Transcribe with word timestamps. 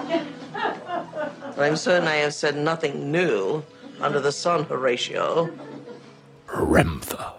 But 0.60 1.58
I'm 1.58 1.76
certain 1.76 2.08
I 2.08 2.16
have 2.16 2.34
said 2.34 2.56
nothing 2.56 3.10
new 3.12 3.62
under 4.00 4.20
the 4.20 4.32
sun, 4.32 4.64
Horatio. 4.64 5.50
Remtha. 6.48 7.32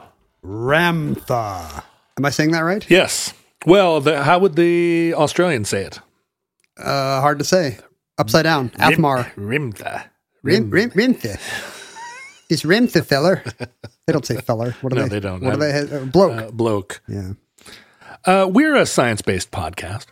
Ramtha. 0.44 1.84
Am 2.18 2.26
I 2.26 2.30
saying 2.30 2.52
that 2.52 2.60
right? 2.62 2.86
Yes. 2.90 3.34
Well, 3.66 4.02
the, 4.02 4.24
how 4.24 4.40
would 4.40 4.56
the 4.56 5.14
Australians 5.16 5.70
say 5.70 5.84
it? 5.84 6.00
Uh, 6.78 7.22
hard 7.22 7.40
to 7.40 7.46
say. 7.46 7.78
Upside 8.18 8.44
down. 8.44 8.70
Athmar. 8.72 9.32
Rimtha. 9.36 10.06
Rim, 10.44 10.70
rim, 10.72 10.90
Rimtha. 10.92 11.38
Is 12.50 12.64
Rimtha 12.64 13.06
feller? 13.06 13.44
They 14.08 14.14
don't 14.14 14.26
say 14.26 14.38
feller. 14.38 14.76
What 14.82 14.90
do 14.92 14.96
No, 14.96 15.04
they? 15.04 15.10
they 15.10 15.20
don't. 15.20 15.42
What 15.44 15.54
do 15.54 15.60
they? 15.60 15.96
Uh, 15.98 16.06
bloke. 16.06 16.32
Uh, 16.42 16.52
bloke. 16.52 17.02
yeah. 17.08 17.34
Uh, 18.26 18.48
we're 18.52 18.76
a 18.76 18.86
science 18.86 19.22
based 19.22 19.52
podcast, 19.52 20.08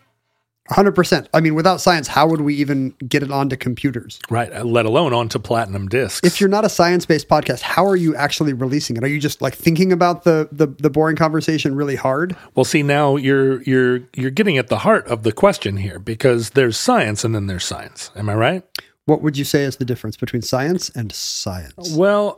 100%. 0.69 1.28
I 1.34 1.40
mean, 1.40 1.56
without 1.56 1.81
science, 1.81 2.07
how 2.07 2.28
would 2.28 2.41
we 2.41 2.56
even 2.56 2.91
get 3.07 3.24
it 3.24 3.31
onto 3.31 3.56
computers? 3.57 4.19
right? 4.30 4.52
uh, 4.53 4.63
Let 4.63 4.85
alone 4.85 5.13
onto 5.13 5.40
platinum 5.40 5.88
discs. 5.88 6.25
If 6.25 6.40
you're 6.40 6.50
not 6.50 6.66
a 6.66 6.69
science-based 6.69 7.28
podcast, 7.28 7.62
how 7.62 7.85
are 7.85 7.96
you 7.96 8.16
actually 8.16 8.53
releasing 8.53 8.97
it? 8.97 9.03
Are 9.03 9.07
you 9.07 9.19
just 9.19 9.41
like 9.41 9.56
thinking 9.56 9.91
about 9.91 10.24
the 10.24 10.47
the, 10.52 10.68
the 10.68 10.90
boring 10.90 11.16
conversation 11.16 11.75
really 11.75 11.96
hard? 11.96 12.35
well, 12.56 12.63
see 12.63 12.84
now 12.84 13.16
you're 13.16 13.62
you're 13.63 14.02
you're 14.16 14.31
getting 14.31 14.57
at 14.57 14.68
the 14.68 14.80
heart 14.80 15.07
of 15.07 15.24
the 15.24 15.31
question 15.31 15.78
here 15.78 16.00
because 16.00 16.52
there's 16.52 16.78
science 16.78 17.24
and 17.24 17.34
then 17.34 17.47
there's 17.47 17.66
science. 17.66 18.12
Am 18.16 18.30
I 18.30 18.36
right? 18.36 18.63
What 19.06 19.22
would 19.22 19.38
you 19.38 19.46
say 19.46 19.63
is 19.63 19.78
the 19.78 19.86
difference 19.86 20.18
between 20.18 20.41
science 20.44 20.90
and 20.90 21.12
science? 21.12 21.94
Well, 21.96 22.38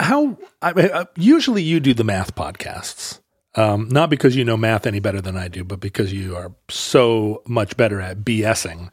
how 0.00 0.38
I, 0.62 0.70
uh, 0.70 1.04
usually 1.16 1.62
you 1.62 1.80
do 1.80 1.92
the 1.94 2.04
math 2.04 2.34
podcasts. 2.34 3.20
Um, 3.56 3.88
not 3.88 4.10
because 4.10 4.34
you 4.34 4.44
know 4.44 4.56
math 4.56 4.86
any 4.86 4.98
better 4.98 5.20
than 5.20 5.36
I 5.36 5.48
do, 5.48 5.62
but 5.62 5.80
because 5.80 6.12
you 6.12 6.36
are 6.36 6.52
so 6.68 7.42
much 7.46 7.76
better 7.76 8.00
at 8.00 8.18
BSing 8.18 8.90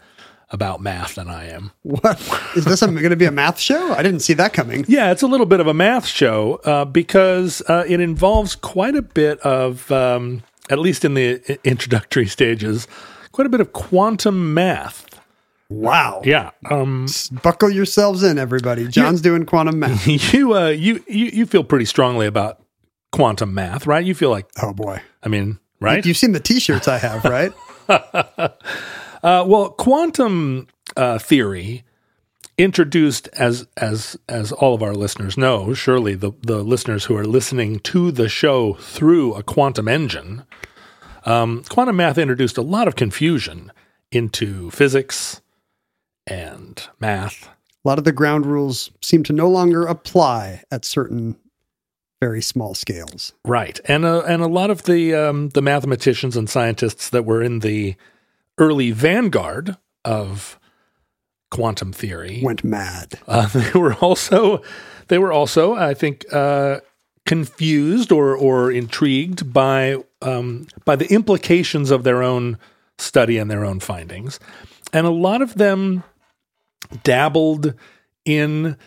about 0.52 0.82
math 0.82 1.16
than 1.16 1.30
I 1.30 1.48
am. 1.50 1.72
What 1.84 2.20
is 2.56 2.66
this 2.66 2.82
going 2.86 3.10
to 3.10 3.16
be 3.16 3.26
a 3.26 3.32
math 3.32 3.60
show? 3.60 3.94
I 3.94 4.04
didn't 4.04 4.20
see 4.20 4.34
that 4.34 4.54
coming. 4.54 4.86
Yeah, 4.88 5.12
it's 5.12 5.22
a 5.22 5.28
little 5.28 5.46
bit 5.46 5.60
of 5.60 5.68
a 5.68 5.74
math 5.74 6.06
show 6.06 6.56
uh, 6.66 6.86
because 6.86 7.62
uh, 7.68 7.86
it 7.88 8.00
involves 8.00 8.56
quite 8.56 8.96
a 8.96 9.02
bit 9.02 9.40
of, 9.40 9.90
um, 9.92 10.44
at 10.70 10.78
least 10.80 11.06
in 11.06 11.14
the 11.14 11.60
introductory 11.64 12.28
stages, 12.28 12.88
quite 13.32 13.48
a 13.48 13.50
bit 13.50 13.62
of 13.62 13.74
quantum 13.74 14.54
math. 14.54 15.08
Wow. 15.70 16.22
Yeah, 16.26 16.52
um, 16.70 17.08
Buckle 17.44 17.70
yourselves 17.70 18.24
in, 18.24 18.38
everybody. 18.38 18.90
John's 18.90 19.22
doing 19.22 19.46
quantum 19.46 19.80
math. 19.80 20.06
you, 20.34 20.54
uh, 20.54 20.68
you 20.68 21.02
you 21.08 21.28
you 21.28 21.46
feel 21.46 21.64
pretty 21.64 21.86
strongly 21.86 22.28
about 22.28 22.62
quantum 23.12 23.54
math, 23.54 23.86
right? 23.88 24.04
You 24.06 24.16
feel 24.16 24.30
like, 24.30 24.48
Oh 24.62 24.74
boy. 24.74 25.02
I 25.24 25.30
mean, 25.30 25.60
right? 25.80 26.06
You've 26.06 26.18
seen 26.18 26.32
the 26.32 26.40
T-shirts 26.40 26.88
I 26.88 26.98
have, 26.98 27.24
right? 27.26 27.52
Uh, 29.24 29.46
well, 29.46 29.70
quantum 29.70 30.68
uh, 30.98 31.20
theory 31.20 31.84
introduced 32.58 33.28
as 33.34 33.68
as 33.78 34.18
as 34.28 34.52
all 34.52 34.74
of 34.74 34.84
our 34.84 34.94
listeners 34.94 35.38
know, 35.38 35.74
surely 35.74 36.16
the 36.16 36.32
the 36.42 36.64
listeners 36.64 37.06
who 37.06 37.16
are 37.16 37.26
listening 37.26 37.80
to 37.80 38.12
the 38.12 38.28
show 38.28 38.74
through 38.76 39.34
a 39.36 39.44
quantum 39.44 39.88
engine, 39.88 40.44
um, 41.26 41.64
quantum 41.70 41.96
math 41.96 42.18
introduced 42.18 42.58
a 42.58 42.62
lot 42.62 42.88
of 42.88 42.96
confusion 42.96 43.72
into 44.12 44.72
physics 44.72 45.42
and 46.28 46.88
math. 47.00 47.48
A 47.84 47.88
lot 47.88 47.98
of 47.98 48.04
the 48.04 48.12
ground 48.12 48.46
rules 48.46 48.92
seem 49.02 49.24
to 49.24 49.34
no 49.34 49.50
longer 49.50 49.86
apply 49.86 50.64
at 50.72 50.86
certain 50.86 51.36
very 52.22 52.42
small 52.42 52.74
scales. 52.76 53.34
Right, 53.44 53.80
and 53.86 54.06
uh, 54.06 54.22
and 54.22 54.42
a 54.42 54.48
lot 54.48 54.70
of 54.70 54.84
the 54.84 55.14
um, 55.14 55.50
the 55.50 55.62
mathematicians 55.62 56.38
and 56.38 56.50
scientists 56.50 57.10
that 57.10 57.26
were 57.26 57.42
in 57.42 57.60
the 57.60 57.96
early 58.58 58.92
vanguard 58.92 59.76
of 60.06 60.60
quantum 61.50 61.92
theory 61.92 62.42
Went 62.44 62.64
mad. 62.64 63.20
Uh, 63.28 63.48
they 63.48 63.78
were 63.78 63.94
also, 63.96 64.62
they 65.08 65.18
were 65.18 65.32
also, 65.32 65.74
I 65.76 65.94
think, 65.94 66.26
uh, 66.32 66.80
confused 67.26 68.12
or 68.12 68.36
or 68.36 68.72
intrigued 68.72 69.52
by 69.52 69.98
um, 70.22 70.68
by 70.86 70.96
the 70.96 71.12
implications 71.12 71.92
of 71.92 72.04
their 72.04 72.22
own 72.22 72.58
study 72.98 73.38
and 73.38 73.50
their 73.50 73.66
own 73.66 73.80
findings, 73.80 74.40
and 74.94 75.08
a 75.08 75.12
lot 75.12 75.42
of 75.42 75.56
them 75.56 76.04
dabbled 77.04 77.74
in 78.26 78.78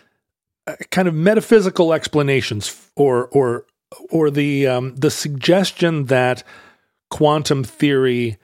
kind 0.90 1.08
of 1.08 1.14
metaphysical 1.14 1.92
explanations 1.92 2.90
or 2.96 3.26
or 3.28 3.66
or 4.10 4.30
the 4.30 4.66
um, 4.66 4.94
the 4.96 5.10
suggestion 5.10 6.06
that 6.06 6.42
quantum 7.10 7.64
theory 7.64 8.38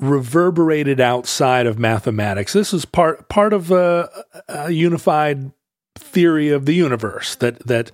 reverberated 0.00 1.00
outside 1.00 1.66
of 1.66 1.78
mathematics. 1.78 2.52
This 2.52 2.72
is 2.72 2.84
part 2.84 3.28
part 3.28 3.52
of 3.52 3.70
a, 3.70 4.08
a 4.48 4.70
unified 4.70 5.52
theory 5.96 6.50
of 6.50 6.66
the 6.66 6.74
universe 6.74 7.34
that 7.36 7.58
that 7.66 7.90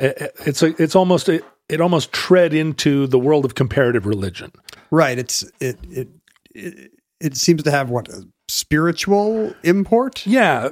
uh, 0.00 0.10
it's 0.46 0.62
a, 0.62 0.80
it's 0.82 0.96
almost 0.96 1.28
it 1.28 1.80
almost 1.80 2.12
tread 2.12 2.54
into 2.54 3.06
the 3.06 3.18
world 3.18 3.44
of 3.44 3.54
comparative 3.54 4.06
religion. 4.06 4.52
Right. 4.90 5.18
It's 5.18 5.42
it 5.60 5.78
it 5.90 6.08
it, 6.54 6.92
it 7.20 7.36
seems 7.36 7.62
to 7.64 7.70
have 7.70 7.90
what 7.90 8.08
spiritual 8.50 9.54
import. 9.62 10.26
Yeah, 10.26 10.70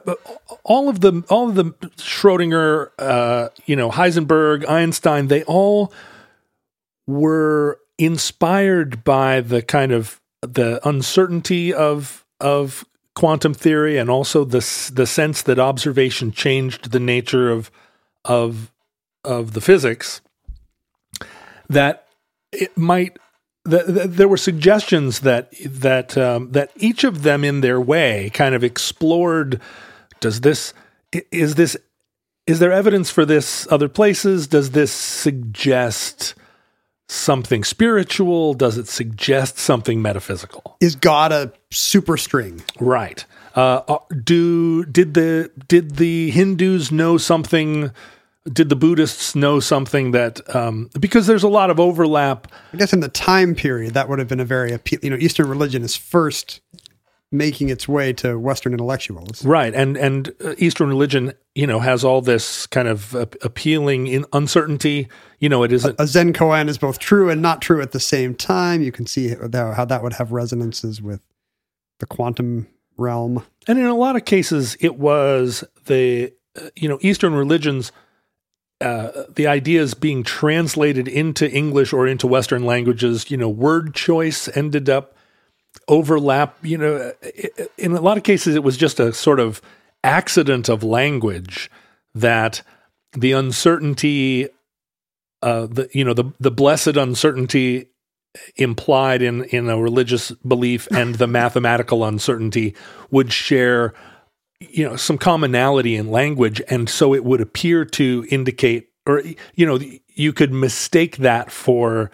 all 0.65 0.89
of 0.89 1.01
the 1.01 1.25
all 1.29 1.49
of 1.49 1.55
the 1.55 1.65
Schrodinger, 1.97 2.91
uh, 2.99 3.49
you 3.67 3.77
know, 3.77 3.91
Heisenberg, 3.91 4.69
Einstein, 4.69 5.29
they 5.29 5.45
all 5.45 5.93
were 7.07 7.81
inspired 7.99 9.05
by 9.05 9.41
the 9.41 9.63
kind 9.63 9.93
of 9.93 10.21
the 10.43 10.87
uncertainty 10.87 11.73
of 11.73 12.25
of 12.41 12.85
quantum 13.15 13.55
theory 13.55 13.97
and 13.97 14.09
also 14.11 14.45
the 14.45 14.91
the 14.95 15.07
sense 15.07 15.43
that 15.43 15.59
observation 15.59 16.31
changed 16.31 16.93
the 16.93 17.01
nature 17.01 17.51
of 17.51 17.71
of 18.25 18.71
of 19.25 19.55
the 19.55 19.61
physics 19.61 20.21
that 21.69 22.07
it 22.53 22.77
might 22.79 23.19
that 23.71 24.17
there 24.17 24.29
were 24.29 24.37
suggestions 24.37 25.21
that 25.21 25.53
that 25.65 26.17
um, 26.17 26.53
that 26.53 26.71
each 26.77 27.05
of 27.05 27.23
them 27.23 27.45
in 27.45 27.61
their 27.61 27.81
way 27.81 28.31
kind 28.35 28.55
of 28.55 28.65
explored 28.65 29.61
does 30.21 30.41
this 30.41 30.75
is 31.13 31.55
this 31.55 31.77
is 32.47 32.59
there 32.59 32.73
evidence 32.73 33.11
for 33.11 33.27
this 33.27 33.71
other 33.71 33.89
places? 33.89 34.47
Does 34.47 34.71
this 34.71 34.91
suggest 34.91 36.35
something 37.09 37.63
spiritual? 37.65 38.55
Does 38.55 38.79
it 38.79 38.89
suggest 38.89 39.59
something 39.59 40.01
metaphysical? 40.01 40.77
Is 40.81 40.97
God 40.97 41.33
a 41.33 41.53
superstring? 41.71 42.63
Right. 42.81 43.25
Uh, 43.55 43.83
uh, 43.89 43.99
do 44.25 44.85
did 44.87 45.15
the 45.15 45.51
did 45.69 45.97
the 45.97 46.31
Hindus 46.31 46.91
know 46.91 47.19
something? 47.19 47.91
Did 48.51 48.69
the 48.69 48.77
Buddhists 48.77 49.35
know 49.35 49.61
something 49.61 50.13
that 50.13 50.55
um, 50.55 50.89
because 50.99 51.27
there's 51.27 51.43
a 51.43 51.49
lot 51.49 51.71
of 51.71 51.79
overlap? 51.79 52.51
I 52.73 52.77
guess 52.77 52.93
in 52.93 53.01
the 53.01 53.09
time 53.09 53.55
period 53.55 53.95
that 53.95 54.09
would 54.09 54.19
have 54.19 54.29
been 54.29 54.41
a 54.41 54.45
very 54.45 54.73
appeal. 54.73 55.01
You 55.03 55.11
know, 55.11 55.17
Eastern 55.17 55.49
religion 55.49 55.83
is 55.83 55.97
first 55.97 56.61
making 57.31 57.69
its 57.69 57.87
way 57.87 58.13
to 58.15 58.39
Western 58.39 58.73
intellectuals. 58.73 59.45
Right, 59.45 59.75
and 59.75 59.97
and 59.97 60.33
uh, 60.43 60.55
Eastern 60.59 60.89
religion, 60.89 61.35
you 61.55 61.67
know, 61.67 61.81
has 61.81 62.05
all 62.05 62.21
this 62.21 62.67
kind 62.67 62.89
of 62.89 63.15
appealing 63.15 64.07
in 64.07 64.25
uncertainty. 64.33 65.09
You 65.39 65.49
know, 65.49 65.63
it 65.63 65.73
isn't 65.73 65.97
A 65.99 66.07
Zen 66.07 66.33
koan 66.33 66.69
is 66.69 66.79
both 66.79 66.99
true 66.99 67.29
and 67.31 67.43
not 67.43 67.61
true 67.61 67.83
at 67.83 67.93
the 67.93 68.01
same 68.01 68.35
time. 68.35 68.83
You 68.83 68.93
can 68.93 69.07
see 69.07 69.35
how 69.53 69.73
how 69.73 69.85
that 69.85 70.03
would 70.03 70.15
have 70.15 70.33
resonances 70.33 71.03
with 71.03 71.21
the 71.99 72.07
quantum 72.07 72.69
realm. 72.97 73.45
And 73.67 73.79
in 73.79 73.87
a 73.87 73.95
lot 73.95 74.17
of 74.17 74.25
cases, 74.25 74.77
it 74.81 74.97
was 74.97 75.65
the 75.87 76.33
uh, 76.57 76.71
you 76.77 76.89
know 76.89 76.99
Eastern 77.03 77.35
religions. 77.35 77.93
Uh, 78.81 79.25
the 79.29 79.47
ideas 79.47 79.95
being 79.95 80.23
translated 80.23 81.09
into 81.09 81.51
English 81.51 81.93
or 81.93 82.07
into 82.07 82.29
Western 82.29 82.65
languages, 82.65 83.29
you 83.29 83.37
know, 83.37 83.49
word 83.49 83.93
choice 83.93 84.49
ended 84.57 84.89
up 84.89 85.17
overlap. 85.89 86.57
You 86.65 86.79
know, 86.79 87.13
in 87.77 87.93
a 87.93 88.01
lot 88.01 88.17
of 88.17 88.23
cases, 88.23 88.55
it 88.55 88.63
was 88.63 88.77
just 88.77 89.01
a 89.01 89.13
sort 89.13 89.41
of 89.41 89.61
accident 90.05 90.69
of 90.69 90.85
language 90.85 91.71
that 92.15 92.63
the 93.13 93.33
uncertainty, 93.33 94.49
uh, 95.43 95.67
the 95.67 95.89
you 95.93 96.05
know 96.05 96.15
the 96.15 96.33
the 96.39 96.51
blessed 96.53 96.97
uncertainty 96.97 97.89
implied 98.57 99.23
in 99.23 99.45
in 99.45 99.69
a 99.69 99.81
religious 99.81 100.31
belief 100.47 100.87
and 100.93 101.17
the 101.17 101.27
mathematical 101.41 102.05
uncertainty 102.05 102.75
would 103.11 103.33
share 103.33 103.95
you 104.61 104.89
know 104.89 104.97
some 104.97 105.19
commonality 105.19 105.97
in 105.97 106.11
language 106.11 106.61
and 106.69 106.89
so 106.89 107.15
it 107.15 107.25
would 107.25 107.41
appear 107.41 107.85
to 107.85 108.27
indicate 108.31 108.91
or 109.07 109.23
you 109.55 109.67
know 109.67 109.79
you 110.15 110.33
could 110.33 110.53
mistake 110.53 111.19
that 111.19 111.51
for 111.51 112.11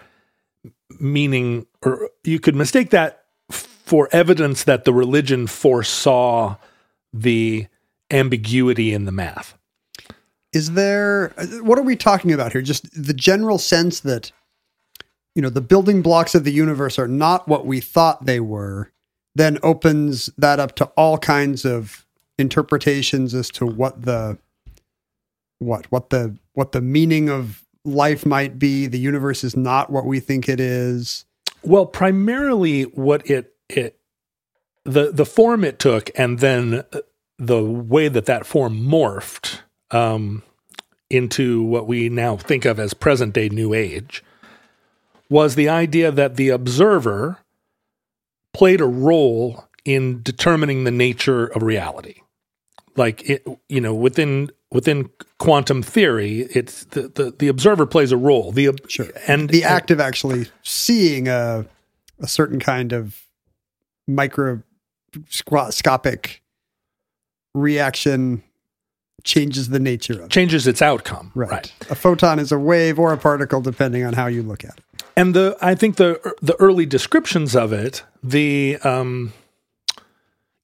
meaning 1.00 1.66
or 1.82 2.10
you 2.22 2.38
could 2.38 2.54
mistake 2.54 2.90
that 2.90 3.24
for 3.50 4.08
evidence 4.12 4.64
that 4.64 4.84
the 4.84 4.92
religion 4.92 5.46
foresaw 5.46 6.56
the 7.12 7.66
ambiguity 8.10 8.92
in 8.92 9.04
the 9.04 9.12
math 9.12 9.54
Is 10.52 10.72
there, 10.72 11.30
what 11.62 11.78
are 11.78 11.82
we 11.82 11.96
talking 11.96 12.32
about 12.32 12.52
here? 12.52 12.62
Just 12.62 12.86
the 12.94 13.14
general 13.14 13.58
sense 13.58 14.00
that, 14.00 14.32
you 15.34 15.42
know, 15.42 15.50
the 15.50 15.60
building 15.60 16.02
blocks 16.02 16.34
of 16.34 16.44
the 16.44 16.52
universe 16.52 16.98
are 16.98 17.08
not 17.08 17.48
what 17.48 17.66
we 17.66 17.80
thought 17.80 18.24
they 18.24 18.40
were, 18.40 18.92
then 19.34 19.58
opens 19.62 20.30
that 20.38 20.60
up 20.60 20.76
to 20.76 20.84
all 20.96 21.18
kinds 21.18 21.64
of 21.64 22.03
interpretations 22.38 23.34
as 23.34 23.50
to 23.50 23.66
what 23.66 24.02
the, 24.02 24.38
what, 25.58 25.86
what 25.90 26.10
the, 26.10 26.36
what 26.52 26.72
the 26.72 26.80
meaning 26.80 27.28
of 27.28 27.64
life 27.84 28.24
might 28.24 28.58
be. 28.58 28.86
The 28.86 28.98
universe 28.98 29.44
is 29.44 29.56
not 29.56 29.90
what 29.90 30.06
we 30.06 30.20
think 30.20 30.48
it 30.48 30.60
is. 30.60 31.24
Well, 31.62 31.86
primarily 31.86 32.82
what 32.82 33.28
it 33.30 33.54
it 33.68 33.98
the 34.84 35.10
the 35.10 35.24
form 35.24 35.64
it 35.64 35.78
took, 35.78 36.10
and 36.14 36.38
then 36.38 36.84
the 37.38 37.62
way 37.64 38.08
that 38.08 38.26
that 38.26 38.46
form 38.46 38.78
morphed 38.78 39.60
um, 39.90 40.42
into 41.10 41.62
what 41.62 41.86
we 41.86 42.08
now 42.08 42.36
think 42.36 42.64
of 42.64 42.78
as 42.78 42.94
present 42.94 43.32
day 43.32 43.48
New 43.48 43.72
Age 43.72 44.22
was 45.30 45.54
the 45.54 45.68
idea 45.68 46.12
that 46.12 46.36
the 46.36 46.50
observer 46.50 47.38
played 48.52 48.80
a 48.80 48.86
role 48.86 49.64
in 49.84 50.22
determining 50.22 50.84
the 50.84 50.90
nature 50.90 51.46
of 51.46 51.62
reality. 51.62 52.20
Like 52.96 53.28
it, 53.28 53.46
you 53.68 53.80
know, 53.80 53.94
within 53.94 54.50
within 54.70 55.10
quantum 55.38 55.82
theory, 55.82 56.40
it's 56.50 56.84
the, 56.86 57.02
the, 57.08 57.34
the 57.38 57.48
observer 57.48 57.86
plays 57.86 58.12
a 58.12 58.16
role. 58.16 58.50
The 58.52 58.70
Sure. 58.88 59.06
and 59.28 59.48
The 59.50 59.64
act 59.64 59.90
of 59.90 60.00
actually 60.00 60.46
seeing 60.62 61.28
a, 61.28 61.66
a 62.20 62.26
certain 62.28 62.58
kind 62.60 62.92
of 62.92 63.20
microscopic 65.14 66.42
reaction 67.54 68.42
changes 69.22 69.68
the 69.70 69.78
nature 69.80 70.14
of 70.14 70.20
it. 70.26 70.30
changes 70.30 70.66
its 70.66 70.82
outcome. 70.82 71.30
Right. 71.34 71.72
A 71.90 71.94
photon 71.94 72.38
is 72.38 72.52
a 72.52 72.58
wave 72.58 72.98
or 72.98 73.12
a 73.12 73.16
particle, 73.16 73.60
depending 73.60 74.04
on 74.04 74.12
how 74.14 74.26
you 74.26 74.42
look 74.42 74.64
at 74.64 74.78
it. 74.78 75.02
and 75.16 75.34
the 75.34 75.56
I 75.62 75.74
think 75.74 75.96
the 75.96 76.34
the 76.42 76.56
early 76.60 76.84
descriptions 76.86 77.54
of 77.56 77.72
it, 77.72 78.02
the 78.22 78.76
um, 78.82 79.32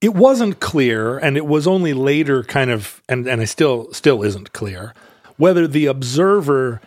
it 0.01 0.15
wasn't 0.15 0.61
clear, 0.61 1.19
and 1.19 1.37
it 1.37 1.47
was 1.47 1.67
only 1.67 1.93
later 1.93 2.43
kind 2.43 2.71
of, 2.71 3.03
and 3.09 3.27
and 3.27 3.41
I 3.41 3.45
still 3.45 3.93
still 3.93 4.23
isn't 4.23 4.53
clear 4.53 4.95
whether 5.37 5.67
the 5.67 5.87
observer 5.87 6.81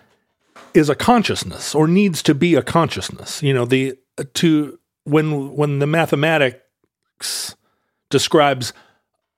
is 0.74 0.90
a 0.90 0.96
consciousness 0.96 1.74
or 1.74 1.88
needs 1.88 2.22
to 2.24 2.36
be 2.36 2.56
a 2.56 2.62
consciousness. 2.62 3.42
You 3.44 3.54
know, 3.54 3.66
the 3.66 3.98
to 4.36 4.80
when 5.04 5.56
when 5.56 5.80
the 5.80 5.88
mathematics 5.88 7.56
describes 8.10 8.74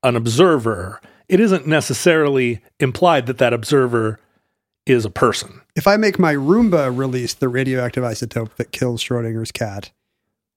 an 0.04 0.16
observer, 0.16 1.01
it 1.27 1.39
isn't 1.39 1.68
necessarily 1.68 2.62
implied 2.80 3.25
that 3.25 3.38
that 3.39 3.54
observer 3.54 4.19
is 4.86 5.04
a 5.04 5.10
person. 5.10 5.62
If 5.75 5.88
I 5.88 5.98
make 5.98 6.19
my 6.19 6.36
Roomba 6.36 6.95
release 6.95 7.33
the 7.33 7.50
radioactive 7.50 8.04
isotope 8.04 8.56
that 8.56 8.72
kills 8.72 9.04
Schrodinger's 9.04 9.51
cat, 9.51 9.92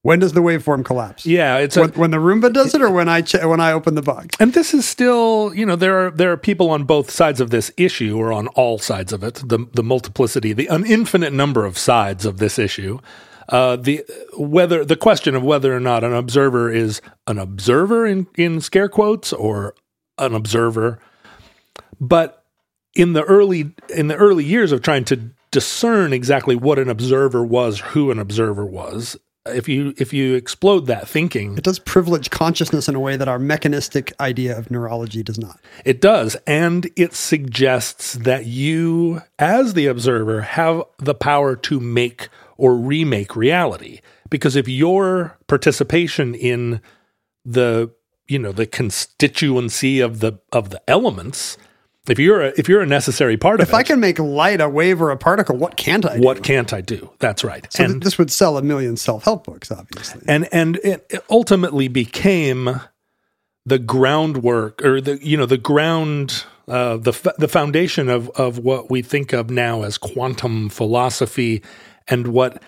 when 0.02 0.20
does 0.20 0.32
the 0.32 0.40
waveform 0.40 0.84
collapse? 0.84 1.26
Yeah, 1.26 1.58
it's 1.58 1.76
a, 1.76 1.82
When, 1.82 1.90
when 1.92 2.10
the 2.12 2.18
Roomba 2.18 2.52
does 2.52 2.74
it, 2.74 2.82
or 2.82 2.90
when 2.90 3.08
I 3.08 3.22
ch- 3.22 3.42
when 3.42 3.60
I 3.60 3.72
open 3.72 3.94
the 3.94 4.02
box? 4.02 4.36
And 4.38 4.52
this 4.52 4.72
is 4.72 4.86
still, 4.86 5.52
you 5.54 5.66
know, 5.66 5.76
there 5.76 6.06
are 6.06 6.10
there 6.10 6.32
are 6.32 6.36
people 6.36 6.70
on 6.70 6.84
both 6.84 7.10
sides 7.10 7.40
of 7.40 7.50
this 7.50 7.72
issue, 7.76 8.16
or 8.16 8.32
on 8.32 8.46
all 8.48 8.78
sides 8.78 9.12
of 9.12 9.22
it. 9.24 9.34
The 9.34 9.66
the 9.74 9.82
multiplicity, 9.82 10.52
the 10.52 10.68
an 10.68 10.86
infinite 10.86 11.32
number 11.32 11.64
of 11.64 11.76
sides 11.76 12.24
of 12.24 12.38
this 12.38 12.58
issue. 12.58 13.00
Uh, 13.48 13.76
the 13.76 14.04
whether 14.36 14.84
the 14.84 14.96
question 14.96 15.34
of 15.34 15.42
whether 15.42 15.74
or 15.74 15.80
not 15.80 16.04
an 16.04 16.12
observer 16.12 16.70
is 16.70 17.00
an 17.26 17.38
observer 17.38 18.06
in 18.06 18.26
in 18.36 18.60
scare 18.60 18.88
quotes 18.88 19.32
or 19.32 19.74
an 20.18 20.34
observer, 20.34 21.00
but 22.00 22.44
in 22.94 23.14
the 23.14 23.22
early 23.24 23.74
in 23.94 24.08
the 24.08 24.16
early 24.16 24.44
years 24.44 24.70
of 24.70 24.82
trying 24.82 25.04
to 25.06 25.30
discern 25.50 26.12
exactly 26.12 26.54
what 26.56 26.78
an 26.78 26.90
observer 26.90 27.42
was, 27.42 27.80
who 27.80 28.11
an 28.11 28.18
observer 28.18 28.66
was, 28.66 29.16
if 29.55 29.69
you 29.69 29.95
if 29.97 30.12
you 30.12 30.35
explode 30.35 30.87
that 30.87 31.09
thinking, 31.09 31.57
It 31.57 31.64
does 31.64 31.78
privilege 31.78 32.31
consciousness 32.31 32.88
in 32.88 32.95
a 32.95 33.00
way 33.00 33.17
that 33.17 33.28
our 33.28 33.38
mechanistic 33.38 34.12
idea 34.21 34.57
of 34.57 34.71
neurology 34.71 35.23
does 35.23 35.38
not. 35.38 35.61
It 35.85 36.00
does. 36.00 36.37
And 36.47 36.90
it 36.97 37.14
suggests 37.14 38.14
that 38.14 38.47
you, 38.47 39.23
as 39.38 39.75
the 39.75 39.87
observer, 39.87 40.43
have 40.43 40.83
the 40.99 41.14
power 41.14 41.57
to 41.57 41.81
make 41.81 42.28
or 42.57 42.76
remake 42.76 43.37
reality. 43.37 44.00
Because 44.31 44.57
if 44.57 44.69
your 44.69 45.38
participation 45.47 46.35
in 46.35 46.81
the, 47.45 47.90
you 48.26 48.38
know, 48.38 48.52
the 48.52 48.67
constituency 48.67 50.00
of 50.00 50.21
the 50.21 50.38
of 50.52 50.71
the 50.71 50.83
elements, 50.88 51.57
if 52.10 52.18
you're 52.18 52.42
a, 52.42 52.52
if 52.56 52.68
you're 52.68 52.80
a 52.80 52.86
necessary 52.86 53.36
part 53.36 53.60
of 53.60 53.68
If 53.68 53.74
it, 53.74 53.76
I 53.76 53.82
can 53.82 54.00
make 54.00 54.18
light 54.18 54.60
a 54.60 54.68
wave 54.68 55.00
or 55.02 55.10
a 55.10 55.16
particle, 55.16 55.56
what 55.56 55.76
can't 55.76 56.04
I 56.06 56.16
do? 56.16 56.22
what 56.22 56.42
can't 56.42 56.72
I 56.72 56.80
do? 56.80 57.10
That's 57.18 57.44
right. 57.44 57.66
So 57.72 57.78
th- 57.78 57.90
and 57.90 58.02
this 58.02 58.18
would 58.18 58.30
sell 58.30 58.56
a 58.56 58.62
million 58.62 58.96
self-help 58.96 59.44
books, 59.44 59.70
obviously. 59.70 60.22
and 60.26 60.48
and 60.52 60.76
it 60.84 61.24
ultimately 61.30 61.88
became 61.88 62.80
the 63.66 63.78
groundwork 63.78 64.82
or 64.84 65.00
the 65.00 65.18
you 65.24 65.36
know 65.36 65.46
the 65.46 65.58
ground 65.58 66.44
uh, 66.68 66.96
the 66.96 67.10
f- 67.12 67.36
the 67.38 67.48
foundation 67.48 68.08
of 68.08 68.30
of 68.30 68.58
what 68.58 68.90
we 68.90 69.02
think 69.02 69.32
of 69.32 69.50
now 69.50 69.82
as 69.82 69.98
quantum 69.98 70.68
philosophy 70.68 71.62
and 72.06 72.28
what 72.28 72.62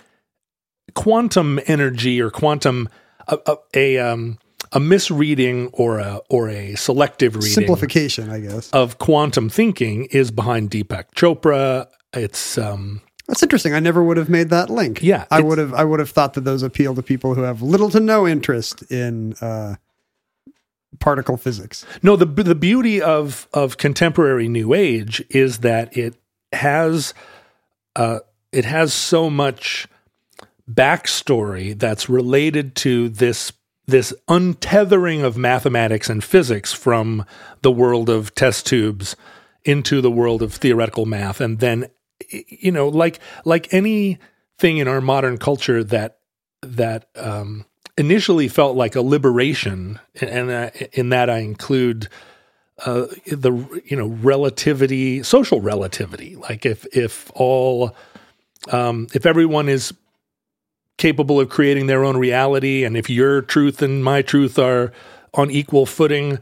quantum 0.94 1.58
energy 1.66 2.20
or 2.20 2.30
quantum 2.30 2.88
a, 3.28 3.38
a, 3.46 3.56
a 3.74 3.98
um 3.98 4.38
a 4.72 4.80
misreading 4.80 5.68
or 5.72 5.98
a 5.98 6.20
or 6.28 6.48
a 6.48 6.74
selective 6.76 7.34
reading 7.34 7.50
Simplification, 7.50 8.30
I 8.30 8.40
guess. 8.40 8.70
of 8.70 8.98
quantum 8.98 9.48
thinking 9.48 10.06
is 10.06 10.30
behind 10.30 10.70
Deepak 10.70 11.12
Chopra. 11.14 11.88
It's 12.12 12.56
um 12.58 13.02
That's 13.26 13.42
interesting. 13.42 13.74
I 13.74 13.80
never 13.80 14.02
would 14.02 14.16
have 14.16 14.28
made 14.28 14.50
that 14.50 14.70
link. 14.70 15.02
Yeah, 15.02 15.26
I 15.30 15.40
would 15.40 15.58
have. 15.58 15.74
I 15.74 15.84
would 15.84 16.00
have 16.00 16.10
thought 16.10 16.34
that 16.34 16.42
those 16.44 16.62
appeal 16.62 16.94
to 16.94 17.02
people 17.02 17.34
who 17.34 17.42
have 17.42 17.62
little 17.62 17.90
to 17.90 18.00
no 18.00 18.26
interest 18.26 18.82
in 18.90 19.34
uh, 19.40 19.76
particle 20.98 21.36
physics. 21.36 21.84
No, 22.02 22.16
the 22.16 22.26
the 22.26 22.54
beauty 22.54 23.00
of 23.00 23.48
of 23.52 23.76
contemporary 23.76 24.48
New 24.48 24.74
Age 24.74 25.24
is 25.30 25.58
that 25.58 25.96
it 25.96 26.14
has 26.52 27.14
uh, 27.96 28.20
it 28.52 28.64
has 28.64 28.92
so 28.92 29.30
much 29.30 29.86
backstory 30.70 31.78
that's 31.78 32.08
related 32.08 32.74
to 32.76 33.08
this 33.08 33.52
this 33.90 34.12
untethering 34.28 35.22
of 35.22 35.36
mathematics 35.36 36.08
and 36.08 36.22
physics 36.22 36.72
from 36.72 37.24
the 37.62 37.70
world 37.70 38.08
of 38.08 38.34
test 38.34 38.66
tubes 38.66 39.16
into 39.64 40.00
the 40.00 40.10
world 40.10 40.42
of 40.42 40.54
theoretical 40.54 41.06
math, 41.06 41.40
and 41.40 41.58
then 41.58 41.86
you 42.30 42.72
know, 42.72 42.88
like 42.88 43.20
like 43.44 43.72
anything 43.72 44.78
in 44.78 44.88
our 44.88 45.00
modern 45.00 45.38
culture 45.38 45.82
that 45.84 46.18
that 46.62 47.08
um, 47.16 47.64
initially 47.96 48.48
felt 48.48 48.76
like 48.76 48.94
a 48.94 49.02
liberation, 49.02 49.98
and 50.20 50.50
uh, 50.50 50.70
in 50.92 51.10
that 51.10 51.30
I 51.30 51.38
include 51.38 52.08
uh, 52.84 53.06
the 53.26 53.82
you 53.84 53.96
know 53.96 54.06
relativity, 54.06 55.22
social 55.22 55.60
relativity. 55.60 56.36
Like 56.36 56.64
if 56.64 56.86
if 56.94 57.30
all 57.34 57.94
um, 58.70 59.06
if 59.14 59.26
everyone 59.26 59.68
is 59.68 59.92
capable 61.00 61.40
of 61.40 61.48
creating 61.48 61.86
their 61.88 62.04
own 62.04 62.16
reality, 62.16 62.84
and 62.84 62.96
if 62.96 63.10
your 63.10 63.42
truth 63.42 63.82
and 63.82 64.04
my 64.04 64.22
truth 64.22 64.58
are 64.58 64.92
on 65.34 65.50
equal 65.50 65.86
footing, 65.86 66.38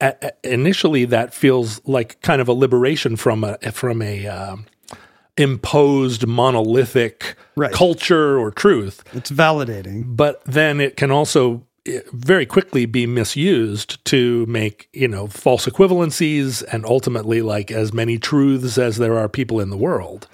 a- 0.00 0.30
initially 0.44 1.04
that 1.06 1.34
feels 1.34 1.80
like 1.86 2.20
kind 2.20 2.40
of 2.40 2.46
a 2.48 2.52
liberation 2.52 3.16
from 3.16 3.42
a 3.42 3.56
from 3.72 4.00
a 4.02 4.26
um, 4.28 4.66
imposed 5.36 6.26
monolithic 6.26 7.34
Right. 7.56 7.72
culture 7.72 8.38
or 8.38 8.52
truth 8.52 9.02
It's 9.12 9.30
validating. 9.32 10.16
but 10.16 10.44
then 10.44 10.80
it 10.80 10.96
can 10.96 11.10
also 11.10 11.66
eh, 11.86 12.00
very 12.12 12.46
quickly 12.46 12.86
be 12.86 13.04
misused 13.06 14.04
to 14.06 14.46
make 14.46 14.88
you 14.92 15.08
know 15.08 15.26
false 15.26 15.66
equivalencies 15.66 16.62
and 16.72 16.84
ultimately 16.86 17.42
like 17.42 17.72
as 17.72 17.92
many 17.92 18.18
truths 18.18 18.78
as 18.78 18.98
there 18.98 19.16
are 19.18 19.28
people 19.28 19.58
in 19.58 19.70
the 19.70 19.76
world 19.76 20.28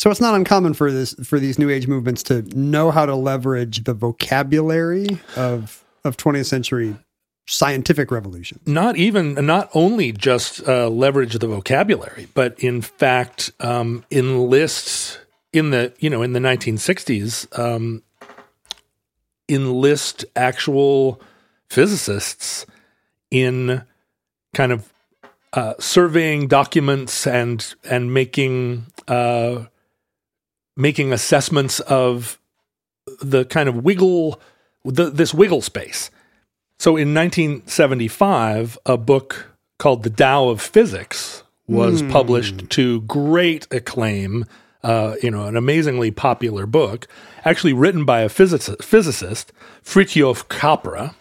So 0.00 0.10
it's 0.10 0.18
not 0.20 0.34
uncommon 0.34 0.72
for 0.72 0.90
this 0.90 1.12
for 1.24 1.38
these 1.38 1.58
new 1.58 1.68
age 1.68 1.86
movements 1.86 2.22
to 2.22 2.40
know 2.58 2.90
how 2.90 3.04
to 3.04 3.14
leverage 3.14 3.84
the 3.84 3.92
vocabulary 3.92 5.06
of 5.36 5.84
of 6.04 6.16
20th 6.16 6.46
century 6.46 6.96
scientific 7.46 8.10
revolution. 8.10 8.60
not 8.64 8.96
even 8.96 9.34
not 9.44 9.68
only 9.74 10.10
just 10.10 10.66
uh, 10.66 10.88
leverage 10.88 11.34
the 11.34 11.46
vocabulary 11.46 12.28
but 12.32 12.58
in 12.60 12.80
fact 12.80 13.52
um, 13.60 14.02
enlist 14.10 15.20
in 15.52 15.68
the 15.68 15.92
you 15.98 16.08
know 16.08 16.22
in 16.22 16.32
the 16.32 16.40
1960s 16.40 17.58
um, 17.58 18.02
enlist 19.50 20.24
actual 20.34 21.20
physicists 21.68 22.64
in 23.30 23.82
kind 24.54 24.72
of 24.72 24.90
uh, 25.52 25.74
surveying 25.78 26.48
documents 26.48 27.26
and 27.26 27.74
and 27.84 28.14
making 28.14 28.86
uh, 29.06 29.66
making 30.80 31.12
assessments 31.12 31.80
of 31.80 32.38
the 33.20 33.44
kind 33.44 33.68
of 33.68 33.84
wiggle 33.84 34.40
the, 34.84 35.10
this 35.10 35.34
wiggle 35.34 35.60
space. 35.60 36.10
So 36.78 36.96
in 36.96 37.12
1975, 37.14 38.78
a 38.86 38.96
book 38.96 39.54
called 39.78 40.02
The 40.02 40.10
Tao 40.10 40.48
of 40.48 40.62
Physics 40.62 41.42
was 41.66 42.02
published 42.02 42.68
to 42.70 43.02
great 43.02 43.68
acclaim. 43.70 44.44
Uh, 44.82 45.14
you 45.22 45.30
know, 45.30 45.44
an 45.44 45.56
amazingly 45.56 46.10
popular 46.10 46.64
book, 46.64 47.06
actually 47.44 47.74
written 47.74 48.06
by 48.06 48.22
a 48.22 48.30
physicist, 48.30 48.82
physicist 48.82 49.52
Fritjof 49.84 50.48
Capra, 50.48 51.14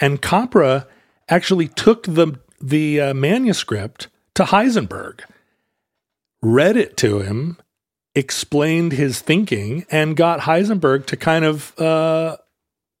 and 0.00 0.22
Capra 0.22 0.86
actually 1.28 1.68
took 1.68 2.04
the 2.04 2.40
the 2.60 3.00
uh, 3.00 3.14
manuscript 3.14 4.08
to 4.34 4.44
Heisenberg, 4.44 5.20
read 6.40 6.78
it 6.78 6.96
to 6.96 7.20
him, 7.20 7.58
explained 8.18 8.92
his 8.92 9.20
thinking, 9.20 9.86
and 9.90 10.16
got 10.16 10.40
Heisenberg 10.40 11.06
to 11.06 11.16
kind 11.16 11.44
of 11.44 11.78
uh, 11.78 12.36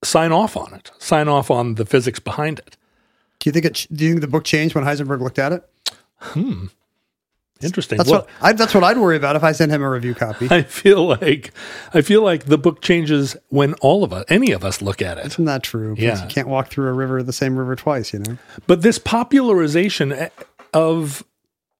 sign 0.02 0.32
off 0.32 0.56
on 0.56 0.72
it, 0.74 0.90
sign 0.98 1.28
off 1.28 1.50
on 1.50 1.74
the 1.74 1.84
physics 1.84 2.20
behind 2.20 2.58
it. 2.60 2.76
Do 3.40 3.48
you 3.48 3.52
think 3.52 3.64
it? 3.66 3.86
Do 3.92 4.04
you 4.04 4.10
think 4.12 4.20
the 4.22 4.28
book 4.28 4.44
changed 4.44 4.74
when 4.74 4.84
Heisenberg 4.84 5.20
looked 5.20 5.38
at 5.38 5.52
it? 5.52 5.68
Hmm. 6.18 6.66
Interesting. 7.60 7.98
That's 7.98 8.08
Well, 8.08 8.20
what 8.20 8.28
I, 8.40 8.52
that's 8.52 8.72
what 8.72 8.84
I'd 8.84 8.98
worry 8.98 9.16
about 9.16 9.34
if 9.34 9.42
I 9.42 9.50
sent 9.50 9.72
him 9.72 9.82
a 9.82 9.90
review 9.90 10.14
copy. 10.14 10.46
I 10.50 10.62
feel 10.62 11.04
like 11.04 11.52
I 11.92 12.02
feel 12.02 12.22
like 12.22 12.44
the 12.44 12.58
book 12.58 12.82
changes 12.82 13.36
when 13.48 13.74
all 13.74 14.04
of 14.04 14.12
us, 14.12 14.24
any 14.28 14.52
of 14.52 14.64
us, 14.64 14.80
look 14.80 15.02
at 15.02 15.18
it. 15.18 15.26
Isn't 15.26 15.44
that 15.46 15.64
true? 15.64 15.96
Yeah. 15.98 16.22
You 16.22 16.28
can't 16.28 16.46
walk 16.48 16.68
through 16.68 16.88
a 16.88 16.92
river, 16.92 17.20
the 17.22 17.32
same 17.32 17.56
river 17.58 17.74
twice, 17.74 18.12
you 18.12 18.20
know? 18.20 18.38
But 18.68 18.82
this 18.82 18.98
popularization 18.98 20.28
of 20.72 21.24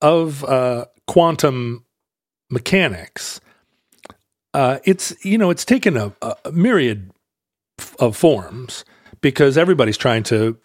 of 0.02 0.42
uh, 0.44 0.86
quantum 1.06 1.84
mechanics, 2.50 3.40
uh, 4.54 4.78
it's 4.84 5.14
you 5.24 5.38
know 5.38 5.50
it's 5.50 5.64
taken 5.64 5.96
a, 5.96 6.12
a 6.22 6.52
myriad 6.52 7.10
f- 7.78 7.94
of 7.98 8.16
forms 8.16 8.84
because 9.20 9.58
everybody's 9.58 9.96
trying 9.96 10.22
to 10.24 10.56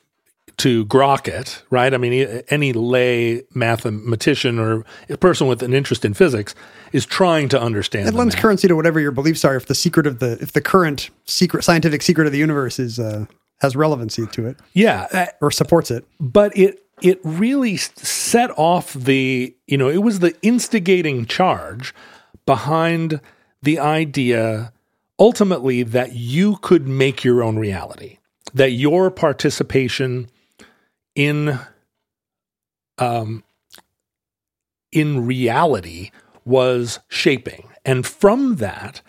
to 0.58 0.86
grok 0.86 1.28
it, 1.28 1.64
right? 1.70 1.94
I 1.94 1.98
mean, 1.98 2.44
any 2.50 2.74
lay 2.74 3.44
mathematician 3.54 4.60
or 4.60 4.86
a 5.10 5.18
person 5.18 5.48
with 5.48 5.64
an 5.64 5.74
interest 5.74 6.06
in 6.06 6.14
physics 6.14 6.54
is 6.92 7.06
trying 7.06 7.50
to 7.50 7.62
understand. 7.62 8.08
It 8.08 8.14
lends 8.14 8.36
math. 8.36 8.42
currency 8.42 8.68
to 8.68 8.76
whatever 8.76 9.00
your 9.00 9.12
beliefs 9.12 9.44
are. 9.44 9.56
If 9.56 9.66
the 9.66 9.76
secret 9.76 10.06
of 10.06 10.20
the, 10.20 10.38
if 10.42 10.52
the 10.52 10.62
current 10.62 11.10
secret, 11.26 11.64
scientific 11.64 12.02
secret 12.02 12.28
of 12.28 12.34
the 12.34 12.38
universe 12.38 12.78
is, 12.78 13.00
uh, 13.00 13.26
has 13.62 13.76
relevancy 13.76 14.28
to 14.28 14.46
it 14.46 14.58
yeah, 14.74 15.08
uh, 15.12 15.26
or 15.42 15.50
supports 15.50 15.90
it. 15.90 16.06
but 16.20 16.56
it 16.58 16.83
it 17.02 17.20
really 17.24 17.78
set 17.78 18.52
off 18.58 18.94
the 18.94 19.56
you 19.68 19.78
know 19.78 19.90
it 19.90 20.04
was 20.04 20.20
the 20.20 20.36
instigating 20.42 21.26
charge 21.26 21.94
behind 22.46 23.20
the 23.62 23.80
idea 23.80 24.72
ultimately 25.20 25.84
that 25.84 26.14
you 26.14 26.58
could 26.58 26.88
make 26.88 27.24
your 27.24 27.44
own 27.44 27.58
reality 27.58 28.18
that 28.54 28.72
your 28.72 29.10
participation 29.10 30.30
in 31.16 31.60
um 33.00 33.44
in 34.94 35.26
reality 35.26 36.12
was 36.46 37.00
shaping. 37.10 37.68
And 37.84 38.06
from 38.06 38.58
that 38.58 39.02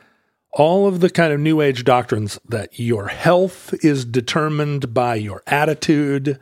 all 0.53 0.87
of 0.87 1.01
the 1.01 1.11
kind 1.11 1.33
of 1.33 1.41
new 1.41 1.61
age 1.61 1.85
doctrines 1.85 2.39
that 2.49 2.79
your 2.79 3.09
health 3.09 3.75
is 3.85 4.05
determined 4.05 4.95
by 4.95 5.17
your 5.17 5.43
attitude, 5.49 6.39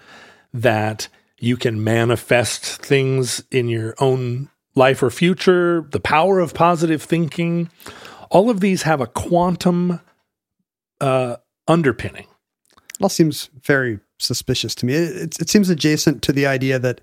that 0.53 1.09
you 1.43 1.57
can 1.57 1.83
manifest 1.83 2.65
things 2.65 3.43
in 3.51 3.69
your 3.69 3.95
own 3.99 4.49
life 4.77 5.03
or 5.03 5.11
future, 5.11 5.85
the 5.91 5.99
power 5.99 6.39
of 6.39 6.55
positive 6.55 7.03
thinking, 7.03 7.69
all 8.31 8.49
of 8.49 8.61
these 8.61 8.83
have 8.83 9.01
a 9.01 9.09
quantum 9.09 10.01
uh, 11.01 11.37
underpinning. 11.67 12.27
It 12.77 13.03
all 13.03 13.09
seems 13.09 13.51
very 13.61 13.99
suspicious 14.21 14.73
to 14.77 14.87
me. 14.87 14.95
It, 14.95 15.17
it, 15.17 15.41
it 15.41 15.51
seems 15.51 15.69
adjacent 15.69 16.23
to 16.23 16.33
the 16.33 16.47
idea 16.47 16.79
that, 16.79 17.01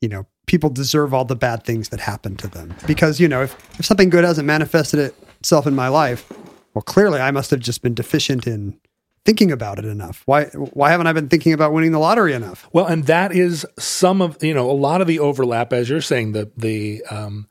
you 0.00 0.08
know, 0.08 0.24
people 0.46 0.70
deserve 0.70 1.12
all 1.12 1.24
the 1.24 1.34
bad 1.34 1.64
things 1.64 1.88
that 1.88 1.98
happen 1.98 2.36
to 2.36 2.46
them. 2.46 2.72
Because, 2.86 3.18
you 3.18 3.26
know, 3.26 3.42
if, 3.42 3.56
if 3.80 3.84
something 3.84 4.08
good 4.08 4.22
hasn't 4.22 4.46
manifested 4.46 5.12
itself 5.40 5.66
in 5.66 5.74
my 5.74 5.88
life, 5.88 6.32
well, 6.74 6.82
clearly 6.82 7.20
I 7.20 7.32
must 7.32 7.50
have 7.50 7.60
just 7.60 7.82
been 7.82 7.94
deficient 7.94 8.46
in 8.46 8.78
thinking 9.24 9.50
about 9.52 9.78
it 9.78 9.84
enough. 9.84 10.22
Why, 10.26 10.46
why 10.46 10.90
haven't 10.90 11.06
I 11.06 11.12
been 11.12 11.28
thinking 11.28 11.52
about 11.52 11.72
winning 11.72 11.92
the 11.92 11.98
lottery 11.98 12.32
enough? 12.32 12.68
Well, 12.72 12.86
and 12.86 13.04
that 13.04 13.32
is 13.32 13.66
some 13.78 14.20
of 14.20 14.42
you 14.42 14.54
know 14.54 14.70
a 14.70 14.72
lot 14.72 15.00
of 15.00 15.06
the 15.06 15.18
overlap, 15.18 15.72
as 15.72 15.88
you're 15.88 16.00
saying, 16.00 16.32
the 16.32 16.50
the 16.56 17.04
um, 17.10 17.48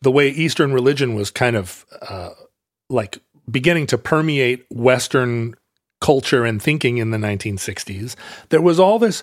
the 0.00 0.10
way 0.10 0.28
Eastern 0.28 0.72
religion 0.72 1.14
was 1.14 1.30
kind 1.30 1.56
of 1.56 1.86
uh, 2.08 2.30
like 2.88 3.18
beginning 3.50 3.86
to 3.88 3.98
permeate 3.98 4.66
Western 4.70 5.54
culture 6.00 6.44
and 6.44 6.60
thinking 6.60 6.98
in 6.98 7.10
the 7.10 7.18
1960s. 7.18 8.16
There 8.48 8.60
was 8.60 8.80
all 8.80 8.98
this 8.98 9.22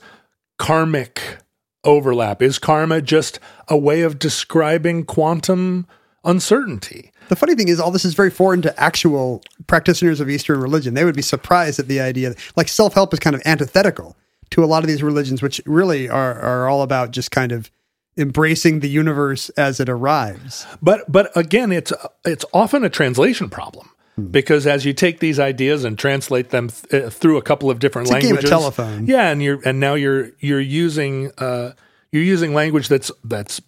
karmic 0.58 1.38
overlap. 1.84 2.42
Is 2.42 2.60
karma 2.60 3.02
just 3.02 3.40
a 3.68 3.78
way 3.78 4.02
of 4.02 4.20
describing 4.20 5.04
quantum 5.06 5.88
uncertainty? 6.24 7.12
The 7.30 7.36
funny 7.36 7.56
thing 7.56 7.68
is, 7.70 7.80
all 7.80 7.92
this 7.92 8.06
is 8.06 8.14
very 8.14 8.30
foreign 8.30 8.62
to 8.64 8.80
actual 8.80 9.42
practitioners 9.68 10.20
of 10.20 10.30
Eastern 10.30 10.60
religion. 10.60 10.94
They 10.94 11.06
would 11.06 11.16
be 11.16 11.22
surprised 11.22 11.80
at 11.80 11.88
the 11.88 12.00
idea, 12.02 12.30
That, 12.30 12.38
like 12.56 12.68
self 12.68 12.94
help 12.94 13.14
is 13.14 13.20
kind 13.20 13.36
of 13.36 13.42
antithetical 13.46 14.18
to 14.52 14.64
a 14.64 14.68
lot 14.68 14.84
of 14.84 14.88
these 14.88 15.02
religions, 15.04 15.42
which 15.42 15.62
really 15.66 16.10
are, 16.10 16.40
are 16.40 16.68
all 16.68 16.82
about 16.82 17.12
just 17.12 17.32
kind 17.32 17.52
of 17.52 17.70
embracing 18.18 18.82
the 18.82 18.90
universe 18.90 19.50
as 19.50 19.80
it 19.80 19.88
arrives. 19.90 20.66
But 20.82 21.10
but 21.12 21.32
again, 21.38 21.72
it's 21.72 21.94
it's 22.26 22.46
often 22.54 22.84
a 22.84 22.90
translation 22.90 23.50
problem 23.50 23.90
because 24.32 24.68
as 24.68 24.84
you 24.86 24.92
take 24.94 25.20
these 25.20 25.40
ideas 25.40 25.86
and 25.86 25.98
translate 25.98 26.50
them 26.50 26.70
th- 26.70 27.04
uh, 27.06 27.10
through 27.10 27.38
a 27.38 27.42
couple 27.42 27.70
of 27.70 27.80
different 27.80 28.08
It's 28.10 28.18
a 28.18 28.20
game 28.20 28.32
of 28.32 28.44
languages, 28.44 28.50
telephone. 28.50 29.06
yeah, 29.08 29.30
and 29.30 29.42
you're 29.42 29.62
and 29.66 29.80
now 29.80 29.94
you're 29.94 30.32
you're 30.40 30.60
using 30.60 31.32
uh, 31.38 31.72
you're 32.12 32.24
using 32.24 32.54
language 32.54 32.88
that's 32.90 33.12
that's 33.24 33.62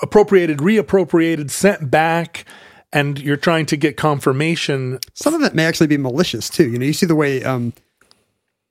appropriated, 0.00 0.58
reappropriated, 0.58 1.50
sent 1.50 1.90
back, 1.90 2.44
and 2.92 3.18
you're 3.18 3.36
trying 3.36 3.66
to 3.66 3.76
get 3.76 3.96
confirmation. 3.96 4.98
Some 5.14 5.34
of 5.34 5.42
it 5.42 5.54
may 5.54 5.64
actually 5.64 5.88
be 5.88 5.98
malicious 5.98 6.48
too. 6.48 6.70
You 6.70 6.78
know, 6.78 6.86
you 6.86 6.92
see 6.92 7.06
the 7.06 7.14
way 7.14 7.44
um, 7.44 7.72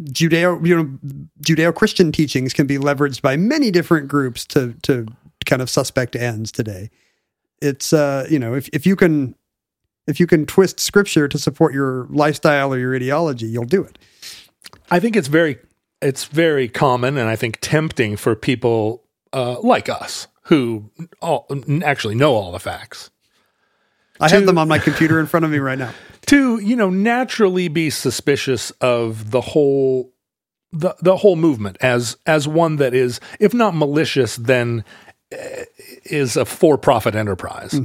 Judeo, 0.03 0.65
you 0.65 0.75
know, 0.75 0.85
Judeo-Christian 1.41 2.11
teachings 2.11 2.53
can 2.53 2.67
be 2.67 2.77
leveraged 2.77 3.21
by 3.21 3.35
many 3.35 3.71
different 3.71 4.07
groups 4.07 4.45
to 4.47 4.73
to 4.83 5.07
kind 5.45 5.61
of 5.61 5.69
suspect 5.69 6.15
ends 6.15 6.51
today. 6.51 6.89
It's 7.61 7.93
uh, 7.93 8.27
you 8.29 8.39
know, 8.39 8.53
if 8.53 8.69
if 8.73 8.85
you 8.85 8.95
can 8.95 9.35
if 10.07 10.19
you 10.19 10.27
can 10.27 10.45
twist 10.45 10.79
scripture 10.79 11.27
to 11.27 11.37
support 11.37 11.73
your 11.73 12.07
lifestyle 12.09 12.73
or 12.73 12.79
your 12.79 12.95
ideology, 12.95 13.47
you'll 13.47 13.65
do 13.65 13.83
it. 13.83 13.97
I 14.89 14.99
think 14.99 15.15
it's 15.15 15.27
very 15.27 15.57
it's 16.01 16.25
very 16.25 16.67
common 16.67 17.17
and 17.17 17.29
I 17.29 17.35
think 17.35 17.57
tempting 17.61 18.17
for 18.17 18.35
people 18.35 19.03
uh, 19.33 19.59
like 19.61 19.89
us 19.89 20.27
who 20.43 20.89
all, 21.21 21.47
actually 21.83 22.15
know 22.15 22.33
all 22.33 22.51
the 22.51 22.59
facts 22.59 23.09
I 24.19 24.29
have 24.29 24.45
them 24.45 24.57
on 24.57 24.67
my 24.67 24.79
computer 24.79 25.19
in 25.19 25.25
front 25.25 25.45
of 25.45 25.51
me 25.51 25.59
right 25.59 25.77
now. 25.77 25.93
to 26.27 26.59
you 26.59 26.75
know 26.75 26.89
naturally 26.89 27.67
be 27.67 27.89
suspicious 27.89 28.71
of 28.81 29.31
the 29.31 29.41
whole 29.41 30.13
the 30.71 30.95
the 31.01 31.17
whole 31.17 31.35
movement 31.35 31.77
as 31.81 32.17
as 32.25 32.47
one 32.47 32.75
that 32.75 32.93
is 32.93 33.19
if 33.39 33.53
not 33.53 33.75
malicious 33.75 34.35
then 34.35 34.83
eh, 35.31 35.63
is 36.05 36.37
a 36.37 36.45
for-profit 36.45 37.15
enterprise 37.15 37.79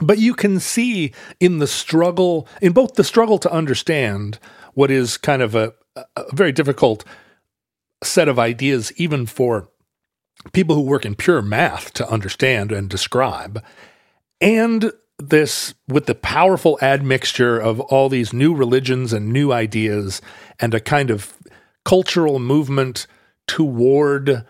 but 0.00 0.18
you 0.18 0.34
can 0.34 0.58
see 0.58 1.12
in 1.38 1.58
the 1.58 1.66
struggle 1.66 2.48
in 2.60 2.72
both 2.72 2.94
the 2.94 3.04
struggle 3.04 3.38
to 3.38 3.52
understand 3.52 4.38
what 4.74 4.90
is 4.90 5.16
kind 5.16 5.42
of 5.42 5.54
a, 5.54 5.74
a 5.96 6.24
very 6.32 6.52
difficult 6.52 7.04
set 8.02 8.28
of 8.28 8.38
ideas 8.38 8.92
even 8.96 9.26
for 9.26 9.68
people 10.52 10.74
who 10.74 10.80
work 10.80 11.04
in 11.04 11.14
pure 11.14 11.42
math 11.42 11.92
to 11.92 12.08
understand 12.08 12.72
and 12.72 12.88
describe 12.88 13.62
and 14.40 14.90
this 15.28 15.74
with 15.88 16.06
the 16.06 16.14
powerful 16.14 16.78
admixture 16.80 17.58
of 17.58 17.80
all 17.80 18.08
these 18.08 18.32
new 18.32 18.54
religions 18.54 19.12
and 19.12 19.32
new 19.32 19.52
ideas 19.52 20.20
and 20.58 20.74
a 20.74 20.80
kind 20.80 21.10
of 21.10 21.34
cultural 21.84 22.38
movement 22.38 23.06
toward 23.46 24.44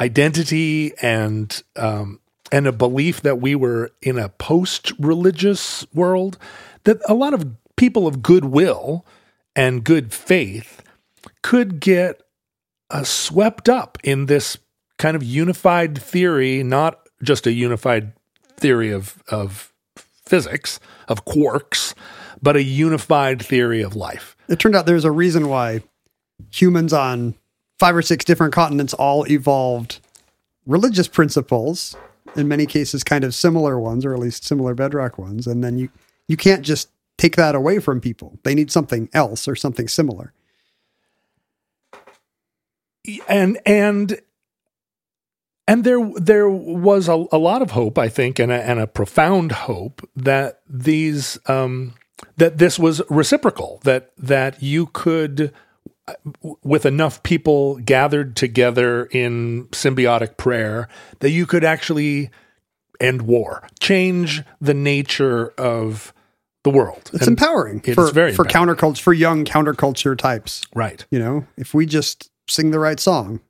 identity 0.00 0.92
and 1.02 1.62
um, 1.76 2.20
and 2.50 2.66
a 2.66 2.72
belief 2.72 3.22
that 3.22 3.40
we 3.40 3.54
were 3.54 3.90
in 4.02 4.18
a 4.18 4.28
post-religious 4.28 5.86
world 5.94 6.38
that 6.84 6.98
a 7.08 7.14
lot 7.14 7.32
of 7.32 7.46
people 7.76 8.06
of 8.06 8.22
goodwill 8.22 9.06
and 9.56 9.84
good 9.84 10.12
faith 10.12 10.82
could 11.42 11.80
get 11.80 12.22
uh, 12.90 13.04
swept 13.04 13.68
up 13.68 13.98
in 14.04 14.26
this 14.26 14.58
kind 14.98 15.16
of 15.16 15.22
unified 15.22 16.00
theory, 16.00 16.62
not 16.62 17.08
just 17.22 17.46
a 17.46 17.52
unified 17.52 18.12
theory 18.62 18.90
of 18.90 19.22
of 19.28 19.72
physics 20.24 20.80
of 21.08 21.24
quarks, 21.24 21.94
but 22.40 22.56
a 22.56 22.62
unified 22.62 23.42
theory 23.42 23.82
of 23.82 23.94
life. 23.94 24.36
It 24.48 24.58
turned 24.58 24.74
out 24.74 24.86
there's 24.86 25.04
a 25.04 25.10
reason 25.10 25.48
why 25.48 25.82
humans 26.50 26.92
on 26.92 27.34
five 27.78 27.96
or 27.96 28.02
six 28.02 28.24
different 28.24 28.54
continents 28.54 28.94
all 28.94 29.26
evolved 29.30 30.00
religious 30.66 31.08
principles, 31.08 31.96
in 32.36 32.48
many 32.48 32.64
cases 32.64 33.02
kind 33.04 33.24
of 33.24 33.34
similar 33.34 33.78
ones, 33.78 34.04
or 34.04 34.14
at 34.14 34.20
least 34.20 34.44
similar 34.44 34.74
bedrock 34.74 35.18
ones. 35.18 35.46
And 35.46 35.62
then 35.62 35.76
you 35.76 35.90
you 36.28 36.36
can't 36.36 36.62
just 36.62 36.88
take 37.18 37.36
that 37.36 37.54
away 37.54 37.78
from 37.78 38.00
people. 38.00 38.38
They 38.42 38.54
need 38.54 38.70
something 38.70 39.08
else 39.12 39.46
or 39.46 39.56
something 39.56 39.88
similar. 39.88 40.32
and 43.28 43.58
and 43.66 44.20
and 45.68 45.84
there 45.84 46.00
there 46.16 46.48
was 46.48 47.08
a, 47.08 47.24
a 47.32 47.38
lot 47.38 47.62
of 47.62 47.70
hope, 47.72 47.98
I 47.98 48.08
think, 48.08 48.38
and 48.38 48.50
a, 48.52 48.62
and 48.62 48.80
a 48.80 48.86
profound 48.86 49.52
hope 49.52 50.08
that 50.16 50.60
these 50.68 51.38
um, 51.46 51.94
that 52.36 52.58
this 52.58 52.78
was 52.78 53.02
reciprocal. 53.08 53.80
That 53.84 54.10
that 54.18 54.62
you 54.62 54.86
could, 54.86 55.52
uh, 56.08 56.14
with 56.62 56.84
enough 56.86 57.22
people 57.22 57.76
gathered 57.78 58.34
together 58.36 59.04
in 59.06 59.66
symbiotic 59.68 60.36
prayer, 60.36 60.88
that 61.20 61.30
you 61.30 61.46
could 61.46 61.64
actually 61.64 62.30
end 63.00 63.22
war, 63.22 63.66
change 63.80 64.42
the 64.60 64.74
nature 64.74 65.48
of 65.58 66.12
the 66.64 66.70
world. 66.70 67.10
It's 67.12 67.26
And- 67.26 67.30
empowering 67.38 67.82
it's 67.84 67.94
for, 67.96 68.12
very 68.12 68.32
for 68.32 68.44
empowering. 68.46 68.76
counterculture, 68.76 69.00
for 69.00 69.12
young 69.12 69.44
counterculture 69.44 70.16
types. 70.16 70.62
right. 70.76 71.04
You 71.10 71.18
know, 71.18 71.46
if 71.56 71.74
we 71.74 71.86
just 71.86 72.30
sing 72.48 72.70
the 72.70 72.78
right 72.78 73.00
song, 73.00 73.40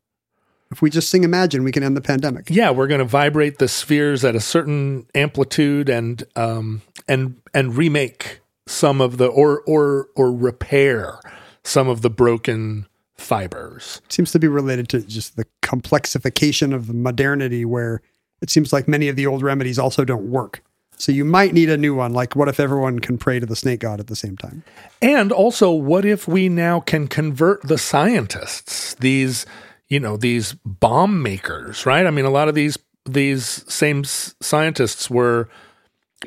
if 0.72 0.82
we 0.82 0.90
just 0.90 1.10
sing 1.10 1.22
Imagine, 1.24 1.62
we 1.64 1.72
can 1.72 1.82
end 1.82 1.96
the 1.96 2.00
pandemic. 2.00 2.48
yeah, 2.50 2.70
we're 2.70 2.86
going 2.86 2.98
to 2.98 3.04
vibrate 3.04 3.58
the 3.58 3.68
spheres 3.68 4.24
at 4.24 4.34
a 4.34 4.40
certain 4.40 5.06
amplitude 5.14 5.88
and 5.88 6.24
um, 6.34 6.82
and 7.06 7.40
and 7.54 7.76
remake 7.76 8.40
some 8.66 9.00
of 9.00 9.18
the 9.18 9.26
or 9.26 9.62
or 9.66 10.08
or 10.16 10.32
repair 10.32 11.20
some 11.62 11.88
of 11.88 12.02
the 12.02 12.10
broken 12.10 12.86
fibers. 13.14 14.00
seems 14.08 14.32
to 14.32 14.38
be 14.38 14.48
related 14.48 14.88
to 14.88 15.00
just 15.02 15.36
the 15.36 15.46
complexification 15.62 16.74
of 16.74 16.92
modernity 16.92 17.64
where 17.64 18.02
it 18.40 18.50
seems 18.50 18.72
like 18.72 18.88
many 18.88 19.08
of 19.08 19.14
the 19.14 19.26
old 19.26 19.42
remedies 19.42 19.78
also 19.78 20.04
don't 20.04 20.28
work. 20.28 20.62
So 20.96 21.12
you 21.12 21.24
might 21.24 21.52
need 21.52 21.70
a 21.70 21.76
new 21.76 21.94
one. 21.94 22.12
Like, 22.12 22.36
what 22.36 22.48
if 22.48 22.60
everyone 22.60 22.98
can 23.00 23.18
pray 23.18 23.40
to 23.40 23.46
the 23.46 23.56
snake 23.56 23.80
god 23.80 23.98
at 24.00 24.06
the 24.06 24.16
same 24.16 24.36
time? 24.36 24.62
And 25.00 25.32
also, 25.32 25.70
what 25.70 26.04
if 26.04 26.28
we 26.28 26.48
now 26.48 26.80
can 26.80 27.08
convert 27.08 27.62
the 27.62 27.78
scientists, 27.78 28.94
these, 28.94 29.46
you 29.92 30.00
know, 30.00 30.16
these 30.16 30.54
bomb 30.64 31.22
makers, 31.22 31.84
right? 31.84 32.06
I 32.06 32.10
mean, 32.10 32.24
a 32.24 32.30
lot 32.30 32.48
of 32.48 32.54
these 32.54 32.78
these 33.04 33.44
same 33.70 34.04
scientists 34.04 35.10
were 35.10 35.50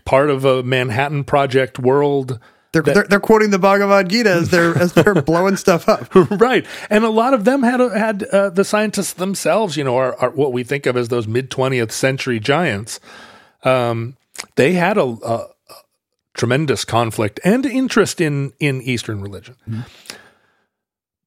part 0.03 0.29
of 0.29 0.45
a 0.45 0.61
Manhattan 0.61 1.23
Project 1.23 1.79
world 1.79 2.39
They're, 2.73 2.83
they're, 2.83 3.07
they're 3.09 3.19
quoting 3.19 3.49
the 3.49 3.57
Bhagavad 3.57 4.09
Gita 4.09 4.29
as 4.29 4.51
they're 4.51 4.77
as 4.77 4.93
they're 4.93 5.15
blowing 5.23 5.55
stuff 5.57 5.89
up. 5.89 6.13
right, 6.39 6.63
and 6.91 7.03
a 7.03 7.09
lot 7.09 7.33
of 7.33 7.43
them 7.43 7.63
had 7.63 7.79
had 7.79 8.23
uh, 8.25 8.51
the 8.51 8.63
scientists 8.63 9.13
themselves. 9.13 9.77
You 9.77 9.83
know, 9.83 9.97
are, 9.97 10.15
are 10.17 10.29
what 10.29 10.53
we 10.53 10.63
think 10.63 10.85
of 10.85 10.95
as 10.95 11.07
those 11.07 11.27
mid 11.27 11.49
twentieth 11.49 11.91
century 11.91 12.39
giants. 12.39 12.99
Um, 13.63 14.15
they 14.57 14.73
had 14.73 14.95
a, 14.99 15.01
a, 15.01 15.35
a 15.35 15.47
tremendous 16.35 16.85
conflict 16.85 17.39
and 17.43 17.65
interest 17.65 18.21
in 18.21 18.53
in 18.59 18.79
Eastern 18.83 19.21
religion, 19.21 19.55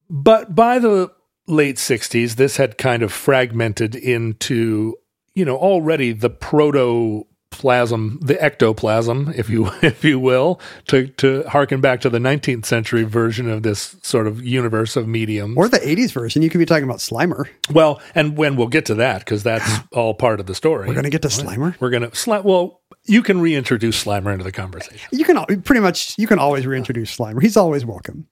but 0.09 0.55
by 0.55 0.79
the 0.79 1.11
late 1.49 1.75
'60s, 1.75 2.35
this 2.35 2.57
had 2.57 2.77
kind 2.77 3.03
of 3.03 3.11
fragmented 3.11 3.95
into 3.95 4.95
you 5.35 5.43
know 5.45 5.57
already 5.57 6.11
the 6.13 6.29
protoplasm, 6.29 8.19
the 8.21 8.41
ectoplasm 8.41 9.33
if 9.35 9.49
you 9.49 9.69
if 9.81 10.03
you 10.03 10.19
will 10.19 10.59
to 10.87 11.07
to 11.07 11.43
harken 11.49 11.81
back 11.81 12.01
to 12.01 12.09
the 12.09 12.19
19th 12.19 12.65
century 12.65 13.03
version 13.03 13.49
of 13.49 13.63
this 13.63 13.95
sort 14.03 14.27
of 14.27 14.43
universe 14.45 14.95
of 14.95 15.07
mediums 15.07 15.57
Or 15.57 15.67
the 15.67 15.79
80s 15.79 16.11
version. 16.11 16.41
You 16.41 16.49
could 16.49 16.59
be 16.59 16.65
talking 16.65 16.83
about 16.83 16.97
Slimer. 16.99 17.47
well 17.71 18.01
and 18.15 18.37
when 18.37 18.55
we'll 18.55 18.67
get 18.67 18.85
to 18.87 18.95
that 18.95 19.19
because 19.19 19.43
that's 19.43 19.69
all 19.93 20.13
part 20.13 20.39
of 20.39 20.45
the 20.45 20.55
story 20.55 20.87
We're 20.87 20.93
going 20.93 21.03
to 21.05 21.09
get 21.09 21.21
to 21.23 21.27
Slimer. 21.29 21.75
we're 21.79 21.89
gonna 21.89 22.09
sli- 22.11 22.43
well 22.43 22.81
you 23.05 23.23
can 23.23 23.39
reintroduce 23.41 24.03
slimer 24.03 24.31
into 24.31 24.43
the 24.43 24.51
conversation 24.51 25.07
You 25.11 25.23
can 25.25 25.61
pretty 25.61 25.79
much, 25.81 26.15
you 26.17 26.27
can 26.27 26.37
always 26.37 26.67
reintroduce 26.67 27.15
Slimer. 27.17 27.41
He's 27.41 27.55
always 27.57 27.85
welcome. 27.85 28.27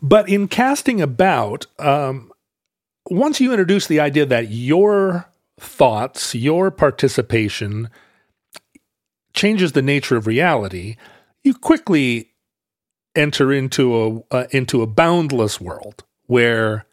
But 0.00 0.28
in 0.28 0.48
casting 0.48 1.00
about, 1.00 1.66
um, 1.78 2.32
once 3.10 3.40
you 3.40 3.50
introduce 3.52 3.86
the 3.86 4.00
idea 4.00 4.26
that 4.26 4.50
your 4.50 5.28
thoughts, 5.58 6.34
your 6.34 6.70
participation 6.70 7.90
changes 9.34 9.72
the 9.72 9.82
nature 9.82 10.16
of 10.16 10.26
reality, 10.26 10.96
you 11.42 11.54
quickly 11.54 12.30
enter 13.14 13.52
into 13.52 14.24
a 14.30 14.34
uh, 14.34 14.46
into 14.50 14.82
a 14.82 14.86
boundless 14.86 15.60
world 15.60 16.04
where 16.26 16.86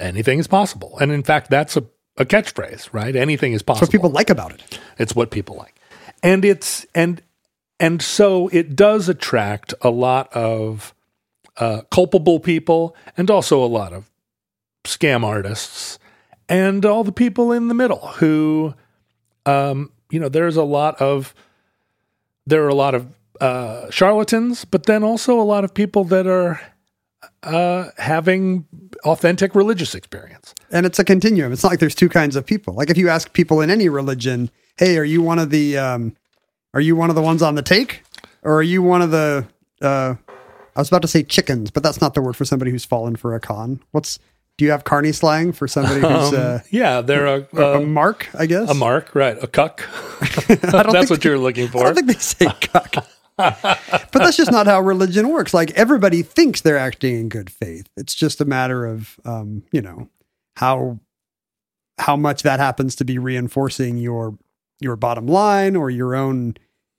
anything 0.00 0.38
is 0.38 0.46
possible. 0.48 0.96
And 0.98 1.12
in 1.12 1.22
fact, 1.22 1.50
that's 1.50 1.76
a, 1.76 1.84
a 2.16 2.24
catchphrase, 2.24 2.88
right? 2.92 3.14
Anything 3.14 3.52
is 3.52 3.60
That's 3.60 3.66
possible. 3.66 3.86
what 3.86 3.92
people 3.92 4.10
like 4.10 4.30
about 4.30 4.52
it. 4.52 4.80
It's 4.98 5.14
what 5.14 5.30
people 5.30 5.56
like. 5.56 5.80
And 6.22 6.44
it's 6.44 6.86
and 6.94 7.22
and 7.78 8.02
so 8.02 8.48
it 8.48 8.74
does 8.76 9.08
attract 9.08 9.74
a 9.82 9.90
lot 9.90 10.32
of 10.32 10.94
uh, 11.60 11.82
culpable 11.90 12.40
people 12.40 12.96
and 13.16 13.30
also 13.30 13.62
a 13.62 13.66
lot 13.66 13.92
of 13.92 14.10
scam 14.84 15.22
artists 15.22 15.98
and 16.48 16.84
all 16.84 17.04
the 17.04 17.12
people 17.12 17.52
in 17.52 17.68
the 17.68 17.74
middle 17.74 18.06
who 18.18 18.74
um, 19.46 19.92
you 20.10 20.18
know 20.18 20.28
there's 20.28 20.56
a 20.56 20.64
lot 20.64 21.00
of 21.00 21.34
there 22.46 22.64
are 22.64 22.68
a 22.68 22.74
lot 22.74 22.94
of 22.94 23.06
uh, 23.40 23.90
charlatans 23.90 24.64
but 24.64 24.86
then 24.86 25.02
also 25.04 25.38
a 25.38 25.44
lot 25.44 25.62
of 25.64 25.72
people 25.72 26.04
that 26.04 26.26
are 26.26 26.60
uh, 27.42 27.90
having 27.98 28.66
authentic 29.04 29.54
religious 29.54 29.94
experience 29.94 30.54
And 30.70 30.86
it's 30.86 30.98
a 30.98 31.04
continuum. 31.04 31.52
It's 31.52 31.62
not 31.62 31.70
like 31.70 31.80
there's 31.80 31.94
two 31.94 32.08
kinds 32.08 32.36
of 32.36 32.46
people. 32.46 32.74
Like 32.74 32.90
if 32.90 32.96
you 32.96 33.08
ask 33.08 33.32
people 33.32 33.60
in 33.60 33.70
any 33.70 33.88
religion, 33.88 34.50
hey, 34.76 34.96
are 34.98 35.04
you 35.04 35.22
one 35.22 35.38
of 35.38 35.50
the 35.50 35.78
um, 35.78 36.16
are 36.74 36.80
you 36.80 36.96
one 36.96 37.10
of 37.10 37.16
the 37.16 37.22
ones 37.22 37.42
on 37.42 37.54
the 37.54 37.62
take? 37.62 38.02
Or 38.42 38.54
are 38.56 38.62
you 38.62 38.82
one 38.82 39.02
of 39.02 39.10
the 39.10 39.46
uh 39.82 40.14
I 40.76 40.80
was 40.80 40.88
about 40.88 41.02
to 41.02 41.08
say 41.08 41.22
chickens, 41.22 41.70
but 41.70 41.82
that's 41.82 42.00
not 42.00 42.14
the 42.14 42.22
word 42.22 42.36
for 42.36 42.44
somebody 42.44 42.70
who's 42.70 42.84
fallen 42.84 43.16
for 43.16 43.34
a 43.34 43.40
con. 43.40 43.80
What's 43.90 44.18
do 44.58 44.64
you 44.64 44.70
have 44.72 44.84
carny 44.84 45.12
slang 45.12 45.52
for 45.52 45.66
somebody 45.66 46.00
who's 46.00 46.34
uh, 46.34 46.60
yeah 46.70 47.00
they're 47.00 47.26
a, 47.26 47.48
a 47.54 47.78
a, 47.78 47.80
mark, 47.80 48.28
I 48.38 48.46
guess? 48.46 48.70
a 48.70 48.74
mark 48.74 49.14
right 49.14 49.42
a 49.42 49.46
cuck 49.46 49.88
don't 50.48 50.92
that's 50.92 51.08
what 51.08 51.24
you're 51.24 51.38
looking 51.38 51.68
I 51.68 51.70
for 51.70 51.84
don't 51.84 51.94
think 51.94 52.08
they 52.08 52.14
say 52.14 52.46
cuck. 52.60 53.06
but 53.36 54.12
that's 54.12 54.36
just 54.36 54.52
not 54.52 54.66
how 54.66 54.80
religion 54.80 55.30
works. 55.30 55.54
Like 55.54 55.70
everybody 55.70 56.22
thinks 56.22 56.60
they're 56.60 56.76
acting 56.76 57.18
in 57.18 57.28
good 57.30 57.50
faith. 57.50 57.88
It's 57.96 58.14
just 58.14 58.40
a 58.42 58.44
matter 58.44 58.84
of 58.84 59.18
um, 59.24 59.62
you 59.72 59.80
know, 59.80 60.10
how 60.56 61.00
how 61.98 62.16
much 62.16 62.42
that 62.42 62.60
happens 62.60 62.94
to 62.96 63.04
be 63.04 63.18
reinforcing 63.18 63.96
your 63.96 64.36
your 64.78 64.96
bottom 64.96 65.26
line 65.26 65.74
or 65.74 65.88
your 65.88 66.14
own 66.14 66.54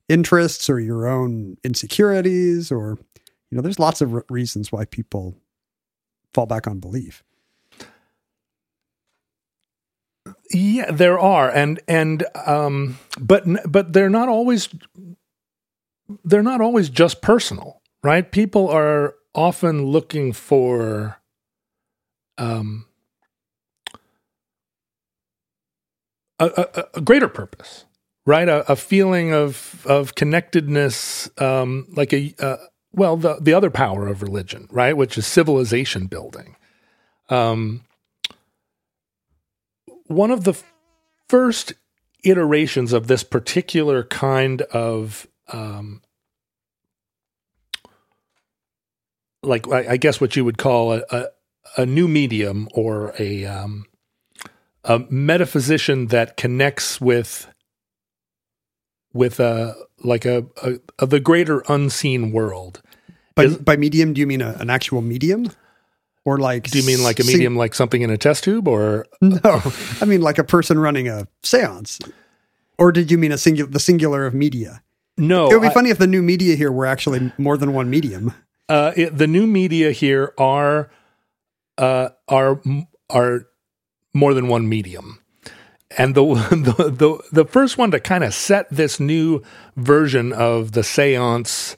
interests 0.09 0.67
or 0.67 0.79
your 0.79 1.07
own 1.07 1.57
insecurities 1.63 2.71
or 2.71 2.97
you 3.51 3.57
know, 3.57 3.63
there's 3.63 3.79
lots 3.79 4.01
of 4.01 4.13
re- 4.13 4.23
reasons 4.29 4.71
why 4.71 4.85
people 4.85 5.35
fall 6.33 6.47
back 6.47 6.67
on 6.67 6.79
belief. 6.79 7.23
Yeah, 10.51 10.91
there 10.91 11.19
are, 11.19 11.49
and 11.49 11.79
and 11.87 12.25
um, 12.45 12.99
but 13.19 13.45
but 13.71 13.93
they're 13.93 14.09
not 14.09 14.29
always 14.29 14.69
they're 16.23 16.43
not 16.43 16.61
always 16.61 16.89
just 16.89 17.21
personal, 17.21 17.81
right? 18.03 18.31
People 18.31 18.69
are 18.69 19.15
often 19.35 19.85
looking 19.85 20.33
for 20.33 21.19
um 22.37 22.85
a, 26.39 26.45
a, 26.57 26.85
a 26.95 27.01
greater 27.01 27.27
purpose, 27.29 27.85
right? 28.25 28.49
A, 28.49 28.71
a 28.71 28.75
feeling 28.75 29.33
of 29.33 29.85
of 29.87 30.15
connectedness, 30.15 31.29
um, 31.39 31.87
like 31.95 32.13
a 32.13 32.33
uh, 32.39 32.57
well, 32.93 33.17
the 33.17 33.35
the 33.39 33.53
other 33.53 33.69
power 33.69 34.07
of 34.07 34.21
religion, 34.21 34.67
right, 34.71 34.95
which 34.95 35.17
is 35.17 35.25
civilization 35.25 36.07
building. 36.07 36.55
Um, 37.29 37.83
one 40.07 40.31
of 40.31 40.43
the 40.43 40.61
first 41.29 41.73
iterations 42.23 42.93
of 42.93 43.07
this 43.07 43.23
particular 43.23 44.03
kind 44.03 44.61
of 44.63 45.27
um, 45.47 46.01
like 49.43 49.67
I, 49.71 49.97
guess 49.97 50.21
what 50.21 50.35
you 50.35 50.45
would 50.45 50.57
call 50.57 50.93
a, 50.93 51.03
a, 51.09 51.25
a 51.77 51.85
new 51.85 52.07
medium 52.07 52.67
or 52.73 53.13
a 53.17 53.45
um, 53.45 53.85
a 54.83 54.99
metaphysician 55.09 56.07
that 56.07 56.37
connects 56.37 57.01
with 57.01 57.47
with 59.13 59.39
a 59.39 59.75
like 60.03 60.25
a, 60.25 60.45
a, 60.63 60.73
a 60.99 61.05
the 61.05 61.19
greater 61.19 61.63
unseen 61.67 62.31
world. 62.31 62.81
By, 63.35 63.43
Is- 63.45 63.57
by 63.57 63.77
medium, 63.77 64.13
do 64.13 64.21
you 64.21 64.27
mean 64.27 64.41
a, 64.41 64.55
an 64.59 64.69
actual 64.69 65.01
medium? 65.01 65.51
Or 66.23 66.37
like. 66.37 66.69
Do 66.69 66.77
you 66.79 66.85
mean 66.85 67.01
like 67.03 67.19
a 67.19 67.23
medium, 67.23 67.55
like 67.55 67.73
something 67.73 68.01
in 68.03 68.09
a 68.11 68.17
test 68.17 68.43
tube, 68.43 68.67
or 68.67 69.07
No, 69.21 69.61
I 70.01 70.05
mean 70.05 70.21
like 70.21 70.37
a 70.37 70.43
person 70.43 70.77
running 70.79 71.07
a 71.07 71.27
seance. 71.43 71.99
Or 72.77 72.91
did 72.91 73.09
you 73.11 73.17
mean 73.17 73.31
a 73.31 73.37
singular, 73.37 73.69
the 73.71 73.79
singular 73.79 74.25
of 74.25 74.33
media? 74.33 74.83
no? 75.17 75.49
it 75.49 75.53
would 75.53 75.61
be 75.61 75.67
I- 75.67 75.73
funny 75.73 75.89
if 75.89 75.97
the 75.97 76.07
new 76.07 76.21
media 76.21 76.55
here 76.55 76.71
were 76.71 76.85
actually 76.85 77.31
more 77.37 77.57
than 77.57 77.73
one 77.73 77.89
medium. 77.89 78.33
uh, 78.69 78.91
it, 78.95 79.17
the 79.17 79.27
new 79.27 79.45
media 79.47 79.91
here 79.91 80.33
are 80.37 80.91
uh, 81.77 82.09
are 82.27 82.61
are 83.09 83.47
more 84.13 84.33
than 84.33 84.47
one 84.47 84.67
medium, 84.69 85.20
and 85.97 86.15
the 86.15 86.23
the 86.51 86.89
the, 86.91 87.19
the 87.31 87.45
first 87.45 87.77
one 87.77 87.91
to 87.91 87.99
kind 87.99 88.23
of 88.23 88.33
set 88.33 88.67
this 88.69 88.99
new 88.99 89.41
version 89.75 90.31
of 90.33 90.71
the 90.73 90.81
séance, 90.81 91.75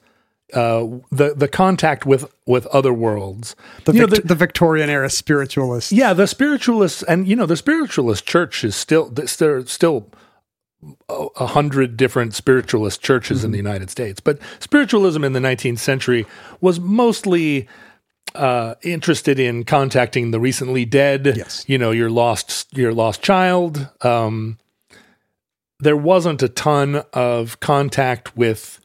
uh, 0.53 0.85
the 1.11 1.33
the 1.35 1.47
contact 1.47 2.05
with 2.05 2.31
with 2.45 2.65
other 2.67 2.93
worlds. 2.93 3.55
The, 3.85 3.93
You 3.93 4.01
know, 4.01 4.07
the- 4.07 4.21
the 4.21 4.35
Victorian 4.35 4.89
era 4.89 5.09
spiritualists. 5.09 5.91
yeah, 5.91 6.13
the 6.13 6.27
spiritualists, 6.27 7.03
and 7.03 7.27
you 7.27 7.35
know, 7.35 7.45
the 7.45 7.57
spiritualist 7.57 8.25
church 8.25 8.63
is 8.63 8.75
still 8.75 9.09
there's 9.09 9.31
still 9.71 10.07
a 11.09 11.27
a 11.37 11.45
hundred 11.47 11.95
different 11.95 12.33
spiritualist 12.35 13.01
churches 13.01 13.43
in 13.45 13.51
the 13.51 13.57
United 13.57 13.89
States, 13.89 14.19
but 14.19 14.37
spiritualism 14.59 15.23
in 15.23 15.31
the 15.33 15.39
19th 15.39 15.79
century 15.79 16.25
was 16.61 16.79
mostly 16.79 17.67
uh, 18.35 18.75
interested 18.81 19.39
in 19.39 19.63
contacting 19.63 20.31
the 20.31 20.39
recently 20.39 20.85
dead. 20.85 21.33
Yes. 21.35 21.63
you 21.67 21.77
know, 21.77 21.91
your 21.91 22.09
lost 22.09 22.75
your 22.77 22.93
lost 22.93 23.21
child. 23.21 23.89
Um, 24.01 24.57
there 25.79 25.97
wasn't 25.97 26.41
a 26.43 26.49
ton 26.49 27.03
of 27.13 27.59
contact 27.59 28.37
with 28.37 28.79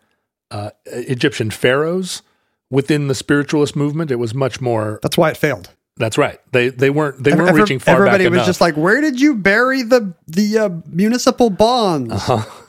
uh, 0.51 0.71
Egyptian 0.87 1.51
pharaohs 1.51 2.23
within 2.71 3.09
the 3.09 3.15
spiritualist 3.15 3.77
movement. 3.77 4.11
It 4.11 4.17
was 4.17 4.35
much 4.35 4.61
more 4.61 4.99
That's 5.03 5.17
why 5.17 5.31
it 5.31 5.37
failed. 5.37 5.71
that's 5.97 6.19
right. 6.19 6.41
They 6.53 6.69
they 6.71 6.91
weren't 6.91 7.23
they 7.23 7.33
weren't 7.35 7.49
Every- 7.51 7.61
reaching 7.63 7.79
far 7.79 7.95
everybody 7.97 8.25
back 8.25 8.31
was 8.31 8.37
enough. 8.39 8.47
just 8.47 8.61
like, 8.61 8.77
"Where 8.77 9.01
did 9.01 9.21
you 9.21 9.35
bury 9.37 9.83
the 9.83 10.15
the 10.27 10.59
uh, 10.59 10.69
municipal 10.87 11.51
bonds?" 11.51 12.13
Uh-huh. 12.13 12.45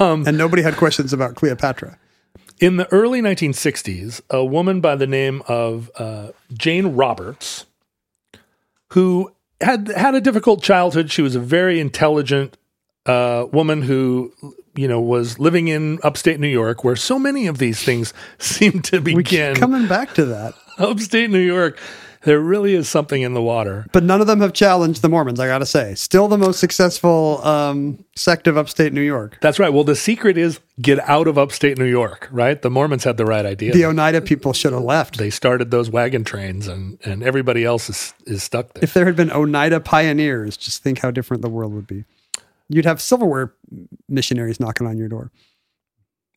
Um, 0.00 0.26
and 0.26 0.36
nobody 0.36 0.62
had 0.62 0.76
questions 0.76 1.12
about 1.12 1.34
Cleopatra. 1.34 1.98
In 2.60 2.76
the 2.76 2.90
early 2.92 3.20
1960s, 3.22 4.20
a 4.30 4.44
woman 4.44 4.80
by 4.80 4.94
the 4.94 5.06
name 5.06 5.42
of 5.48 5.90
uh, 5.98 6.28
Jane 6.52 6.88
Roberts, 6.94 7.66
who 8.90 9.32
had 9.60 9.88
had 9.88 10.14
a 10.14 10.20
difficult 10.20 10.62
childhood, 10.62 11.10
she 11.10 11.22
was 11.22 11.34
a 11.34 11.40
very 11.40 11.80
intelligent 11.80 12.56
uh, 13.06 13.46
woman 13.52 13.82
who, 13.82 14.32
you 14.76 14.86
know, 14.88 15.00
was 15.00 15.38
living 15.38 15.68
in 15.68 15.98
upstate 16.02 16.38
New 16.40 16.48
York, 16.48 16.84
where 16.84 16.96
so 16.96 17.18
many 17.18 17.46
of 17.46 17.58
these 17.58 17.82
things 17.82 18.12
seem 18.38 18.82
to 18.82 19.00
We 19.00 19.16
begin. 19.16 19.54
keep 19.54 19.60
coming 19.60 19.86
back 19.88 20.14
to 20.14 20.24
that, 20.26 20.54
upstate 20.78 21.30
New 21.30 21.38
York, 21.38 21.78
there 22.22 22.38
really 22.40 22.74
is 22.74 22.88
something 22.88 23.22
in 23.22 23.32
the 23.34 23.42
water. 23.42 23.86
but 23.92 24.02
none 24.02 24.20
of 24.20 24.26
them 24.26 24.40
have 24.40 24.52
challenged 24.52 25.02
the 25.02 25.08
Mormons. 25.08 25.40
I 25.40 25.46
got 25.46 25.58
to 25.58 25.66
say, 25.66 25.94
still 25.94 26.28
the 26.28 26.36
most 26.36 26.60
successful 26.60 27.40
um, 27.46 28.04
sect 28.14 28.46
of 28.46 28.56
upstate 28.56 28.92
New 28.92 29.00
York. 29.00 29.38
That's 29.40 29.58
right. 29.58 29.72
Well, 29.72 29.84
the 29.84 29.96
secret 29.96 30.36
is 30.36 30.60
get 30.80 30.98
out 31.08 31.26
of 31.28 31.38
upstate 31.38 31.78
New 31.78 31.86
York, 31.86 32.28
right? 32.30 32.60
The 32.60 32.70
Mormons 32.70 33.04
had 33.04 33.16
the 33.16 33.24
right 33.24 33.46
idea. 33.46 33.72
The 33.72 33.84
Oneida 33.86 34.20
people 34.20 34.52
should 34.52 34.72
have 34.72 34.82
left. 34.82 35.18
they 35.18 35.30
started 35.30 35.70
those 35.70 35.88
wagon 35.90 36.24
trains 36.24 36.68
and, 36.68 36.98
and 37.04 37.22
everybody 37.22 37.64
else 37.64 37.88
is, 37.88 38.14
is 38.26 38.42
stuck 38.42 38.74
there. 38.74 38.84
If 38.84 38.92
there 38.94 39.06
had 39.06 39.16
been 39.16 39.30
Oneida 39.32 39.80
pioneers, 39.80 40.56
just 40.56 40.82
think 40.82 40.98
how 41.00 41.10
different 41.10 41.42
the 41.42 41.48
world 41.50 41.72
would 41.74 41.86
be. 41.86 42.04
You'd 42.68 42.84
have 42.84 43.00
silverware 43.00 43.54
missionaries 44.08 44.60
knocking 44.60 44.86
on 44.86 44.96
your 44.96 45.08
door. 45.08 45.32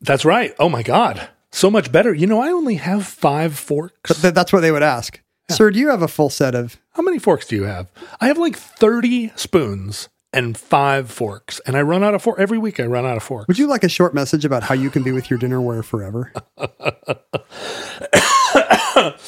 That's 0.01 0.25
right. 0.25 0.53
Oh 0.59 0.69
my 0.69 0.83
God. 0.83 1.29
So 1.51 1.69
much 1.69 1.91
better. 1.91 2.13
You 2.13 2.25
know, 2.27 2.41
I 2.41 2.47
only 2.49 2.75
have 2.75 3.05
five 3.05 3.57
forks. 3.57 4.21
Th- 4.21 4.33
that's 4.33 4.51
what 4.51 4.61
they 4.61 4.71
would 4.71 4.81
ask. 4.83 5.21
Sir, 5.49 5.71
do 5.71 5.79
you 5.79 5.89
have 5.89 6.01
a 6.01 6.07
full 6.07 6.29
set 6.29 6.55
of? 6.55 6.77
How 6.93 7.03
many 7.03 7.19
forks 7.19 7.47
do 7.47 7.55
you 7.55 7.63
have? 7.63 7.91
I 8.21 8.27
have 8.27 8.37
like 8.37 8.55
30 8.55 9.33
spoons 9.35 10.09
and 10.31 10.57
five 10.57 11.11
forks. 11.11 11.59
And 11.65 11.77
I 11.77 11.81
run 11.81 12.03
out 12.03 12.15
of 12.15 12.23
fork 12.23 12.39
every 12.39 12.57
week. 12.57 12.79
I 12.79 12.85
run 12.85 13.05
out 13.05 13.17
of 13.17 13.23
forks. 13.23 13.47
Would 13.47 13.59
you 13.59 13.67
like 13.67 13.83
a 13.83 13.89
short 13.89 14.13
message 14.13 14.45
about 14.45 14.63
how 14.63 14.73
you 14.73 14.89
can 14.89 15.03
be 15.03 15.11
with 15.11 15.29
your 15.29 15.37
dinnerware 15.37 15.83
forever? 15.83 16.31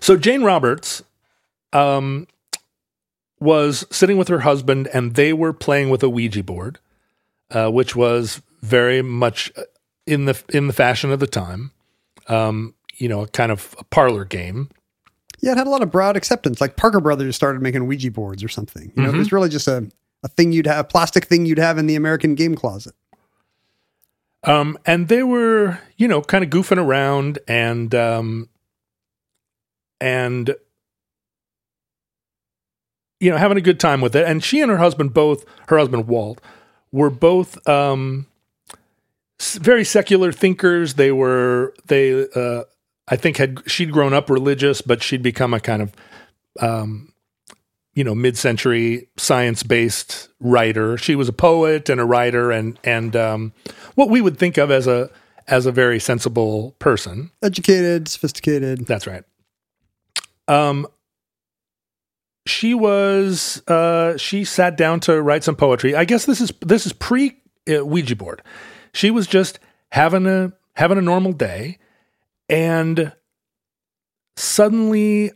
So 0.00 0.16
Jane 0.16 0.42
Roberts 0.42 1.02
um, 1.72 2.26
was 3.38 3.86
sitting 3.90 4.16
with 4.16 4.28
her 4.28 4.40
husband, 4.40 4.88
and 4.92 5.14
they 5.14 5.32
were 5.32 5.52
playing 5.52 5.90
with 5.90 6.02
a 6.02 6.08
Ouija 6.08 6.42
board, 6.42 6.78
uh, 7.50 7.70
which 7.70 7.94
was 7.94 8.42
very 8.62 9.02
much 9.02 9.52
in 10.06 10.24
the 10.24 10.42
in 10.48 10.66
the 10.66 10.72
fashion 10.72 11.12
of 11.12 11.20
the 11.20 11.26
time. 11.26 11.70
Um, 12.28 12.74
you 12.96 13.08
know, 13.08 13.22
a 13.22 13.28
kind 13.28 13.52
of 13.52 13.74
a 13.78 13.84
parlor 13.84 14.24
game. 14.24 14.70
Yeah, 15.40 15.52
it 15.52 15.58
had 15.58 15.66
a 15.66 15.70
lot 15.70 15.82
of 15.82 15.90
broad 15.90 16.16
acceptance. 16.16 16.60
Like 16.60 16.76
Parker 16.76 17.00
Brothers 17.00 17.34
started 17.34 17.62
making 17.62 17.86
Ouija 17.86 18.10
boards 18.10 18.44
or 18.44 18.48
something. 18.48 18.92
You 18.94 19.02
know, 19.02 19.08
it 19.10 19.16
was 19.16 19.32
really 19.32 19.48
just 19.48 19.66
a, 19.68 19.90
a 20.22 20.28
thing 20.28 20.52
you'd 20.52 20.66
have, 20.66 20.78
a 20.78 20.84
plastic 20.84 21.24
thing 21.24 21.46
you'd 21.46 21.58
have 21.58 21.78
in 21.78 21.86
the 21.86 21.96
American 21.96 22.34
game 22.34 22.54
closet. 22.54 22.94
Um, 24.44 24.78
and 24.86 25.08
they 25.08 25.22
were, 25.22 25.80
you 25.96 26.08
know, 26.08 26.22
kind 26.22 26.42
of 26.44 26.50
goofing 26.50 26.78
around 26.78 27.38
and 27.46 27.94
um, 27.94 28.48
and 30.00 30.54
you 33.20 33.30
know 33.30 33.36
having 33.36 33.58
a 33.58 33.62
good 33.62 33.78
time 33.78 34.00
with 34.00 34.16
it. 34.16 34.26
And 34.26 34.42
she 34.42 34.60
and 34.60 34.70
her 34.70 34.78
husband 34.78 35.12
both, 35.12 35.44
her 35.68 35.78
husband 35.78 36.08
Walt, 36.08 36.40
were 36.90 37.10
both 37.10 37.66
um, 37.68 38.26
very 39.40 39.84
secular 39.84 40.32
thinkers. 40.32 40.94
They 40.94 41.12
were 41.12 41.74
they, 41.86 42.26
uh, 42.34 42.64
I 43.10 43.16
think, 43.16 43.36
had 43.36 43.62
she'd 43.66 43.92
grown 43.92 44.14
up 44.14 44.30
religious, 44.30 44.80
but 44.80 45.02
she'd 45.02 45.22
become 45.22 45.52
a 45.52 45.60
kind 45.60 45.82
of 45.82 45.92
um, 46.60 47.12
you 47.94 48.04
know 48.04 48.14
mid-century 48.14 49.08
science-based 49.16 50.28
writer. 50.38 50.96
She 50.96 51.16
was 51.16 51.28
a 51.28 51.32
poet 51.32 51.88
and 51.88 52.00
a 52.00 52.04
writer, 52.04 52.50
and 52.50 52.78
and 52.84 53.16
um, 53.16 53.52
what 53.94 54.10
we 54.10 54.20
would 54.20 54.38
think 54.38 54.58
of 54.58 54.70
as 54.70 54.86
a 54.86 55.10
as 55.48 55.66
a 55.66 55.72
very 55.72 55.98
sensible 55.98 56.76
person. 56.78 57.30
Educated, 57.42 58.08
sophisticated. 58.08 58.86
That's 58.86 59.06
right. 59.06 59.24
Um, 60.46 60.86
she 62.46 62.74
was 62.74 63.62
uh, 63.68 64.16
she 64.16 64.44
sat 64.44 64.76
down 64.76 65.00
to 65.00 65.20
write 65.20 65.44
some 65.44 65.56
poetry. 65.56 65.94
I 65.94 66.04
guess 66.04 66.26
this 66.26 66.40
is 66.40 66.52
this 66.60 66.86
is 66.86 66.92
pre 66.92 67.36
uh, 67.68 67.84
Ouija 67.84 68.16
board. 68.16 68.42
She 68.92 69.10
was 69.10 69.26
just 69.26 69.58
having 69.92 70.26
a 70.26 70.52
having 70.74 70.98
a 70.98 71.02
normal 71.02 71.32
day, 71.32 71.78
and 72.50 73.12
suddenly, 74.36 75.32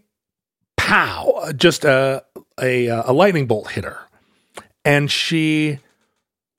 pow! 0.77 1.53
Just 1.57 1.85
a 1.85 2.25
a, 2.61 2.87
a 2.89 3.13
lightning 3.13 3.47
bolt 3.47 3.71
hit 3.71 3.85
her, 3.85 3.99
and 4.85 5.11
she 5.11 5.79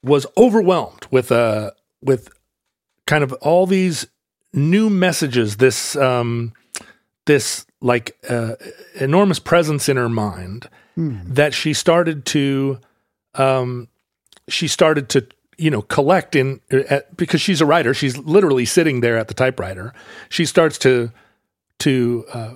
was 0.04 0.26
overwhelmed 0.38 1.06
with 1.12 1.30
a 1.32 1.74
with 2.02 2.30
kind 3.06 3.24
of 3.24 3.34
all 3.34 3.68
these 3.68 4.08
new 4.54 4.90
messages. 4.90 5.58
This 5.58 5.96
um, 5.96 6.54
this 7.26 7.66
like 7.82 8.18
uh, 8.28 8.56
enormous 8.96 9.40
presence 9.40 9.90
in 9.90 9.98
her 9.98 10.10
mind 10.10 10.70
that 10.98 11.54
she 11.54 11.74
started 11.74 12.26
to 12.26 12.80
um, 13.36 13.90
she 14.48 14.68
started 14.68 15.10
to 15.10 15.28
you 15.58 15.70
know 15.70 15.82
collect 15.82 16.36
in 16.36 16.60
at, 16.72 17.16
because 17.18 17.42
she's 17.42 17.62
a 17.62 17.66
writer 17.66 17.94
she's 17.94 18.18
literally 18.18 18.66
sitting 18.66 19.02
there 19.02 19.18
at 19.18 19.28
the 19.28 19.34
typewriter 19.34 19.94
she 20.30 20.46
starts 20.46 20.78
to 20.78 21.12
to 21.80 22.26
uh, 22.34 22.54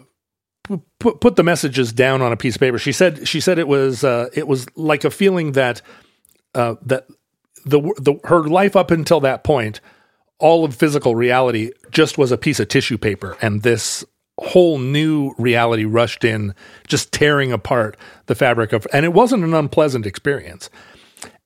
put 0.99 1.19
put 1.19 1.35
the 1.35 1.43
messages 1.43 1.91
down 1.91 2.21
on 2.21 2.31
a 2.31 2.37
piece 2.37 2.55
of 2.55 2.59
paper. 2.59 2.77
She 2.77 2.91
said 2.91 3.27
she 3.27 3.39
said 3.39 3.59
it 3.59 3.67
was 3.67 4.03
uh, 4.03 4.29
it 4.33 4.47
was 4.47 4.67
like 4.75 5.03
a 5.03 5.11
feeling 5.11 5.53
that 5.53 5.81
uh, 6.55 6.75
that 6.85 7.07
the 7.65 7.81
the 7.97 8.15
her 8.25 8.43
life 8.43 8.75
up 8.75 8.91
until 8.91 9.19
that 9.21 9.43
point, 9.43 9.81
all 10.37 10.63
of 10.63 10.75
physical 10.75 11.15
reality 11.15 11.71
just 11.91 12.17
was 12.17 12.31
a 12.31 12.37
piece 12.37 12.59
of 12.59 12.67
tissue 12.67 12.97
paper, 12.97 13.37
and 13.41 13.63
this 13.63 14.05
whole 14.39 14.79
new 14.79 15.33
reality 15.37 15.83
rushed 15.83 16.23
in, 16.23 16.55
just 16.87 17.11
tearing 17.11 17.51
apart 17.51 17.97
the 18.27 18.35
fabric 18.35 18.71
of, 18.71 18.87
and 18.93 19.03
it 19.05 19.11
wasn't 19.11 19.43
an 19.43 19.53
unpleasant 19.53 20.05
experience. 20.05 20.69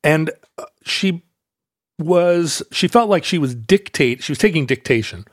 And 0.03 0.29
uh, 0.59 0.65
she 0.83 1.23
was 1.99 2.63
she 2.71 2.87
felt 2.87 3.09
like 3.09 3.23
she 3.23 3.37
was 3.37 3.53
dictate 3.55 4.23
she 4.23 4.31
was 4.31 4.39
taking 4.39 4.65
dictation 4.65 5.25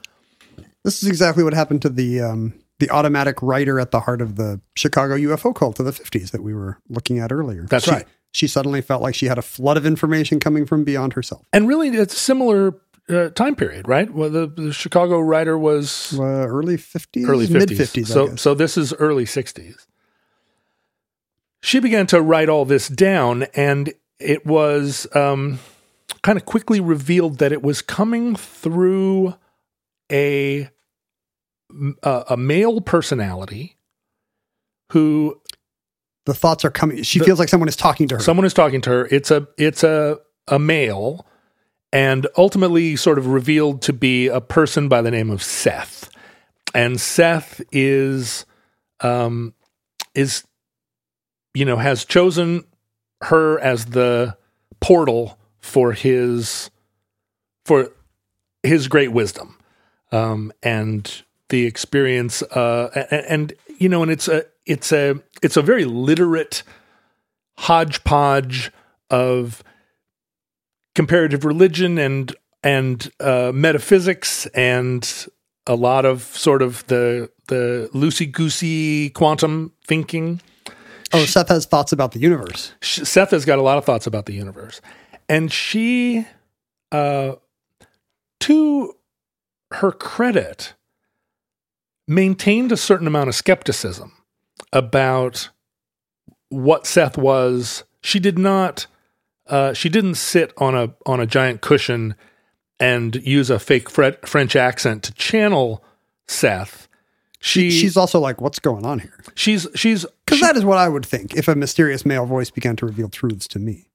This 0.85 1.03
is 1.03 1.09
exactly 1.09 1.43
what 1.45 1.55
happened 1.55 1.83
to 1.83 1.89
the 1.89 2.21
um, 2.21 2.55
the 2.79 2.91
automatic 2.91 3.41
writer 3.43 3.79
at 3.81 3.91
the 3.91 4.01
heart 4.01 4.23
of 4.23 4.37
the 4.37 4.61
Chicago 4.77 5.15
UFO 5.17 5.55
cult 5.55 5.79
of 5.81 5.87
the 5.87 5.93
50s 5.93 6.31
that 6.31 6.43
we 6.43 6.55
were 6.55 6.79
looking 6.89 7.19
at 7.19 7.31
earlier. 7.33 7.67
That's 7.69 7.85
She- 7.85 7.91
right. 7.91 8.07
She 8.33 8.47
suddenly 8.47 8.81
felt 8.81 9.03
like 9.03 9.15
she 9.17 9.27
had 9.27 9.39
a 9.39 9.43
flood 9.43 9.77
of 9.77 9.85
information 9.85 10.39
coming 10.39 10.65
from 10.65 10.85
beyond 10.85 11.15
herself. 11.15 11.45
and 11.53 11.67
really 11.69 11.89
it's 11.89 12.15
a 12.15 12.19
similar 12.19 12.75
uh, 13.09 13.29
time 13.31 13.57
period 13.57 13.89
right 13.89 14.09
well 14.15 14.31
the, 14.31 14.47
the 14.47 14.73
chicago 14.73 15.19
writer 15.19 15.59
was 15.59 16.15
Uh, 16.17 16.23
early 16.23 16.77
50s? 16.77 17.27
early 17.29 17.47
50s. 17.47 17.51
Mid 17.51 17.69
50s, 17.71 18.07
so 18.07 18.37
so 18.37 18.55
this 18.55 18.77
is 18.79 18.93
early 18.95 19.25
60s. 19.25 19.87
She 21.63 21.81
began 21.81 22.07
to 22.09 22.23
write 22.23 22.49
all 22.49 22.65
this 22.65 22.89
down 22.89 23.45
and 23.55 23.93
it 24.19 24.47
was 24.47 25.07
um, 25.15 25.59
kind 26.23 26.37
of 26.39 26.45
quickly 26.45 26.81
revealed 26.81 27.39
that 27.39 27.53
it 27.53 27.63
was 27.63 27.83
coming 27.83 28.35
through 28.37 29.35
a 30.13 30.69
a, 32.03 32.25
a 32.31 32.37
male 32.37 32.81
personality 32.81 33.77
who 34.93 35.41
the 36.27 36.35
thoughts 36.35 36.65
are 36.65 36.71
coming. 36.71 37.03
She 37.03 37.19
The- 37.21 37.25
feels 37.25 37.39
like 37.39 37.49
someone 37.49 37.69
is 37.69 37.77
talking 37.77 38.09
to 38.09 38.17
her. 38.17 38.21
someone 38.21 38.45
is 38.45 38.55
talking 38.55 38.81
to 38.83 38.91
her 38.91 39.09
it's 39.11 39.31
a 39.31 39.47
it's 39.57 39.83
a 39.85 40.19
a 40.49 40.59
male 40.59 41.27
and 41.93 42.27
ultimately 42.37 42.97
sort 42.97 43.19
of 43.19 43.27
revealed 43.27 43.83
to 43.83 43.93
be 43.93 44.29
a 44.29 44.41
person 44.41 44.89
by 44.89 45.01
the 45.03 45.11
name 45.11 45.31
of 45.31 45.43
Seth 45.43 46.11
and 46.75 47.01
Seth 47.01 47.61
is 47.73 48.45
um 49.01 49.55
is 50.15 50.45
you 51.55 51.65
know 51.65 51.77
has 51.77 52.05
chosen 52.05 52.65
her 53.23 53.59
as 53.61 53.87
the 53.87 54.37
portal 54.81 55.39
for 55.61 55.93
his 55.93 56.71
for 57.65 57.91
his 58.63 58.89
great 58.89 59.13
wisdom 59.13 59.59
um 60.13 60.53
and 60.63 61.23
the 61.49 61.67
experience 61.67 62.43
uh 62.43 63.07
and, 63.11 63.27
and 63.27 63.53
you 63.79 63.89
know 63.89 64.03
and 64.03 64.11
it's 64.11 64.29
a 64.29 64.45
it's 64.67 64.93
a 64.93 65.21
it's 65.43 65.57
a 65.57 65.63
very 65.63 65.85
literate 65.85 66.63
hodgepodge 67.59 68.71
of 69.11 69.63
comparative 70.95 71.45
religion 71.45 71.99
and 71.99 72.35
and 72.63 73.11
uh, 73.21 73.53
metaphysics 73.55 74.47
and 74.47 75.27
a 75.67 75.75
lot 75.75 76.05
of 76.05 76.23
sort 76.23 76.63
of 76.63 76.87
the 76.87 77.31
the 77.47 77.89
loosey 77.93 78.31
goosey 78.31 79.11
quantum 79.11 79.73
thinking. 79.87 80.41
oh, 81.13 81.25
Seth 81.25 81.49
has 81.49 81.67
thoughts 81.67 81.93
about 81.93 82.13
the 82.13 82.21
universe. 82.21 82.73
Seth 82.83 83.31
has 83.31 83.45
got 83.45 83.59
a 83.59 83.63
lot 83.63 83.79
of 83.79 83.85
thoughts 83.85 84.07
about 84.07 84.27
the 84.27 84.33
universe, 84.33 84.81
and 85.31 85.51
she, 85.51 86.27
uh, 86.93 87.37
to 88.41 88.95
her 89.71 89.93
credit, 89.93 90.75
maintained 92.09 92.73
a 92.73 92.77
certain 92.77 93.07
amount 93.07 93.29
of 93.29 93.35
skepticism 93.35 94.13
about 94.73 95.51
what 96.49 96.87
Seth 96.87 97.17
was. 97.17 97.85
She 98.03 98.19
did 98.19 98.39
not. 98.39 98.87
Uh, 99.47 99.73
she 99.73 99.89
didn't 99.89 100.15
sit 100.17 100.53
on 100.59 100.75
a 100.75 100.95
on 101.07 101.21
a 101.21 101.27
giant 101.27 101.61
cushion 101.61 102.15
and 102.79 103.17
use 103.17 103.51
a 103.51 103.59
fake 103.59 103.91
Fre- 103.91 104.25
French 104.25 104.57
accent 104.57 105.03
to 105.05 105.13
channel 105.15 105.85
Seth. 106.29 106.89
She 107.41 107.71
She's 107.71 107.97
also 107.97 108.21
like, 108.21 108.41
what's 108.41 108.59
going 108.59 108.85
on 108.87 108.99
here? 109.01 109.19
she's 109.35 109.67
she's 109.75 110.05
Because 110.25 110.39
she- 110.39 110.45
that 110.45 110.57
is 110.57 110.65
what 110.65 110.79
I 110.79 110.89
would 110.89 111.05
think 111.07 111.35
if 111.35 111.49
a 111.49 111.55
mysterious 111.55 112.05
male 112.07 112.27
voice 112.27 112.51
began 112.51 112.77
to 112.77 112.87
reveal 112.87 113.09
truths 113.09 113.47
to 113.49 113.59
me. 113.59 113.87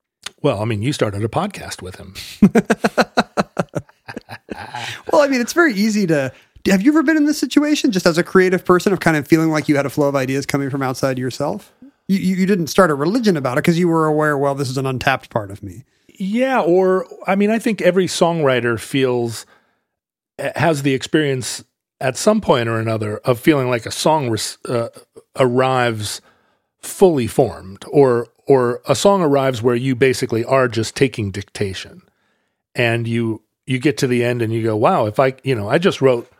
Well. 0.41 0.61
I 0.61 0.65
mean, 0.65 0.81
you 0.81 0.93
started 0.93 1.23
a 1.23 1.27
podcast 1.27 1.81
with 1.81 1.95
him. 1.95 2.15
Well, 5.11 5.23
I 5.23 5.27
mean, 5.27 5.39
it's 5.39 5.53
very 5.53 5.73
easy 5.73 6.05
to. 6.07 6.33
Have 6.65 6.81
you 6.81 6.91
ever 6.91 7.03
been 7.03 7.15
in 7.15 7.25
this 7.25 7.39
situation 7.39 7.91
just 7.91 8.05
as 8.05 8.17
a 8.17 8.23
creative 8.23 8.65
person 8.65 8.91
of 8.91 8.99
kind 8.99 9.15
of 9.15 9.27
feeling 9.27 9.49
like 9.49 9.69
you 9.69 9.75
had 9.75 9.85
a 9.85 9.89
flow 9.89 10.09
of 10.09 10.15
ideas 10.15 10.45
coming 10.45 10.69
from 10.69 10.81
outside 10.81 11.17
yourself? 11.17 11.71
You, 12.07 12.17
you, 12.17 12.45
didn't 12.45 12.67
start 12.67 12.91
a 12.91 12.95
religion 12.95 13.37
about 13.37 13.57
it 13.57 13.61
because 13.63 13.79
you 13.79 13.87
were 13.87 14.07
aware, 14.07 14.37
well, 14.37 14.55
this 14.55 14.69
is 14.69 14.77
an 14.77 14.85
untapped 14.85 15.29
part 15.29 15.51
of 15.51 15.63
me. 15.63 15.85
Yeah, 16.19 16.61
or 16.61 17.07
I 17.27 17.35
mean, 17.35 17.49
I 17.49 17.59
think 17.59 17.81
every 17.81 18.07
songwriter 18.07 18.79
feels 18.79 19.45
has 20.37 20.81
the 20.81 20.93
experience 20.93 21.63
at 22.01 22.17
some 22.17 22.41
point 22.41 22.67
or 22.67 22.77
another 22.77 23.19
of 23.19 23.39
feeling 23.39 23.69
like 23.69 23.85
a 23.85 23.91
song 23.91 24.29
res- 24.29 24.57
uh, 24.65 24.89
arrives 25.37 26.19
fully 26.85 27.27
formed, 27.27 27.83
or 27.89 28.27
or 28.47 28.81
a 28.87 28.95
song 28.95 29.21
arrives 29.21 29.61
where 29.61 29.75
you 29.75 29.95
basically 29.95 30.43
are 30.45 30.67
just 30.67 30.95
taking 30.95 31.31
dictation, 31.31 32.01
and 32.73 33.07
you 33.07 33.41
you 33.65 33.79
get 33.79 33.97
to 33.97 34.07
the 34.07 34.23
end 34.23 34.41
and 34.41 34.53
you 34.53 34.63
go, 34.63 34.75
wow, 34.75 35.05
if 35.05 35.19
I 35.19 35.35
you 35.43 35.55
know 35.55 35.69
I 35.69 35.77
just 35.77 36.01
wrote 36.01 36.31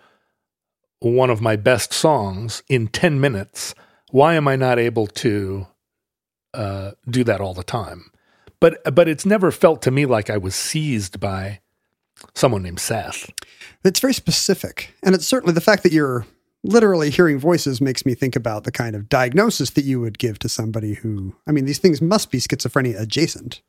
one 1.00 1.30
of 1.30 1.42
my 1.42 1.56
best 1.56 1.94
songs 1.94 2.64
in 2.70 2.88
ten 2.88 3.20
minutes, 3.20 3.76
why 4.12 4.36
am 4.36 4.48
I 4.48 4.56
not 4.56 4.80
able 4.80 5.08
to 5.08 5.68
uh, 6.54 6.92
do 7.10 7.24
that 7.24 7.42
all 7.42 7.54
the 7.54 7.64
time? 7.64 8.12
but 8.60 8.96
but 8.96 9.08
it's 9.08 9.26
never 9.26 9.52
felt 9.52 9.82
to 9.84 9.92
me 9.92 10.06
like 10.06 10.30
I 10.30 10.38
was 10.38 10.56
seized 10.56 11.20
by 11.20 11.60
someone 12.34 12.64
named 12.64 12.80
Seth. 12.80 13.30
It's 13.84 14.00
very 14.00 14.14
specific. 14.14 14.96
And 15.04 15.14
it's 15.14 15.28
certainly 15.28 15.54
the 15.54 15.62
fact 15.62 15.84
that 15.84 15.92
you're 15.92 16.26
literally 16.66 17.10
hearing 17.10 17.38
voices 17.40 17.80
makes 17.80 18.06
me 18.06 18.16
think 18.16 18.36
about 18.36 18.64
the 18.64 18.72
kind 18.72 18.96
of 18.96 19.08
diagnosis 19.10 19.70
that 19.72 19.86
you 19.86 20.00
would 20.02 20.18
give 20.20 20.40
to 20.40 20.50
somebody 20.50 20.96
who, 20.96 21.36
I 21.48 21.52
mean, 21.52 21.66
these 21.66 21.80
things 21.80 22.02
must 22.02 22.32
be 22.32 22.40
schizophrenia 22.40 23.00
adjacent. 23.00 23.62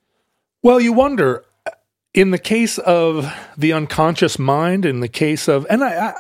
Well, 0.63 0.81
you 0.81 0.93
wonder 0.93 1.45
in 2.15 2.31
the 2.31 2.39
case 2.39 2.79
of 2.79 3.31
the 3.59 3.73
unconscious 3.73 4.39
mind, 4.39 4.85
in 4.87 5.01
the 5.01 5.09
case 5.09 5.49
of, 5.49 5.67
and 5.69 5.85
I, 5.85 6.09
I 6.09 6.15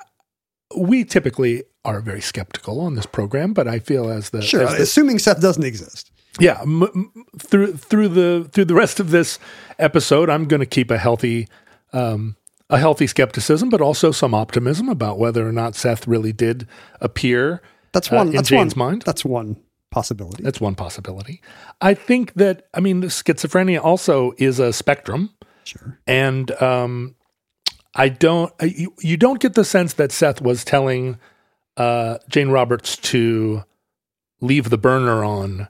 we 0.77 1.05
typically 1.05 1.62
are 1.85 2.01
very 2.01 2.21
skeptical 2.21 2.81
on 2.81 2.95
this 2.97 3.07
program, 3.07 3.53
but 3.55 3.67
I 3.69 3.79
feel 3.79 4.11
as 4.11 4.31
the 4.31 4.43
Sure. 4.43 4.62
as 4.65 4.77
the- 4.77 4.83
assuming 4.83 5.19
Seth 5.19 5.41
doesn't 5.41 5.65
exist. 5.65 6.11
yeah 6.39 6.61
m- 6.62 6.83
m- 6.83 7.12
through 7.39 7.73
through 7.77 8.09
the 8.09 8.49
through 8.53 8.67
the 8.67 8.75
rest 8.75 9.01
of 9.01 9.11
this 9.11 9.39
episode, 9.79 10.29
I'm 10.29 10.47
going 10.47 10.61
to 10.61 10.67
keep 10.67 10.91
a 10.91 10.99
healthy. 10.99 11.49
Um, 11.93 12.37
a 12.68 12.79
healthy 12.79 13.07
skepticism, 13.07 13.68
but 13.68 13.81
also 13.81 14.11
some 14.11 14.35
optimism 14.35 14.88
about 14.88 15.18
whether 15.18 15.46
or 15.46 15.52
not 15.52 15.74
Seth 15.74 16.07
really 16.07 16.33
did 16.33 16.66
appear. 17.00 17.62
That's 17.92 18.12
uh, 18.12 18.16
one. 18.16 18.29
in 18.29 18.35
that's 18.35 18.48
Jane's 18.48 18.76
one, 18.76 18.92
mind. 18.92 19.02
That's 19.02 19.24
one 19.24 19.57
possibility. 19.90 20.42
That's 20.42 20.61
one 20.61 20.74
possibility. 20.74 21.40
I 21.81 21.94
think 21.94 22.35
that 22.35 22.68
I 22.74 22.81
mean 22.81 23.00
the 23.00 23.07
schizophrenia 23.07 23.83
also 23.83 24.33
is 24.38 24.59
a 24.59 24.72
spectrum, 24.72 25.31
sure. 25.64 25.98
and 26.07 26.50
um, 26.61 27.14
I 27.94 28.09
don't 28.09 28.52
I, 28.61 28.66
you, 28.66 28.94
you 29.00 29.16
don't 29.16 29.40
get 29.40 29.55
the 29.55 29.64
sense 29.64 29.94
that 29.94 30.12
Seth 30.12 30.40
was 30.40 30.64
telling 30.64 31.18
uh, 31.76 32.18
Jane 32.29 32.48
Roberts 32.48 32.96
to 32.96 33.64
leave 34.40 34.70
the 34.70 34.79
burner 34.79 35.24
on 35.24 35.68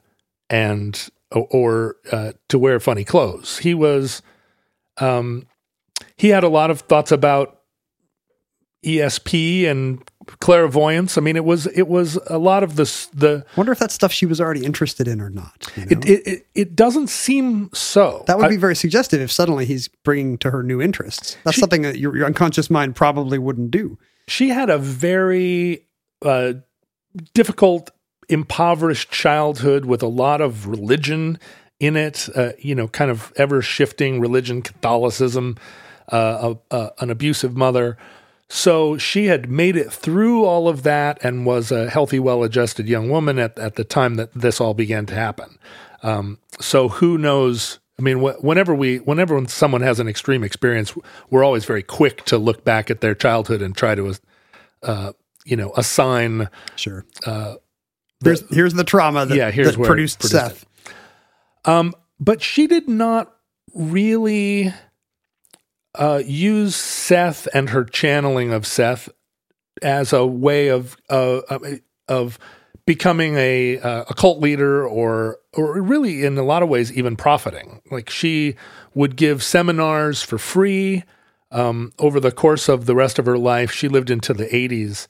and 0.49 1.09
or, 1.31 1.47
or 1.51 1.95
uh, 2.11 2.31
to 2.49 2.59
wear 2.59 2.79
funny 2.79 3.03
clothes. 3.03 3.59
He 3.59 3.73
was 3.73 4.21
um, 4.97 5.45
he 6.17 6.29
had 6.29 6.43
a 6.43 6.49
lot 6.49 6.69
of 6.71 6.81
thoughts 6.81 7.11
about 7.11 7.59
ESP 8.85 9.65
and 9.67 10.03
clairvoyance. 10.39 11.17
I 11.17 11.21
mean, 11.21 11.35
it 11.35 11.43
was 11.45 11.65
it 11.67 11.87
was 11.87 12.17
a 12.27 12.37
lot 12.37 12.63
of 12.63 12.75
this 12.75 13.07
the 13.07 13.45
Wonder 13.55 13.71
if 13.71 13.79
that's 13.79 13.93
stuff 13.93 14.11
she 14.11 14.25
was 14.25 14.39
already 14.39 14.65
interested 14.65 15.07
in 15.07 15.19
or 15.21 15.29
not. 15.29 15.67
you 15.75 15.85
know? 15.85 15.89
it, 15.91 16.09
it, 16.09 16.27
it, 16.27 16.47
it 16.53 16.75
doesn't 16.75 17.07
seem 17.07 17.69
so. 17.73 18.23
that 18.27 18.37
would 18.37 18.45
I- 18.47 18.49
be 18.49 18.57
very 18.57 18.75
suggestive 18.75 19.21
if 19.21 19.31
suddenly 19.31 19.65
he's 19.65 19.87
bringing 19.87 20.37
to 20.39 20.51
her 20.51 20.63
new 20.63 20.81
interests. 20.81 21.37
That's 21.43 21.57
something 21.57 21.81
that 21.81 21.97
your, 21.97 22.15
your 22.15 22.25
unconscious 22.25 22.69
mind 22.69 22.95
probably 22.95 23.39
wouldn't 23.39 23.71
do. 23.71 23.97
she 24.27 24.49
had 24.49 24.69
a 24.69 24.77
very 24.77 25.87
uh, 26.23 26.53
difficult, 27.33 27.89
impoverished 28.29 29.11
childhood 29.11 29.85
with 29.85 30.03
a 30.03 30.07
lot 30.07 30.39
of 30.41 30.67
religion 30.67 31.39
in 31.79 31.95
it. 31.95 32.29
Uh, 32.35 32.51
you 32.59 32.75
know, 32.75 32.87
kind 32.87 33.09
of 33.11 33.33
ever 33.37 33.61
shifting 33.61 34.19
religion, 34.19 34.61
Catholicism, 34.61 35.57
uh, 36.11 36.55
a, 36.71 36.75
a, 36.75 36.91
an 36.99 37.09
abusive 37.09 37.55
mother. 37.55 37.97
So 38.49 38.97
she 38.97 39.25
had 39.25 39.49
made 39.49 39.75
it 39.75 39.91
through 39.91 40.45
all 40.45 40.69
of 40.69 40.83
that 40.83 41.19
and 41.21 41.45
was 41.45 41.71
a 41.71 41.89
healthy, 41.89 42.17
well 42.19 42.43
adjusted 42.43 42.87
young 42.87 43.09
woman 43.09 43.39
at, 43.39 43.59
at 43.59 43.75
the 43.75 43.83
time 43.83 44.15
that 44.15 44.33
this 44.33 44.61
all 44.61 44.73
began 44.73 45.05
to 45.07 45.13
happen. 45.15 45.59
Um, 46.01 46.39
so 46.59 46.87
who 46.87 47.17
knows? 47.17 47.79
I 47.99 48.03
mean, 48.03 48.19
wh- 48.19 48.41
whenever 48.41 48.73
we, 48.73 48.99
whenever 48.99 49.45
someone 49.47 49.81
has 49.81 49.99
an 49.99 50.07
extreme 50.07 50.43
experience, 50.43 50.93
we're 51.29 51.43
always 51.43 51.65
very 51.65 51.83
quick 51.83 52.23
to 52.25 52.37
look 52.37 52.63
back 52.63 52.89
at 52.89 53.01
their 53.01 53.15
childhood 53.15 53.61
and 53.61 53.75
try 53.75 53.95
to, 53.95 54.13
uh, 54.83 55.11
you 55.43 55.57
know, 55.57 55.73
assign 55.75 56.49
Sure. 56.77 57.05
Here's, 58.23 58.49
here's 58.49 58.73
the 58.73 58.83
trauma 58.83 59.25
that, 59.25 59.35
yeah, 59.35 59.51
here's 59.51 59.71
that 59.71 59.77
where 59.77 59.87
produced, 59.87 60.19
produced 60.19 60.61
Seth. 60.61 60.65
Um, 61.65 61.93
but 62.19 62.41
she 62.41 62.65
did 62.65 62.87
not 62.87 63.35
really 63.73 64.73
uh, 65.97 66.21
use 66.25 66.75
Seth 66.75 67.47
and 67.53 67.69
her 67.69 67.83
channeling 67.83 68.53
of 68.53 68.65
Seth 68.65 69.09
as 69.81 70.13
a 70.13 70.25
way 70.25 70.69
of 70.69 70.97
uh, 71.09 71.41
of 72.07 72.39
becoming 72.85 73.35
a 73.35 73.79
uh, 73.79 74.05
a 74.09 74.13
cult 74.13 74.39
leader 74.39 74.87
or 74.87 75.37
or 75.53 75.81
really 75.81 76.23
in 76.23 76.37
a 76.37 76.43
lot 76.43 76.63
of 76.63 76.69
ways 76.69 76.91
even 76.91 77.15
profiting. 77.15 77.81
Like 77.91 78.09
she 78.09 78.55
would 78.95 79.15
give 79.15 79.43
seminars 79.43 80.23
for 80.23 80.37
free 80.37 81.03
um, 81.51 81.93
over 81.99 82.19
the 82.19 82.31
course 82.31 82.67
of 82.67 82.85
the 82.85 82.95
rest 82.95 83.19
of 83.19 83.25
her 83.25 83.37
life. 83.37 83.71
She 83.71 83.87
lived 83.87 84.09
into 84.09 84.33
the 84.33 84.45
80s. 84.45 85.07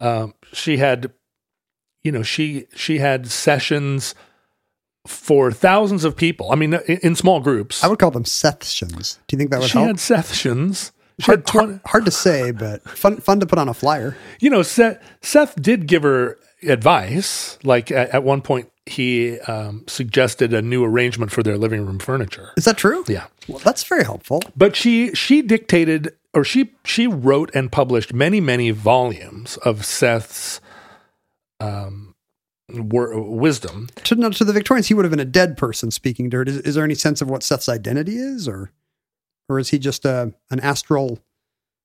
Um, 0.00 0.34
she 0.52 0.76
had, 0.76 1.12
you 2.02 2.12
know, 2.12 2.22
she 2.22 2.66
she 2.74 2.98
had 2.98 3.28
sessions 3.28 4.14
for 5.06 5.50
thousands 5.52 6.04
of 6.04 6.16
people. 6.16 6.50
I 6.52 6.54
mean, 6.56 6.74
in, 6.74 6.98
in 7.02 7.14
small 7.14 7.40
groups. 7.40 7.82
I 7.84 7.88
would 7.88 7.98
call 7.98 8.10
them 8.10 8.24
Sethtions. 8.24 9.18
Do 9.26 9.34
you 9.34 9.38
think 9.38 9.50
that 9.50 9.60
would 9.60 9.70
she 9.70 9.78
help? 9.78 9.98
had. 9.98 10.00
She 11.18 11.24
hard, 11.24 11.38
had 11.40 11.46
20 11.46 11.66
hard, 11.68 11.80
hard 11.86 12.04
to 12.04 12.10
say, 12.10 12.50
but 12.50 12.82
fun 12.82 13.16
fun 13.16 13.40
to 13.40 13.46
put 13.46 13.58
on 13.58 13.68
a 13.70 13.74
flyer. 13.74 14.14
you 14.38 14.50
know, 14.50 14.62
Seth, 14.62 14.98
Seth 15.22 15.54
did 15.60 15.86
give 15.86 16.02
her 16.02 16.38
advice. 16.62 17.58
Like 17.64 17.90
at, 17.90 18.10
at 18.10 18.22
one 18.22 18.42
point, 18.42 18.70
he 18.84 19.40
um, 19.40 19.84
suggested 19.86 20.52
a 20.52 20.60
new 20.60 20.84
arrangement 20.84 21.32
for 21.32 21.42
their 21.42 21.56
living 21.56 21.86
room 21.86 21.98
furniture. 21.98 22.50
Is 22.58 22.66
that 22.66 22.76
true? 22.76 23.02
Yeah, 23.08 23.26
Well, 23.48 23.58
that's 23.60 23.82
very 23.84 24.04
helpful. 24.04 24.42
but 24.54 24.76
she 24.76 25.12
she 25.14 25.40
dictated 25.40 26.12
or 26.34 26.44
she 26.44 26.72
she 26.84 27.06
wrote 27.06 27.50
and 27.54 27.72
published 27.72 28.12
many 28.12 28.38
many 28.40 28.70
volumes 28.70 29.56
of 29.64 29.86
Seth's 29.86 30.60
um, 31.60 32.05
wor- 32.72 33.20
wisdom. 33.20 33.88
To, 34.04 34.14
no, 34.14 34.30
to 34.30 34.44
the 34.44 34.52
Victorians, 34.52 34.88
he 34.88 34.94
would 34.94 35.04
have 35.04 35.10
been 35.10 35.20
a 35.20 35.24
dead 35.24 35.56
person 35.56 35.90
speaking 35.90 36.30
to 36.30 36.38
her. 36.38 36.42
Is, 36.44 36.58
is 36.58 36.74
there 36.74 36.84
any 36.84 36.94
sense 36.94 37.20
of 37.22 37.30
what 37.30 37.42
Seth's 37.42 37.68
identity 37.68 38.16
is, 38.16 38.48
or 38.48 38.72
or 39.48 39.58
is 39.58 39.70
he 39.70 39.78
just 39.78 40.04
a 40.04 40.32
an 40.50 40.60
astral 40.60 41.20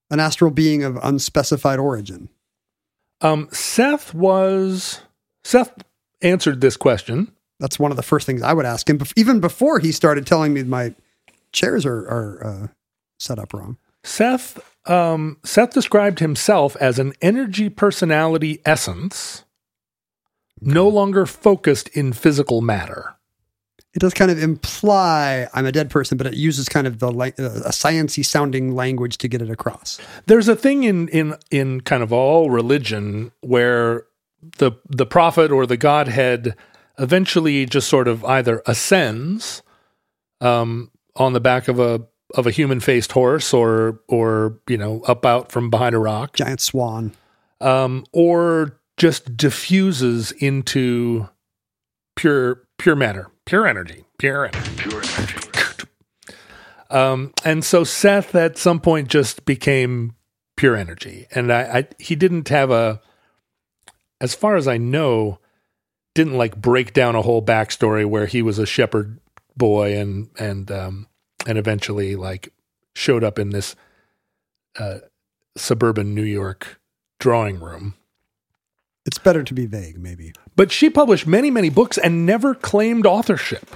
an 0.10 0.20
astral 0.20 0.52
being 0.52 0.84
of 0.84 0.98
unspecified 1.02 1.80
origin? 1.80 2.30
Um, 3.22 3.48
Seth 3.52 4.13
was 4.13 5.02
Seth 5.44 5.84
answered 6.22 6.62
this 6.62 6.78
question. 6.78 7.32
That's 7.60 7.78
one 7.78 7.91
of 7.91 7.98
the 7.98 8.04
first 8.04 8.26
things 8.26 8.41
I 8.41 8.54
would 8.54 8.65
ask 8.65 8.89
him, 8.89 9.00
even 9.15 9.39
before 9.39 9.80
he 9.80 9.91
started 9.91 10.26
telling 10.26 10.54
me 10.54 10.63
my 10.63 10.96
chairs 11.52 11.86
are 11.86 12.08
are 12.08 12.46
uh, 12.46 12.67
set 13.20 13.38
up 13.38 13.54
wrong. 13.54 13.78
Seth 14.04 14.60
um, 14.89 15.38
Seth 15.44 15.74
described 15.74 16.20
himself 16.20 16.76
as 16.78 16.98
an 16.98 17.13
energy 17.22 17.70
personality 17.70 18.60
essence, 18.65 19.44
no 20.62 20.88
longer 20.88 21.26
focused 21.26 21.89
in 21.89 22.13
physical 22.13 22.62
matter. 22.62 23.15
It 23.93 24.00
does 24.00 24.13
kind 24.13 24.32
of 24.32 24.41
imply 24.41 25.47
I'm 25.54 25.65
a 25.65 25.71
dead 25.71 25.89
person, 25.89 26.17
but 26.17 26.26
it 26.28 26.36
uses 26.36 26.69
kind 26.69 26.88
of 26.88 27.00
the 27.00 27.12
like 27.12 27.38
uh, 27.39 27.50
a 27.65 27.71
sciency 27.71 28.26
sounding 28.26 28.74
language 28.74 29.17
to 29.17 29.28
get 29.28 29.41
it 29.41 29.50
across. 29.50 30.00
There's 30.28 30.47
a 30.47 30.56
thing 30.56 30.84
in 30.84 31.10
in 31.10 31.36
in 31.50 31.82
kind 31.82 32.02
of 32.02 32.13
all 32.13 32.50
religion 32.50 33.32
where 33.41 34.06
the 34.60 34.71
the 34.88 35.06
prophet 35.06 35.52
or 35.52 35.65
the 35.65 35.78
godhead 35.78 36.56
eventually 37.00 37.65
just 37.65 37.89
sort 37.89 38.08
of 38.08 38.24
either 38.24 38.62
ascends 38.65 39.62
um, 40.39 40.89
on 41.15 41.34
the 41.34 41.41
back 41.41 41.67
of 41.67 41.80
a 41.80 42.06
of 42.36 42.47
a 42.47 42.52
human 42.52 42.80
faced 42.80 43.12
horse 43.12 43.54
or 43.54 44.00
or 44.08 44.58
you 44.69 44.78
know 44.78 45.02
up 45.02 45.26
out 45.26 45.52
from 45.52 45.69
behind 45.69 45.95
a 45.95 46.00
rock 46.00 46.36
Giant 46.38 46.62
swan. 46.62 47.12
um, 47.60 48.06
or 48.13 48.80
just 49.02 49.36
diffuses 49.36 50.32
into 50.34 51.28
pure 52.16 52.68
pure 52.78 52.96
matter, 52.96 53.32
pure 53.48 53.66
energy, 53.66 54.06
pure 54.20 54.46
energy. 54.46 54.76
pure 54.78 55.02
Um, 56.92 57.34
and 57.44 57.66
so 57.66 57.84
Seth 57.84 58.36
at 58.36 58.60
some 58.60 58.80
point 58.80 59.08
just 59.08 59.44
became 59.44 60.14
pure 60.56 60.76
energy, 60.76 61.26
and 61.32 61.52
I, 61.52 61.62
I 61.80 61.88
he 61.98 62.16
didn't 62.16 62.50
have 62.50 62.70
a, 62.70 63.02
as 64.20 64.36
far 64.36 64.56
as 64.56 64.68
I 64.68 64.78
know, 64.78 65.40
didn't 66.14 66.38
like 66.38 66.62
break 66.62 66.94
down 66.94 67.16
a 67.16 67.24
whole 67.24 67.42
backstory 67.42 68.06
where 68.06 68.28
he 68.28 68.44
was 68.44 68.60
a 68.60 68.68
shepherd 68.68 69.20
boy 69.58 69.98
and 69.98 70.30
and 70.38 70.70
um, 70.70 71.08
and 71.48 71.58
eventually 71.58 72.16
like 72.16 72.54
showed 72.96 73.24
up 73.24 73.40
in 73.40 73.50
this 73.50 73.76
uh, 74.78 75.00
suburban 75.58 76.14
New 76.14 76.22
York 76.22 76.80
drawing 77.20 77.60
room. 77.60 77.96
It's 79.06 79.18
better 79.18 79.44
to 79.44 79.54
be 79.54 79.66
vague, 79.66 79.98
maybe. 80.00 80.34
But 80.56 80.72
she 80.72 80.90
published 80.90 81.26
many, 81.26 81.50
many 81.50 81.70
books 81.70 81.98
and 81.98 82.26
never 82.26 82.54
claimed 82.54 83.06
authorship. 83.06 83.76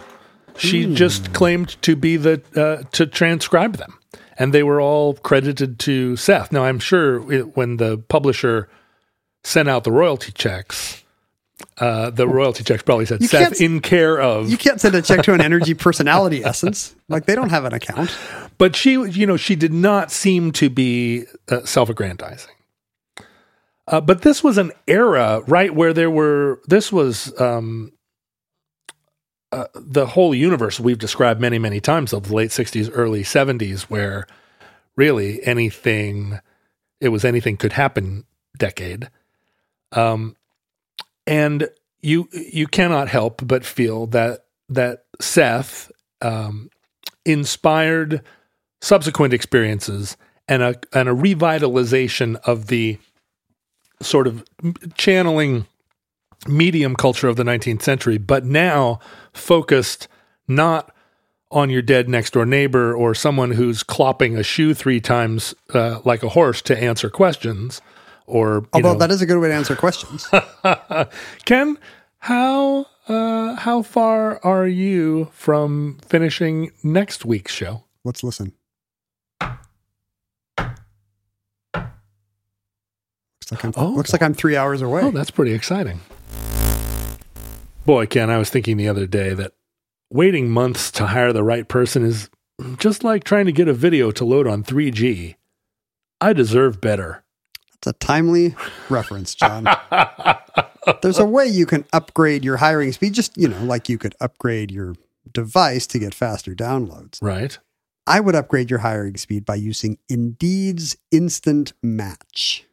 She 0.58 0.94
just 0.94 1.34
claimed 1.34 1.82
to 1.82 1.96
be 1.96 2.16
the 2.16 2.42
uh, 2.56 2.88
to 2.94 3.06
transcribe 3.06 3.76
them, 3.76 4.00
and 4.40 4.54
they 4.54 4.64
were 4.64 4.80
all 4.80 5.16
credited 5.16 5.80
to 5.80 6.16
Seth. 6.16 6.52
Now, 6.54 6.64
I'm 6.64 6.80
sure 6.80 7.30
it, 7.32 7.58
when 7.58 7.76
the 7.78 7.98
publisher 7.98 8.70
sent 9.44 9.68
out 9.68 9.84
the 9.84 9.92
royalty 9.92 10.32
checks, 10.32 11.04
uh, 11.80 12.10
the 12.10 12.26
royalty 12.26 12.64
checks 12.64 12.84
probably 12.84 13.06
said 13.06 13.22
You 13.22 13.28
Seth 13.28 13.60
in 13.60 13.82
care 13.82 14.18
of. 14.22 14.50
You 14.50 14.58
can't 14.58 14.80
send 14.80 14.96
a 14.96 15.02
check 15.02 15.24
to 15.24 15.34
an 15.34 15.42
energy 15.42 15.74
personality 15.88 16.44
essence. 16.46 16.96
Like 17.10 17.26
they 17.26 17.36
don't 17.36 17.50
have 17.50 17.66
an 17.66 17.74
account. 17.74 18.16
but 18.58 18.78
she, 18.78 18.92
you 18.94 19.26
know, 19.26 19.36
she 19.36 19.58
did 19.58 19.74
not 19.74 20.10
seem 20.10 20.52
to 20.54 20.70
be 20.70 21.26
uh, 21.50 21.66
self-aggrandizing. 21.66 22.52
Uh, 23.88 24.02
but 24.02 24.24
this 24.24 24.44
was 24.44 24.58
an 24.58 24.72
era, 24.88 25.42
right, 25.48 25.74
where 25.74 25.94
there 25.94 26.10
were. 26.10 26.62
This 26.68 26.92
was 26.92 27.40
um, 27.40 27.92
uh, 29.52 29.68
the 29.76 30.08
whole 30.08 30.34
universe 30.34 30.80
we've 30.80 30.98
described 30.98 31.40
many, 31.40 31.60
many 31.60 31.80
times 31.80 32.12
of 32.12 32.28
the 32.28 32.36
late 32.36 32.50
'60s, 32.50 32.90
early 32.94 33.22
'70s, 33.24 33.84
where 33.84 34.26
really 34.96 35.46
anything, 35.46 36.40
it 37.00 37.10
was 37.10 37.24
anything 37.24 37.58
could 37.58 37.74
happen. 37.74 38.26
Decade, 38.58 39.10
um, 39.92 40.36
and 41.28 41.70
you 42.02 42.30
you 42.32 42.68
cannot 42.68 43.10
help 43.10 43.46
but 43.46 43.66
feel 43.66 44.08
that 44.08 44.46
that 44.70 45.06
Seth 45.20 45.92
um, 46.22 46.70
inspired 47.26 48.22
subsequent 48.82 49.34
experiences 49.34 50.16
and 50.48 50.62
a 50.64 50.76
and 50.94 51.10
a 51.10 51.14
revitalization 51.14 52.36
of 52.46 52.68
the 52.68 52.98
sort 54.02 54.28
of 54.28 54.44
channeling 54.96 55.66
medium 56.48 56.96
culture 56.96 57.28
of 57.28 57.36
the 57.36 57.44
19th 57.44 57.82
century, 57.82 58.18
but 58.18 58.46
now 58.46 59.00
focused 59.34 60.08
not 60.48 60.94
on 61.52 61.70
your 61.70 61.82
dead 61.82 62.10
next 62.10 62.34
door 62.34 62.46
neighbor 62.46 62.94
or 62.94 63.16
someone 63.16 63.52
who's 63.52 63.84
clopping 63.84 64.38
a 64.38 64.44
shoe 64.44 64.74
three 64.74 65.00
times 65.00 65.56
uh, 65.74 66.00
like 66.04 66.24
a 66.24 66.30
horse 66.30 66.62
to 66.62 66.78
answer 66.78 67.10
questions. 67.10 67.82
Or 68.28 68.56
you 68.56 68.68
Although 68.74 68.94
know, 68.94 69.00
that 69.00 69.12
is 69.12 69.22
a 69.22 69.26
good 69.26 69.40
way 69.40 69.50
to 69.50 69.54
answer 69.54 69.76
questions. 69.76 70.28
Ken, 71.46 71.78
how 72.20 72.88
uh, 73.08 73.56
how 73.56 73.84
far 73.84 74.44
are 74.44 74.68
you 74.68 75.30
from 75.32 76.00
finishing 76.08 76.72
next 76.84 77.24
week's 77.24 77.54
show? 77.54 77.84
Let's 78.04 78.24
listen. 78.24 78.54
Looks 83.52 83.64
like 83.64 83.66
I'm, 83.66 83.74
Oh. 83.84 83.90
looks 83.90 84.12
like 84.14 84.22
I'm 84.24 84.34
three 84.34 84.56
hours 84.56 84.82
away. 84.82 85.02
Oh, 85.04 85.12
that's 85.12 85.32
pretty 85.32 85.54
exciting. 85.54 86.00
Boy, 87.86 88.08
Ken, 88.08 88.30
I 88.30 88.38
was 88.38 88.50
thinking 88.50 88.78
the 88.78 88.88
other 88.88 89.06
day 89.06 89.34
that 89.36 89.54
waiting 90.10 90.50
months 90.50 90.90
to 90.92 91.08
hire 91.08 91.32
the 91.32 91.44
right 91.44 91.68
person 91.68 92.04
is 92.04 92.30
just 92.78 93.04
like 93.04 93.24
trying 93.24 93.46
to 93.46 93.52
get 93.52 93.68
a 93.68 93.74
video 93.74 94.10
to 94.12 94.26
load 94.26 94.48
on 94.48 94.64
3G. 94.64 95.36
I 96.20 96.34
deserve 96.34 96.82
better. 96.82 97.24
That's 97.74 97.96
a 97.96 98.00
timely 98.00 98.56
reference, 98.90 99.36
John. 99.36 99.68
There's 101.02 101.20
a 101.20 101.26
way 101.26 101.46
you 101.46 101.66
can 101.68 101.86
upgrade 101.94 102.44
your 102.44 102.58
hiring 102.58 102.92
speed, 102.94 103.14
just, 103.14 103.38
you 103.38 103.48
know, 103.48 103.64
like 103.64 103.90
you 103.90 103.98
could 104.00 104.16
upgrade 104.20 104.72
your 104.72 104.96
device 105.32 105.86
to 105.88 106.00
get 106.00 106.16
faster 106.16 106.56
downloads. 106.56 107.22
Right? 107.22 107.60
I 108.08 108.20
would 108.20 108.36
upgrade 108.36 108.70
your 108.72 108.80
hiring 108.80 109.18
speed 109.18 109.46
by 109.46 109.56
using 109.56 109.98
Indeed's 110.10 110.96
Instant 111.12 111.74
Match. 111.84 112.66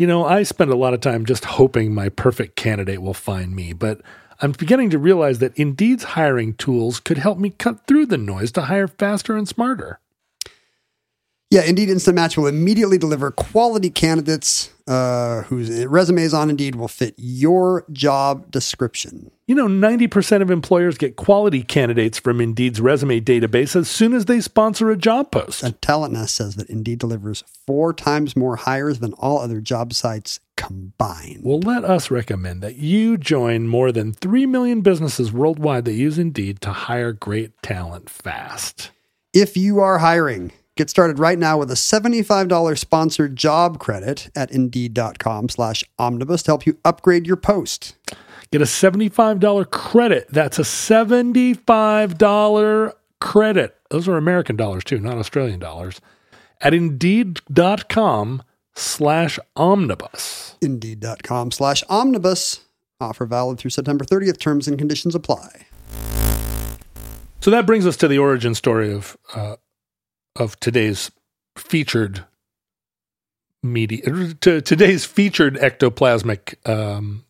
You 0.00 0.06
know, 0.06 0.24
I 0.24 0.44
spend 0.44 0.70
a 0.70 0.76
lot 0.76 0.94
of 0.94 1.02
time 1.02 1.26
just 1.26 1.44
hoping 1.44 1.92
my 1.92 2.08
perfect 2.08 2.56
candidate 2.56 3.02
will 3.02 3.12
find 3.12 3.54
me, 3.54 3.74
but 3.74 4.00
I'm 4.40 4.52
beginning 4.52 4.88
to 4.88 4.98
realize 4.98 5.40
that 5.40 5.54
Indeed's 5.58 6.04
hiring 6.16 6.54
tools 6.54 7.00
could 7.00 7.18
help 7.18 7.36
me 7.36 7.50
cut 7.50 7.86
through 7.86 8.06
the 8.06 8.16
noise 8.16 8.50
to 8.52 8.62
hire 8.62 8.88
faster 8.88 9.36
and 9.36 9.46
smarter. 9.46 10.00
Yeah, 11.50 11.64
Indeed 11.64 11.90
Instant 11.90 12.14
Match 12.14 12.38
will 12.38 12.46
immediately 12.46 12.96
deliver 12.96 13.30
quality 13.30 13.90
candidates 13.90 14.72
uh, 14.90 15.42
whose 15.42 15.86
resumes 15.86 16.34
on 16.34 16.50
Indeed 16.50 16.74
will 16.74 16.88
fit 16.88 17.14
your 17.16 17.84
job 17.92 18.50
description. 18.50 19.30
You 19.46 19.54
know, 19.54 19.68
90% 19.68 20.42
of 20.42 20.50
employers 20.50 20.98
get 20.98 21.14
quality 21.14 21.62
candidates 21.62 22.18
from 22.18 22.40
Indeed's 22.40 22.80
resume 22.80 23.20
database 23.20 23.76
as 23.76 23.88
soon 23.88 24.12
as 24.12 24.24
they 24.24 24.40
sponsor 24.40 24.90
a 24.90 24.96
job 24.96 25.30
post. 25.30 25.62
And 25.62 25.80
Talent 25.80 26.14
Nest 26.14 26.34
says 26.34 26.56
that 26.56 26.68
Indeed 26.68 26.98
delivers 26.98 27.44
four 27.68 27.92
times 27.92 28.34
more 28.34 28.56
hires 28.56 28.98
than 28.98 29.12
all 29.12 29.38
other 29.38 29.60
job 29.60 29.92
sites 29.92 30.40
combined. 30.56 31.42
Well, 31.44 31.60
let 31.60 31.84
us 31.84 32.10
recommend 32.10 32.60
that 32.62 32.74
you 32.74 33.16
join 33.16 33.68
more 33.68 33.92
than 33.92 34.12
3 34.12 34.44
million 34.46 34.80
businesses 34.80 35.32
worldwide 35.32 35.84
that 35.84 35.92
use 35.92 36.18
Indeed 36.18 36.60
to 36.62 36.72
hire 36.72 37.12
great 37.12 37.52
talent 37.62 38.10
fast. 38.10 38.90
If 39.32 39.56
you 39.56 39.78
are 39.78 39.98
hiring, 39.98 40.50
get 40.80 40.88
started 40.88 41.18
right 41.18 41.38
now 41.38 41.58
with 41.58 41.70
a 41.70 41.74
$75 41.74 42.78
sponsored 42.78 43.36
job 43.36 43.78
credit 43.78 44.30
at 44.34 44.50
indeed.com 44.50 45.50
slash 45.50 45.84
omnibus 45.98 46.42
to 46.42 46.52
help 46.52 46.64
you 46.64 46.78
upgrade 46.86 47.26
your 47.26 47.36
post. 47.36 47.96
Get 48.50 48.62
a 48.62 48.64
$75 48.64 49.70
credit. 49.70 50.28
That's 50.30 50.58
a 50.58 50.62
$75 50.62 52.94
credit. 53.20 53.76
Those 53.90 54.08
are 54.08 54.16
American 54.16 54.56
dollars 54.56 54.84
too, 54.84 55.00
not 55.00 55.18
Australian 55.18 55.60
dollars. 55.60 56.00
At 56.62 56.72
indeed.com 56.72 58.42
slash 58.74 59.38
omnibus. 59.54 60.56
Indeed.com 60.62 61.50
slash 61.50 61.84
omnibus. 61.90 62.60
Offer 63.02 63.26
valid 63.26 63.58
through 63.58 63.72
September 63.72 64.06
30th. 64.06 64.38
Terms 64.38 64.66
and 64.66 64.78
conditions 64.78 65.14
apply. 65.14 65.66
So 67.40 67.50
that 67.50 67.66
brings 67.66 67.84
us 67.86 67.98
to 67.98 68.08
the 68.08 68.16
origin 68.18 68.54
story 68.54 68.90
of 68.92 69.16
uh, 69.34 69.56
of 70.40 70.58
today's 70.58 71.10
featured 71.56 72.24
media 73.62 74.34
to 74.40 74.60
today's 74.60 75.04
featured 75.04 75.56
ectoplasmic 75.56 76.54
um, 76.68 77.24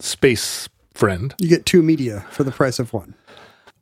space 0.00 0.68
friend. 0.92 1.34
You 1.38 1.48
get 1.48 1.64
two 1.64 1.82
media 1.82 2.26
for 2.30 2.44
the 2.44 2.50
price 2.50 2.78
of 2.78 2.92
one. 2.92 3.14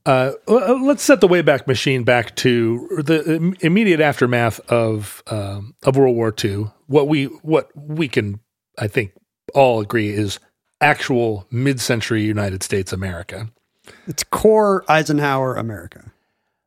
Uh, 0.05 0.33
let's 0.49 1.03
set 1.03 1.21
the 1.21 1.29
Wayback 1.29 1.67
Machine 1.69 2.03
back 2.03 2.35
to 2.37 2.89
the 3.05 3.55
immediate 3.61 4.01
aftermath 4.01 4.59
of 4.69 5.23
um, 5.29 5.75
of 5.85 5.97
World 5.97 6.17
War 6.17 6.35
II. 6.45 6.67
What 6.87 7.09
we 7.09 7.27
what 7.27 7.71
we 7.77 8.09
can, 8.09 8.41
I 8.79 8.89
think, 8.89 9.13
all 9.55 9.81
agree 9.81 10.11
is 10.11 10.41
actual 10.81 11.47
mid-century 11.53 12.23
United 12.23 12.65
States 12.65 12.93
America. 12.93 13.49
It's 14.09 14.25
core 14.25 14.85
Eisenhower 14.89 15.55
America. 15.55 16.12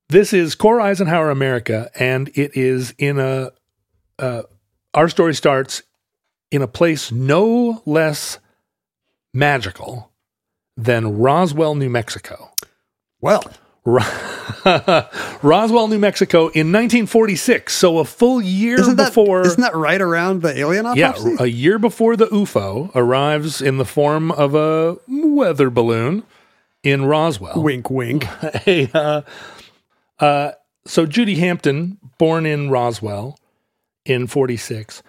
This 0.10 0.34
is 0.34 0.54
Core 0.54 0.80
Eisenhower 0.80 1.32
America, 1.32 1.90
and 1.96 2.30
it 2.36 2.56
is 2.56 2.94
in 2.98 3.20
a. 3.20 3.52
Uh, 4.20 4.44
our 4.94 5.10
story 5.10 5.34
starts 5.34 5.82
in 6.52 6.62
a 6.62 6.68
place 6.68 7.12
no 7.12 7.82
less 7.86 8.38
magical 9.34 10.12
than 10.78 11.18
Roswell, 11.18 11.74
New 11.74 11.90
Mexico. 11.90 12.52
Well, 13.20 13.44
Roswell, 13.86 15.88
New 15.88 16.00
Mexico 16.00 16.42
in 16.50 16.72
1946. 16.72 17.74
So 17.74 17.98
a 17.98 18.06
full 18.06 18.42
year 18.42 18.80
isn't 18.80 18.98
that, 18.98 19.08
before. 19.08 19.42
isn't 19.42 19.62
that 19.62 19.76
right 19.76 20.02
around 20.02 20.44
the 20.44 20.58
alien 20.58 20.86
yeah, 20.96 21.14
a 21.40 21.48
year 21.48 21.80
before 21.80 22.16
the 22.16 22.28
UFO 22.28 22.92
arrives 22.94 23.62
in 23.62 23.78
the 23.78 23.86
form 23.86 24.32
of 24.32 24.54
a 24.54 24.98
weather 25.08 25.72
balloon 25.72 26.24
in 26.84 27.06
Roswell. 27.06 27.62
wink, 27.62 27.90
wink. 27.90 28.24
Hey, 28.64 28.90
uh, 28.94 29.24
uh, 30.20 30.52
so 30.86 31.06
Judy 31.06 31.36
Hampton, 31.36 31.98
born 32.18 32.46
in 32.46 32.70
Roswell 32.70 33.38
in 34.06 34.28
'46, 34.28 35.04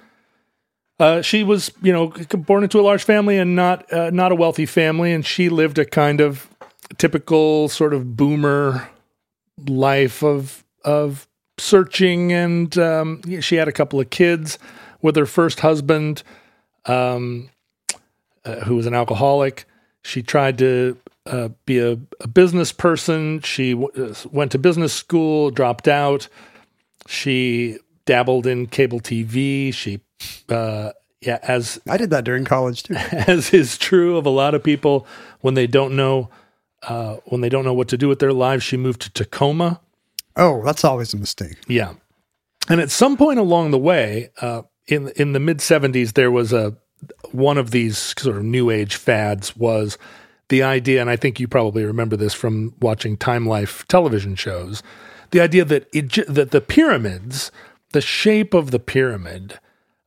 uh, 0.99 1.21
she 1.21 1.45
was, 1.45 1.71
you 1.83 1.93
know, 1.93 2.09
born 2.31 2.63
into 2.63 2.81
a 2.81 2.83
large 2.83 3.05
family 3.05 3.39
and 3.39 3.55
not 3.55 3.91
uh, 3.93 4.11
not 4.11 4.33
a 4.33 4.35
wealthy 4.35 4.67
family, 4.67 5.13
and 5.13 5.27
she 5.27 5.49
lived 5.49 5.79
a 5.79 5.85
kind 5.85 6.21
of 6.21 6.49
typical 6.99 7.69
sort 7.69 7.93
of 7.93 8.17
boomer 8.17 8.89
life 9.69 10.23
of 10.23 10.65
of 10.85 11.29
searching, 11.59 12.33
and 12.33 12.79
um, 12.79 13.21
she 13.41 13.57
had 13.57 13.69
a 13.69 13.73
couple 13.73 14.01
of 14.01 14.11
kids 14.11 14.59
with 15.03 15.17
her 15.17 15.27
first 15.27 15.61
husband, 15.61 16.23
um, 16.87 17.51
uh, 18.45 18.61
who 18.61 18.77
was 18.77 18.87
an 18.87 18.95
alcoholic. 18.95 19.67
She 20.03 20.23
tried 20.23 20.59
to 20.59 20.97
uh, 21.27 21.49
be 21.65 21.79
a, 21.79 21.99
a 22.21 22.29
business 22.29 22.73
person. 22.73 23.41
She 23.41 23.73
w- 23.73 24.15
went 24.31 24.53
to 24.53 24.59
business 24.59 24.93
school, 24.93 25.51
dropped 25.51 25.89
out. 25.89 26.29
She 27.07 27.79
dabbled 28.05 28.47
in 28.47 28.67
cable 28.67 29.01
TV. 29.01 29.73
She, 29.73 30.01
uh, 30.49 30.93
yeah, 31.21 31.39
as 31.43 31.81
I 31.89 31.97
did 31.97 32.11
that 32.11 32.25
during 32.25 32.45
college 32.45 32.85
too. 32.85 32.95
as 33.13 33.53
is 33.53 33.79
true 33.79 34.17
of 34.17 34.27
a 34.27 34.31
lot 34.31 34.55
of 34.55 34.63
people 34.63 35.07
when 35.41 35.55
they 35.55 35.67
don't 35.67 35.97
know 35.97 36.31
uh, 36.83 37.17
when 37.27 37.41
they 37.41 37.49
don't 37.49 37.65
know 37.65 37.75
what 37.75 37.89
to 37.89 37.99
do 37.99 38.09
with 38.09 38.21
their 38.21 38.33
lives. 38.33 38.63
She 38.63 38.77
moved 38.77 39.03
to 39.03 39.11
Tacoma. 39.11 39.81
Oh, 40.37 40.63
that's 40.65 40.85
always 40.85 41.13
a 41.15 41.17
mistake. 41.17 41.57
Yeah, 41.67 41.95
and 42.69 42.81
at 42.81 42.91
some 42.91 43.17
point 43.17 43.39
along 43.39 43.71
the 43.71 43.79
way, 43.79 44.31
uh, 44.41 44.63
in 44.87 45.09
in 45.17 45.33
the 45.33 45.41
mid 45.41 45.59
'70s, 45.59 46.13
there 46.13 46.31
was 46.31 46.53
a 46.53 46.77
one 47.33 47.59
of 47.59 47.71
these 47.71 48.15
sort 48.19 48.37
of 48.37 48.45
new 48.45 48.71
age 48.71 48.97
fads 48.97 49.57
was 49.57 49.99
the 50.49 50.63
idea, 50.63 51.01
and 51.01 51.11
I 51.11 51.17
think 51.17 51.41
you 51.41 51.49
probably 51.49 51.85
remember 51.85 52.17
this 52.17 52.35
from 52.35 52.75
watching 52.81 53.17
Time 53.17 53.47
Life 53.47 53.87
television 53.89 54.37
shows. 54.37 54.83
The 55.31 55.41
idea 55.41 55.65
that 55.65 55.89
it, 55.93 56.27
that 56.29 56.53
the 56.53 56.61
pyramids, 56.61 57.51
the 57.93 58.01
shape 58.01 58.55
of 58.55 58.71
the 58.71 58.79
pyramid, 58.79 59.59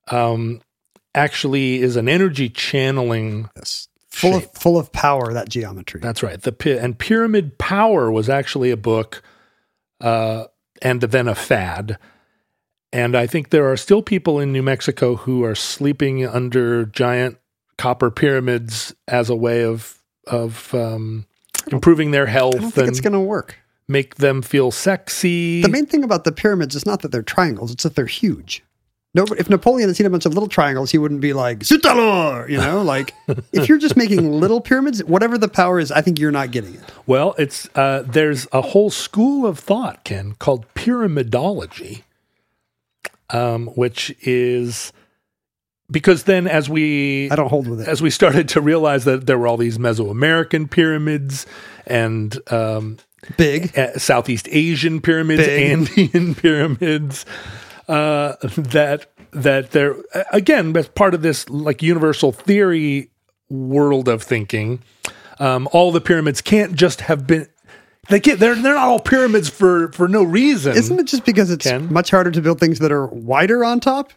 um, 0.07 0.61
actually 1.13 1.81
is 1.81 1.95
an 1.95 2.07
energy 2.07 2.49
channeling 2.49 3.49
Yes. 3.55 3.87
Full 4.09 4.35
of 4.35 4.51
full 4.53 4.77
of 4.77 4.91
power, 4.91 5.31
that 5.33 5.47
geometry. 5.47 6.01
that's 6.01 6.23
right. 6.23 6.41
The 6.41 6.79
and 6.81 6.97
Pyramid 6.97 7.57
Power 7.57 8.11
was 8.11 8.27
actually 8.27 8.69
a 8.71 8.75
book, 8.75 9.21
uh, 10.01 10.45
and 10.81 10.99
then 10.99 11.27
a 11.27 11.35
fad. 11.35 11.97
And 12.91 13.15
I 13.15 13.27
think 13.27 13.49
there 13.49 13.71
are 13.71 13.77
still 13.77 14.01
people 14.01 14.39
in 14.39 14.51
New 14.51 14.63
Mexico 14.63 15.15
who 15.15 15.43
are 15.43 15.55
sleeping 15.55 16.25
under 16.25 16.85
giant 16.85 17.37
copper 17.77 18.09
pyramids 18.09 18.93
as 19.07 19.29
a 19.29 19.35
way 19.35 19.63
of 19.63 19.98
of 20.29 20.73
um, 20.73 21.25
improving 21.71 22.11
their 22.11 22.23
I 22.27 22.33
don't 22.33 22.33
health 22.33 22.73
think 22.73 22.77
and 22.77 22.87
it's 22.87 23.01
going 23.01 23.13
to 23.13 23.19
work. 23.19 23.57
make 23.87 24.15
them 24.15 24.41
feel 24.41 24.71
sexy. 24.71 25.61
The 25.61 25.69
main 25.69 25.85
thing 25.85 26.03
about 26.03 26.23
the 26.23 26.31
pyramids 26.31 26.75
is 26.75 26.85
not 26.85 27.01
that 27.01 27.11
they're 27.11 27.21
triangles; 27.23 27.71
it's 27.71 27.83
that 27.83 27.95
they're 27.95 28.05
huge. 28.05 28.63
No, 29.15 29.25
if 29.39 29.49
Napoleon 29.49 29.89
had 29.89 29.95
seen 29.95 30.05
a 30.05 30.09
bunch 30.11 30.27
of 30.27 30.35
little 30.35 30.47
triangles, 30.47 30.91
he 30.91 30.99
wouldn't 30.99 31.19
be 31.19 31.33
like 31.33 31.59
"Citalor," 31.59 32.47
you 32.47 32.57
know. 32.57 32.83
Like 32.83 33.13
if 33.51 33.67
you're 33.67 33.79
just 33.79 33.97
making 33.97 34.31
little 34.39 34.61
pyramids, 34.61 35.03
whatever 35.03 35.35
the 35.37 35.47
power 35.47 35.79
is, 35.79 35.91
I 35.91 36.01
think 36.01 36.19
you're 36.19 36.29
not 36.31 36.51
getting 36.51 36.75
it. 36.75 36.83
Well, 37.07 37.33
it's 37.39 37.67
uh, 37.75 38.03
there's 38.05 38.47
a 38.53 38.61
whole 38.61 38.91
school 38.91 39.47
of 39.47 39.57
thought, 39.57 40.03
Ken, 40.03 40.35
called 40.37 40.71
pyramidology, 40.75 42.03
um, 43.31 43.67
which 43.69 44.15
is 44.21 44.93
because 45.91 46.23
then 46.23 46.47
as 46.47 46.69
we 46.69 47.29
I 47.31 47.35
don't 47.35 47.49
hold 47.49 47.67
with 47.67 47.81
it. 47.81 47.87
as 47.87 48.01
we 48.01 48.09
started 48.09 48.49
to 48.49 48.61
realize 48.61 49.05
that 49.05 49.25
there 49.25 49.37
were 49.37 49.47
all 49.47 49.57
these 49.57 49.77
Mesoamerican 49.77 50.69
pyramids 50.69 51.45
and 51.87 52.37
um, 52.51 52.97
Big. 53.37 53.77
uh, 53.77 53.97
Southeast 53.97 54.47
Asian 54.51 55.01
pyramids, 55.01 55.45
Big. 55.45 55.71
Andean 55.99 56.35
pyramids, 56.35 57.25
uh, 57.87 58.35
that 58.57 59.07
that 59.31 59.71
there 59.71 59.95
again 60.31 60.75
as 60.75 60.87
part 60.89 61.13
of 61.13 61.21
this 61.21 61.49
like 61.49 61.81
universal 61.81 62.31
theory 62.31 63.09
world 63.49 64.07
of 64.07 64.21
thinking, 64.23 64.81
um, 65.39 65.67
all 65.71 65.91
the 65.91 66.01
pyramids 66.01 66.41
can't 66.41 66.75
just 66.75 67.01
have 67.01 67.25
been. 67.27 67.47
They 68.09 68.19
can't. 68.19 68.39
They're 68.39 68.55
they're 68.55 68.73
not 68.73 68.87
all 68.87 68.99
pyramids 68.99 69.49
for 69.49 69.91
for 69.91 70.07
no 70.07 70.23
reason. 70.23 70.75
Isn't 70.75 70.99
it 70.99 71.05
just 71.05 71.25
because 71.25 71.51
it's 71.51 71.65
Ken? 71.65 71.91
much 71.93 72.09
harder 72.09 72.31
to 72.31 72.41
build 72.41 72.59
things 72.59 72.79
that 72.79 72.91
are 72.91 73.05
wider 73.07 73.63
on 73.63 73.79
top? 73.79 74.13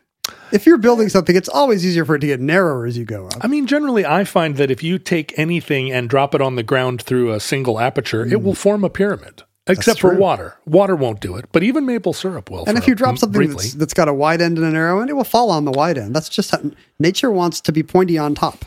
If 0.52 0.66
you're 0.66 0.78
building 0.78 1.08
something, 1.08 1.34
it's 1.34 1.48
always 1.48 1.84
easier 1.84 2.04
for 2.04 2.14
it 2.16 2.20
to 2.20 2.26
get 2.26 2.40
narrower 2.40 2.86
as 2.86 2.96
you 2.96 3.04
go 3.04 3.26
up. 3.26 3.38
I 3.40 3.48
mean, 3.48 3.66
generally, 3.66 4.04
I 4.04 4.24
find 4.24 4.56
that 4.56 4.70
if 4.70 4.82
you 4.82 4.98
take 4.98 5.36
anything 5.38 5.90
and 5.90 6.08
drop 6.08 6.34
it 6.34 6.40
on 6.40 6.56
the 6.56 6.62
ground 6.62 7.02
through 7.02 7.32
a 7.32 7.40
single 7.40 7.80
aperture, 7.80 8.24
it 8.26 8.42
will 8.42 8.54
form 8.54 8.84
a 8.84 8.90
pyramid. 8.90 9.42
Except 9.68 10.00
for 10.00 10.14
water, 10.14 10.56
water 10.66 10.96
won't 10.96 11.20
do 11.20 11.36
it. 11.36 11.46
But 11.52 11.62
even 11.62 11.86
maple 11.86 12.12
syrup 12.12 12.50
will. 12.50 12.64
And 12.66 12.76
if 12.76 12.86
you 12.86 12.94
drop 12.96 13.16
something 13.16 13.48
that's, 13.50 13.74
that's 13.74 13.94
got 13.94 14.08
a 14.08 14.12
wide 14.12 14.40
end 14.42 14.58
and 14.58 14.66
a 14.66 14.70
narrow 14.70 15.00
end, 15.00 15.08
it 15.08 15.12
will 15.12 15.22
fall 15.24 15.50
on 15.50 15.64
the 15.64 15.70
wide 15.70 15.96
end. 15.96 16.14
That's 16.14 16.28
just 16.28 16.50
how 16.50 16.60
nature 16.98 17.30
wants 17.30 17.60
to 17.62 17.72
be 17.72 17.82
pointy 17.84 18.18
on 18.18 18.34
top. 18.34 18.64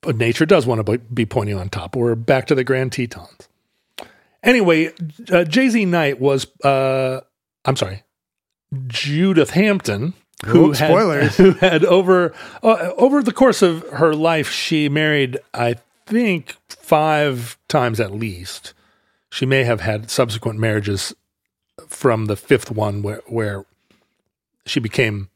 but 0.00 0.16
nature 0.16 0.46
does 0.46 0.66
want 0.66 0.86
to 0.86 0.98
be 0.98 1.26
pointy 1.26 1.52
on 1.52 1.68
top. 1.68 1.96
We're 1.96 2.14
back 2.14 2.46
to 2.46 2.54
the 2.54 2.62
Grand 2.62 2.92
Tetons. 2.92 3.48
Anyway, 4.42 4.92
uh, 5.32 5.44
Jay 5.44 5.68
Z 5.68 5.84
Knight 5.84 6.20
was, 6.20 6.46
uh, 6.62 7.20
I'm 7.64 7.76
sorry, 7.76 8.04
Judith 8.86 9.50
Hampton, 9.50 10.14
who 10.44 10.70
Oops, 10.70 10.78
had, 10.78 10.88
spoilers. 10.88 11.36
who 11.38 11.52
had 11.52 11.84
over 11.84 12.34
uh, 12.62 12.90
over 12.96 13.22
the 13.22 13.32
course 13.32 13.62
of 13.62 13.88
her 13.90 14.14
life, 14.14 14.50
she 14.50 14.88
married, 14.88 15.38
I 15.52 15.76
think, 16.06 16.56
five 16.68 17.56
times 17.68 18.00
at 18.00 18.12
least. 18.12 18.74
She 19.30 19.46
may 19.46 19.64
have 19.64 19.80
had 19.80 20.10
subsequent 20.10 20.58
marriages 20.58 21.14
from 21.88 22.26
the 22.26 22.36
fifth 22.36 22.70
one, 22.70 23.02
where 23.02 23.22
where 23.26 23.64
she 24.66 24.80
became 24.80 25.28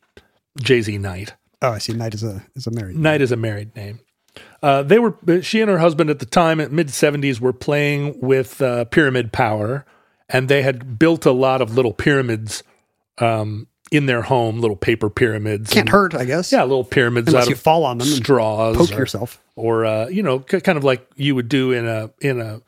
Jay 0.60 0.82
Z 0.82 0.98
Knight. 0.98 1.34
Oh, 1.62 1.72
I 1.72 1.78
see. 1.78 1.92
Knight 1.92 2.14
is 2.14 2.22
a 2.22 2.44
is 2.54 2.66
a 2.66 2.70
married. 2.70 2.96
Knight 2.96 3.20
is 3.20 3.32
a 3.32 3.36
married 3.36 3.74
name. 3.74 4.00
Uh, 4.62 4.82
they 4.82 4.98
were 4.98 5.16
she 5.42 5.60
and 5.60 5.70
her 5.70 5.78
husband 5.78 6.10
at 6.10 6.18
the 6.18 6.26
time 6.26 6.60
at 6.60 6.72
mid 6.72 6.90
seventies 6.90 7.40
were 7.40 7.52
playing 7.52 8.20
with 8.20 8.60
uh, 8.60 8.84
pyramid 8.86 9.32
power, 9.32 9.84
and 10.28 10.48
they 10.48 10.62
had 10.62 10.98
built 10.98 11.24
a 11.26 11.32
lot 11.32 11.60
of 11.62 11.74
little 11.74 11.92
pyramids 11.92 12.62
um, 13.18 13.67
in 13.90 14.06
their 14.06 14.22
home, 14.22 14.60
little 14.60 14.76
paper 14.76 15.08
pyramids. 15.10 15.70
Can't 15.70 15.80
and- 15.82 15.88
hurt, 15.90 16.14
I 16.14 16.24
guess. 16.24 16.52
Yeah, 16.52 16.62
little 16.62 16.84
pyramids 16.84 17.28
Unless 17.28 17.44
out 17.44 17.48
you 17.48 17.54
of 17.54 17.60
fall 17.60 17.84
on 17.84 17.98
them 17.98 18.08
and 18.08 18.16
straws, 18.16 18.76
poke 18.76 18.92
or, 18.92 18.98
yourself. 18.98 19.42
or 19.56 19.84
uh, 19.84 20.08
you 20.08 20.22
know, 20.22 20.40
k- 20.40 20.60
kind 20.60 20.76
of 20.78 20.84
like 20.84 21.06
you 21.16 21.34
would 21.34 21.48
do 21.48 21.72
in 21.72 21.86
a 21.86 22.10
in 22.20 22.40
a 22.40 22.60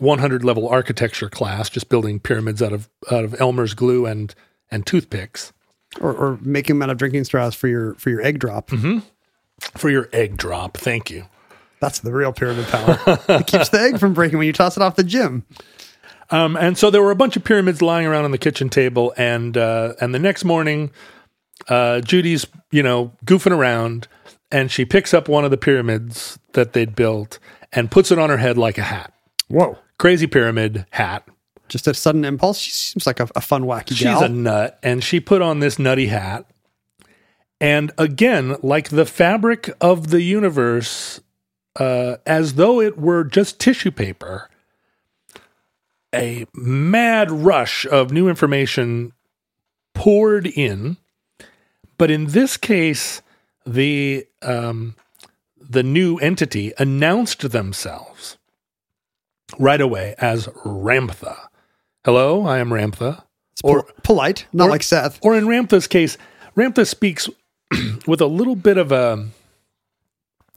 100 0.00 0.44
level 0.44 0.68
architecture 0.68 1.28
class, 1.30 1.70
just 1.70 1.88
building 1.88 2.20
pyramids 2.20 2.62
out 2.62 2.72
of 2.72 2.88
out 3.10 3.24
of 3.24 3.40
Elmer's 3.40 3.74
glue 3.74 4.04
and 4.06 4.34
and 4.70 4.84
toothpicks 4.86 5.52
Or, 6.00 6.12
or 6.14 6.38
making 6.42 6.76
them 6.76 6.82
out 6.82 6.90
of 6.90 6.98
drinking 6.98 7.24
straws 7.24 7.54
for 7.54 7.68
your 7.68 7.94
for 7.94 8.10
your 8.10 8.20
egg 8.22 8.38
drop. 8.38 8.68
Mm-hmm. 8.68 8.98
for 9.78 9.88
your 9.90 10.08
egg 10.12 10.36
drop. 10.36 10.76
Thank 10.76 11.10
you. 11.10 11.24
That's 11.80 12.00
the 12.00 12.12
real 12.12 12.32
pyramid 12.32 12.66
power. 12.66 12.98
it 13.28 13.46
keeps 13.46 13.68
the 13.70 13.80
egg 13.80 13.98
from 13.98 14.12
breaking 14.12 14.36
when 14.38 14.46
you 14.46 14.52
toss 14.52 14.76
it 14.76 14.82
off 14.82 14.96
the 14.96 15.04
gym. 15.04 15.44
Um, 16.30 16.56
and 16.56 16.76
so 16.76 16.90
there 16.90 17.02
were 17.02 17.10
a 17.10 17.16
bunch 17.16 17.36
of 17.36 17.44
pyramids 17.44 17.80
lying 17.80 18.06
around 18.06 18.24
on 18.24 18.30
the 18.32 18.38
kitchen 18.38 18.68
table, 18.68 19.14
and 19.16 19.56
uh, 19.56 19.94
and 20.00 20.14
the 20.14 20.18
next 20.18 20.44
morning, 20.44 20.90
uh, 21.68 22.00
Judy's 22.00 22.46
you 22.70 22.82
know 22.82 23.12
goofing 23.24 23.56
around, 23.56 24.08
and 24.50 24.70
she 24.70 24.84
picks 24.84 25.14
up 25.14 25.28
one 25.28 25.44
of 25.44 25.50
the 25.50 25.56
pyramids 25.56 26.38
that 26.52 26.74
they'd 26.74 26.94
built 26.94 27.38
and 27.72 27.90
puts 27.90 28.10
it 28.10 28.18
on 28.18 28.28
her 28.30 28.36
head 28.36 28.58
like 28.58 28.76
a 28.78 28.82
hat, 28.82 29.12
Whoa. 29.48 29.78
crazy 29.98 30.26
pyramid 30.26 30.86
hat. 30.90 31.26
Just 31.68 31.86
a 31.86 31.92
sudden 31.94 32.24
impulse. 32.24 32.58
She 32.58 32.70
seems 32.70 33.06
like 33.06 33.20
a, 33.20 33.28
a 33.34 33.42
fun, 33.42 33.64
wacky 33.64 33.90
She's 33.90 34.02
gal. 34.04 34.22
a 34.24 34.28
nut, 34.28 34.78
and 34.82 35.04
she 35.04 35.20
put 35.20 35.42
on 35.42 35.60
this 35.60 35.78
nutty 35.78 36.06
hat. 36.06 36.46
And 37.60 37.90
again, 37.98 38.56
like 38.62 38.90
the 38.90 39.04
fabric 39.04 39.70
of 39.80 40.08
the 40.08 40.22
universe, 40.22 41.20
uh, 41.78 42.16
as 42.24 42.54
though 42.54 42.80
it 42.80 42.96
were 42.98 43.24
just 43.24 43.58
tissue 43.58 43.90
paper, 43.90 44.48
a 46.14 46.46
mad 46.54 47.30
rush 47.30 47.86
of 47.86 48.10
new 48.12 48.28
information 48.28 49.12
poured 49.94 50.46
in. 50.46 50.96
But 51.96 52.10
in 52.10 52.26
this 52.26 52.56
case, 52.56 53.22
the 53.66 54.26
um, 54.42 54.94
the 55.60 55.82
new 55.82 56.16
entity 56.18 56.72
announced 56.78 57.50
themselves 57.50 58.38
right 59.58 59.80
away 59.80 60.14
as 60.18 60.46
Ramtha. 60.64 61.36
Hello, 62.04 62.46
I 62.46 62.58
am 62.58 62.70
Ramtha. 62.70 63.24
or 63.64 63.84
polite, 64.02 64.46
not 64.52 64.68
or- 64.68 64.70
like 64.70 64.82
Seth. 64.82 65.18
Or 65.22 65.36
in 65.36 65.46
Ramtha's 65.46 65.86
case, 65.88 66.16
Ramtha 66.56 66.86
speaks 66.86 67.28
with 68.06 68.20
a 68.20 68.26
little 68.26 68.56
bit 68.56 68.78
of 68.78 68.92
a 68.92 69.28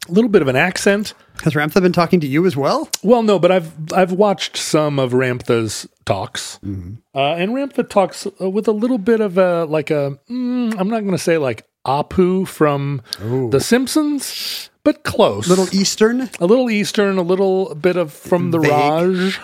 little 0.10 0.30
bit 0.30 0.42
of 0.42 0.48
an 0.48 0.56
accent. 0.56 1.14
Has 1.44 1.54
Ramtha 1.54 1.82
been 1.82 1.94
talking 1.94 2.20
to 2.20 2.28
you 2.28 2.46
as 2.46 2.56
well? 2.56 2.90
Well, 3.04 3.24
no, 3.24 3.40
but 3.40 3.52
I've 3.52 3.72
I've 3.94 4.12
watched 4.12 4.58
some 4.58 5.00
of 5.00 5.12
Ramtha's 5.14 5.88
talks, 6.06 6.60
Mm-hmm. 6.64 6.96
uh, 7.16 7.36
and 7.36 7.52
Ramtha 7.52 7.88
talks 7.90 8.28
uh, 8.40 8.50
with 8.50 8.68
a 8.68 8.72
little 8.72 8.98
bit 8.98 9.20
of 9.22 9.38
a 9.38 9.66
like 9.66 9.90
a. 9.92 10.20
Mm, 10.30 10.76
I'm 10.80 10.90
not 10.90 11.00
going 11.02 11.12
to 11.12 11.18
say 11.18 11.38
like 11.38 11.66
Apu 11.86 12.48
from 12.48 13.02
The 13.20 13.60
Simpsons, 13.60 14.70
but 14.84 15.04
close. 15.04 15.48
Little 15.48 15.68
Eastern. 15.74 16.30
a 16.40 16.46
little 16.46 16.70
Eastern, 16.70 17.18
a 17.18 17.24
little 17.24 17.74
bit 17.76 17.96
of 17.96 18.14
from 18.14 18.52
the 18.52 18.60
Vague. 18.60 18.72
Raj. 18.72 19.40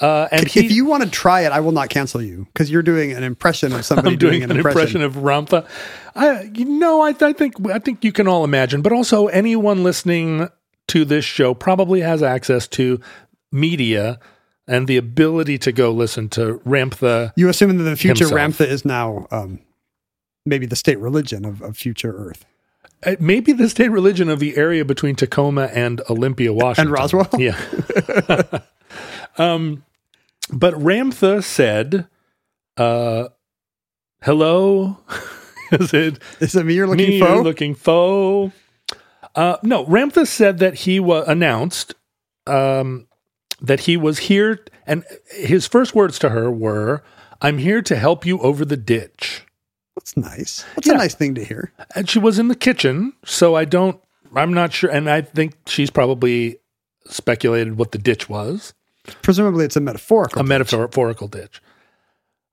Uh, 0.00 0.28
and 0.30 0.46
he, 0.46 0.64
if 0.66 0.70
you 0.72 0.84
want 0.84 1.02
to 1.02 1.10
try 1.10 1.40
it, 1.40 1.50
I 1.50 1.58
will 1.60 1.72
not 1.72 1.88
cancel 1.88 2.22
you 2.22 2.46
because 2.52 2.70
you're 2.70 2.82
doing 2.82 3.12
an 3.12 3.24
impression 3.24 3.72
of 3.72 3.84
somebody 3.84 4.10
I'm 4.12 4.18
doing, 4.18 4.42
an 4.44 4.52
impression. 4.52 5.02
of 5.02 5.14
Ramtha. 5.14 5.66
I, 6.14 6.42
you 6.54 6.64
know, 6.66 7.00
I, 7.02 7.08
I 7.20 7.32
think 7.32 7.54
I 7.68 7.78
think 7.80 8.04
you 8.04 8.12
can 8.12 8.28
all 8.28 8.44
imagine, 8.44 8.80
but 8.82 8.92
also 8.92 9.26
anyone 9.26 9.82
listening 9.82 10.48
to 10.88 11.04
this 11.04 11.24
show 11.24 11.52
probably 11.52 12.00
has 12.00 12.22
access 12.22 12.68
to 12.68 13.00
media 13.50 14.20
and 14.68 14.86
the 14.86 14.96
ability 14.98 15.58
to 15.58 15.72
go 15.72 15.90
listen 15.90 16.28
to 16.30 16.58
Ramtha. 16.64 17.32
You 17.36 17.48
assume 17.48 17.76
that 17.78 17.82
the 17.84 17.96
future 17.96 18.28
Himself. 18.28 18.40
Ramtha 18.58 18.66
is 18.70 18.84
now 18.84 19.26
um, 19.30 19.58
maybe 20.46 20.66
the 20.66 20.76
state 20.76 20.98
religion 20.98 21.44
of, 21.44 21.60
of 21.62 21.76
future 21.76 22.12
Earth. 22.14 22.44
uh, 23.04 23.16
Maybe 23.18 23.52
the 23.52 23.68
state 23.68 23.88
religion 23.90 24.28
of 24.28 24.38
the 24.38 24.56
area 24.56 24.84
between 24.84 25.16
Tacoma 25.16 25.64
and 25.72 26.00
Olympia, 26.08 26.52
Washington. 26.52 26.86
and 26.86 26.92
Roswell? 26.92 27.28
Yeah. 27.38 27.58
um, 29.38 29.84
but 30.52 30.74
Ramtha 30.74 31.42
said, 31.42 32.06
uh, 32.76 33.28
hello. 34.22 34.98
Is 35.72 35.92
it 35.92 36.22
Is 36.40 36.54
it 36.56 36.64
me 36.64 36.74
you're 36.74 36.86
looking 36.86 37.08
me 37.08 37.20
for? 37.20 37.28
you're 37.28 37.42
looking 37.44 37.74
for? 37.74 38.52
Uh, 39.34 39.56
no, 39.62 39.84
Ramtha 39.84 40.26
said 40.26 40.58
that 40.60 40.74
he 40.74 40.98
was 40.98 41.28
announced 41.28 41.94
um, 42.46 43.06
that 43.60 43.80
he 43.80 43.96
was 43.98 44.18
here, 44.18 44.64
and 44.86 45.04
his 45.30 45.66
first 45.66 45.94
words 45.94 46.18
to 46.20 46.30
her 46.30 46.50
were, 46.50 47.02
"I'm 47.42 47.58
here 47.58 47.82
to 47.82 47.96
help 47.96 48.24
you 48.24 48.38
over 48.40 48.64
the 48.64 48.78
ditch." 48.78 49.44
That's 49.94 50.16
nice. 50.16 50.64
That's 50.74 50.86
Yeah. 50.86 50.94
a 50.94 50.98
nice 50.98 51.14
thing 51.14 51.34
to 51.34 51.44
hear. 51.44 51.72
And 51.94 52.08
she 52.08 52.18
was 52.18 52.38
in 52.38 52.48
the 52.48 52.54
kitchen, 52.56 53.12
so 53.24 53.54
I 53.54 53.66
don't. 53.66 54.00
I'm 54.34 54.54
not 54.54 54.72
sure, 54.72 54.88
and 54.90 55.10
I 55.10 55.20
think 55.20 55.54
she's 55.66 55.90
probably 55.90 56.58
speculated 57.06 57.76
what 57.76 57.92
the 57.92 57.98
ditch 57.98 58.28
was. 58.30 58.72
Presumably, 59.22 59.64
it's 59.64 59.76
a 59.76 59.80
metaphorical. 59.80 60.40
a 60.40 60.44
metaphorical 60.44 61.28
ditch. 61.28 61.62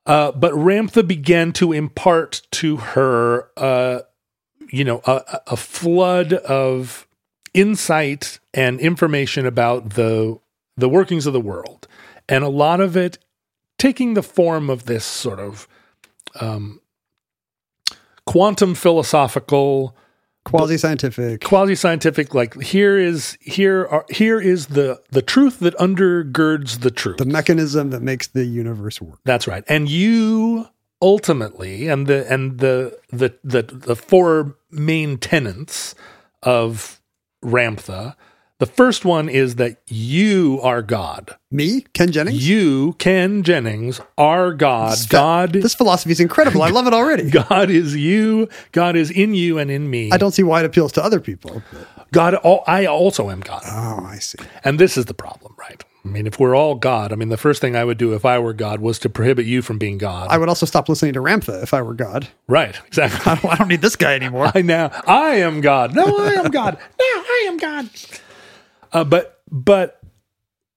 Uh, 0.06 0.32
but 0.32 0.54
Ramtha 0.54 1.08
began 1.08 1.52
to 1.54 1.74
impart 1.74 2.42
to 2.52 2.78
her, 2.78 3.50
uh, 3.58 4.02
you 4.72 4.84
know, 4.84 5.02
a, 5.06 5.42
a 5.48 5.58
flood 5.58 6.34
of 6.34 7.08
insight 7.54 8.40
and 8.54 8.80
information 8.80 9.46
about 9.46 9.92
the 9.92 10.40
the 10.78 10.90
workings 10.90 11.26
of 11.26 11.34
the 11.34 11.40
world, 11.40 11.88
and 12.28 12.44
a 12.44 12.50
lot 12.50 12.82
of 12.82 12.98
it 12.98 13.18
taking 13.78 14.14
the 14.14 14.24
form 14.24 14.70
of 14.70 14.86
this 14.86 15.06
sort 15.06 15.40
of 15.40 15.68
um, 16.40 16.82
quantum 18.26 18.76
philosophical 18.76 19.96
quasi 20.46 20.78
scientific. 20.78 21.44
quasi 21.44 21.76
scientific 21.76 22.34
like 22.34 22.60
here 22.62 22.98
is 22.98 23.38
here 23.42 23.88
are 23.88 24.06
here 24.10 24.40
is 24.40 24.68
the 24.68 25.02
the 25.12 25.22
truth 25.22 25.60
that 25.60 25.76
undergirds 25.78 26.80
the 26.80 26.92
truth 26.92 27.18
the 27.18 27.26
mechanism 27.26 27.90
that 27.90 28.02
makes 28.02 28.28
the 28.28 28.46
universe 28.46 29.02
work. 29.02 29.20
That's 29.26 29.48
right. 29.48 29.64
And 29.68 29.90
you 29.90 30.68
ultimately 31.02 31.88
and 31.88 32.08
the 32.08 32.32
and 32.32 32.60
the 32.60 32.98
the 33.12 33.36
the, 33.44 33.64
the 33.64 33.96
four 33.96 34.56
main 34.72 35.18
tenets 35.18 35.96
of 36.44 37.02
Ramtha. 37.44 38.16
The 38.58 38.66
first 38.66 39.04
one 39.04 39.28
is 39.28 39.56
that 39.56 39.82
you 39.88 40.62
are 40.64 40.82
God. 40.82 41.36
Me, 41.52 41.82
Ken 41.94 42.10
Jennings. 42.14 42.48
You, 42.48 42.94
Ken 43.00 43.44
Jennings, 43.44 44.00
are 44.18 44.54
God. 44.54 44.94
This- 44.94 45.06
God 45.08 45.52
This 45.54 45.76
philosophy 45.76 46.12
is 46.14 46.22
incredible. 46.22 46.62
I 46.64 46.70
love 46.70 46.88
it 46.88 46.94
already. 46.94 47.30
God 47.50 47.70
is 47.70 47.98
you. 47.98 48.48
God 48.72 48.96
is 48.96 49.12
in 49.12 49.34
you 49.34 49.58
and 49.58 49.70
in 49.70 49.90
me. 49.90 50.10
I 50.14 50.18
don't 50.18 50.32
see 50.32 50.44
why 50.44 50.62
it 50.62 50.66
appeals 50.66 50.94
to 50.94 51.04
other 51.04 51.20
people. 51.20 51.62
God 52.14 52.36
al- 52.46 52.64
I 52.66 52.86
also 52.86 53.30
am 53.30 53.42
God. 53.42 53.62
Oh, 53.68 54.06
I 54.06 54.20
see. 54.20 54.38
And 54.64 54.80
this 54.80 54.98
is 54.98 55.06
the 55.06 55.14
problem, 55.14 55.54
right? 55.60 55.84
I 56.06 56.08
mean, 56.08 56.26
if 56.28 56.40
we're 56.40 56.56
all 56.56 56.76
God, 56.76 57.12
I 57.12 57.16
mean, 57.16 57.30
the 57.30 57.36
first 57.38 57.60
thing 57.60 57.76
I 57.76 57.84
would 57.84 57.98
do 57.98 58.14
if 58.14 58.24
I 58.24 58.40
were 58.40 58.54
God 58.54 58.80
was 58.80 59.00
to 59.00 59.10
prohibit 59.10 59.48
you 59.48 59.62
from 59.64 59.78
being 59.80 59.98
God. 59.98 60.30
I 60.30 60.38
would 60.38 60.48
also 60.48 60.66
stop 60.66 60.88
listening 60.88 61.14
to 61.14 61.20
Ramtha 61.20 61.62
if 61.64 61.74
I 61.74 61.82
were 61.82 61.96
God. 61.96 62.30
right, 62.48 62.80
exactly. 62.88 63.20
I 63.26 63.36
don't, 63.36 63.52
I 63.54 63.56
don't 63.58 63.68
need 63.68 63.82
this 63.82 63.98
guy 63.98 64.16
anymore. 64.16 64.50
I 64.56 64.62
now 64.62 64.92
I 65.08 65.38
am 65.38 65.60
God. 65.60 65.94
No, 65.94 66.06
I 66.20 66.34
am 66.34 66.52
God. 66.52 66.78
No, 66.78 67.06
I 67.06 67.46
am 67.50 67.58
God. 67.58 67.90
Uh, 68.96 69.04
but 69.04 69.42
but 69.52 70.00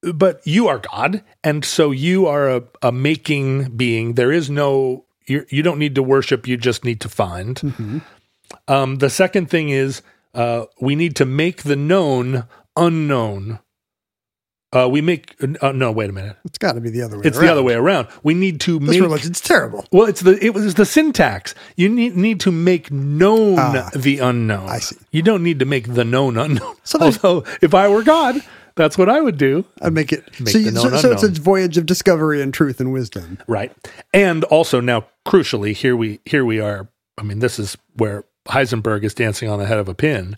but 0.03 0.45
you 0.45 0.67
are 0.67 0.81
God, 0.81 1.23
and 1.45 1.65
so 1.65 1.93
you 1.93 2.27
are 2.27 2.49
a, 2.51 2.63
a 2.83 2.91
making 2.91 3.77
being. 3.77 4.15
There 4.15 4.33
is 4.33 4.51
no 4.51 5.05
you. 5.27 5.47
You 5.51 5.63
don't 5.63 5.79
need 5.79 5.95
to 5.95 6.03
worship. 6.03 6.49
You 6.49 6.57
just 6.57 6.85
need 6.85 7.01
to 7.03 7.09
find. 7.09 8.03
Um, 8.67 8.97
the 8.97 9.09
second 9.09 9.51
thing 9.51 9.69
is 9.69 10.03
uh, 10.35 10.65
we 10.81 10.97
need 10.97 11.15
to 11.17 11.25
make 11.25 11.63
the 11.63 11.77
known 11.77 12.49
unknown. 12.77 13.61
Uh, 14.71 14.87
we 14.87 15.01
make 15.01 15.35
uh, 15.63 15.73
no. 15.73 15.91
Wait 15.91 16.11
a 16.11 16.13
minute. 16.13 16.37
It's 16.45 16.59
got 16.59 16.73
to 16.73 16.81
be 16.81 16.91
the 16.91 17.01
other 17.01 17.17
way. 17.17 17.23
It's 17.25 17.39
the 17.39 17.51
other 17.51 17.63
way 17.63 17.73
around. 17.75 18.09
We 18.23 18.35
need 18.35 18.61
to 18.63 18.79
This 18.79 18.91
make 18.91 19.01
religion's 19.01 19.41
terrible. 19.41 19.87
well, 19.93 20.07
it's 20.07 20.21
the 20.21 20.39
it 20.45 20.53
was 20.53 20.75
the 20.75 20.85
syntax. 20.85 21.55
You 21.77 21.89
need 21.89 22.17
need 22.17 22.41
to 22.41 22.53
make 22.53 22.91
known 22.91 23.59
Ah, 23.59 23.89
the 23.97 24.19
unknown. 24.19 24.69
I 24.69 24.81
see. 24.81 24.97
You 25.11 25.23
don't 25.23 25.43
need 25.43 25.59
to 25.61 25.65
make 25.65 25.95
the 25.95 26.05
known 26.05 26.37
unknown. 26.37 26.75
So 26.85 26.99
Although, 27.01 27.45
if 27.63 27.73
I 27.73 27.89
were 27.89 28.03
God, 28.03 28.43
that's 28.75 28.99
what 28.99 29.09
I 29.09 29.23
would 29.23 29.39
do. 29.39 29.65
I'd 29.81 29.95
make 29.95 30.13
it. 30.13 30.25
Make 30.39 30.49
so, 30.51 30.59
the 30.59 30.65
you- 30.65 30.71
known 30.71 30.91
so, 30.91 31.01
so 31.01 31.13
it's 31.13 31.23
a 31.23 31.29
voyage 31.41 31.79
of 31.79 31.87
discovery 31.87 32.43
and 32.43 32.53
truth 32.53 32.79
and 32.79 32.93
wisdom. 32.93 33.39
Right. 33.47 33.73
And 34.13 34.45
also 34.45 34.81
now, 34.81 35.07
crucially, 35.27 35.75
here 35.75 35.97
we 35.97 36.21
here 36.27 36.45
we 36.45 36.61
are. 36.61 36.89
I 37.17 37.23
mean, 37.23 37.39
this 37.39 37.59
is 37.59 37.79
where 37.95 38.25
Heisenberg 38.49 39.03
is 39.03 39.15
dancing 39.15 39.49
on 39.49 39.59
the 39.59 39.67
head 39.67 39.79
of 39.79 39.89
a 39.89 39.95
pin. 39.95 40.37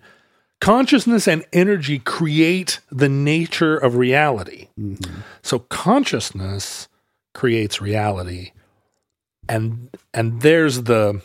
Consciousness 0.60 1.26
and 1.26 1.44
energy 1.52 1.98
create 1.98 2.80
the 2.90 3.08
nature 3.08 3.76
of 3.78 3.96
reality. 3.96 4.68
So 5.42 5.60
consciousness 5.60 6.88
creates 7.32 7.80
reality, 7.80 8.52
and 9.48 9.88
and 10.12 10.42
there's 10.42 10.82
the 10.82 11.22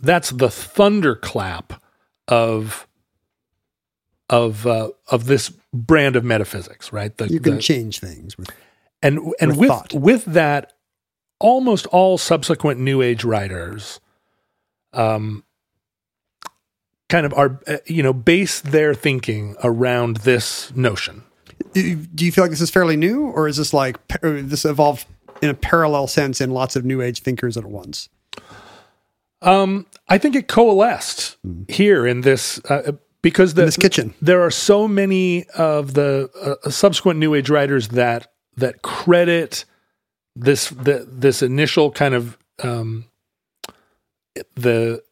that's 0.00 0.30
the 0.30 0.50
thunderclap 0.50 1.80
of 2.26 2.88
of 4.28 4.66
uh, 4.66 4.88
of 5.08 5.26
this 5.26 5.50
brand 5.72 6.16
of 6.16 6.24
metaphysics, 6.24 6.92
right? 6.92 7.16
The, 7.16 7.28
You 7.28 7.38
can 7.38 7.56
the- 7.56 7.62
change 7.62 8.00
things 8.00 8.36
with 8.36 8.50
and 9.02 9.20
and 9.40 9.56
with 9.56 9.70
with 9.70 9.94
with 9.94 10.24
that 10.24 10.72
almost 11.38 11.86
all 11.86 12.18
subsequent 12.18 12.80
New 12.80 13.02
Age 13.02 13.24
writers, 13.24 14.00
um, 14.92 15.44
kind 17.12 17.26
of 17.26 17.34
are 17.34 17.60
uh, 17.68 17.76
you 17.86 18.02
know 18.02 18.14
base 18.14 18.60
their 18.62 18.94
thinking 18.94 19.54
around 19.62 20.16
this 20.18 20.74
notion. 20.74 21.22
Do 21.74 22.24
you 22.24 22.32
feel 22.32 22.44
like 22.44 22.50
this 22.50 22.62
is 22.62 22.70
fairly 22.70 22.96
new, 22.96 23.26
or 23.26 23.46
is 23.48 23.58
this 23.58 23.74
like 23.74 23.96
this 24.22 24.64
evolved 24.64 25.04
in 25.42 25.50
a 25.50 25.54
parallel 25.54 26.06
sense 26.06 26.40
in 26.40 26.50
lots 26.50 26.74
of 26.74 26.84
New 26.84 27.02
Age 27.02 27.20
thinkers 27.20 27.56
at 27.56 27.66
once? 27.66 28.08
Um, 29.42 29.86
I 30.08 30.18
think 30.18 30.34
it 30.36 30.48
coalesced 30.48 31.36
here 31.68 32.06
in 32.06 32.22
this 32.22 32.58
uh, 32.70 32.92
because 33.20 33.54
the, 33.54 33.62
Hmm. 33.62 33.66
this 33.66 33.76
kitchen. 33.76 34.14
there 34.22 34.40
are 34.42 34.50
so 34.50 34.88
many 34.88 35.44
of 35.50 35.94
the 35.94 36.30
uh, 36.64 36.70
subsequent 36.70 37.18
New 37.18 37.34
Age 37.34 37.50
writers 37.50 37.88
that 37.88 38.32
that 38.56 38.82
credit 38.82 39.64
this 40.34 40.70
the, 40.70 41.06
this 41.10 41.42
initial 41.42 41.90
kind 41.90 42.14
of 42.14 42.38
um, 42.62 43.04
the 44.54 45.02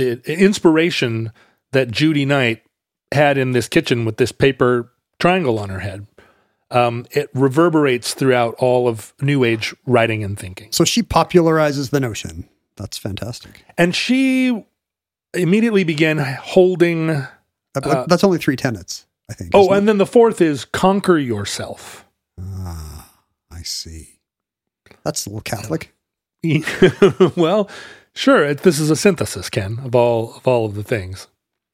the 0.00 0.38
inspiration 0.38 1.32
that 1.72 1.90
Judy 1.90 2.24
Knight 2.24 2.62
had 3.12 3.38
in 3.38 3.52
this 3.52 3.68
kitchen 3.68 4.04
with 4.04 4.16
this 4.16 4.32
paper 4.32 4.92
triangle 5.18 5.58
on 5.58 5.68
her 5.68 5.80
head. 5.80 6.06
Um, 6.70 7.06
it 7.10 7.28
reverberates 7.34 8.14
throughout 8.14 8.54
all 8.58 8.86
of 8.86 9.12
New 9.20 9.42
Age 9.42 9.74
writing 9.86 10.22
and 10.22 10.38
thinking. 10.38 10.70
So 10.72 10.84
she 10.84 11.02
popularizes 11.02 11.90
the 11.90 11.98
notion. 11.98 12.48
That's 12.76 12.96
fantastic. 12.96 13.64
And 13.76 13.94
she 13.94 14.64
immediately 15.34 15.84
began 15.84 16.18
holding. 16.18 17.10
Uh, 17.10 18.06
that's 18.06 18.24
only 18.24 18.38
three 18.38 18.56
tenets, 18.56 19.06
I 19.28 19.34
think. 19.34 19.50
Oh, 19.52 19.72
and 19.72 19.88
then 19.88 19.98
the 19.98 20.06
fourth 20.06 20.40
is 20.40 20.64
conquer 20.64 21.18
yourself. 21.18 22.06
Ah, 22.40 23.10
I 23.50 23.62
see. 23.62 24.20
That's 25.04 25.26
a 25.26 25.30
little 25.30 25.42
Catholic. 25.42 25.92
well, 27.36 27.68
sure. 28.20 28.44
It, 28.44 28.58
this 28.58 28.78
is 28.78 28.90
a 28.90 28.96
synthesis, 28.96 29.48
Ken, 29.50 29.80
of 29.84 29.94
all 29.94 30.34
of 30.34 30.46
all 30.46 30.66
of 30.66 30.74
the 30.74 30.84
things. 30.84 31.26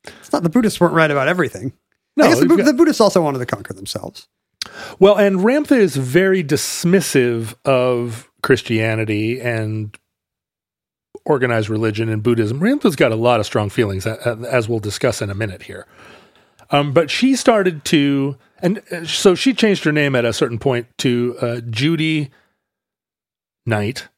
It's 0.05 0.33
not 0.33 0.43
the 0.43 0.49
Buddhists 0.49 0.81
weren't 0.81 0.95
right 0.95 1.11
about 1.11 1.29
everything. 1.29 1.73
No, 2.17 2.25
I 2.25 2.29
guess 2.29 2.41
the, 2.41 2.47
got- 2.47 2.65
the 2.65 2.73
Buddhists 2.73 3.01
also 3.01 3.21
wanted 3.23 3.39
to 3.41 3.47
conquer 3.47 3.75
themselves. 3.75 4.29
Well, 4.99 5.17
and 5.17 5.41
Ramtha 5.41 5.77
is 5.77 5.97
very 5.97 6.43
dismissive 6.43 7.55
of 7.65 8.31
Christianity 8.43 9.41
and 9.41 9.97
organized 11.25 11.69
religion 11.69 12.09
and 12.09 12.23
Buddhism. 12.23 12.61
Ramtha's 12.61 12.97
got 12.97 13.13
a 13.13 13.17
lot 13.17 13.41
of 13.41 13.47
strong 13.47 13.69
feelings, 13.69 14.07
as 14.07 14.69
we'll 14.69 14.79
discuss 14.79 15.21
in 15.21 15.31
a 15.31 15.35
minute 15.35 15.63
here. 15.63 15.87
Um, 16.71 16.93
but 16.93 17.11
she 17.11 17.37
started 17.37 17.85
to, 17.87 18.37
and 18.61 18.83
uh, 18.91 19.05
so 19.05 19.35
she 19.35 19.55
changed 19.55 19.85
her 19.85 19.93
name 19.93 20.17
at 20.17 20.25
a 20.25 20.33
certain 20.33 20.59
point 20.59 20.87
to 20.99 21.37
uh, 21.41 21.61
Judy 21.61 22.31
Knight, 23.65 24.09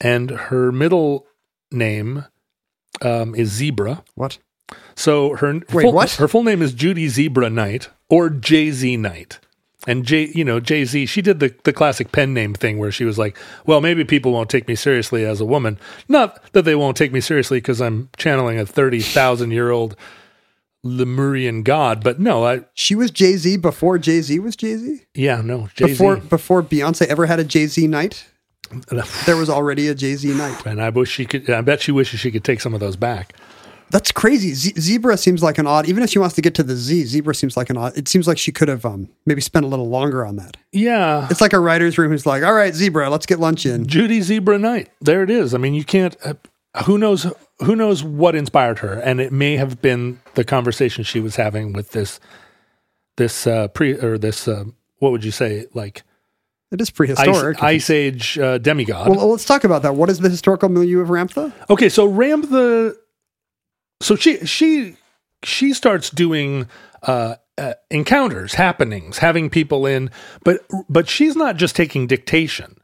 and 0.00 0.30
her 0.30 0.72
middle 0.72 1.26
name 1.74 2.24
um, 3.02 3.34
is 3.34 3.50
Zebra. 3.50 4.04
What? 4.14 4.38
So 4.94 5.34
her 5.36 5.60
Wait, 5.72 5.82
full, 5.82 5.92
what? 5.92 6.12
Her 6.12 6.28
full 6.28 6.44
name 6.44 6.62
is 6.62 6.72
Judy 6.72 7.08
Zebra 7.08 7.50
Knight 7.50 7.90
or 8.08 8.30
Jay 8.30 8.70
Z 8.70 8.96
Knight. 8.96 9.40
And 9.86 10.04
Jay, 10.06 10.32
you 10.34 10.44
know, 10.44 10.60
Jay 10.60 10.86
Z, 10.86 11.04
she 11.06 11.20
did 11.20 11.40
the, 11.40 11.54
the 11.64 11.72
classic 11.72 12.10
pen 12.10 12.32
name 12.32 12.54
thing 12.54 12.78
where 12.78 12.90
she 12.90 13.04
was 13.04 13.18
like, 13.18 13.36
well, 13.66 13.82
maybe 13.82 14.02
people 14.04 14.32
won't 14.32 14.48
take 14.48 14.66
me 14.66 14.74
seriously 14.74 15.26
as 15.26 15.40
a 15.42 15.44
woman. 15.44 15.78
Not 16.08 16.40
that 16.52 16.62
they 16.62 16.74
won't 16.74 16.96
take 16.96 17.12
me 17.12 17.20
seriously 17.20 17.58
because 17.58 17.82
I'm 17.82 18.08
channeling 18.16 18.58
a 18.58 18.64
30,000 18.64 19.50
year 19.50 19.70
old 19.70 19.94
Lemurian 20.82 21.62
god, 21.62 22.04
but 22.04 22.20
no, 22.20 22.44
I, 22.44 22.60
She 22.74 22.94
was 22.94 23.10
Jay 23.10 23.36
Z 23.36 23.56
before 23.58 23.98
Jay 23.98 24.20
Z 24.20 24.38
was 24.38 24.54
Jay 24.54 24.76
Z. 24.76 25.00
yeah, 25.14 25.40
no, 25.40 25.68
Jay 25.74 25.86
Z. 25.86 25.92
Before 25.92 26.16
before 26.18 26.62
Beyonce 26.62 27.06
ever 27.06 27.24
had 27.24 27.40
a 27.40 27.44
Jay 27.44 27.66
Z 27.66 27.86
night, 27.86 28.26
there 29.26 29.36
was 29.36 29.50
already 29.50 29.88
a 29.88 29.94
Jay 29.94 30.14
Z 30.14 30.32
night. 30.34 30.64
and 30.66 30.82
I 30.82 30.90
wish 30.90 31.10
she 31.10 31.24
could, 31.26 31.48
I 31.50 31.60
bet 31.60 31.80
she 31.82 31.92
wishes 31.92 32.20
she 32.20 32.30
could 32.30 32.44
take 32.44 32.60
some 32.60 32.74
of 32.74 32.80
those 32.80 32.96
back. 32.96 33.34
That's 33.90 34.10
crazy. 34.10 34.54
Z- 34.54 34.80
zebra 34.80 35.16
seems 35.16 35.42
like 35.42 35.58
an 35.58 35.66
odd. 35.66 35.86
Even 35.88 36.02
if 36.02 36.10
she 36.10 36.18
wants 36.18 36.34
to 36.36 36.42
get 36.42 36.54
to 36.56 36.62
the 36.62 36.74
Z, 36.74 37.04
zebra 37.04 37.34
seems 37.34 37.56
like 37.56 37.70
an 37.70 37.76
odd. 37.76 37.96
It 37.96 38.08
seems 38.08 38.26
like 38.26 38.38
she 38.38 38.50
could 38.50 38.68
have 38.68 38.84
um, 38.84 39.08
maybe 39.26 39.40
spent 39.40 39.64
a 39.64 39.68
little 39.68 39.88
longer 39.88 40.24
on 40.24 40.36
that. 40.36 40.56
Yeah. 40.72 41.28
It's 41.30 41.40
like 41.40 41.52
a 41.52 41.60
writer's 41.60 41.96
room 41.98 42.10
who's 42.10 42.26
like, 42.26 42.42
"All 42.42 42.54
right, 42.54 42.74
zebra, 42.74 43.10
let's 43.10 43.26
get 43.26 43.38
lunch 43.38 43.66
in." 43.66 43.86
Judy 43.86 44.20
Zebra 44.20 44.58
Knight. 44.58 44.90
There 45.00 45.22
it 45.22 45.30
is. 45.30 45.54
I 45.54 45.58
mean, 45.58 45.74
you 45.74 45.84
can't. 45.84 46.16
Uh, 46.24 46.34
who 46.86 46.98
knows? 46.98 47.26
Who 47.60 47.76
knows 47.76 48.02
what 48.02 48.34
inspired 48.34 48.80
her? 48.80 48.94
And 48.94 49.20
it 49.20 49.32
may 49.32 49.56
have 49.56 49.80
been 49.80 50.20
the 50.34 50.44
conversation 50.44 51.04
she 51.04 51.20
was 51.20 51.36
having 51.36 51.72
with 51.72 51.90
this, 51.90 52.18
this 53.16 53.46
uh, 53.46 53.68
pre 53.68 53.92
or 53.92 54.18
this. 54.18 54.48
Uh, 54.48 54.64
what 54.98 55.12
would 55.12 55.24
you 55.24 55.30
say? 55.30 55.66
Like 55.74 56.02
It 56.72 56.80
is 56.80 56.88
ice, 56.88 56.92
prehistoric. 56.92 57.62
ice 57.62 57.90
age 57.90 58.38
uh, 58.38 58.58
demigod. 58.58 59.08
well, 59.08 59.30
let's 59.30 59.44
talk 59.44 59.64
about 59.64 59.82
that. 59.82 59.94
What 59.94 60.10
is 60.10 60.18
the 60.18 60.28
historical 60.28 60.68
milieu 60.68 61.00
of 61.00 61.08
Ramtha? 61.08 61.52
Okay, 61.70 61.88
so 61.88 62.10
Ramtha. 62.10 62.94
So 64.00 64.16
she 64.16 64.44
she 64.44 64.96
she 65.44 65.72
starts 65.72 66.10
doing 66.10 66.66
uh, 67.02 67.36
uh, 67.58 67.74
encounters, 67.90 68.54
happenings, 68.54 69.18
having 69.18 69.50
people 69.50 69.86
in, 69.86 70.10
but 70.42 70.60
but 70.88 71.08
she's 71.08 71.36
not 71.36 71.56
just 71.56 71.76
taking 71.76 72.06
dictation. 72.06 72.76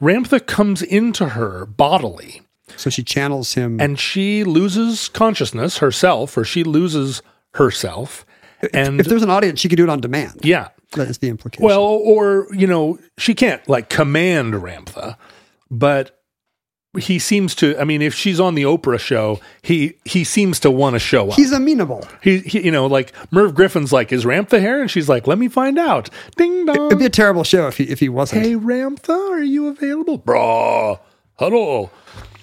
Ramtha 0.00 0.44
comes 0.44 0.82
into 0.82 1.30
her 1.30 1.66
bodily. 1.66 2.42
So 2.76 2.88
she 2.88 3.02
channels 3.02 3.54
him. 3.54 3.80
and 3.80 3.98
she 3.98 4.44
loses 4.44 5.08
consciousness 5.08 5.78
herself 5.78 6.36
or 6.36 6.44
she 6.44 6.62
loses 6.64 7.20
herself 7.54 8.24
and 8.74 9.00
if 9.00 9.06
there's 9.06 9.22
an 9.22 9.30
audience, 9.30 9.60
she 9.60 9.68
could 9.68 9.76
do 9.76 9.84
it 9.84 9.90
on 9.90 10.00
demand. 10.00 10.40
yeah 10.42 10.68
That 10.92 11.08
is 11.08 11.18
the 11.18 11.28
implication. 11.28 11.64
well 11.64 11.82
or 11.82 12.46
you 12.52 12.66
know 12.66 12.98
she 13.18 13.34
can't 13.34 13.66
like 13.68 13.88
command 13.88 14.54
ramtha 14.54 15.16
but 15.70 16.16
he 16.98 17.20
seems 17.20 17.54
to 17.54 17.78
i 17.80 17.84
mean 17.84 18.02
if 18.02 18.12
she's 18.12 18.40
on 18.40 18.56
the 18.56 18.64
oprah 18.64 18.98
show 18.98 19.38
he 19.62 19.94
he 20.04 20.24
seems 20.24 20.58
to 20.58 20.70
want 20.72 20.94
to 20.94 20.98
show 20.98 21.30
up 21.30 21.36
he's 21.36 21.52
amenable. 21.52 22.04
he, 22.20 22.38
he 22.40 22.64
you 22.64 22.70
know 22.72 22.86
like 22.86 23.12
merv 23.30 23.54
griffin's 23.54 23.92
like 23.92 24.10
is 24.10 24.24
ramtha 24.24 24.58
here 24.58 24.80
and 24.80 24.90
she's 24.90 25.08
like 25.08 25.28
let 25.28 25.38
me 25.38 25.46
find 25.48 25.78
out 25.78 26.10
ding 26.36 26.66
dong 26.66 26.86
It'd 26.88 26.98
be 26.98 27.04
a 27.06 27.08
terrible 27.10 27.44
show 27.44 27.68
if 27.68 27.76
he 27.76 27.84
if 27.84 28.00
he 28.00 28.08
wasn't. 28.08 28.44
hey 28.44 28.54
ramtha 28.54 29.10
are 29.30 29.40
you 29.42 29.68
available 29.68 30.18
bro 30.18 30.98
huddle 31.38 31.90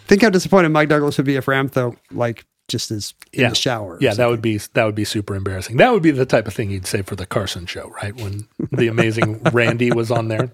Think 0.08 0.22
how 0.22 0.30
disappointed 0.30 0.70
Mike 0.70 0.88
Douglas 0.88 1.18
would 1.18 1.26
be 1.26 1.36
if 1.36 1.48
Ramtha 1.48 1.94
like 2.12 2.46
just 2.68 2.92
as 2.92 3.14
in 3.32 3.42
yeah. 3.42 3.50
the 3.50 3.56
shower. 3.56 3.98
Yeah, 4.02 4.14
that 4.14 4.30
would 4.30 4.42
be 4.42 4.58
that 4.58 4.86
would 4.86 4.96
be 4.96 5.06
super 5.06 5.36
embarrassing. 5.36 5.78
That 5.78 5.92
would 5.94 6.04
be 6.04 6.12
the 6.12 6.26
type 6.26 6.48
of 6.48 6.54
thing 6.54 6.70
you'd 6.70 6.88
say 6.88 7.02
for 7.02 7.16
the 7.16 7.26
Carson 7.26 7.66
show, 7.66 7.90
right? 8.02 8.16
When 8.16 8.48
the 8.72 8.88
amazing 8.88 9.42
Randi 9.52 9.92
was 9.92 10.12
on 10.12 10.28
there. 10.28 10.52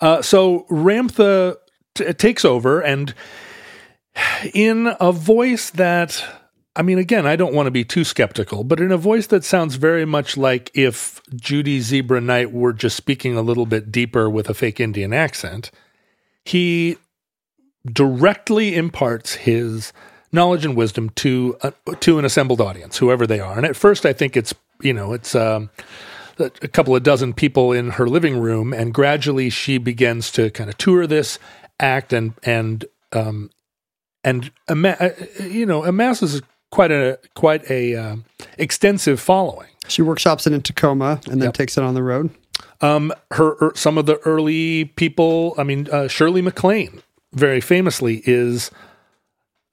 Uh, 0.00 0.20
so 0.22 0.66
Ramtha 0.68 1.56
t- 1.94 2.12
takes 2.14 2.44
over, 2.44 2.80
and 2.80 3.14
in 4.52 4.94
a 4.98 5.12
voice 5.12 5.70
that, 5.70 6.24
I 6.74 6.82
mean, 6.82 6.98
again, 6.98 7.26
I 7.26 7.36
don't 7.36 7.54
want 7.54 7.68
to 7.68 7.70
be 7.70 7.84
too 7.84 8.02
skeptical, 8.02 8.64
but 8.64 8.80
in 8.80 8.90
a 8.90 8.96
voice 8.96 9.28
that 9.28 9.44
sounds 9.44 9.76
very 9.76 10.04
much 10.04 10.36
like 10.36 10.72
if 10.74 11.22
Judy 11.36 11.80
Zebra 11.80 12.20
Knight 12.20 12.52
were 12.52 12.72
just 12.72 12.96
speaking 12.96 13.36
a 13.36 13.42
little 13.42 13.66
bit 13.66 13.92
deeper 13.92 14.28
with 14.28 14.50
a 14.50 14.54
fake 14.54 14.80
Indian 14.80 15.12
accent, 15.12 15.70
he 16.44 16.96
directly 17.86 18.74
imparts 18.74 19.34
his 19.34 19.92
knowledge 20.32 20.64
and 20.64 20.76
wisdom 20.76 21.10
to 21.10 21.56
a, 21.62 21.72
to 21.96 22.18
an 22.18 22.24
assembled 22.24 22.60
audience, 22.60 22.98
whoever 22.98 23.26
they 23.26 23.40
are. 23.40 23.56
And 23.56 23.66
at 23.66 23.76
first, 23.76 24.04
I 24.06 24.12
think 24.12 24.36
it's 24.36 24.54
you 24.80 24.92
know 24.92 25.12
it's 25.12 25.34
um, 25.34 25.70
a 26.38 26.48
couple 26.68 26.96
of 26.96 27.02
dozen 27.02 27.32
people 27.34 27.72
in 27.72 27.90
her 27.90 28.08
living 28.08 28.38
room, 28.38 28.72
and 28.72 28.92
gradually 28.94 29.50
she 29.50 29.78
begins 29.78 30.30
to 30.32 30.50
kind 30.50 30.68
of 30.70 30.78
tour 30.78 31.06
this 31.06 31.38
act 31.78 32.12
and 32.12 32.32
and 32.42 32.84
um, 33.12 33.50
and 34.24 34.50
ama- 34.68 34.96
uh, 35.00 35.10
you 35.44 35.66
know 35.66 35.84
amasses 35.84 36.42
quite 36.70 36.90
a 36.90 37.18
quite 37.34 37.70
a 37.70 37.94
uh, 37.94 38.16
extensive 38.58 39.20
following. 39.20 39.68
She 39.88 40.00
workshops 40.00 40.46
it 40.46 40.52
in 40.52 40.62
Tacoma 40.62 41.20
and 41.26 41.40
then 41.42 41.48
Yep. 41.48 41.54
takes 41.54 41.76
it 41.76 41.84
on 41.84 41.94
the 41.94 42.02
road. 42.02 42.30
Um, 42.80 43.12
her, 43.32 43.56
her 43.58 43.72
some 43.74 43.98
of 43.98 44.06
the 44.06 44.18
early 44.24 44.86
people. 44.86 45.54
I 45.58 45.64
mean, 45.64 45.88
uh, 45.90 46.08
Shirley 46.08 46.40
MacLaine, 46.40 47.02
very 47.32 47.60
famously, 47.60 48.22
is 48.24 48.70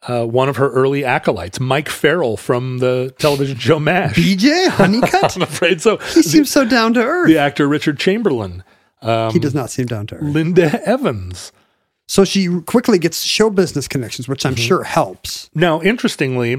uh, 0.07 0.25
one 0.25 0.47
of 0.49 0.55
her 0.57 0.69
early 0.71 1.03
acolytes. 1.03 1.59
Mike 1.59 1.89
Farrell 1.89 2.37
from 2.37 2.77
the 2.79 3.13
television 3.19 3.57
show 3.57 3.79
MASH. 3.79 4.15
BJ 4.15 4.67
Honeycutt. 4.69 5.35
I'm 5.35 5.41
afraid 5.41 5.81
so. 5.81 5.97
he 5.97 6.21
seems 6.21 6.49
so 6.49 6.65
down 6.65 6.93
to 6.93 7.01
earth. 7.03 7.27
the 7.27 7.37
actor 7.37 7.67
Richard 7.67 7.99
Chamberlain, 7.99 8.63
he 9.01 9.39
does 9.39 9.53
not 9.53 9.69
seem 9.69 9.85
down 9.87 10.07
to 10.07 10.15
earth. 10.15 10.23
Linda 10.23 10.81
Evans. 10.87 11.51
So 12.07 12.23
she 12.25 12.47
quickly 12.61 12.97
gets 12.97 13.21
show 13.23 13.49
business 13.49 13.87
connections, 13.87 14.27
which 14.27 14.39
Mm-hmm. 14.39 14.47
I'm 14.49 14.55
sure 14.55 14.83
helps. 14.83 15.49
Now, 15.53 15.79
interestingly, 15.81 16.55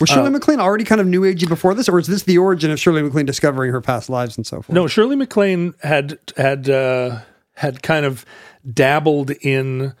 Was 0.00 0.10
Uh, 0.10 0.14
Shirley 0.16 0.30
MacLaine 0.30 0.60
already 0.60 0.84
kind 0.84 1.00
of 1.00 1.06
new 1.06 1.22
agey 1.22 1.48
before 1.48 1.72
this, 1.74 1.88
or 1.88 1.98
is 1.98 2.08
this 2.08 2.24
the 2.24 2.36
origin 2.36 2.70
of 2.70 2.78
Shirley 2.78 3.02
MacLaine 3.02 3.26
discovering 3.26 3.70
her 3.72 3.80
past 3.80 4.10
lives 4.10 4.36
and 4.36 4.46
so 4.46 4.56
forth? 4.56 4.70
no, 4.74 4.86
Shirley 4.86 5.16
MacLaine 5.16 5.72
had 5.82 6.18
had 6.36 6.68
uh, 6.68 7.20
had 7.54 7.82
kind 7.82 8.04
of 8.04 8.26
dabbled 8.70 9.30
in 9.30 9.94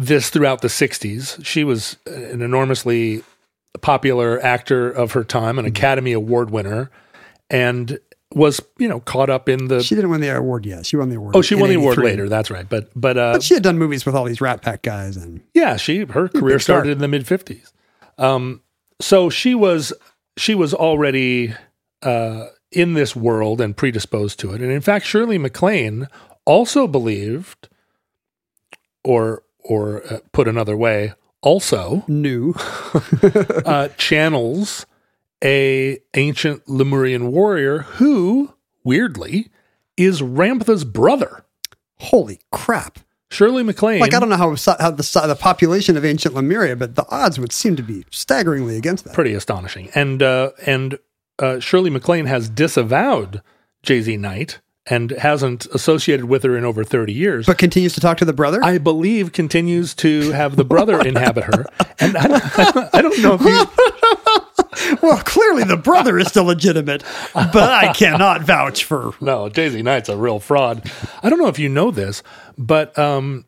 this 0.00 0.30
throughout 0.30 0.62
the 0.62 0.68
'60s. 0.68 1.44
She 1.44 1.62
was 1.62 1.96
an 2.06 2.42
enormously 2.42 3.22
popular 3.82 4.42
actor 4.44 4.90
of 4.90 5.12
her 5.12 5.22
time, 5.22 5.58
an 5.58 5.66
Academy 5.66 6.12
Award 6.12 6.50
winner, 6.50 6.90
and 7.48 7.98
was 8.34 8.60
you 8.78 8.88
know 8.88 9.00
caught 9.00 9.30
up 9.30 9.48
in 9.48 9.68
the. 9.68 9.82
She 9.82 9.94
didn't 9.94 10.10
win 10.10 10.20
the 10.20 10.34
award 10.36 10.66
yet. 10.66 10.86
She 10.86 10.96
won 10.96 11.08
the 11.10 11.16
award. 11.16 11.36
oh, 11.36 11.42
she 11.42 11.54
won 11.54 11.68
the 11.68 11.76
award 11.76 11.98
later. 11.98 12.28
That's 12.28 12.50
right. 12.50 12.68
But 12.68 12.90
but 12.94 13.16
uh, 13.16 13.32
But 13.34 13.42
she 13.42 13.54
had 13.54 13.62
done 13.62 13.78
movies 13.78 14.04
with 14.06 14.14
all 14.14 14.24
these 14.24 14.40
Rat 14.40 14.62
Pack 14.62 14.82
guys, 14.82 15.16
and 15.16 15.40
yeah, 15.54 15.76
she 15.76 16.04
her 16.04 16.28
career 16.28 16.58
started 16.58 16.92
in 16.92 16.98
the 16.98 17.08
mid 17.08 17.26
fifties. 17.26 17.72
Um, 18.18 18.62
so 19.00 19.30
she 19.30 19.54
was 19.54 19.92
she 20.36 20.54
was 20.54 20.72
already 20.72 21.54
uh, 22.02 22.46
in 22.72 22.94
this 22.94 23.14
world 23.14 23.60
and 23.60 23.76
predisposed 23.76 24.38
to 24.40 24.52
it. 24.52 24.60
And 24.62 24.70
in 24.70 24.80
fact, 24.80 25.06
Shirley 25.06 25.38
MacLaine 25.38 26.08
also 26.44 26.86
believed, 26.86 27.68
or 29.04 29.42
or 29.64 30.02
uh, 30.12 30.18
put 30.32 30.48
another 30.48 30.76
way, 30.76 31.14
also 31.42 32.04
new 32.08 32.54
uh, 33.64 33.88
channels 33.96 34.86
a 35.42 35.98
ancient 36.14 36.68
Lemurian 36.68 37.32
warrior 37.32 37.80
who, 37.80 38.54
weirdly, 38.84 39.50
is 39.96 40.20
Ramtha's 40.20 40.84
brother. 40.84 41.44
Holy 41.98 42.40
crap! 42.50 42.98
Shirley 43.30 43.62
MacLaine. 43.62 44.00
Like 44.00 44.12
I 44.12 44.20
don't 44.20 44.28
know 44.28 44.36
how, 44.36 44.56
how 44.78 44.90
the 44.90 45.24
the 45.26 45.36
population 45.38 45.96
of 45.96 46.04
ancient 46.04 46.34
Lemuria, 46.34 46.76
but 46.76 46.96
the 46.96 47.06
odds 47.10 47.38
would 47.38 47.52
seem 47.52 47.76
to 47.76 47.82
be 47.82 48.04
staggeringly 48.10 48.76
against 48.76 49.04
that. 49.04 49.14
pretty 49.14 49.34
astonishing. 49.34 49.88
And 49.94 50.22
uh, 50.22 50.50
and 50.66 50.98
uh, 51.38 51.60
Shirley 51.60 51.90
MacLaine 51.90 52.26
has 52.26 52.48
disavowed 52.48 53.42
Jay 53.82 54.02
Z 54.02 54.16
Knight 54.16 54.60
and 54.86 55.10
hasn't 55.10 55.66
associated 55.66 56.24
with 56.26 56.42
her 56.42 56.56
in 56.56 56.64
over 56.64 56.84
thirty 56.84 57.12
years. 57.12 57.46
But 57.46 57.58
continues 57.58 57.92
to 57.94 58.00
talk 58.00 58.18
to 58.18 58.24
the 58.24 58.32
brother. 58.32 58.60
I 58.62 58.78
believe 58.78 59.32
continues 59.32 59.94
to 59.96 60.32
have 60.32 60.56
the 60.56 60.64
brother 60.64 61.00
inhabit 61.06 61.44
her, 61.44 61.66
and 61.98 62.16
I 62.16 62.26
don't, 62.26 62.42
I 62.94 63.02
don't 63.02 63.18
know 63.22 63.34
if 63.34 63.42
you. 63.42 64.96
well, 65.02 65.18
clearly 65.22 65.64
the 65.64 65.76
brother 65.76 66.18
is 66.18 66.28
still 66.28 66.44
legitimate, 66.44 67.02
but 67.34 67.56
I 67.56 67.92
cannot 67.92 68.42
vouch 68.42 68.84
for. 68.84 69.12
No, 69.20 69.48
Jay 69.48 69.68
Z 69.68 69.82
Knight's 69.82 70.08
a 70.08 70.16
real 70.16 70.40
fraud. 70.40 70.90
I 71.22 71.28
don't 71.30 71.38
know 71.38 71.48
if 71.48 71.58
you 71.58 71.68
know 71.68 71.90
this, 71.90 72.22
but 72.56 72.98
um, 72.98 73.44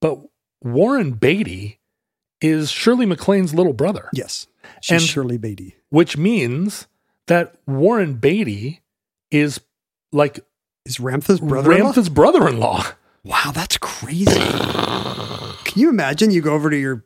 but 0.00 0.18
Warren 0.62 1.12
Beatty 1.12 1.80
is 2.40 2.70
Shirley 2.70 3.06
MacLaine's 3.06 3.54
little 3.54 3.72
brother. 3.72 4.08
Yes, 4.12 4.46
she's 4.80 5.00
And- 5.02 5.10
Shirley 5.10 5.38
Beatty. 5.38 5.76
which 5.90 6.16
means 6.16 6.86
that 7.26 7.54
Warren 7.66 8.14
Beatty 8.14 8.80
is 9.30 9.60
like 10.12 10.40
Is 10.84 10.98
Ramtha's 10.98 11.40
brother? 11.40 11.70
Ramtha's 11.70 12.08
brother-in-law. 12.08 12.84
Wow, 13.24 13.52
that's 13.54 13.78
crazy. 13.78 14.40
Can 15.64 15.80
you 15.80 15.88
imagine? 15.88 16.30
You 16.32 16.42
go 16.42 16.54
over 16.54 16.70
to 16.70 16.76
your, 16.76 17.04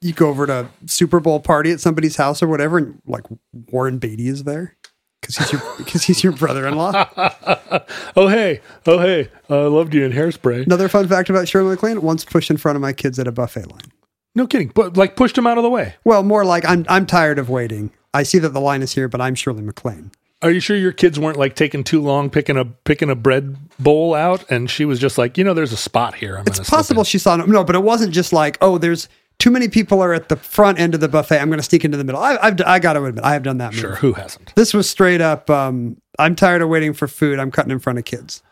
you 0.00 0.12
go 0.12 0.28
over 0.28 0.46
to 0.46 0.68
Super 0.86 1.20
Bowl 1.20 1.38
party 1.40 1.70
at 1.70 1.80
somebody's 1.80 2.16
house 2.16 2.42
or 2.42 2.48
whatever, 2.48 2.78
and 2.78 3.00
like 3.06 3.24
Warren 3.70 3.98
Beatty 3.98 4.26
is 4.28 4.42
there 4.44 4.76
because 5.20 5.36
he's 5.36 5.52
your 5.52 5.62
because 5.78 6.02
he's 6.04 6.24
your 6.24 6.32
brother-in-law. 6.32 7.08
Oh 8.16 8.28
hey, 8.28 8.60
oh 8.86 8.98
hey, 8.98 9.28
I 9.50 9.54
loved 9.54 9.92
you 9.92 10.04
in 10.04 10.10
Hairspray. 10.12 10.64
Another 10.64 10.88
fun 10.88 11.06
fact 11.06 11.28
about 11.28 11.46
Shirley 11.46 11.70
MacLaine: 11.70 12.00
once 12.00 12.24
pushed 12.24 12.50
in 12.50 12.56
front 12.56 12.76
of 12.76 12.82
my 12.82 12.92
kids 12.94 13.18
at 13.18 13.28
a 13.28 13.32
buffet 13.32 13.70
line. 13.70 13.92
No 14.34 14.46
kidding, 14.46 14.72
but 14.74 14.96
like 14.96 15.16
pushed 15.16 15.36
him 15.36 15.46
out 15.46 15.58
of 15.58 15.62
the 15.62 15.70
way. 15.70 15.94
Well, 16.04 16.22
more 16.22 16.44
like 16.44 16.64
I'm 16.64 16.86
I'm 16.88 17.04
tired 17.06 17.38
of 17.38 17.50
waiting. 17.50 17.90
I 18.16 18.22
see 18.22 18.38
that 18.38 18.48
the 18.50 18.60
line 18.62 18.80
is 18.80 18.94
here, 18.94 19.08
but 19.08 19.20
I'm 19.20 19.34
Shirley 19.34 19.60
MacLaine. 19.60 20.10
Are 20.40 20.50
you 20.50 20.58
sure 20.58 20.74
your 20.74 20.92
kids 20.92 21.20
weren't 21.20 21.36
like 21.36 21.54
taking 21.54 21.84
too 21.84 22.00
long 22.00 22.30
picking 22.30 22.56
a 22.56 22.64
picking 22.64 23.10
a 23.10 23.14
bread 23.14 23.56
bowl 23.78 24.14
out, 24.14 24.50
and 24.50 24.70
she 24.70 24.86
was 24.86 24.98
just 24.98 25.18
like, 25.18 25.36
you 25.36 25.44
know, 25.44 25.52
there's 25.52 25.72
a 25.72 25.76
spot 25.76 26.14
here. 26.14 26.38
I'm 26.38 26.46
It's 26.46 26.68
possible 26.68 27.04
she 27.04 27.18
saw 27.18 27.36
no, 27.36 27.62
but 27.62 27.74
it 27.76 27.82
wasn't 27.82 28.14
just 28.14 28.32
like 28.32 28.56
oh, 28.62 28.78
there's 28.78 29.10
too 29.38 29.50
many 29.50 29.68
people 29.68 30.00
are 30.00 30.14
at 30.14 30.30
the 30.30 30.36
front 30.36 30.80
end 30.80 30.94
of 30.94 31.00
the 31.00 31.08
buffet. 31.08 31.38
I'm 31.38 31.48
going 31.48 31.58
to 31.58 31.62
sneak 31.62 31.84
into 31.84 31.98
the 31.98 32.04
middle. 32.04 32.20
I, 32.22 32.38
I've 32.40 32.58
I 32.62 32.78
got 32.78 32.94
to 32.94 33.04
admit, 33.04 33.22
I 33.22 33.34
have 33.34 33.42
done 33.42 33.58
that. 33.58 33.74
Sure, 33.74 33.90
move. 33.90 33.98
who 33.98 34.12
hasn't? 34.14 34.54
This 34.54 34.72
was 34.72 34.88
straight 34.88 35.20
up. 35.20 35.50
Um, 35.50 36.00
I'm 36.18 36.34
tired 36.36 36.62
of 36.62 36.70
waiting 36.70 36.94
for 36.94 37.08
food. 37.08 37.38
I'm 37.38 37.50
cutting 37.50 37.70
in 37.70 37.80
front 37.80 37.98
of 37.98 38.06
kids. 38.06 38.42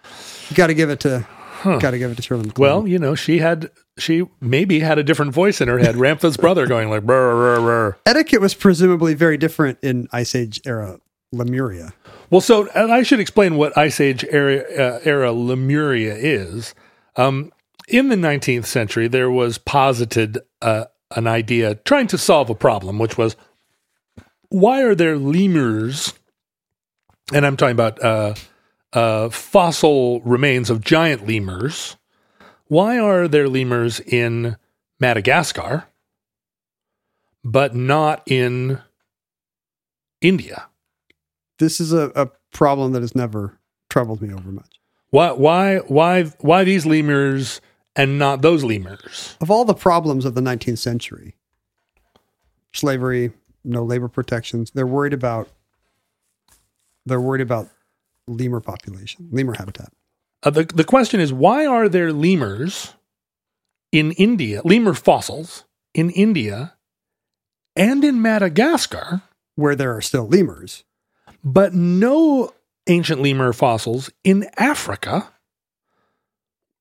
You 0.51 0.57
got 0.57 0.67
to 0.67 0.75
give 0.75 0.91
it 0.91 1.01
to. 1.01 1.27
Got 1.65 1.93
to 1.93 1.99
give 1.99 2.11
it 2.11 2.17
to 2.17 2.23
Shirley. 2.23 2.51
Well, 2.59 2.87
you 2.87 2.99
know, 2.99 3.15
she 3.15 3.39
had 3.39 3.71
she 3.99 4.25
maybe 4.41 4.81
had 4.81 4.99
a 4.99 5.05
different 5.05 5.33
voice 5.33 5.61
in 5.61 5.69
her 5.69 5.79
head. 5.79 5.97
Ramtha's 5.97 6.37
brother 6.37 6.67
going 6.67 6.91
like, 6.91 7.05
brr, 7.05 7.35
brr, 7.35 7.61
brr. 7.61 7.97
etiquette 8.07 8.41
was 8.41 8.55
presumably 8.55 9.15
very 9.15 9.37
different 9.37 9.79
in 9.83 10.09
Ice 10.13 10.35
Age 10.35 10.61
era 10.65 10.99
Lemuria. 11.33 11.93
Well, 12.31 12.41
so 12.41 12.69
and 12.75 12.93
I 12.93 13.03
should 13.03 13.21
explain 13.21 13.57
what 13.57 13.77
Ice 13.77 14.01
Age 14.01 14.25
era, 14.31 14.65
uh, 14.77 15.01
era 15.05 15.33
Lemuria 15.33 16.15
is. 16.15 16.75
Um, 17.17 17.53
in 17.89 18.09
the 18.09 18.17
19th 18.17 18.67
century, 18.67 19.09
there 19.09 19.31
was 19.31 19.59
posited 19.59 20.39
uh, 20.63 20.87
an 21.15 21.27
idea 21.27 21.77
trying 21.77 22.07
to 22.09 22.19
solve 22.19 22.51
a 22.51 22.55
problem, 22.55 22.99
which 22.99 23.19
was 23.19 23.37
why 24.49 24.83
are 24.83 24.95
there 24.95 25.19
lemurs? 25.19 26.15
And 27.33 27.47
I'm 27.47 27.57
talking 27.57 27.73
about 27.73 28.03
uh, 28.03 28.35
uh, 28.93 29.29
fossil 29.31 30.21
remains 30.21 30.71
of 30.71 30.81
giant 30.81 31.27
lemurs. 31.27 31.97
Why 32.75 32.99
are 32.99 33.29
there 33.29 33.49
lemurs 33.49 34.01
in 34.01 34.57
Madagascar, 34.99 35.85
but 37.45 37.77
not 37.77 38.25
in 38.27 38.81
India? 40.21 40.67
This 41.61 41.79
is 41.79 41.93
a, 41.93 42.11
a 42.17 42.33
problem 42.53 42.91
that 42.91 43.03
has 43.03 43.15
never 43.15 43.61
troubled 43.89 44.21
me 44.21 44.35
over 44.35 44.51
much. 44.51 44.81
Why 45.11 45.31
why 45.31 45.77
why 45.87 46.25
why 46.41 46.65
these 46.65 46.85
lemurs 46.85 47.61
and 47.95 48.19
not 48.19 48.43
those 48.43 48.65
lemurs? 48.65 49.37
Of 49.41 49.53
all 49.53 49.65
the 49.65 49.75
problems 49.75 50.25
of 50.25 50.35
the 50.35 50.41
19th 50.41 50.79
century, 50.79 51.37
slavery, 52.73 53.31
no 53.63 53.85
labor 53.85 54.09
protections, 54.09 54.73
they're 54.73 54.85
worried 54.85 55.13
about. 55.13 55.49
They're 57.07 57.21
worried 57.21 57.43
about 57.43 57.69
lemur 58.27 58.61
population, 58.61 59.29
lemur 59.31 59.55
habitat. 59.57 59.93
Uh, 60.45 60.51
the 60.51 60.65
the 60.65 60.85
question 60.85 61.21
is 61.21 61.33
why 61.33 61.65
are 61.67 61.89
there 61.89 62.13
lemurs 62.13 62.95
in 63.93 64.13
India, 64.13 64.61
lemur 64.65 64.95
fossils 64.95 65.65
in 65.95 66.11
India 66.11 66.75
and 67.77 68.05
in 68.05 68.21
Madagascar, 68.21 69.23
where 69.57 69.75
there 69.77 69.95
are 69.97 70.01
still 70.03 70.27
lemurs. 70.29 70.85
but 71.43 71.73
no 71.75 72.53
ancient 72.87 73.21
lemur 73.21 73.53
fossils 73.53 74.11
in 74.25 74.47
Africa 74.57 75.31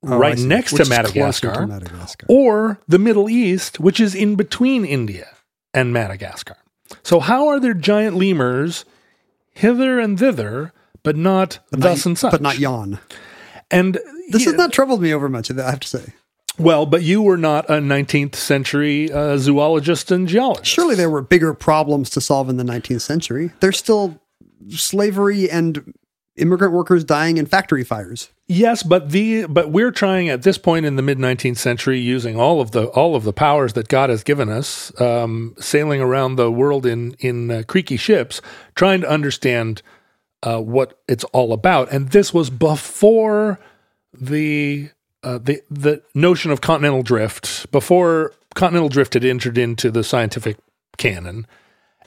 Oh, 0.06 0.18
right 0.18 0.38
next 0.38 0.76
to 0.76 0.84
Madagascar, 0.90 1.54
to 1.54 1.68
Madagascar. 1.68 2.26
or 2.28 2.78
the 2.90 3.00
Middle 3.00 3.30
East, 3.30 3.80
which 3.80 4.02
is 4.02 4.14
in 4.14 4.36
between 4.36 4.84
India 4.84 5.30
and 5.74 5.94
Madagascar. 5.94 6.58
So 7.04 7.22
how 7.22 7.48
are 7.48 7.58
there 7.60 7.74
giant 7.74 8.18
lemurs 8.18 8.84
hither 9.54 10.00
and 10.02 10.20
thither, 10.20 10.74
but 11.04 11.16
not 11.16 11.60
But 11.72 11.80
thus 11.80 12.00
not, 12.00 12.06
and 12.06 12.18
such? 12.18 12.32
But 12.32 12.42
not 12.42 12.60
yawn. 12.60 13.00
And 13.74 13.96
This 14.30 14.44
yeah, 14.44 14.52
has 14.52 14.54
not 14.56 14.72
troubled 14.74 15.02
me 15.02 15.14
over 15.14 15.30
much, 15.30 15.52
I 15.52 15.70
have 15.70 15.80
to 15.82 15.88
say. 15.88 16.14
well, 16.58 16.86
but 16.86 17.04
you 17.04 17.22
were 17.22 17.38
not 17.38 17.70
a 17.70 17.74
19th 17.74 18.36
century 18.36 19.12
uh, 19.12 19.38
zoologist 19.38 20.12
and 20.12 20.28
geologist. 20.28 20.68
Surely 20.68 20.96
there 20.96 21.10
were 21.10 21.22
bigger 21.22 21.54
problems 21.54 22.10
to 22.12 22.22
solve 22.22 22.50
in 22.50 22.58
the 22.58 22.64
19th 22.64 23.02
century. 23.02 23.52
There's 23.60 23.78
still 23.78 24.22
slavery 24.70 25.50
and 25.50 25.94
immigrant 26.36 26.74
workers 26.74 27.04
dying 27.04 27.38
in 27.38 27.46
factory 27.46 27.84
fires. 27.84 28.30
Yes, 28.48 28.84
but 28.84 29.12
the 29.12 29.46
but 29.46 29.72
we're 29.72 29.92
trying 29.92 30.30
at 30.30 30.42
this 30.44 30.58
point 30.58 30.86
in 30.86 30.96
the 30.96 31.02
mid 31.02 31.18
19th 31.18 31.58
century 31.58 32.00
using 32.00 32.38
all 32.40 32.60
of 32.60 32.72
the 32.72 32.88
all 32.88 33.16
of 33.16 33.24
the 33.24 33.34
powers 33.34 33.74
that 33.74 33.88
God 33.88 34.10
has 34.10 34.24
given 34.24 34.50
us, 34.50 34.92
um, 35.00 35.56
sailing 35.60 36.02
around 36.02 36.36
the 36.36 36.52
world 36.52 36.86
in 36.86 37.16
in 37.20 37.50
uh, 37.52 37.64
creaky 37.68 37.98
ships, 37.98 38.42
trying 38.76 39.02
to 39.02 39.10
understand 39.10 39.82
uh, 40.44 40.60
what 40.60 41.00
it's 41.08 41.24
all 41.26 41.54
about. 41.54 41.92
And 41.92 42.10
this 42.10 42.34
was 42.34 42.50
before 42.50 43.60
the 44.14 44.90
uh, 45.24 45.40
the 45.40 45.62
the 45.72 46.04
notion 46.14 46.52
of 46.52 46.62
continental 46.62 47.02
drift, 47.02 47.72
before 47.72 48.34
continental 48.56 48.90
drift 48.90 49.14
had 49.16 49.24
entered 49.26 49.58
into 49.58 49.90
the 49.90 50.04
scientific 50.04 50.58
canon, 50.98 51.48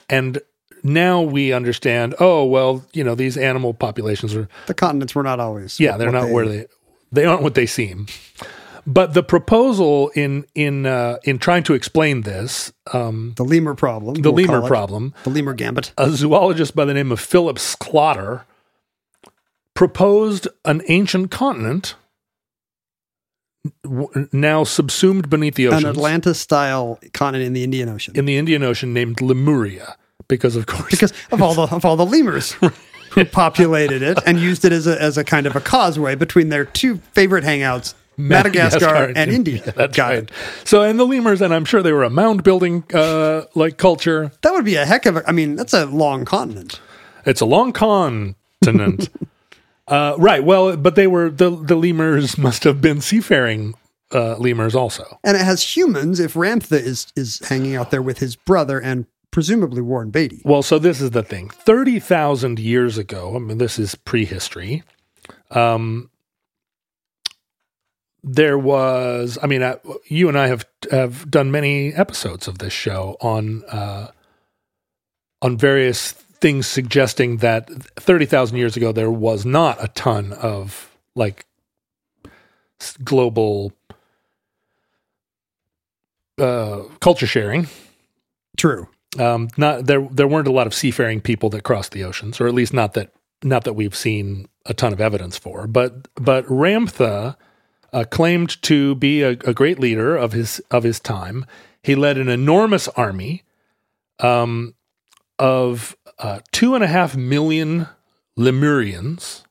and 0.09 0.39
now 0.83 1.21
we 1.21 1.51
understand. 1.51 2.15
Oh 2.19 2.45
well, 2.45 2.85
you 2.93 3.03
know 3.03 3.15
these 3.15 3.35
animal 3.37 3.73
populations 3.73 4.35
are 4.35 4.47
The 4.67 4.73
continents 4.73 5.15
were 5.15 5.23
not 5.23 5.39
always. 5.39 5.79
yeah, 5.79 5.97
they're 5.97 6.11
not 6.11 6.29
where 6.29 6.47
they 6.47 6.65
they 7.11 7.25
aren't 7.25 7.41
what 7.41 7.55
they 7.55 7.65
seem. 7.65 8.05
But 8.89 9.13
the 9.13 9.21
proposal 9.23 10.09
in 10.15 10.45
in 10.55 10.85
uh, 10.85 11.17
in 11.25 11.39
trying 11.39 11.63
to 11.63 11.73
explain 11.73 12.21
this, 12.21 12.71
um, 12.93 13.33
The 13.35 13.43
lemur 13.43 13.75
problem. 13.75 14.15
the 14.15 14.31
we'll 14.31 14.45
lemur 14.45 14.65
problem, 14.65 15.13
The 15.23 15.29
lemur 15.29 15.53
gambit. 15.53 15.91
a 15.97 16.09
zoologist 16.11 16.73
by 16.73 16.85
the 16.85 16.93
name 16.93 17.11
of 17.11 17.19
Philip 17.19 17.59
Sclater 17.59 18.45
proposed 19.73 20.47
an 20.65 20.81
ancient 20.87 21.31
continent 21.31 21.95
w- 23.83 24.27
now 24.31 24.63
subsumed 24.63 25.29
beneath 25.29 25.55
the 25.55 25.67
ocean, 25.67 25.79
An 25.85 25.89
Atlantis 25.89 26.39
style 26.39 26.99
continent 27.13 27.47
in 27.47 27.53
the 27.53 27.63
Indian 27.63 27.89
Ocean. 27.89 28.13
in 28.17 28.25
the 28.25 28.37
Indian 28.37 28.63
Ocean 28.63 28.93
named 28.93 29.21
Lemuria 29.21 29.97
because 30.27 30.55
of 30.55 30.65
course 30.65 30.89
because 30.91 31.13
of 31.31 31.41
all 31.41 31.53
the 31.53 31.63
of 31.75 31.83
all 31.85 31.95
the 31.97 32.05
lemurs 32.05 32.51
who 33.11 33.25
populated 33.25 34.01
it 34.01 34.17
and 34.25 34.39
used 34.39 34.63
it 34.65 34.71
as 34.71 34.87
a 34.87 35.01
as 35.01 35.17
a 35.17 35.23
kind 35.23 35.45
of 35.45 35.55
a 35.55 35.61
causeway 35.61 36.15
between 36.15 36.49
their 36.49 36.65
two 36.65 36.97
favorite 37.13 37.43
hangouts, 37.43 37.93
Madagascar, 38.17 39.13
and 39.15 39.31
India. 39.31 39.61
That's 39.75 39.95
Got 39.95 40.09
right. 40.09 40.17
it. 40.19 40.31
So, 40.63 40.81
and 40.81 40.99
the 40.99 41.05
lemurs, 41.05 41.41
and 41.41 41.53
I'm 41.53 41.65
sure 41.65 41.83
they 41.83 41.91
were 41.91 42.03
a 42.03 42.09
mound 42.09 42.43
building 42.43 42.83
uh, 42.93 43.43
like 43.55 43.77
culture. 43.77 44.31
That 44.41 44.53
would 44.53 44.65
be 44.65 44.75
a 44.75 44.85
heck 44.85 45.05
of 45.05 45.17
a. 45.17 45.27
I 45.27 45.31
mean, 45.31 45.55
that's 45.55 45.73
a 45.73 45.85
long 45.85 46.25
continent. 46.25 46.79
It's 47.25 47.41
a 47.41 47.45
long 47.45 47.73
continent. 47.73 49.09
uh, 49.87 50.15
right. 50.17 50.43
Well, 50.43 50.75
but 50.77 50.95
they 50.95 51.07
were 51.07 51.29
the 51.29 51.51
the 51.51 51.75
lemurs 51.75 52.37
must 52.37 52.63
have 52.63 52.81
been 52.81 53.01
seafaring 53.01 53.75
uh, 54.13 54.35
lemurs 54.37 54.75
also. 54.75 55.19
And 55.23 55.37
it 55.37 55.43
has 55.43 55.75
humans 55.75 56.19
if 56.19 56.33
Ramtha 56.33 56.79
is, 56.79 57.11
is 57.15 57.39
hanging 57.47 57.75
out 57.75 57.91
there 57.91 58.01
with 58.01 58.19
his 58.19 58.35
brother 58.35 58.79
and 58.79 59.05
presumably 59.31 59.81
Warren 59.81 60.09
Beatty. 60.09 60.41
Well, 60.45 60.63
so 60.63 60.79
this 60.79 61.01
is 61.01 61.11
the 61.11 61.23
thing. 61.23 61.49
30,000 61.49 62.59
years 62.59 62.97
ago, 62.97 63.35
I 63.35 63.39
mean, 63.39 63.57
this 63.57 63.77
is 63.77 63.95
prehistory. 63.95 64.83
Um, 65.51 66.09
there 68.23 68.57
was, 68.57 69.37
I 69.41 69.47
mean, 69.47 69.61
uh, 69.61 69.77
you 70.07 70.27
and 70.27 70.37
I 70.37 70.47
have 70.47 70.65
have 70.91 71.29
done 71.29 71.51
many 71.51 71.93
episodes 71.93 72.47
of 72.47 72.57
this 72.59 72.73
show 72.73 73.17
on 73.21 73.63
uh, 73.65 74.11
on 75.41 75.57
various 75.57 76.11
things 76.11 76.67
suggesting 76.67 77.37
that 77.37 77.69
30,000 77.95 78.57
years 78.57 78.77
ago 78.77 78.91
there 78.91 79.09
was 79.09 79.45
not 79.45 79.83
a 79.83 79.87
ton 79.89 80.33
of 80.33 80.95
like 81.15 81.45
global 83.03 83.73
uh, 86.39 86.83
culture 86.99 87.25
sharing 87.25 87.67
True. 88.57 88.87
um, 89.19 89.49
not 89.57 89.85
there. 89.85 90.07
There 90.11 90.27
weren't 90.27 90.47
a 90.47 90.51
lot 90.51 90.67
of 90.67 90.73
seafaring 90.73 91.21
people 91.21 91.49
that 91.51 91.63
crossed 91.63 91.91
the 91.91 92.03
oceans, 92.03 92.41
or 92.41 92.47
at 92.47 92.53
least 92.53 92.73
not 92.73 92.93
that 92.93 93.13
not 93.43 93.63
that 93.63 93.73
we've 93.73 93.95
seen 93.95 94.47
a 94.65 94.73
ton 94.73 94.93
of 94.93 94.99
evidence 94.99 95.37
for. 95.37 95.67
But 95.67 96.07
but 96.15 96.45
Ramtha 96.47 97.35
uh, 97.93 98.03
claimed 98.09 98.61
to 98.63 98.95
be 98.95 99.21
a, 99.21 99.29
a 99.29 99.53
great 99.53 99.79
leader 99.79 100.15
of 100.15 100.33
his 100.33 100.59
of 100.71 100.83
his 100.83 100.99
time. 100.99 101.45
He 101.81 101.95
led 101.95 102.17
an 102.17 102.27
enormous 102.27 102.87
army 102.89 103.43
um, 104.19 104.75
of 105.39 105.95
uh, 106.19 106.39
two 106.51 106.75
and 106.75 106.83
a 106.83 106.87
half 106.87 107.15
million 107.15 107.87
Lemurians. 108.37 109.43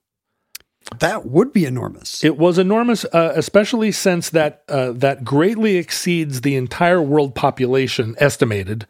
That 1.00 1.26
would 1.26 1.52
be 1.52 1.64
enormous. 1.64 2.22
It 2.22 2.38
was 2.38 2.58
enormous, 2.58 3.04
uh, 3.06 3.32
especially 3.34 3.90
since 3.90 4.30
that 4.30 4.62
uh, 4.68 4.92
that 4.92 5.24
greatly 5.24 5.76
exceeds 5.76 6.42
the 6.42 6.54
entire 6.54 7.02
world 7.02 7.34
population 7.34 8.14
estimated 8.18 8.86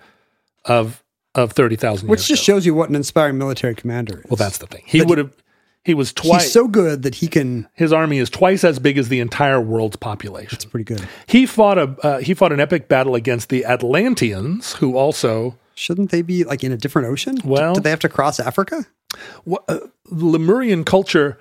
of 0.67 1.03
of 1.35 1.53
thirty 1.53 1.77
thousand. 1.77 2.09
which 2.09 2.27
just 2.27 2.43
shows 2.43 2.67
you 2.67 2.75
what 2.75 2.91
an 2.91 2.97
inspiring 2.97 3.39
military 3.39 3.75
commander 3.75 4.19
is. 4.19 4.31
Well, 4.31 4.37
that's 4.37 4.59
the 4.59 4.67
thing. 4.67 4.83
He 4.85 5.03
would 5.03 5.19
have. 5.19 5.31
He 5.87 5.95
was 5.95 6.13
twice. 6.13 6.43
He's 6.43 6.53
so 6.53 6.67
good 6.67 7.05
that 7.05 7.15
he 7.15 7.29
can. 7.29 7.69
his 7.75 7.93
army 7.93 8.19
is 8.19 8.29
twice 8.29 8.65
as 8.65 8.81
big 8.81 8.99
as 8.99 9.09
the 9.09 9.21
entire 9.21 9.61
world's 9.61 9.95
population. 9.95 10.49
That's 10.51 10.65
pretty 10.65 10.83
good. 10.83 11.07
He 11.29 11.47
fought 11.47 11.79
a 11.79 11.97
uh, 12.03 12.19
he 12.19 12.35
fought 12.35 12.51
an 12.51 12.59
epic 12.59 12.89
battle 12.89 13.15
against 13.15 13.51
the 13.51 13.65
Atlanteans, 13.65 14.73
who 14.75 14.97
also 14.97 15.57
Shouldn't 15.77 16.11
they 16.11 16.23
be 16.23 16.43
like 16.43 16.65
in 16.65 16.73
a 16.73 16.77
different 16.77 17.07
ocean? 17.07 17.39
Well- 17.45 17.75
do 17.75 17.81
they 17.81 17.91
have 17.91 18.01
to 18.01 18.09
cross 18.09 18.41
Africa? 18.41 18.85
wha- 19.45 19.63
uh, 19.69 19.79
Lemurian 20.11 20.83
culture. 20.83 21.39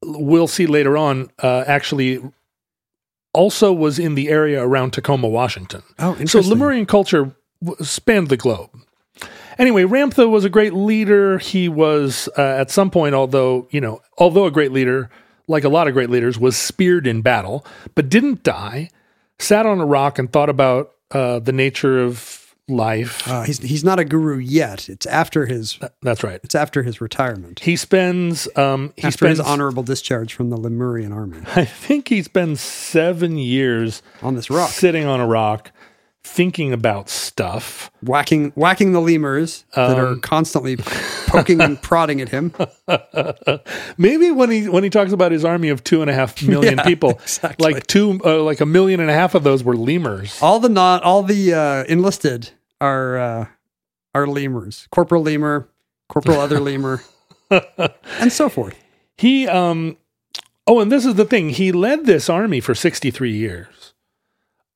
We'll 0.00 0.46
see 0.46 0.66
later 0.66 0.96
on. 0.96 1.30
Uh, 1.42 1.64
actually, 1.66 2.22
also 3.34 3.72
was 3.72 3.98
in 3.98 4.14
the 4.14 4.28
area 4.28 4.62
around 4.64 4.92
Tacoma, 4.92 5.26
Washington. 5.28 5.82
Oh, 5.98 6.12
interesting. 6.12 6.42
So. 6.42 6.48
Lemurian 6.50 6.86
culture 6.86 7.34
spanned 7.80 8.28
the 8.28 8.36
globe. 8.36 8.70
Anyway, 9.60 9.84
Ramtha 9.84 10.28
was 10.28 10.44
a 10.46 10.48
great 10.48 10.72
leader. 10.72 11.36
He 11.36 11.68
was 11.68 12.30
uh, 12.38 12.42
at 12.42 12.70
some 12.70 12.90
point, 12.90 13.14
although 13.14 13.68
you 13.70 13.80
know, 13.80 14.00
although 14.16 14.46
a 14.46 14.50
great 14.50 14.72
leader, 14.72 15.10
like 15.48 15.64
a 15.64 15.68
lot 15.68 15.86
of 15.86 15.92
great 15.92 16.08
leaders, 16.08 16.38
was 16.38 16.56
speared 16.56 17.06
in 17.06 17.20
battle, 17.20 17.64
but 17.94 18.08
didn't 18.08 18.42
die. 18.42 18.88
Sat 19.38 19.66
on 19.66 19.78
a 19.78 19.84
rock 19.86 20.18
and 20.18 20.32
thought 20.32 20.48
about 20.48 20.92
uh, 21.10 21.40
the 21.40 21.52
nature 21.52 22.00
of 22.02 22.40
life. 22.70 23.28
Uh, 23.28 23.42
he's 23.42 23.58
he's 23.58 23.84
not 23.84 23.98
a 23.98 24.04
guru 24.04 24.38
yet. 24.38 24.88
It's 24.88 25.04
after 25.06 25.44
his 25.46 25.78
That's 26.02 26.22
right. 26.22 26.40
it's 26.42 26.54
after 26.54 26.82
his 26.82 27.00
retirement. 27.00 27.60
He 27.60 27.76
spends. 27.76 28.48
Um, 28.56 28.94
he 28.96 29.04
after 29.04 29.26
spends. 29.26 29.38
his 29.38 29.46
honorable 29.46 29.82
discharge 29.82 30.32
from 30.32 30.50
the 30.50 30.56
Lemurian 30.56 31.12
army 31.12 31.38
I 31.56 31.64
think 31.64 32.08
he 32.08 32.22
spends 32.22 32.60
seven 32.60 33.36
years 33.36 34.02
on 34.22 34.36
this 34.36 34.48
rock, 34.48 34.70
sitting 34.70 35.04
on 35.04 35.20
a 35.20 35.26
rock, 35.26 35.72
thinking 36.22 36.72
about 36.72 37.08
stuff. 37.08 37.90
whacking 38.02 38.52
whacking 38.54 38.92
the 38.92 39.00
lemurs 39.00 39.64
that 39.74 39.98
are 39.98 40.08
Um, 40.08 40.20
constantly 40.20 40.76
poking 41.26 41.60
and 41.60 41.80
prodding 41.88 42.20
at 42.20 42.28
him. 42.28 42.52
Maybe 43.96 44.30
when 44.30 44.50
he 44.50 44.68
when 44.68 44.84
he 44.84 44.90
talks 44.90 45.12
about 45.12 45.32
his 45.32 45.44
army 45.44 45.68
of 45.70 45.82
two 45.84 46.02
and 46.02 46.10
a 46.10 46.14
half 46.14 46.42
million 46.42 46.74
Yeah, 46.78 46.84
people, 46.84 47.10
exactly. 47.10 47.72
like 47.72 47.86
two, 47.86 48.20
uh, 48.24 48.42
like 48.42 48.60
a 48.60 48.66
million 48.66 49.00
and 49.00 49.10
a 49.10 49.14
half 49.14 49.34
of 49.34 49.42
those 49.44 49.64
were 49.64 49.76
lemurs. 49.76 50.38
All 50.42 50.60
the 50.60 50.68
not 50.68 51.02
all 51.02 51.22
the 51.22 51.54
uh, 51.54 51.84
enlisted 51.88 52.50
are 52.80 53.18
uh, 53.18 53.46
are 54.14 54.26
lemurs. 54.26 54.86
Corporal 54.90 55.22
lemur, 55.22 55.68
corporal 56.08 56.38
other 56.40 56.60
lemur, 56.70 57.02
and 58.20 58.32
so 58.32 58.48
forth. 58.48 58.74
He, 59.16 59.46
um, 59.48 59.96
oh, 60.66 60.80
and 60.80 60.90
this 60.92 61.04
is 61.04 61.14
the 61.14 61.24
thing: 61.24 61.50
he 61.50 61.72
led 61.72 62.06
this 62.06 62.28
army 62.30 62.60
for 62.60 62.74
sixty 62.74 63.10
three 63.10 63.32
years, 63.34 63.68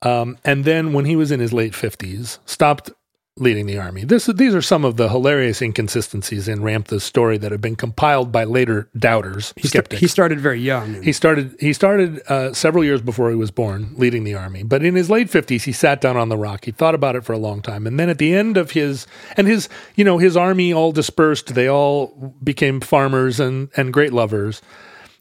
um, 0.05 0.37
and 0.45 0.63
then 0.63 0.93
when 0.93 1.05
he 1.05 1.15
was 1.15 1.31
in 1.31 1.39
his 1.39 1.51
late 1.51 1.75
fifties, 1.75 2.39
stopped 2.45 2.91
leading 3.37 3.65
the 3.65 3.77
army. 3.77 4.05
This 4.05 4.27
these 4.27 4.55
are 4.55 4.61
some 4.61 4.85
of 4.85 4.95
the 4.95 5.09
hilarious 5.09 5.61
inconsistencies 5.61 6.47
in 6.47 6.61
Ramtha's 6.61 7.03
story 7.03 7.37
that 7.39 7.51
have 7.51 7.59
been 7.59 7.75
compiled 7.75 8.31
by 8.31 8.45
later 8.45 8.89
doubters, 8.97 9.53
He, 9.57 9.67
skeptics. 9.67 9.99
he 9.99 10.07
started 10.07 10.39
very 10.39 10.61
young. 10.61 11.03
He 11.03 11.11
started. 11.11 11.53
He 11.59 11.73
started 11.73 12.21
uh, 12.29 12.53
several 12.53 12.85
years 12.85 13.01
before 13.01 13.29
he 13.29 13.35
was 13.35 13.51
born, 13.51 13.93
leading 13.97 14.23
the 14.23 14.35
army. 14.35 14.63
But 14.63 14.85
in 14.85 14.95
his 14.95 15.09
late 15.09 15.29
fifties, 15.29 15.65
he 15.65 15.73
sat 15.73 15.99
down 15.99 16.15
on 16.15 16.29
the 16.29 16.37
rock. 16.37 16.63
He 16.63 16.71
thought 16.71 16.95
about 16.95 17.17
it 17.17 17.25
for 17.25 17.33
a 17.33 17.37
long 17.37 17.61
time, 17.61 17.85
and 17.85 17.99
then 17.99 18.07
at 18.09 18.19
the 18.19 18.33
end 18.33 18.55
of 18.55 18.71
his 18.71 19.05
and 19.35 19.47
his, 19.47 19.67
you 19.95 20.05
know, 20.05 20.17
his 20.17 20.37
army 20.37 20.71
all 20.71 20.93
dispersed. 20.93 21.55
They 21.55 21.67
all 21.67 22.33
became 22.41 22.79
farmers 22.79 23.41
and 23.41 23.67
and 23.75 23.91
great 23.91 24.13
lovers. 24.13 24.61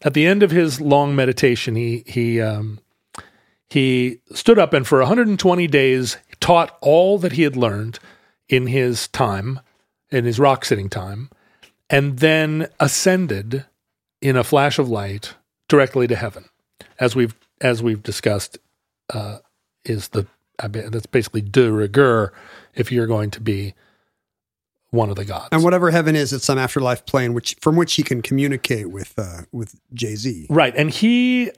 At 0.03 0.15
the 0.15 0.25
end 0.27 0.45
of 0.45 0.53
his 0.53 0.81
long 0.81 1.17
meditation, 1.17 1.75
he 1.75 2.05
he 2.07 2.41
um, 2.41 2.79
he 3.71 4.21
stood 4.33 4.59
up 4.59 4.73
and 4.73 4.87
for 4.87 4.99
120 4.99 5.67
days 5.67 6.17
taught 6.41 6.77
all 6.81 7.19
that 7.19 7.33
he 7.33 7.43
had 7.43 7.57
learned 7.57 7.99
in 8.49 8.67
his 8.67 9.09
time, 9.09 9.61
in 10.11 10.25
his 10.25 10.39
rock 10.39 10.65
sitting 10.65 10.89
time, 10.89 11.31
and 11.91 12.19
then 12.19 12.69
ascended 12.81 13.65
in 14.21 14.37
a 14.37 14.45
flash 14.45 14.79
of 14.79 14.89
light 14.89 15.35
directly 15.69 16.07
to 16.07 16.17
heaven, 16.17 16.45
as 16.99 17.17
we've 17.17 17.35
as 17.61 17.83
we've 17.83 18.03
discussed, 18.03 18.59
uh, 19.13 19.39
is 19.85 20.09
the 20.09 20.27
I 20.59 20.69
bet 20.69 20.93
that's 20.93 21.07
basically 21.07 21.41
de 21.41 21.71
rigueur 21.71 22.33
if 22.75 22.93
you're 22.93 23.07
going 23.07 23.31
to 23.33 23.41
be 23.41 23.75
one 24.91 25.11
of 25.11 25.17
the 25.17 25.25
gods. 25.25 25.49
and 25.51 25.65
whatever 25.65 25.91
heaven 25.91 26.15
is, 26.15 26.33
it's 26.33 26.45
some 26.45 26.59
afterlife 26.59 27.05
plane 27.05 27.35
which 27.35 27.57
from 27.61 27.77
which 27.77 27.95
he 27.95 28.03
can 28.03 28.23
communicate 28.23 28.91
with 28.91 29.19
uh, 29.19 29.43
with 29.53 29.81
Jay 29.93 30.15
Z. 30.15 30.47
Right. 30.49 30.75
And 30.77 30.91
he 30.91 31.51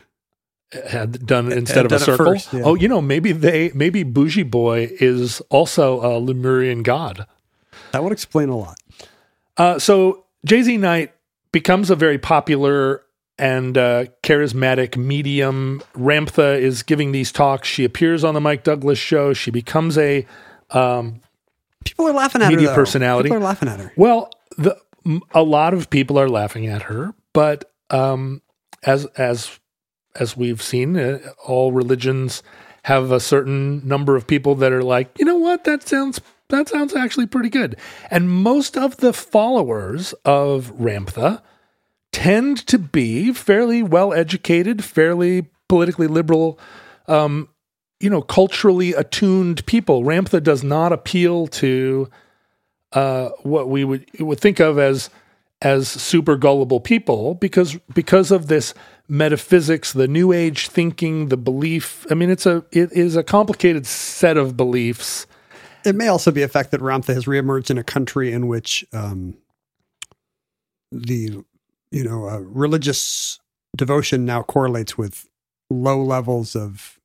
had 0.88 1.26
done 1.26 1.50
instead 1.52 1.84
of 1.84 1.90
done 1.90 2.00
a 2.00 2.04
circle. 2.04 2.26
first, 2.26 2.52
yeah. 2.52 2.62
Oh, 2.64 2.74
you 2.74 2.88
know 2.88 3.00
maybe 3.00 3.32
they 3.32 3.70
maybe 3.74 4.04
Booji 4.04 4.48
Boy 4.48 4.88
is 5.00 5.40
also 5.50 6.00
a 6.00 6.18
Lemurian 6.18 6.82
god. 6.82 7.26
that 7.92 8.02
would 8.02 8.12
explain 8.12 8.48
a 8.48 8.56
lot. 8.56 8.78
Uh, 9.56 9.78
so 9.78 10.24
Jay 10.44 10.62
Z 10.62 10.76
Knight 10.76 11.12
becomes 11.52 11.90
a 11.90 11.96
very 11.96 12.18
popular 12.18 13.02
and 13.38 13.76
uh, 13.76 14.04
charismatic 14.22 14.96
medium. 14.96 15.82
Ramtha 15.94 16.58
is 16.60 16.82
giving 16.82 17.12
these 17.12 17.32
talks. 17.32 17.66
She 17.68 17.84
appears 17.84 18.22
on 18.22 18.34
the 18.34 18.40
Mike 18.40 18.62
Douglas 18.64 18.98
show. 18.98 19.32
She 19.32 19.50
becomes 19.50 19.96
a 19.98 20.26
People 21.84 22.08
are 22.08 22.12
laughing 22.12 22.42
at 22.42 22.48
Media 22.50 22.68
her. 22.68 22.72
though. 22.72 22.80
personality. 22.80 23.28
People 23.28 23.38
are 23.38 23.44
laughing 23.46 23.68
at 23.68 23.80
her. 23.80 23.92
Well, 23.96 24.30
the, 24.56 24.76
a 25.32 25.42
lot 25.42 25.72
of 25.74 25.88
people 25.90 26.18
are 26.18 26.28
laughing 26.28 26.66
at 26.66 26.82
her, 26.82 27.14
but 27.32 27.72
um, 27.90 28.42
as 28.84 29.06
as 29.16 29.58
as 30.20 30.36
we've 30.36 30.62
seen, 30.62 30.96
uh, 30.96 31.18
all 31.44 31.72
religions 31.72 32.42
have 32.84 33.10
a 33.10 33.20
certain 33.20 33.86
number 33.86 34.14
of 34.14 34.26
people 34.26 34.54
that 34.54 34.72
are 34.72 34.84
like, 34.84 35.18
you 35.18 35.24
know 35.24 35.36
what, 35.36 35.64
that 35.64 35.86
sounds 35.86 36.20
that 36.48 36.68
sounds 36.68 36.94
actually 36.94 37.26
pretty 37.26 37.48
good, 37.48 37.76
and 38.10 38.30
most 38.30 38.76
of 38.76 38.98
the 38.98 39.12
followers 39.12 40.12
of 40.24 40.72
Ramtha 40.76 41.42
tend 42.12 42.66
to 42.66 42.78
be 42.78 43.32
fairly 43.32 43.82
well 43.82 44.12
educated, 44.12 44.84
fairly 44.84 45.46
politically 45.68 46.06
liberal 46.06 46.58
um, 47.06 47.48
you 48.00 48.08
know, 48.08 48.22
culturally 48.22 48.94
attuned 48.94 49.64
people. 49.66 50.02
Ramtha 50.02 50.42
does 50.42 50.64
not 50.64 50.92
appeal 50.92 51.46
to 51.48 52.08
uh, 52.92 53.28
what 53.42 53.68
we 53.68 53.84
would 53.84 54.06
would 54.18 54.40
think 54.40 54.58
of 54.58 54.78
as 54.78 55.10
as 55.62 55.88
super 55.88 56.36
gullible 56.36 56.80
people 56.80 57.34
because 57.34 57.76
because 57.94 58.30
of 58.30 58.46
this 58.46 58.74
metaphysics, 59.08 59.92
the 59.92 60.08
new 60.08 60.32
age 60.32 60.68
thinking, 60.68 61.28
the 61.28 61.36
belief. 61.36 62.06
I 62.10 62.14
mean, 62.14 62.30
it's 62.30 62.46
a 62.46 62.64
it 62.72 62.92
is 62.92 63.16
a 63.16 63.22
complicated 63.22 63.86
set 63.86 64.36
of 64.36 64.56
beliefs. 64.56 65.26
It 65.84 65.94
may 65.94 66.08
also 66.08 66.30
be 66.30 66.42
a 66.42 66.48
fact 66.48 66.70
that 66.70 66.80
Ramtha 66.80 67.14
has 67.14 67.24
reemerged 67.24 67.70
in 67.70 67.78
a 67.78 67.84
country 67.84 68.32
in 68.32 68.48
which 68.48 68.84
um, 68.92 69.36
the 70.92 71.42
you 71.90 72.04
know 72.04 72.28
uh, 72.28 72.38
religious 72.38 73.38
devotion 73.76 74.24
now 74.24 74.42
correlates 74.42 74.96
with 74.96 75.26
low 75.68 76.02
levels 76.02 76.56
of 76.56 76.98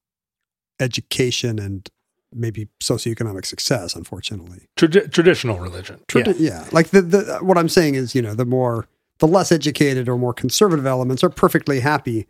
education 0.80 1.60
and 1.60 1.90
maybe 2.36 2.68
socioeconomic 2.82 3.46
success. 3.46 3.96
Unfortunately, 3.96 4.68
Tradi- 4.78 5.12
traditional 5.12 5.60
religion. 5.60 6.00
Tradi- 6.08 6.36
yeah. 6.40 6.62
yeah. 6.62 6.70
Like 6.72 6.90
the, 6.90 7.02
the 7.02 7.40
what 7.42 7.58
I'm 7.58 7.70
saying 7.70 7.96
is, 7.96 8.14
you 8.16 8.22
know, 8.22 8.34
the 8.34 8.46
more 8.46 8.88
the 9.20 9.28
less 9.28 9.52
educated 9.52 10.10
or 10.10 10.18
more 10.18 10.34
conservative 10.34 10.86
elements 10.86 11.24
are 11.24 11.30
perfectly 11.30 11.80
happy 11.80 12.28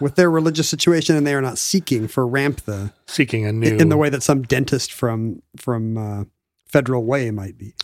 with 0.00 0.14
their 0.16 0.30
religious 0.30 0.68
situation, 0.68 1.16
and 1.16 1.26
they 1.26 1.34
are 1.34 1.42
not 1.42 1.58
seeking 1.58 2.08
for 2.08 2.26
Ramtha 2.26 2.92
Seeking 3.06 3.46
a 3.46 3.52
new 3.52 3.76
in 3.76 3.88
the 3.88 3.96
way 3.96 4.08
that 4.08 4.22
some 4.22 4.42
dentist 4.42 4.92
from 4.92 5.42
from 5.56 5.98
uh, 5.98 6.24
Federal 6.66 7.04
Way 7.04 7.30
might 7.30 7.58
be. 7.58 7.74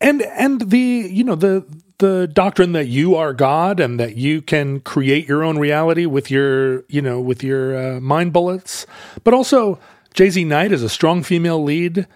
and 0.00 0.22
and 0.22 0.70
the 0.70 0.78
you 1.10 1.24
know 1.24 1.34
the 1.34 1.64
the 1.98 2.28
doctrine 2.28 2.72
that 2.72 2.88
you 2.88 3.14
are 3.14 3.32
God 3.32 3.80
and 3.80 3.98
that 3.98 4.16
you 4.16 4.42
can 4.42 4.80
create 4.80 5.26
your 5.26 5.42
own 5.42 5.58
reality 5.58 6.04
with 6.04 6.30
your 6.30 6.84
you 6.88 7.00
know 7.00 7.20
with 7.20 7.42
your 7.42 7.96
uh, 7.96 8.00
mind 8.00 8.32
bullets, 8.32 8.86
but 9.24 9.32
also 9.32 9.78
Jay 10.16 10.30
Z 10.30 10.44
Knight 10.44 10.72
is 10.72 10.82
a 10.82 10.88
strong 10.88 11.22
female 11.22 11.62
lead, 11.62 12.06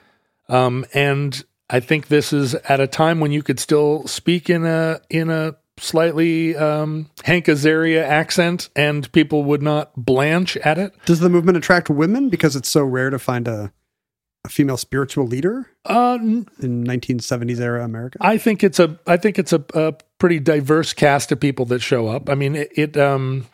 um, 0.49 0.87
and 0.95 1.45
I 1.69 1.81
think 1.81 2.09
this 2.09 2.33
is 2.33 2.55
at 2.55 2.81
a 2.81 2.87
time 2.87 3.21
when 3.21 3.31
you 3.31 3.43
could 3.43 3.61
still 3.61 4.07
speak 4.07 4.49
in 4.51 4.65
a 4.65 5.01
in 5.11 5.29
a 5.31 5.57
slightly 5.77 6.57
um, 6.57 7.11
Hank 7.25 7.47
Azaria 7.47 8.03
accent 8.03 8.69
and 8.75 9.11
people 9.13 9.45
would 9.45 9.63
not 9.63 9.93
blanch 9.97 10.57
at 10.59 10.79
it. 10.79 10.93
Does 11.07 11.21
the 11.21 11.31
movement 11.31 11.57
attract 11.59 11.89
women 11.89 12.29
because 12.29 12.57
it's 12.57 12.69
so 12.71 12.83
rare 12.83 13.11
to 13.11 13.19
find 13.19 13.47
a 13.47 13.73
a 14.45 14.49
female 14.49 14.79
spiritual 14.79 15.27
leader 15.27 15.67
Uh, 15.85 16.17
in 16.23 16.85
1970s 16.85 17.61
era 17.61 17.85
America? 17.85 18.17
I 18.23 18.39
think 18.39 18.65
it's 18.65 18.79
a 18.79 18.99
I 19.07 19.19
think 19.19 19.39
it's 19.39 19.53
a, 19.53 19.63
a 19.75 19.93
pretty 20.19 20.41
diverse 20.41 20.95
cast 20.95 21.33
of 21.33 21.39
people 21.41 21.67
that 21.67 21.81
show 21.81 22.09
up. 22.09 22.31
I 22.31 22.35
mean, 22.35 22.57
it, 22.57 22.73
it 22.75 22.97
um 22.97 23.47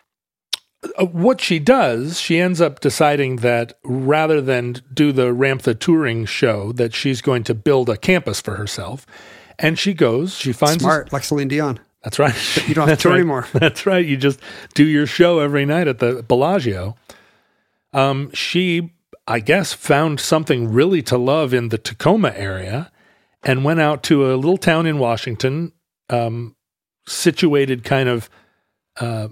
what 0.99 1.41
she 1.41 1.59
does, 1.59 2.21
she 2.21 2.39
ends 2.39 2.61
up 2.61 2.81
deciding 2.81 3.37
that 3.37 3.79
rather 3.85 4.41
than 4.41 4.77
do 4.93 5.13
the 5.13 5.35
Ramtha 5.35 5.79
touring 5.79 6.25
show, 6.25 6.73
that 6.73 6.95
she's 6.95 7.21
going 7.21 7.45
to 7.45 7.55
build 7.55 7.89
a 7.89 7.97
campus 7.97 8.41
for 8.41 8.57
herself. 8.57 9.07
And 9.59 9.79
she 9.79 9.95
goes, 9.95 10.35
she 10.37 10.53
finds 10.53 10.83
Smart, 10.83 11.13
like 11.13 11.25
Celine 11.25 11.49
Dion. 11.49 11.81
That's 12.03 12.19
right. 12.19 12.35
You 12.69 12.75
don't 12.75 12.89
have 12.89 12.99
to 12.99 13.03
tour 13.03 13.13
right. 13.13 13.19
anymore. 13.19 13.47
That's 13.53 13.87
right. 13.87 14.05
You 14.05 14.17
just 14.17 14.41
do 14.75 14.85
your 14.85 15.07
show 15.07 15.41
every 15.41 15.65
night 15.65 15.89
at 15.89 15.99
the 15.99 16.23
Bellagio. 16.23 16.97
Um, 17.93 18.31
she, 18.33 18.93
I 19.27 19.41
guess, 19.41 19.73
found 19.73 20.21
something 20.21 20.73
really 20.73 21.03
to 21.03 21.17
love 21.17 21.55
in 21.55 21.71
the 21.71 21.79
Tacoma 21.79 22.33
area 22.37 22.91
and 23.43 23.65
went 23.65 23.81
out 23.81 24.03
to 24.05 24.33
a 24.33 24.37
little 24.37 24.57
town 24.57 24.87
in 24.87 24.99
Washington, 24.99 25.73
um, 26.11 26.57
situated 27.07 27.85
kind 27.85 28.09
of 28.09 28.29
uh, 29.01 29.29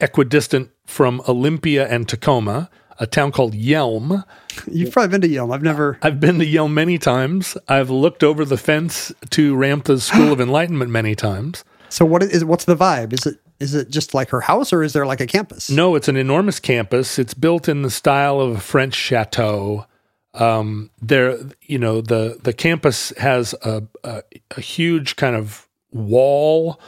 equidistant 0.00 0.70
from 0.86 1.22
Olympia 1.28 1.86
and 1.88 2.08
Tacoma, 2.08 2.70
a 2.98 3.06
town 3.06 3.32
called 3.32 3.54
Yelm. 3.54 4.24
You've 4.70 4.92
probably 4.92 5.10
been 5.10 5.20
to 5.22 5.28
Yelm. 5.28 5.52
I've 5.52 5.62
never. 5.62 5.98
I've 6.02 6.20
been 6.20 6.38
to 6.38 6.46
Yelm 6.46 6.72
many 6.72 6.98
times. 6.98 7.56
I've 7.68 7.90
looked 7.90 8.22
over 8.22 8.44
the 8.44 8.56
fence 8.56 9.12
to 9.30 9.54
Ramtha's 9.54 10.04
School 10.04 10.32
of 10.32 10.40
Enlightenment 10.40 10.90
many 10.90 11.14
times. 11.14 11.64
So 11.88 12.04
what 12.04 12.22
is 12.22 12.44
what's 12.44 12.64
the 12.64 12.76
vibe? 12.76 13.12
Is 13.12 13.26
it 13.26 13.38
is 13.60 13.74
it 13.74 13.90
just 13.90 14.14
like 14.14 14.30
her 14.30 14.40
house 14.40 14.72
or 14.72 14.82
is 14.82 14.92
there 14.92 15.06
like 15.06 15.20
a 15.20 15.26
campus? 15.26 15.70
No, 15.70 15.94
it's 15.94 16.08
an 16.08 16.16
enormous 16.16 16.60
campus. 16.60 17.18
It's 17.18 17.34
built 17.34 17.68
in 17.68 17.82
the 17.82 17.90
style 17.90 18.40
of 18.40 18.56
a 18.56 18.60
French 18.60 18.94
chateau. 18.94 19.86
Um, 20.34 20.90
there, 21.00 21.38
you 21.62 21.78
know, 21.78 22.00
the 22.00 22.38
the 22.42 22.52
campus 22.52 23.12
has 23.18 23.54
a, 23.62 23.84
a 24.02 24.22
a 24.56 24.60
huge 24.60 25.16
kind 25.16 25.36
of 25.36 25.68
wall 25.92 26.80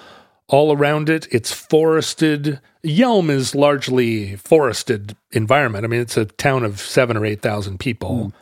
all 0.49 0.73
around 0.73 1.09
it. 1.09 1.27
It's 1.31 1.53
forested. 1.53 2.61
Yelm 2.85 3.31
is 3.31 3.55
largely 3.55 4.37
forested 4.37 5.17
environment. 5.33 5.85
I 5.85 5.89
mean, 5.89 6.01
it's 6.01 6.17
a 6.17 6.27
town 6.27 6.65
of 6.65 6.81
seven 6.81 7.17
or 7.17 7.25
eight 7.25 7.43
thousand 7.43 7.79
people, 7.79 8.33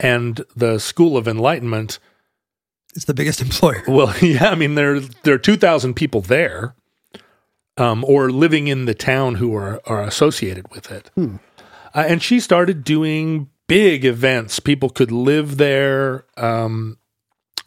and 0.00 0.44
the 0.56 0.78
School 0.78 1.16
of 1.16 1.28
Enlightenment. 1.28 1.98
It's 2.94 3.04
the 3.04 3.14
biggest 3.14 3.40
employer. 3.42 3.82
Well, 3.86 4.14
yeah, 4.22 4.50
I 4.50 4.54
mean 4.54 4.74
there 4.74 5.00
there 5.00 5.34
are 5.34 5.38
two 5.38 5.56
thousand 5.56 5.94
people 5.94 6.20
there, 6.22 6.74
um, 7.76 8.04
or 8.04 8.30
living 8.30 8.68
in 8.68 8.86
the 8.86 8.94
town 8.94 9.36
who 9.36 9.54
are 9.54 9.80
are 9.86 10.02
associated 10.02 10.68
with 10.70 10.90
it. 10.90 11.10
Uh, 11.16 11.28
and 11.94 12.22
she 12.22 12.40
started 12.40 12.84
doing 12.84 13.50
big 13.66 14.04
events. 14.04 14.60
People 14.60 14.88
could 14.88 15.12
live 15.12 15.58
there. 15.58 16.24
Um, 16.36 16.98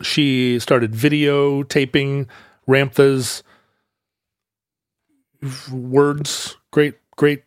she 0.02 0.60
started 0.60 0.92
videotaping 0.92 2.28
Ramtha's 2.68 3.44
words, 5.72 6.58
great, 6.72 6.96
great, 7.16 7.44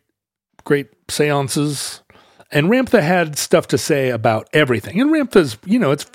great 0.63 0.87
seances. 1.09 2.01
And 2.51 2.67
Ramtha 2.67 3.01
had 3.01 3.37
stuff 3.37 3.67
to 3.67 3.77
say 3.77 4.09
about 4.09 4.49
everything. 4.53 4.99
And 4.99 5.11
Ramtha's, 5.11 5.57
you 5.65 5.77
know, 5.77 5.91
it's 5.91 6.05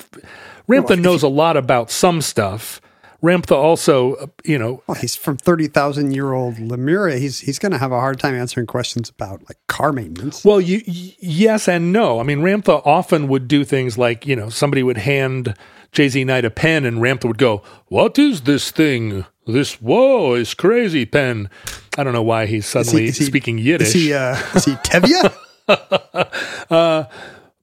Ramtha 0.68 1.00
knows 1.00 1.22
a 1.22 1.28
lot 1.28 1.56
about 1.56 1.90
some 1.90 2.20
stuff. 2.20 2.80
Ramtha 3.22 3.52
also, 3.52 4.30
you 4.44 4.58
know, 4.58 4.82
Well, 4.86 4.96
he's 4.96 5.16
from 5.16 5.38
thirty 5.38 5.66
thousand 5.66 6.12
year 6.12 6.32
old 6.34 6.58
Lemuria. 6.58 7.16
He's 7.16 7.38
he's 7.38 7.58
going 7.58 7.72
to 7.72 7.78
have 7.78 7.92
a 7.92 7.98
hard 7.98 8.18
time 8.18 8.34
answering 8.34 8.66
questions 8.66 9.08
about 9.08 9.42
like 9.48 9.56
car 9.66 9.92
maintenance. 9.92 10.44
Well, 10.44 10.60
you, 10.60 10.82
y- 10.86 11.14
yes 11.20 11.66
and 11.68 11.90
no. 11.92 12.20
I 12.20 12.22
mean, 12.22 12.40
Ramtha 12.40 12.82
often 12.84 13.28
would 13.28 13.48
do 13.48 13.64
things 13.64 13.96
like, 13.96 14.26
you 14.26 14.36
know, 14.36 14.50
somebody 14.50 14.82
would 14.82 14.98
hand 14.98 15.54
Jay 15.94 16.08
Z 16.08 16.24
Knight 16.24 16.44
a 16.44 16.50
pen 16.50 16.84
and 16.84 16.98
Ramtha 16.98 17.24
would 17.26 17.38
go, 17.38 17.62
What 17.86 18.18
is 18.18 18.42
this 18.42 18.70
thing? 18.70 19.24
This, 19.46 19.80
whoa, 19.80 20.34
is 20.34 20.54
crazy 20.54 21.06
pen. 21.06 21.48
I 21.96 22.02
don't 22.04 22.12
know 22.12 22.22
why 22.22 22.46
he's 22.46 22.66
suddenly 22.66 23.06
is 23.06 23.18
he- 23.18 23.24
speaking 23.24 23.58
Yiddish. 23.58 23.88
Is 23.88 23.94
he 23.94 24.12
uh, 24.14 24.36
is 24.54 24.64
he 24.64 24.72
Tevye? 24.76 25.32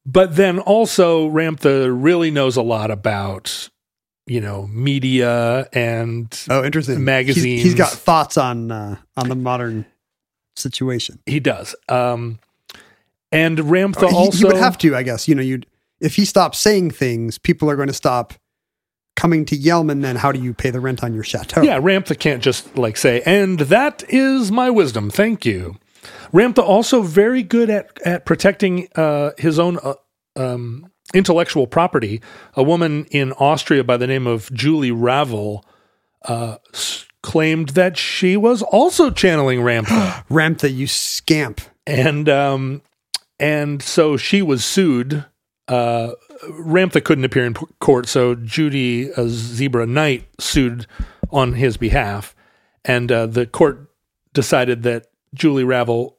but 0.05 0.35
then 0.35 0.59
also, 0.59 1.29
Ramtha 1.29 1.89
really 1.91 2.31
knows 2.31 2.55
a 2.55 2.61
lot 2.61 2.91
about, 2.91 3.69
you 4.25 4.41
know, 4.41 4.67
media 4.67 5.67
and 5.73 6.27
oh, 6.49 6.63
interesting. 6.63 6.95
He's- 6.95 7.05
Magazines. 7.05 7.63
he's 7.63 7.75
got 7.75 7.91
thoughts 7.91 8.37
on 8.37 8.71
uh, 8.71 8.95
on 9.17 9.29
the 9.29 9.35
modern 9.35 9.85
situation. 10.55 11.19
he 11.25 11.39
does. 11.39 11.75
Um, 11.89 12.39
and 13.31 13.57
Ramtha 13.57 14.09
He- 14.09 14.15
also. 14.15 14.37
he 14.37 14.45
would 14.45 14.57
have 14.57 14.77
to, 14.79 14.95
I 14.95 15.03
guess. 15.03 15.27
You 15.27 15.35
know, 15.35 15.41
you 15.41 15.55
would 15.55 15.65
if 16.01 16.15
he 16.15 16.25
stops 16.25 16.59
saying 16.59 16.91
things, 16.91 17.37
people 17.37 17.69
are 17.69 17.75
going 17.75 17.87
to 17.87 17.93
stop 17.93 18.33
coming 19.15 19.45
to 19.45 19.55
Yelm, 19.57 19.91
and 19.91 20.03
then 20.03 20.15
how 20.15 20.31
do 20.31 20.39
you 20.41 20.53
pay 20.53 20.69
the 20.71 20.79
rent 20.79 21.03
on 21.03 21.13
your 21.13 21.23
chateau? 21.23 21.61
Yeah, 21.61 21.79
Ramtha 21.79 22.17
can't 22.17 22.41
just 22.41 22.77
like 22.77 22.97
say, 22.97 23.21
and 23.25 23.59
that 23.59 24.03
is 24.09 24.51
my 24.51 24.69
wisdom. 24.69 25.09
Thank 25.09 25.45
you. 25.45 25.75
Ramtha 26.33 26.59
also 26.63 27.01
very 27.03 27.43
good 27.43 27.69
at 27.69 27.99
at 28.05 28.25
protecting 28.25 28.87
uh, 28.95 29.31
his 29.37 29.59
own 29.59 29.77
uh, 29.83 29.93
um, 30.35 30.87
intellectual 31.13 31.67
property. 31.67 32.21
A 32.55 32.63
woman 32.63 33.05
in 33.11 33.33
Austria 33.33 33.83
by 33.83 33.97
the 33.97 34.07
name 34.07 34.25
of 34.27 34.51
Julie 34.53 34.91
Ravel 34.91 35.63
uh, 36.23 36.57
s- 36.73 37.05
claimed 37.21 37.69
that 37.69 37.97
she 37.97 38.35
was 38.37 38.61
also 38.63 39.11
channeling 39.11 39.59
Ramtha, 39.59 40.25
Ramtha, 40.29 40.73
you 40.73 40.87
scamp. 40.87 41.61
and 41.85 42.27
um, 42.29 42.81
and 43.39 43.83
so 43.83 44.17
she 44.17 44.41
was 44.41 44.63
sued. 44.65 45.25
Uh, 45.71 46.15
Ramtha 46.49 47.01
couldn't 47.03 47.23
appear 47.23 47.45
in 47.45 47.53
court, 47.53 48.07
so 48.07 48.35
Judy 48.35 49.11
uh, 49.13 49.23
Zebra 49.27 49.85
Knight 49.85 50.27
sued 50.37 50.85
on 51.31 51.53
his 51.53 51.77
behalf, 51.77 52.35
and 52.83 53.09
uh, 53.11 53.25
the 53.25 53.45
court 53.45 53.89
decided 54.33 54.83
that 54.83 55.07
Julie 55.33 55.63
Ravel 55.63 56.17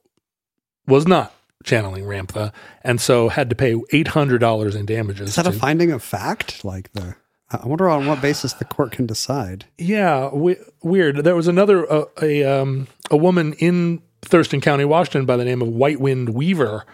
was 0.86 1.06
not 1.06 1.34
channeling 1.64 2.04
Ramtha, 2.04 2.52
and 2.82 2.98
so 3.00 3.28
had 3.28 3.50
to 3.50 3.56
pay 3.56 3.76
eight 3.92 4.08
hundred 4.08 4.38
dollars 4.38 4.74
in 4.74 4.86
damages. 4.86 5.30
Is 5.30 5.36
that 5.36 5.46
a 5.46 5.52
finding 5.52 5.92
of 5.92 6.02
fact? 6.02 6.64
Like 6.64 6.90
the, 6.92 7.14
I 7.50 7.66
wonder 7.66 7.90
on 7.90 8.06
what 8.06 8.22
basis 8.22 8.54
the 8.54 8.64
court 8.64 8.92
can 8.92 9.06
decide. 9.06 9.66
Yeah, 9.76 10.30
we, 10.32 10.56
weird. 10.82 11.18
There 11.18 11.36
was 11.36 11.48
another 11.48 11.90
uh, 11.92 12.04
a 12.22 12.44
um, 12.44 12.88
a 13.10 13.16
woman 13.16 13.52
in 13.54 14.02
Thurston 14.22 14.60
County, 14.60 14.84
Washington, 14.84 15.26
by 15.26 15.36
the 15.36 15.44
name 15.44 15.60
of 15.60 15.68
White 15.68 16.00
Wind 16.00 16.30
Weaver, 16.30 16.84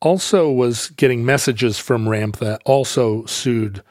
also 0.00 0.50
was 0.50 0.88
getting 0.90 1.24
messages 1.24 1.78
from 1.78 2.06
Ramtha, 2.06 2.58
also 2.64 3.24
sued 3.26 3.82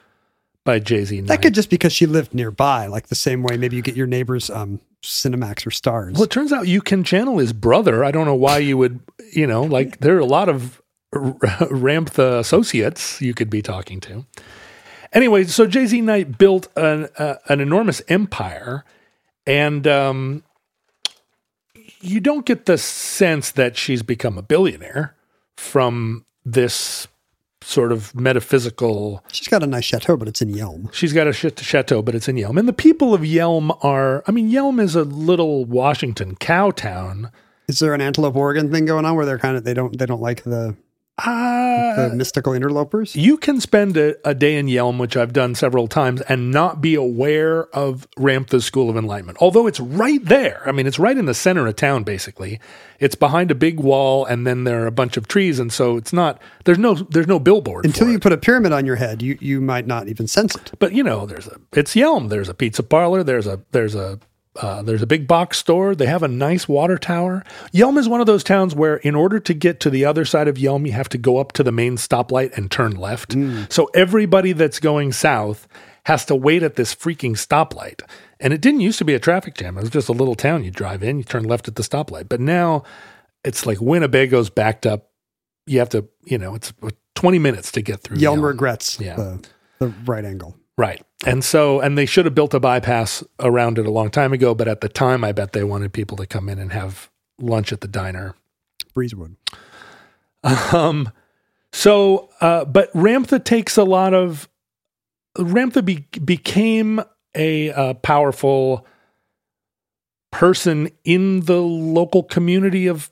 by 0.66 0.80
Jay 0.80 1.06
Z. 1.06 1.22
That 1.22 1.42
could 1.42 1.54
just 1.54 1.70
because 1.70 1.94
she 1.94 2.06
lived 2.06 2.34
nearby, 2.34 2.88
like 2.88 3.08
the 3.08 3.16
same 3.16 3.44
way 3.44 3.58
maybe 3.58 3.76
you 3.76 3.82
get 3.82 3.96
your 3.96 4.08
neighbors 4.08 4.50
um, 4.50 4.80
Cinemax 5.04 5.66
or 5.66 5.72
Stars. 5.72 6.14
Well, 6.14 6.24
it 6.24 6.32
turns 6.32 6.52
out 6.52 6.68
you 6.68 6.82
can 6.82 7.04
channel 7.04 7.38
his 7.38 7.54
brother. 7.54 8.04
I 8.04 8.12
don't 8.12 8.26
know 8.26 8.36
why 8.36 8.58
you 8.60 8.78
would, 8.78 9.00
you 9.32 9.48
know, 9.48 9.64
like 9.64 10.00
there 10.00 10.16
are 10.16 10.20
a 10.20 10.26
lot 10.26 10.50
of 10.50 10.82
R- 11.14 11.22
Ramtha 11.72 12.40
associates 12.40 13.22
you 13.22 13.34
could 13.34 13.50
be 13.50 13.62
talking 13.62 14.00
to. 14.02 14.26
Anyway, 15.12 15.46
so 15.46 15.66
Jay 15.66 15.86
Z 15.86 16.02
Knight 16.02 16.38
built 16.38 16.68
an 16.76 17.08
uh, 17.18 17.36
an 17.48 17.62
enormous 17.62 18.02
empire, 18.08 18.86
and 19.48 19.88
um, 19.88 20.44
you 22.00 22.20
don't 22.20 22.46
get 22.46 22.66
the 22.66 22.78
sense 22.78 23.52
that 23.52 23.76
she's 23.76 24.04
become 24.04 24.38
a 24.38 24.44
billionaire 24.44 25.16
from 25.60 26.26
this 26.46 27.08
sort 27.62 27.92
of 27.92 28.16
metaphysical 28.16 29.24
She's 29.32 29.48
got 29.50 29.62
a 29.62 29.68
nice 29.68 29.84
chateau, 29.84 30.16
but 30.16 30.28
it's 30.28 30.42
in 30.42 30.50
Yelm. 30.54 30.92
She's 30.94 31.14
got 31.14 31.28
a 31.28 31.34
ch- 31.34 31.60
chateau, 31.60 32.02
but 32.02 32.16
it's 32.16 32.28
in 32.28 32.38
Yelm. 32.38 32.58
And 32.58 32.68
the 32.68 32.74
people 32.74 33.14
of 33.14 33.22
Yelm 33.22 33.78
are, 33.84 34.24
I 34.26 34.32
mean, 34.32 34.50
Yelm 34.50 34.80
is 34.80 34.96
a 34.96 35.04
little 35.04 35.66
Washington 35.66 36.36
cow 36.38 36.72
town. 36.72 37.32
Is 37.68 37.80
there 37.80 37.94
an 37.94 38.02
Antelope, 38.02 38.36
Oregon 38.36 38.72
thing 38.72 38.86
going 38.86 39.06
on 39.06 39.16
where 39.16 39.26
they're 39.26 39.38
kind 39.38 39.58
of 39.58 39.64
they 39.66 39.74
don't 39.74 39.98
they 40.00 40.06
don't 40.06 40.22
like 40.22 40.44
the 40.44 40.76
Uh, 41.26 42.10
the 42.10 42.16
mystical 42.16 42.54
interlopers? 42.54 43.16
you 43.16 43.38
can 43.38 43.60
spend 43.60 43.98
a, 43.98 44.16
a 44.28 44.34
day 44.34 44.58
in 44.58 44.68
Yelm, 44.68 44.98
which 45.00 45.18
I've 45.18 45.34
done 45.34 45.56
several 45.56 45.88
times, 45.88 46.22
and 46.22 46.52
not 46.52 46.82
be 46.82 46.96
aware 46.96 47.66
of 47.76 48.08
Ramtha's 48.18 48.66
School 48.66 48.90
of 48.90 48.98
Enlightenment. 48.98 49.38
Although 49.42 49.68
it's 49.68 49.80
right 49.80 50.24
there. 50.24 50.62
I 50.66 50.72
mean, 50.72 50.88
it's 50.88 51.00
right 51.00 51.18
in 51.18 51.26
the 51.26 51.34
center 51.34 51.68
of 51.68 51.76
town, 51.76 52.04
basically. 52.04 52.60
It's 53.00 53.16
behind 53.16 53.52
a 53.52 53.56
big 53.56 53.80
wall, 53.80 54.26
and 54.26 54.46
then 54.46 54.64
there 54.64 54.84
are 54.84 54.88
a 54.88 54.92
bunch 54.92 55.18
of 55.18 55.28
trees, 55.28 55.60
and 55.60 55.72
so 55.72 55.98
it's 55.98 56.12
not. 56.14 56.42
There's 56.66 56.78
no. 56.80 56.96
There's 56.96 57.28
no 57.28 57.40
billboard 57.40 57.86
Until 57.86 58.10
you 58.10 58.16
it. 58.16 58.22
put 58.22 58.34
a 58.34 58.38
pyramid 58.38 58.72
on 58.74 58.86
your 58.86 58.98
head, 58.98 59.22
you 59.22 59.38
you 59.40 59.62
might 59.62 59.88
not 59.88 60.08
even 60.08 60.28
sense 60.28 60.56
it. 60.56 60.72
But 60.80 60.94
you 60.94 61.04
know, 61.04 61.26
there's 61.26 61.48
a 61.48 61.60
it's 61.74 61.96
Yelm. 61.96 62.30
There's 62.30 62.50
a 62.50 62.54
pizza 62.54 62.84
parlor. 62.84 63.24
There's 63.24 63.48
a 63.48 63.62
there's 63.72 63.96
a 63.96 64.20
uh, 64.56 64.82
there's 64.82 65.02
a 65.02 65.08
big 65.08 65.28
box 65.28 65.58
store. 65.58 65.96
They 65.96 66.08
have 66.08 66.24
a 66.24 66.28
nice 66.28 66.68
water 66.68 66.98
tower. 66.98 67.44
Yelm 67.74 67.98
is 67.98 68.10
one 68.10 68.20
of 68.20 68.28
those 68.28 68.44
towns 68.44 68.74
where, 68.76 68.98
in 68.98 69.16
order 69.16 69.40
to 69.40 69.54
get 69.54 69.80
to 69.82 69.90
the 69.90 70.06
other 70.06 70.26
side 70.26 70.48
of 70.48 70.56
Yelm, 70.58 70.86
you 70.86 70.92
have 70.94 71.10
to 71.10 71.18
go 71.18 71.38
up 71.38 71.52
to 71.54 71.64
the 71.64 71.72
main 71.72 71.98
stoplight 71.98 72.58
and 72.58 72.70
turn 72.72 72.96
left. 72.96 73.36
So 73.70 73.86
everybody 73.94 74.52
that's 74.54 74.80
going 74.80 75.12
south 75.14 75.68
has 76.06 76.26
to 76.26 76.36
wait 76.36 76.64
at 76.64 76.76
this 76.76 76.96
freaking 76.96 77.34
stoplight. 77.34 78.02
And 78.40 78.52
it 78.54 78.62
didn't 78.62 78.82
used 78.82 78.98
to 79.00 79.06
be 79.06 79.14
a 79.14 79.20
traffic 79.20 79.54
jam. 79.56 79.78
It 79.78 79.82
was 79.82 79.90
just 79.92 80.10
a 80.10 80.14
little 80.14 80.36
town. 80.36 80.64
You 80.64 80.72
drive 80.72 81.04
in, 81.04 81.18
you 81.20 81.24
turn 81.24 81.44
left 81.44 81.68
at 81.68 81.76
the 81.76 81.84
stoplight. 81.84 82.28
But 82.30 82.40
now 82.40 82.84
it's 83.44 83.66
like 83.66 83.78
Winnebago's 83.80 84.50
backed 84.50 84.86
up. 84.86 85.12
You 85.68 85.80
have 85.80 85.90
to, 85.90 86.08
you 86.24 86.38
know, 86.40 86.56
it's 86.56 86.74
20 87.16 87.38
minutes 87.38 87.72
to 87.74 87.82
get 87.82 88.00
through. 88.02 88.18
Yelm 88.18 88.42
regrets 88.42 89.00
Yeah. 89.00 89.16
the 89.16 89.48
the 89.80 89.88
right 90.06 90.26
angle. 90.26 90.58
Right. 90.80 91.06
And 91.26 91.44
so, 91.44 91.82
and 91.82 91.98
they 91.98 92.06
should 92.06 92.24
have 92.24 92.34
built 92.34 92.54
a 92.54 92.60
bypass 92.62 93.22
around 93.38 93.78
it 93.78 93.86
a 93.86 93.92
long 93.92 94.10
time 94.10 94.32
ago, 94.32 94.56
but 94.56 94.70
at 94.70 94.80
the 94.80 94.88
time, 94.88 95.26
I 95.26 95.34
bet 95.34 95.52
they 95.52 95.66
wanted 95.66 95.92
people 95.92 96.16
to 96.16 96.26
come 96.26 96.48
in 96.48 96.58
and 96.58 96.72
have 96.72 97.10
lunch 97.38 97.74
at 97.74 97.82
the 97.82 97.88
diner. 97.90 98.34
Breezewood. 98.96 99.36
Um, 100.74 101.12
so, 101.74 102.30
uh, 102.40 102.64
but 102.64 102.94
Ramtha 102.94 103.44
takes 103.44 103.76
a 103.76 103.84
lot 103.84 104.14
of, 104.14 104.48
Ramtha 105.38 105.84
be, 105.84 106.08
became 106.24 107.02
a 107.36 107.72
uh, 107.72 107.96
powerful 107.96 108.88
person 110.32 110.90
in 111.04 111.42
the 111.42 111.60
local 111.60 112.24
community 112.24 112.88
of 112.88 113.12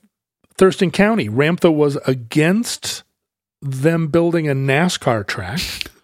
Thurston 0.56 0.90
County. 0.90 1.28
Ramtha 1.28 1.70
was 1.70 1.96
against 2.06 3.02
them 3.60 4.06
building 4.06 4.48
a 4.48 4.54
NASCAR 4.54 5.26
track. 5.26 5.60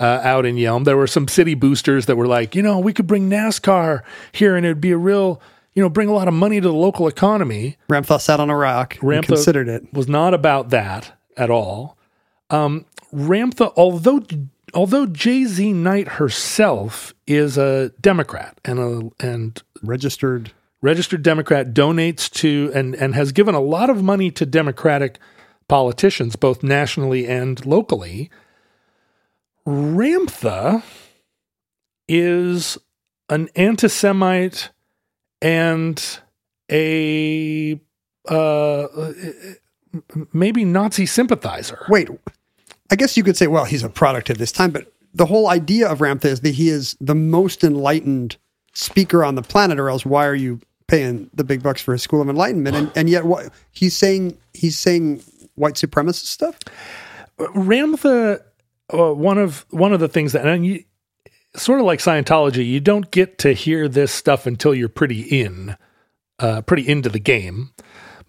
uh, 0.00 0.20
out 0.22 0.46
in 0.46 0.56
Yelm. 0.56 0.84
There 0.84 0.96
were 0.96 1.06
some 1.06 1.28
city 1.28 1.54
boosters 1.54 2.06
that 2.06 2.16
were 2.16 2.26
like, 2.26 2.54
you 2.54 2.62
know, 2.62 2.78
we 2.78 2.92
could 2.92 3.06
bring 3.06 3.28
NASCAR 3.30 4.02
here 4.32 4.56
and 4.56 4.64
it'd 4.64 4.80
be 4.80 4.92
a 4.92 4.98
real, 4.98 5.40
you 5.74 5.82
know, 5.82 5.88
bring 5.88 6.08
a 6.08 6.12
lot 6.12 6.28
of 6.28 6.34
money 6.34 6.60
to 6.60 6.68
the 6.68 6.74
local 6.74 7.08
economy. 7.08 7.76
Ramtha 7.88 8.20
sat 8.20 8.40
on 8.40 8.50
a 8.50 8.56
rock 8.56 8.96
and 9.00 9.02
Ramtha 9.02 9.26
considered 9.26 9.68
it. 9.68 9.92
was 9.92 10.08
not 10.08 10.34
about 10.34 10.70
that 10.70 11.12
at 11.36 11.50
all. 11.50 11.96
Um, 12.50 12.86
Ramtha, 13.12 13.72
although 13.76 14.22
although 14.74 15.06
Jay 15.06 15.44
Z 15.44 15.72
Knight 15.72 16.08
herself 16.08 17.14
is 17.26 17.56
a 17.56 17.90
Democrat 18.00 18.60
and 18.64 18.78
a 18.78 19.24
and 19.24 19.62
Registered. 19.82 20.52
registered 20.80 21.22
Democrat, 21.22 21.74
donates 21.74 22.30
to 22.30 22.70
and 22.74 22.94
and 22.94 23.14
has 23.14 23.32
given 23.32 23.54
a 23.54 23.60
lot 23.60 23.90
of 23.90 24.02
money 24.02 24.30
to 24.30 24.46
Democratic 24.46 25.18
politicians, 25.68 26.36
both 26.36 26.62
nationally 26.62 27.26
and 27.26 27.64
locally. 27.66 28.30
Ramtha 29.66 30.82
is 32.08 32.78
an 33.28 33.48
anti-Semite 33.56 34.70
and 35.40 36.20
a 36.70 37.80
uh, 38.28 38.86
maybe 40.32 40.64
Nazi 40.64 41.06
sympathizer. 41.06 41.84
Wait, 41.88 42.08
I 42.90 42.96
guess 42.96 43.16
you 43.16 43.22
could 43.22 43.36
say, 43.36 43.46
well, 43.46 43.64
he's 43.64 43.82
a 43.82 43.88
product 43.88 44.30
of 44.30 44.38
this 44.38 44.52
time, 44.52 44.70
but 44.70 44.92
the 45.14 45.26
whole 45.26 45.48
idea 45.48 45.88
of 45.88 45.98
Ramtha 45.98 46.26
is 46.26 46.40
that 46.40 46.54
he 46.54 46.68
is 46.68 46.96
the 47.00 47.14
most 47.14 47.62
enlightened 47.64 48.36
speaker 48.72 49.24
on 49.24 49.34
the 49.34 49.42
planet, 49.42 49.78
or 49.78 49.88
else 49.88 50.04
why 50.04 50.26
are 50.26 50.34
you 50.34 50.60
paying 50.88 51.30
the 51.32 51.44
big 51.44 51.62
bucks 51.62 51.80
for 51.80 51.92
his 51.92 52.02
school 52.02 52.20
of 52.20 52.28
enlightenment? 52.28 52.76
And 52.76 52.90
and 52.96 53.08
yet, 53.08 53.24
what 53.24 53.50
he's 53.70 53.96
saying, 53.96 54.36
he's 54.52 54.78
saying 54.78 55.22
white 55.54 55.74
supremacist 55.74 56.26
stuff. 56.26 56.58
Ramtha, 57.38 58.42
uh, 58.92 59.12
one 59.12 59.38
of 59.38 59.64
one 59.70 59.92
of 59.92 60.00
the 60.00 60.08
things 60.08 60.32
that, 60.32 60.46
and 60.46 60.66
you, 60.66 60.84
sort 61.56 61.80
of 61.80 61.86
like 61.86 62.00
Scientology, 62.00 62.66
you 62.66 62.80
don't 62.80 63.10
get 63.10 63.38
to 63.38 63.52
hear 63.52 63.88
this 63.88 64.12
stuff 64.12 64.46
until 64.46 64.74
you're 64.74 64.88
pretty 64.88 65.22
in, 65.22 65.76
uh, 66.38 66.62
pretty 66.62 66.86
into 66.86 67.08
the 67.08 67.20
game. 67.20 67.70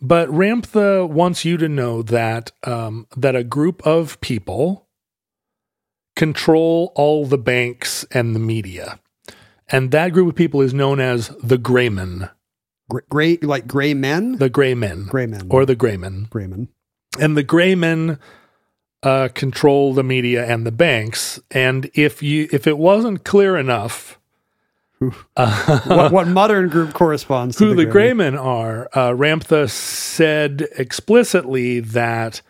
But 0.02 0.30
Ramtha 0.30 1.10
wants 1.10 1.46
you 1.46 1.58
to 1.58 1.70
know 1.70 2.02
that 2.04 2.52
um, 2.64 3.08
that 3.16 3.36
a 3.36 3.44
group 3.44 3.86
of 3.86 4.20
people 4.22 4.88
control 6.16 6.92
all 6.96 7.26
the 7.26 7.38
banks 7.38 8.06
and 8.12 8.36
the 8.36 8.40
media, 8.40 9.00
and 9.70 9.92
that 9.92 10.14
group 10.14 10.30
of 10.30 10.36
people 10.36 10.62
is 10.62 10.74
known 10.74 11.00
as 11.00 11.30
the 11.42 11.58
Graymen, 11.58 12.30
Gray, 12.90 13.02
gray 13.10 13.38
like 13.42 13.68
gray 13.68 13.94
men, 13.94 14.38
the 14.38 14.50
gray 14.50 14.76
men, 14.76 15.06
Gray 15.06 15.26
men. 15.26 15.48
or 15.50 15.66
the 15.66 15.76
gray 15.76 15.98
men, 15.98 16.28
gray 16.30 16.48
men. 16.48 16.70
and 17.20 17.36
the 17.36 17.44
gray 17.44 17.74
men 17.74 18.20
uh, 19.06 19.30
control 19.30 19.94
the 19.94 20.04
media 20.04 20.46
and 20.46 20.66
the 20.66 20.72
banks. 20.72 21.40
And 21.52 21.90
if 21.94 22.22
you 22.22 22.50
if 22.52 22.68
it 22.68 22.78
wasn't 22.78 23.24
clear 23.24 23.56
enough 23.56 24.20
what, 25.36 26.12
what 26.12 26.28
modern 26.28 26.70
group 26.70 26.94
corresponds 26.94 27.58
to 27.58 27.66
who 27.66 27.76
the, 27.76 27.86
gray 27.86 28.14
gray 28.14 28.30
are, 28.30 28.90
uh, 28.94 29.12
Ramtha 29.12 29.70
said 29.70 30.68
explicitly 30.78 31.82
that 31.82 32.42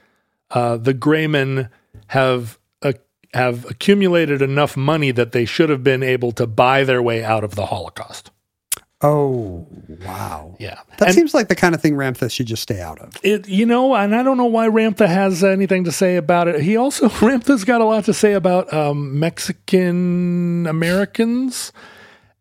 uh, 0.51 0.77
the 0.77 0.93
Greymen 0.93 1.69
have 2.07 2.57
uh, 2.81 2.93
have 3.33 3.69
accumulated 3.69 4.41
enough 4.41 4.77
money 4.77 5.11
that 5.11 5.33
they 5.33 5.43
should 5.43 5.69
have 5.69 5.83
been 5.83 6.03
able 6.03 6.31
to 6.33 6.47
buy 6.47 6.83
their 6.83 7.01
way 7.01 7.23
out 7.23 7.43
of 7.43 7.55
the 7.55 7.65
Holocaust. 7.65 8.31
Oh 9.07 9.67
wow, 10.03 10.55
Yeah, 10.59 10.79
that 10.97 11.09
and 11.09 11.15
seems 11.15 11.35
like 11.35 11.47
the 11.47 11.55
kind 11.55 11.75
of 11.75 11.81
thing 11.81 11.93
Ramtha 11.93 12.31
should 12.31 12.47
just 12.47 12.63
stay 12.63 12.81
out 12.81 12.97
of. 12.97 13.13
it 13.21 13.47
you 13.47 13.67
know, 13.67 13.93
and 13.93 14.15
I 14.15 14.23
don't 14.23 14.35
know 14.37 14.45
why 14.45 14.67
Ramtha 14.67 15.07
has 15.07 15.43
anything 15.43 15.83
to 15.83 15.91
say 15.91 16.15
about 16.15 16.47
it. 16.47 16.59
He 16.61 16.75
also 16.75 17.09
Ramtha's 17.21 17.65
got 17.65 17.81
a 17.81 17.85
lot 17.85 18.05
to 18.05 18.13
say 18.15 18.33
about 18.33 18.73
um, 18.73 19.19
Mexican 19.19 20.65
Americans, 20.65 21.71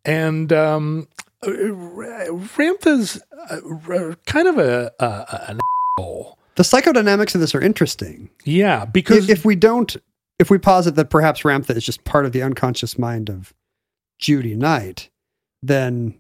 and 0.07 0.51
um, 0.55 1.07
uh, 1.43 1.49
Ramtha's 1.49 3.23
uh, 3.51 4.15
kind 4.25 4.49
of 4.49 4.57
a, 4.57 4.91
a 4.99 5.45
an 5.51 5.59
asshole. 5.99 6.39
The 6.55 6.63
psychodynamics 6.63 7.35
of 7.35 7.43
this 7.43 7.55
are 7.55 7.61
interesting. 7.61 8.31
Yeah, 8.45 8.87
because 8.87 9.29
if, 9.29 9.41
if 9.41 9.45
we 9.45 9.55
don't, 9.55 9.95
if 10.39 10.49
we 10.49 10.57
posit 10.57 10.95
that 10.95 11.11
perhaps 11.11 11.43
Ramtha 11.43 11.77
is 11.77 11.85
just 11.85 12.05
part 12.05 12.25
of 12.25 12.33
the 12.33 12.43
unconscious 12.43 12.99
mind 12.99 13.29
of 13.29 13.53
Judy 14.19 14.55
Knight, 14.55 15.11
then 15.63 16.15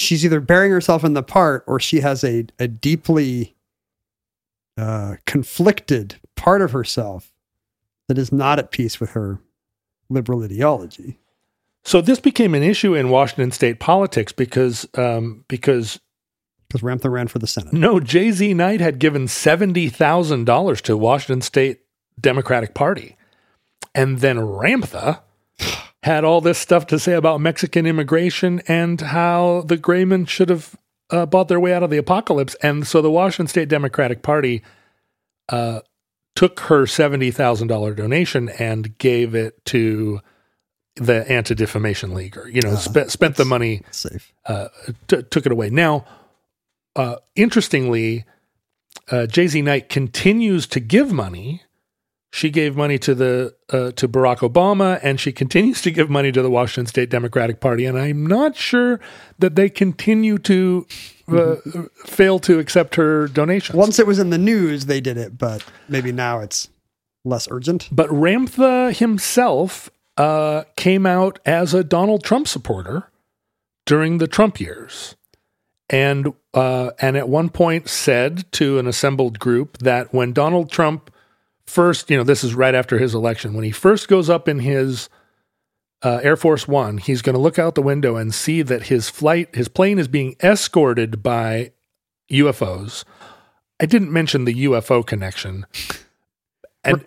she's 0.00 0.24
either 0.24 0.40
burying 0.40 0.72
herself 0.72 1.04
in 1.04 1.14
the 1.14 1.22
part 1.22 1.64
or 1.66 1.78
she 1.80 2.00
has 2.00 2.24
a, 2.24 2.46
a 2.58 2.68
deeply 2.68 3.54
uh, 4.76 5.16
conflicted 5.26 6.16
part 6.36 6.62
of 6.62 6.72
herself 6.72 7.32
that 8.06 8.18
is 8.18 8.32
not 8.32 8.58
at 8.58 8.70
peace 8.70 9.00
with 9.00 9.10
her 9.10 9.38
liberal 10.08 10.42
ideology. 10.42 11.18
So 11.84 12.00
this 12.00 12.20
became 12.20 12.54
an 12.54 12.62
issue 12.62 12.94
in 12.94 13.08
Washington 13.08 13.50
state 13.50 13.80
politics 13.80 14.32
because 14.32 14.86
um, 14.94 15.44
because 15.48 16.00
Because 16.68 16.82
Ramtha 16.82 17.10
ran 17.10 17.28
for 17.28 17.38
the 17.38 17.46
Senate. 17.46 17.72
no 17.72 17.98
Jay 17.98 18.30
Z 18.30 18.52
Knight 18.54 18.80
had 18.80 18.98
given 18.98 19.26
seventy 19.28 19.88
thousand 19.88 20.44
dollars 20.44 20.80
to 20.82 20.96
Washington 20.96 21.40
State 21.40 21.80
Democratic 22.20 22.74
Party, 22.74 23.16
and 23.94 24.18
then 24.18 24.36
Ramtha 24.36 25.20
had 26.02 26.24
all 26.24 26.40
this 26.40 26.58
stuff 26.58 26.86
to 26.88 26.98
say 26.98 27.14
about 27.14 27.40
Mexican 27.40 27.86
immigration 27.86 28.62
and 28.68 29.00
how 29.00 29.62
the 29.66 29.76
Graymen 29.76 30.26
should 30.26 30.48
have 30.48 30.76
uh, 31.10 31.26
bought 31.26 31.48
their 31.48 31.60
way 31.60 31.72
out 31.72 31.82
of 31.82 31.90
the 31.90 31.96
apocalypse, 31.96 32.54
and 32.62 32.86
so 32.86 33.00
the 33.02 33.10
Washington 33.10 33.48
State 33.48 33.68
Democratic 33.68 34.22
Party 34.22 34.62
uh, 35.48 35.80
took 36.36 36.60
her 36.60 36.86
seventy 36.86 37.30
thousand 37.30 37.68
dollar 37.68 37.94
donation 37.94 38.48
and 38.50 38.96
gave 38.98 39.34
it 39.34 39.64
to 39.66 40.20
the 40.96 41.28
Anti 41.30 41.54
Defamation 41.54 42.14
League, 42.14 42.36
or 42.36 42.48
you 42.48 42.60
know, 42.62 42.74
spent 42.74 43.10
spent 43.10 43.36
the 43.36 43.44
money 43.44 43.82
Safe. 43.90 44.32
uh, 44.46 44.68
t- 45.08 45.22
took 45.22 45.46
it 45.46 45.52
away. 45.52 45.70
Now, 45.70 46.04
uh, 46.94 47.16
interestingly, 47.34 48.24
uh, 49.10 49.26
Jay 49.26 49.46
Z 49.46 49.62
Knight 49.62 49.88
continues 49.88 50.66
to 50.68 50.80
give 50.80 51.12
money. 51.12 51.62
She 52.30 52.50
gave 52.50 52.76
money 52.76 52.98
to 52.98 53.14
the 53.14 53.54
uh, 53.72 53.92
to 53.92 54.06
Barack 54.06 54.38
Obama, 54.38 55.00
and 55.02 55.18
she 55.18 55.32
continues 55.32 55.80
to 55.82 55.90
give 55.90 56.10
money 56.10 56.30
to 56.32 56.42
the 56.42 56.50
Washington 56.50 56.86
State 56.86 57.08
Democratic 57.08 57.58
Party. 57.58 57.86
And 57.86 57.98
I'm 57.98 58.26
not 58.26 58.54
sure 58.54 59.00
that 59.38 59.56
they 59.56 59.70
continue 59.70 60.36
to 60.38 60.86
uh, 61.28 61.56
fail 62.04 62.38
to 62.40 62.58
accept 62.58 62.96
her 62.96 63.28
donations. 63.28 63.76
Once 63.76 63.98
it 63.98 64.06
was 64.06 64.18
in 64.18 64.30
the 64.30 64.38
news, 64.38 64.86
they 64.86 65.00
did 65.00 65.16
it, 65.16 65.38
but 65.38 65.64
maybe 65.88 66.12
now 66.12 66.40
it's 66.40 66.68
less 67.24 67.48
urgent. 67.50 67.88
But 67.90 68.10
Ramtha 68.10 68.94
himself 68.96 69.90
uh, 70.18 70.64
came 70.76 71.06
out 71.06 71.38
as 71.46 71.72
a 71.72 71.82
Donald 71.82 72.24
Trump 72.24 72.46
supporter 72.46 73.10
during 73.86 74.18
the 74.18 74.26
Trump 74.26 74.60
years, 74.60 75.16
and 75.88 76.34
uh, 76.52 76.90
and 77.00 77.16
at 77.16 77.28
one 77.28 77.48
point 77.48 77.88
said 77.88 78.50
to 78.52 78.78
an 78.78 78.86
assembled 78.86 79.38
group 79.38 79.78
that 79.78 80.12
when 80.12 80.32
Donald 80.34 80.70
Trump 80.70 81.10
first, 81.68 82.10
you 82.10 82.16
know, 82.16 82.24
this 82.24 82.42
is 82.42 82.54
right 82.54 82.74
after 82.74 82.98
his 82.98 83.14
election, 83.14 83.54
when 83.54 83.64
he 83.64 83.70
first 83.70 84.08
goes 84.08 84.28
up 84.30 84.48
in 84.48 84.60
his 84.60 85.08
uh, 86.02 86.20
Air 86.22 86.36
Force 86.36 86.66
One, 86.68 86.98
he's 86.98 87.22
going 87.22 87.34
to 87.34 87.40
look 87.40 87.58
out 87.58 87.74
the 87.74 87.82
window 87.82 88.16
and 88.16 88.32
see 88.34 88.62
that 88.62 88.84
his 88.84 89.08
flight, 89.10 89.54
his 89.54 89.68
plane 89.68 89.98
is 89.98 90.08
being 90.08 90.36
escorted 90.42 91.22
by 91.22 91.72
UFOs. 92.30 93.04
I 93.80 93.86
didn't 93.86 94.12
mention 94.12 94.44
the 94.44 94.64
UFO 94.64 95.04
connection, 95.06 95.66
and 96.84 97.06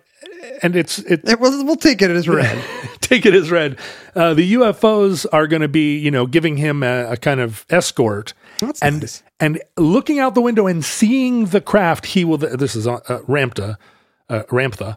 and 0.62 0.76
it's 0.76 0.98
it, 1.00 1.26
It 1.28 1.40
was, 1.40 1.62
we'll 1.64 1.76
take 1.76 2.02
it 2.02 2.10
as 2.10 2.28
read. 2.28 2.62
take 3.00 3.24
it 3.26 3.34
as 3.34 3.50
read. 3.50 3.78
Uh, 4.14 4.34
the 4.34 4.54
UFOs 4.54 5.26
are 5.32 5.46
going 5.46 5.62
to 5.62 5.68
be, 5.68 5.98
you 5.98 6.10
know, 6.10 6.26
giving 6.26 6.56
him 6.56 6.82
a, 6.82 7.12
a 7.12 7.16
kind 7.16 7.40
of 7.40 7.64
escort, 7.70 8.34
That's 8.60 8.80
and 8.82 9.00
nice. 9.00 9.22
and 9.40 9.60
looking 9.76 10.18
out 10.18 10.34
the 10.34 10.40
window 10.42 10.66
and 10.66 10.84
seeing 10.84 11.46
the 11.46 11.60
craft. 11.60 12.06
He 12.06 12.24
will. 12.24 12.38
This 12.38 12.74
is 12.76 12.86
uh, 12.86 13.00
Ramtha, 13.28 13.76
uh, 14.32 14.42
Ramtha. 14.50 14.96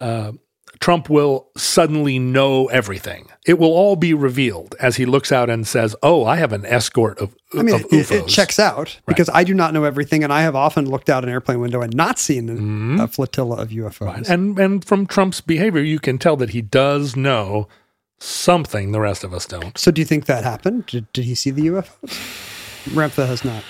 Uh, 0.00 0.32
Trump 0.78 1.10
will 1.10 1.50
suddenly 1.56 2.18
know 2.18 2.66
everything. 2.68 3.28
It 3.44 3.58
will 3.58 3.72
all 3.72 3.96
be 3.96 4.14
revealed 4.14 4.74
as 4.80 4.96
he 4.96 5.04
looks 5.04 5.30
out 5.32 5.50
and 5.50 5.66
says, 5.66 5.94
"Oh, 6.02 6.24
I 6.24 6.36
have 6.36 6.52
an 6.52 6.64
escort 6.64 7.18
of, 7.18 7.34
I 7.52 7.62
mean, 7.62 7.74
of 7.74 7.80
it, 7.82 7.92
it, 7.92 8.06
UFOs." 8.06 8.10
it 8.22 8.28
checks 8.28 8.58
out 8.58 8.98
because 9.06 9.28
I 9.34 9.44
do 9.44 9.52
not 9.52 9.74
know 9.74 9.84
everything, 9.84 10.24
and 10.24 10.32
I 10.32 10.42
have 10.42 10.54
often 10.56 10.88
looked 10.88 11.10
out 11.10 11.22
an 11.24 11.28
airplane 11.28 11.60
window 11.60 11.82
and 11.82 11.94
not 11.94 12.18
seen 12.18 12.48
an- 12.48 13.00
a 13.00 13.08
flotilla 13.08 13.56
of 13.60 13.68
UFOs. 13.70 14.30
and 14.30 14.58
and 14.58 14.84
from 14.84 15.06
Trump's 15.06 15.40
behavior, 15.42 15.82
you 15.82 15.98
can 15.98 16.16
tell 16.18 16.36
that 16.36 16.50
he 16.50 16.62
does 16.62 17.14
know 17.16 17.68
something 18.20 18.92
the 18.92 19.00
rest 19.00 19.24
of 19.24 19.34
us 19.34 19.46
don't. 19.46 19.76
So, 19.76 19.90
do 19.90 20.00
you 20.00 20.06
think 20.06 20.26
that 20.26 20.44
happened? 20.44 20.86
Did, 20.86 21.12
did 21.12 21.24
he 21.24 21.34
see 21.34 21.50
the 21.50 21.66
UFOs? 21.66 22.10
Ramtha 22.94 23.26
has 23.26 23.44
not. 23.44 23.64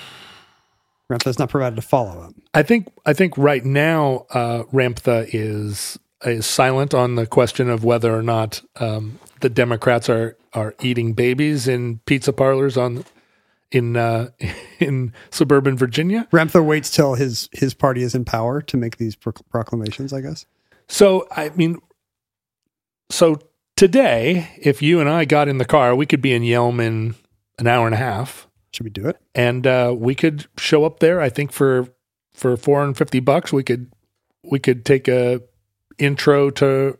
Ramtha 1.11 1.25
has 1.25 1.39
not 1.39 1.49
provided 1.49 1.77
a 1.77 1.81
follow 1.81 2.21
up. 2.21 2.33
I 2.53 2.63
think 2.63 2.91
I 3.05 3.13
think 3.13 3.37
right 3.37 3.65
now 3.65 4.25
uh, 4.31 4.63
Ramtha 4.71 5.29
is 5.33 5.99
is 6.23 6.45
silent 6.45 6.93
on 6.93 7.15
the 7.15 7.25
question 7.25 7.69
of 7.69 7.83
whether 7.83 8.15
or 8.15 8.21
not 8.21 8.61
um, 8.79 9.19
the 9.41 9.49
Democrats 9.49 10.09
are 10.09 10.37
are 10.53 10.73
eating 10.81 11.13
babies 11.13 11.67
in 11.67 11.99
pizza 12.05 12.31
parlors 12.33 12.77
on 12.77 13.03
in 13.71 13.97
uh, 13.97 14.29
in 14.79 15.13
suburban 15.31 15.77
Virginia. 15.77 16.27
Ramtha 16.31 16.63
waits 16.63 16.89
till 16.89 17.15
his 17.15 17.49
his 17.51 17.73
party 17.73 18.03
is 18.03 18.15
in 18.15 18.25
power 18.25 18.61
to 18.61 18.77
make 18.77 18.97
these 18.97 19.15
proc- 19.15 19.47
proclamations. 19.49 20.13
I 20.13 20.21
guess. 20.21 20.45
So 20.87 21.27
I 21.31 21.49
mean, 21.49 21.77
so 23.09 23.39
today, 23.75 24.49
if 24.57 24.81
you 24.81 24.99
and 24.99 25.09
I 25.09 25.25
got 25.25 25.47
in 25.47 25.57
the 25.57 25.65
car, 25.65 25.95
we 25.95 26.05
could 26.05 26.21
be 26.21 26.33
in 26.33 26.43
Yelm 26.43 26.79
in 26.79 27.15
an 27.59 27.67
hour 27.67 27.85
and 27.85 27.95
a 27.95 27.97
half, 27.97 28.47
Should 28.73 28.85
we 28.85 28.89
do 28.89 29.07
it? 29.07 29.17
and 29.35 29.67
uh, 29.67 29.93
we 29.97 30.15
could 30.15 30.47
show 30.57 30.85
up 30.85 30.99
there. 30.99 31.19
I 31.21 31.29
think 31.29 31.51
for 31.51 31.87
for 32.33 32.55
four 32.57 32.79
hundred 32.79 32.97
fifty 32.97 33.19
bucks, 33.19 33.51
we 33.51 33.63
could 33.63 33.91
we 34.43 34.59
could 34.59 34.85
take 34.85 35.07
a 35.07 35.41
intro 35.97 36.49
to 36.51 36.97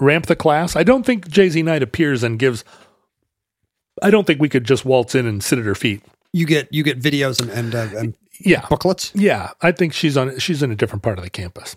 Ramtha 0.00 0.36
class. 0.36 0.74
I 0.74 0.82
don't 0.82 1.04
think 1.04 1.28
Jay 1.28 1.48
Z 1.48 1.62
Knight 1.62 1.82
appears 1.82 2.22
and 2.22 2.38
gives. 2.38 2.64
I 4.02 4.10
don't 4.10 4.26
think 4.26 4.40
we 4.40 4.48
could 4.48 4.64
just 4.64 4.84
waltz 4.84 5.14
in 5.14 5.26
and 5.26 5.44
sit 5.44 5.58
at 5.58 5.64
her 5.66 5.74
feet. 5.74 6.02
You 6.32 6.46
get 6.46 6.72
you 6.72 6.82
get 6.82 6.98
videos 7.00 7.40
and 7.42 7.50
and, 7.50 7.74
uh, 7.74 7.98
and 7.98 8.16
Yeah, 8.40 8.66
booklets. 8.68 9.12
yeah. 9.14 9.50
I 9.60 9.70
think 9.72 9.92
she's 9.92 10.16
on. 10.16 10.38
She's 10.38 10.62
in 10.62 10.70
a 10.72 10.74
different 10.74 11.02
part 11.02 11.18
of 11.18 11.24
the 11.24 11.30
campus. 11.30 11.76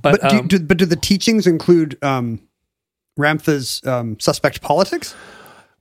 But, 0.00 0.20
But 0.20 0.30
do, 0.30 0.36
um, 0.38 0.46
do, 0.48 0.58
but 0.60 0.76
do 0.76 0.84
the 0.86 0.96
teachings 0.96 1.46
include 1.46 1.96
um, 2.02 2.40
Ramtha's 3.18 3.80
um, 3.86 4.18
suspect 4.20 4.60
politics? 4.60 5.14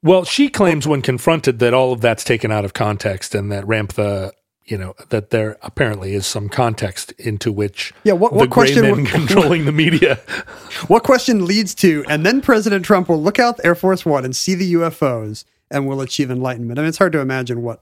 Well, 0.03 0.23
she 0.25 0.49
claims 0.49 0.87
when 0.87 1.01
confronted 1.01 1.59
that 1.59 1.73
all 1.73 1.91
of 1.91 2.01
that's 2.01 2.23
taken 2.23 2.51
out 2.51 2.65
of 2.65 2.73
context 2.73 3.33
and 3.35 3.51
that 3.51 3.63
Ramtha, 3.65 4.31
you 4.65 4.77
know, 4.77 4.93
that 5.09 5.31
there 5.31 5.57
apparently 5.61 6.13
is 6.13 6.25
some 6.27 6.49
context 6.49 7.11
into 7.13 7.51
which 7.51 7.93
Yeah, 8.03 8.13
what- 8.13 8.31
the 8.31 8.37
what 8.37 8.49
gray 8.49 8.65
question 8.67 8.83
men 8.83 8.95
would- 9.03 9.07
controlling 9.07 9.65
the 9.65 9.71
media. 9.71 10.19
What 10.87 11.03
question 11.03 11.45
leads 11.45 11.73
to, 11.75 12.05
and 12.07 12.23
then 12.25 12.39
President 12.41 12.85
Trump 12.85 13.09
will 13.09 13.21
look 13.21 13.39
out 13.39 13.59
Air 13.63 13.73
Force 13.75 14.05
One 14.05 14.23
and 14.23 14.35
see 14.35 14.53
the 14.53 14.73
UFOs 14.75 15.43
and 15.71 15.87
will 15.87 15.99
achieve 16.01 16.29
enlightenment. 16.29 16.77
I 16.79 16.83
mean, 16.83 16.89
it's 16.89 16.99
hard 16.99 17.11
to 17.13 17.19
imagine 17.19 17.61
what 17.63 17.81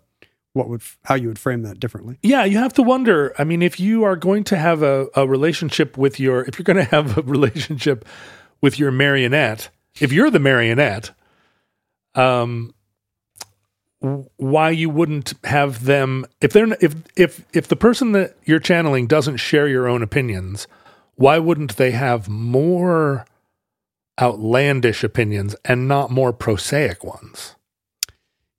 what 0.53 0.69
would 0.69 0.81
how 1.03 1.15
you 1.15 1.27
would 1.27 1.37
frame 1.37 1.63
that 1.63 1.79
differently. 1.81 2.17
yeah, 2.23 2.45
you 2.45 2.57
have 2.59 2.71
to 2.75 2.81
wonder. 2.81 3.35
I 3.37 3.43
mean, 3.43 3.61
if 3.61 3.77
you 3.79 4.05
are 4.05 4.15
going 4.15 4.45
to 4.45 4.55
have 4.57 4.81
a, 4.83 5.07
a 5.13 5.27
relationship 5.27 5.97
with 5.97 6.17
your, 6.17 6.45
if 6.45 6.57
you're 6.57 6.63
going 6.63 6.77
to 6.85 6.85
have 6.95 7.17
a 7.17 7.21
relationship 7.23 8.05
with 8.61 8.79
your 8.79 8.89
marionette, 8.91 9.67
if 9.99 10.13
you're 10.13 10.29
the 10.31 10.39
marionette, 10.39 11.11
um, 12.15 12.73
why 14.37 14.69
you 14.69 14.89
wouldn't 14.89 15.33
have 15.43 15.85
them 15.85 16.25
if 16.41 16.53
they're 16.53 16.71
if 16.79 16.95
if 17.15 17.45
if 17.53 17.67
the 17.67 17.75
person 17.75 18.11
that 18.11 18.35
you're 18.45 18.59
channeling 18.59 19.07
doesn't 19.07 19.37
share 19.37 19.67
your 19.67 19.87
own 19.87 20.03
opinions 20.03 20.67
why 21.15 21.39
wouldn't 21.39 21.77
they 21.77 21.91
have 21.91 22.27
more 22.29 23.25
outlandish 24.21 25.03
opinions 25.03 25.55
and 25.65 25.87
not 25.87 26.11
more 26.11 26.31
prosaic 26.31 27.03
ones 27.03 27.55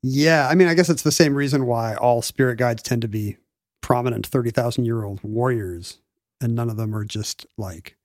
Yeah, 0.03 0.47
I 0.47 0.55
mean, 0.55 0.67
I 0.67 0.73
guess 0.73 0.89
it's 0.89 1.01
the 1.01 1.11
same 1.11 1.33
reason 1.33 1.65
why 1.65 1.95
all 1.95 2.21
spirit 2.21 2.57
guides 2.57 2.83
tend 2.83 3.01
to 3.01 3.07
be 3.07 3.37
prominent 3.81 4.27
thirty 4.27 4.51
thousand 4.51 4.85
year 4.85 5.03
old 5.03 5.23
warriors, 5.23 5.99
and 6.41 6.55
none 6.55 6.69
of 6.69 6.77
them 6.77 6.95
are 6.95 7.05
just 7.05 7.45
like 7.57 7.95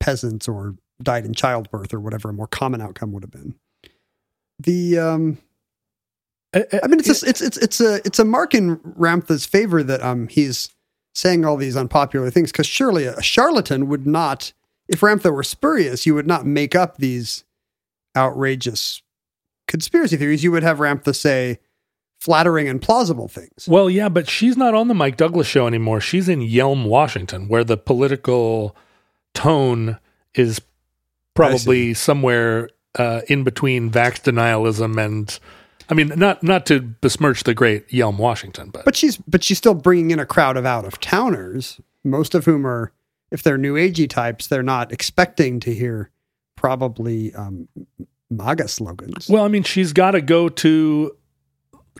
peasants 0.00 0.48
or 0.48 0.76
died 1.02 1.24
in 1.24 1.34
childbirth 1.34 1.92
or 1.92 2.00
whatever 2.00 2.30
a 2.30 2.32
more 2.32 2.46
common 2.46 2.80
outcome 2.80 3.12
would 3.12 3.22
have 3.22 3.30
been. 3.30 3.54
The 4.62 4.98
um, 4.98 5.38
I 6.54 6.86
mean, 6.86 6.98
it's 6.98 7.08
just, 7.08 7.24
it's 7.24 7.40
it's 7.40 7.56
it's 7.56 7.80
a 7.80 7.96
it's 8.04 8.18
a 8.18 8.24
mark 8.24 8.54
in 8.54 8.76
Ramtha's 8.78 9.46
favor 9.46 9.82
that 9.82 10.02
um 10.02 10.28
he's 10.28 10.70
saying 11.14 11.44
all 11.44 11.56
these 11.56 11.76
unpopular 11.76 12.30
things 12.30 12.50
because 12.52 12.66
surely 12.66 13.04
a 13.04 13.20
charlatan 13.22 13.86
would 13.88 14.06
not, 14.06 14.52
if 14.88 15.00
Ramtha 15.00 15.32
were 15.32 15.42
spurious, 15.42 16.06
you 16.06 16.14
would 16.14 16.26
not 16.26 16.46
make 16.46 16.74
up 16.74 16.96
these 16.98 17.44
outrageous 18.16 19.02
conspiracy 19.68 20.16
theories. 20.16 20.42
You 20.44 20.52
would 20.52 20.62
have 20.62 20.78
Ramtha 20.78 21.14
say 21.14 21.58
flattering 22.20 22.68
and 22.68 22.80
plausible 22.80 23.26
things. 23.26 23.66
well 23.66 23.90
yeah 23.90 24.08
but 24.08 24.28
she's 24.28 24.56
not 24.56 24.74
on 24.74 24.86
the 24.86 24.94
mike 24.94 25.16
douglas 25.16 25.44
show 25.44 25.66
anymore 25.66 26.00
she's 26.00 26.28
in 26.28 26.38
yelm 26.38 26.84
washington 26.84 27.48
where 27.48 27.64
the 27.64 27.76
political 27.76 28.76
tone 29.34 29.98
is 30.36 30.60
probably 31.34 31.92
somewhere 31.94 32.68
uh, 32.98 33.22
in 33.28 33.44
between 33.44 33.90
vax 33.90 34.20
denialism 34.22 35.02
and 35.02 35.38
i 35.88 35.94
mean 35.94 36.12
not 36.16 36.42
not 36.42 36.66
to 36.66 36.80
besmirch 36.80 37.44
the 37.44 37.54
great 37.54 37.88
yelm 37.88 38.18
washington 38.18 38.70
but 38.70 38.84
But 38.84 38.96
she's 38.96 39.16
but 39.16 39.42
she's 39.42 39.58
still 39.58 39.74
bringing 39.74 40.10
in 40.10 40.18
a 40.18 40.26
crowd 40.26 40.56
of 40.56 40.66
out 40.66 40.84
of 40.84 41.00
towners, 41.00 41.80
most 42.04 42.34
of 42.34 42.44
whom 42.44 42.66
are, 42.66 42.92
if 43.30 43.42
they're 43.42 43.58
new 43.58 43.74
agey 43.74 44.08
types, 44.08 44.46
they're 44.46 44.62
not 44.62 44.92
expecting 44.92 45.60
to 45.60 45.74
hear 45.74 46.10
probably 46.56 47.34
um, 47.34 47.68
MAGA 48.30 48.68
slogans. 48.68 49.28
Well, 49.28 49.44
I 49.44 49.48
mean, 49.48 49.62
she's 49.62 49.92
got 49.92 50.12
to 50.12 50.20
go 50.20 50.48
to 50.48 51.16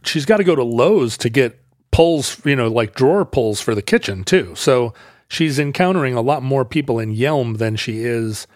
she's 0.05 0.27
got 0.27 0.39
to 0.39 0.44
go 0.44 0.55
to 0.55 0.64
Lowe's 0.64 1.16
to 1.19 1.28
get 1.31 1.59
pulls, 1.90 2.44
you 2.44 2.56
know, 2.56 2.69
like 2.69 2.94
drawer 2.94 3.24
pulls 3.24 3.60
for 3.60 3.74
the 3.74 3.82
kitchen 3.82 4.24
too. 4.24 4.55
So 4.55 4.94
she's 5.28 5.59
encountering 5.59 6.14
a 6.14 6.20
lot 6.23 6.43
more 6.43 6.64
people 6.64 6.98
in 6.98 7.14
Yelm 7.14 7.59
than 7.59 7.77
she 7.77 8.05
is 8.05 8.47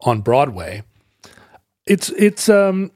on 0.00 0.20
Broadway. 0.20 0.82
It's 1.86 2.08
it's 2.10 2.48
um 2.48 2.92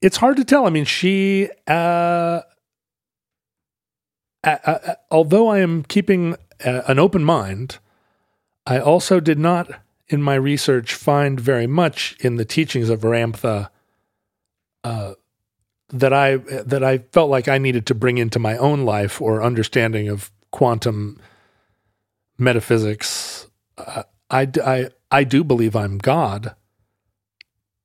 it's 0.00 0.18
hard 0.18 0.36
to 0.36 0.44
tell. 0.44 0.66
I 0.66 0.70
mean, 0.70 0.84
she, 0.84 1.48
uh, 1.66 2.42
although 5.10 5.48
I 5.48 5.58
am 5.58 5.82
keeping 5.84 6.34
uh, 6.64 6.82
an 6.86 6.98
open 6.98 7.24
mind, 7.24 7.78
I 8.66 8.78
also 8.78 9.20
did 9.20 9.38
not, 9.38 9.70
in 10.08 10.22
my 10.22 10.34
research, 10.34 10.94
find 10.94 11.40
very 11.40 11.66
much 11.66 12.16
in 12.20 12.36
the 12.36 12.44
teachings 12.44 12.90
of 12.90 13.00
Ramtha 13.00 13.70
uh, 14.84 15.14
that 15.88 16.12
I 16.12 16.36
that 16.36 16.84
I 16.84 16.98
felt 16.98 17.30
like 17.30 17.48
I 17.48 17.58
needed 17.58 17.86
to 17.86 17.94
bring 17.94 18.18
into 18.18 18.38
my 18.38 18.56
own 18.56 18.84
life 18.84 19.20
or 19.20 19.42
understanding 19.42 20.08
of 20.08 20.30
quantum 20.50 21.18
metaphysics. 22.38 23.48
Uh, 23.78 24.02
I, 24.30 24.48
I 24.64 24.88
I 25.10 25.24
do 25.24 25.44
believe 25.44 25.76
I'm 25.76 25.98
God, 25.98 26.54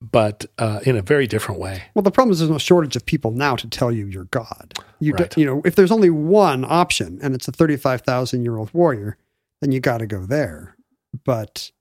but 0.02 0.46
uh, 0.58 0.80
in 0.84 0.96
a 0.96 1.02
very 1.02 1.28
different 1.28 1.60
way. 1.62 1.84
Well, 1.94 2.02
the 2.02 2.12
problem 2.12 2.32
is 2.32 2.40
there's 2.40 2.50
no 2.50 2.58
shortage 2.58 2.96
of 2.96 3.06
people 3.06 3.30
now 3.32 3.56
to 3.56 3.70
tell 3.70 3.92
you 3.92 4.08
you're 4.08 4.24
God. 4.26 4.74
You, 5.00 5.14
Right. 5.14 5.30
do, 5.30 5.40
you 5.40 5.46
know, 5.46 5.62
if 5.64 5.76
there's 5.76 5.92
only 5.92 6.10
one 6.10 6.66
option 6.68 7.20
and 7.22 7.36
it's 7.36 7.48
a 7.48 7.52
35,000 7.52 8.42
year 8.44 8.58
old 8.58 8.74
warrior, 8.74 9.18
then 9.62 9.72
you 9.72 9.80
got 9.80 10.00
to 10.00 10.08
go 10.08 10.26
there. 10.26 10.76
But 11.24 11.72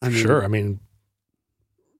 I 0.00 0.08
mean, 0.08 0.22
sure, 0.22 0.42
I 0.44 0.48
mean, 0.48 0.80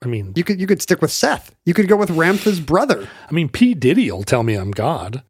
I 0.02 0.06
mean, 0.06 0.32
you 0.36 0.44
could 0.44 0.60
you 0.60 0.66
could 0.66 0.80
stick 0.82 1.00
with 1.02 1.10
Seth. 1.10 1.54
You 1.64 1.74
could 1.74 1.88
go 1.88 1.96
with 1.96 2.10
Ramtha's 2.10 2.60
brother. 2.60 3.08
I 3.28 3.32
mean, 3.32 3.48
P 3.48 3.74
Diddy 3.74 4.10
will 4.10 4.22
tell 4.22 4.42
me 4.42 4.54
I'm 4.54 4.70
God. 4.70 5.22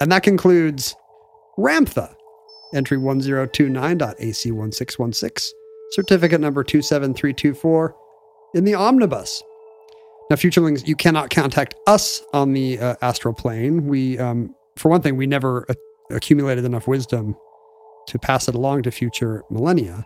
And 0.00 0.10
that 0.10 0.22
concludes 0.24 0.96
Ramtha, 1.58 2.14
entry 2.74 2.98
1029.AC1616, 2.98 5.50
certificate 5.92 6.40
number 6.40 6.64
27324 6.64 7.94
in 8.54 8.64
the 8.64 8.74
omnibus. 8.74 9.42
Now, 10.30 10.36
futurelings, 10.36 10.86
you 10.86 10.96
cannot 10.96 11.30
contact 11.30 11.74
us 11.86 12.22
on 12.32 12.52
the 12.52 12.78
uh, 12.78 12.96
astral 13.02 13.34
plane. 13.34 13.86
We, 13.86 14.18
um, 14.18 14.54
for 14.76 14.88
one 14.88 15.02
thing, 15.02 15.16
we 15.16 15.26
never 15.26 15.66
a- 15.68 16.14
accumulated 16.14 16.64
enough 16.64 16.88
wisdom 16.88 17.36
to 18.06 18.18
pass 18.18 18.48
it 18.48 18.54
along 18.54 18.82
to 18.84 18.90
future 18.90 19.42
millennia. 19.50 20.04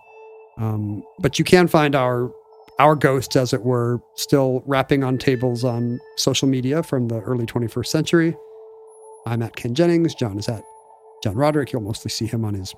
Um, 0.58 1.02
but 1.20 1.38
you 1.38 1.44
can 1.44 1.68
find 1.68 1.94
our 1.94 2.32
our 2.78 2.94
ghosts, 2.94 3.36
as 3.36 3.54
it 3.54 3.62
were, 3.62 4.02
still 4.16 4.62
rapping 4.66 5.02
on 5.02 5.16
tables 5.16 5.64
on 5.64 5.98
social 6.16 6.46
media 6.46 6.82
from 6.82 7.08
the 7.08 7.20
early 7.20 7.46
21st 7.46 7.86
century. 7.86 8.36
I'm 9.26 9.40
at 9.40 9.56
Ken 9.56 9.74
Jennings. 9.74 10.14
John 10.14 10.38
is 10.38 10.48
at 10.48 10.62
John 11.22 11.36
Roderick. 11.36 11.72
You'll 11.72 11.80
mostly 11.82 12.10
see 12.10 12.26
him 12.26 12.44
on 12.44 12.52
his 12.52 12.74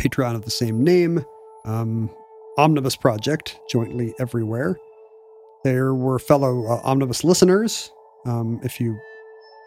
Patreon 0.00 0.34
of 0.34 0.44
the 0.44 0.50
same 0.50 0.84
name. 0.84 1.24
Um, 1.66 2.10
Omnibus 2.58 2.96
Project, 2.96 3.58
jointly 3.68 4.14
everywhere. 4.18 4.78
There 5.64 5.94
were 5.94 6.18
fellow 6.18 6.66
uh, 6.66 6.80
Omnibus 6.84 7.24
listeners. 7.24 7.90
Um, 8.24 8.60
if 8.62 8.80
you 8.80 8.98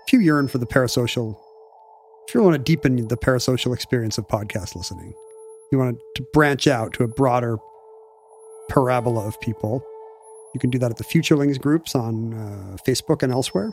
if 0.07 0.13
you 0.13 0.19
yearn 0.19 0.47
for 0.47 0.57
the 0.57 0.65
parasocial, 0.65 1.37
if 2.27 2.33
you 2.33 2.41
want 2.41 2.53
to 2.53 2.59
deepen 2.59 3.07
the 3.07 3.17
parasocial 3.17 3.73
experience 3.73 4.17
of 4.17 4.27
podcast 4.27 4.75
listening, 4.75 5.13
you 5.71 5.77
want 5.77 5.99
to 6.15 6.23
branch 6.33 6.67
out 6.67 6.93
to 6.93 7.03
a 7.03 7.07
broader 7.07 7.57
parabola 8.69 9.27
of 9.27 9.39
people. 9.41 9.83
You 10.53 10.59
can 10.59 10.69
do 10.69 10.79
that 10.79 10.89
at 10.89 10.97
the 10.97 11.03
Futurelings 11.03 11.59
groups 11.59 11.93
on 11.95 12.33
uh, 12.33 12.77
Facebook 12.87 13.21
and 13.21 13.31
elsewhere. 13.31 13.71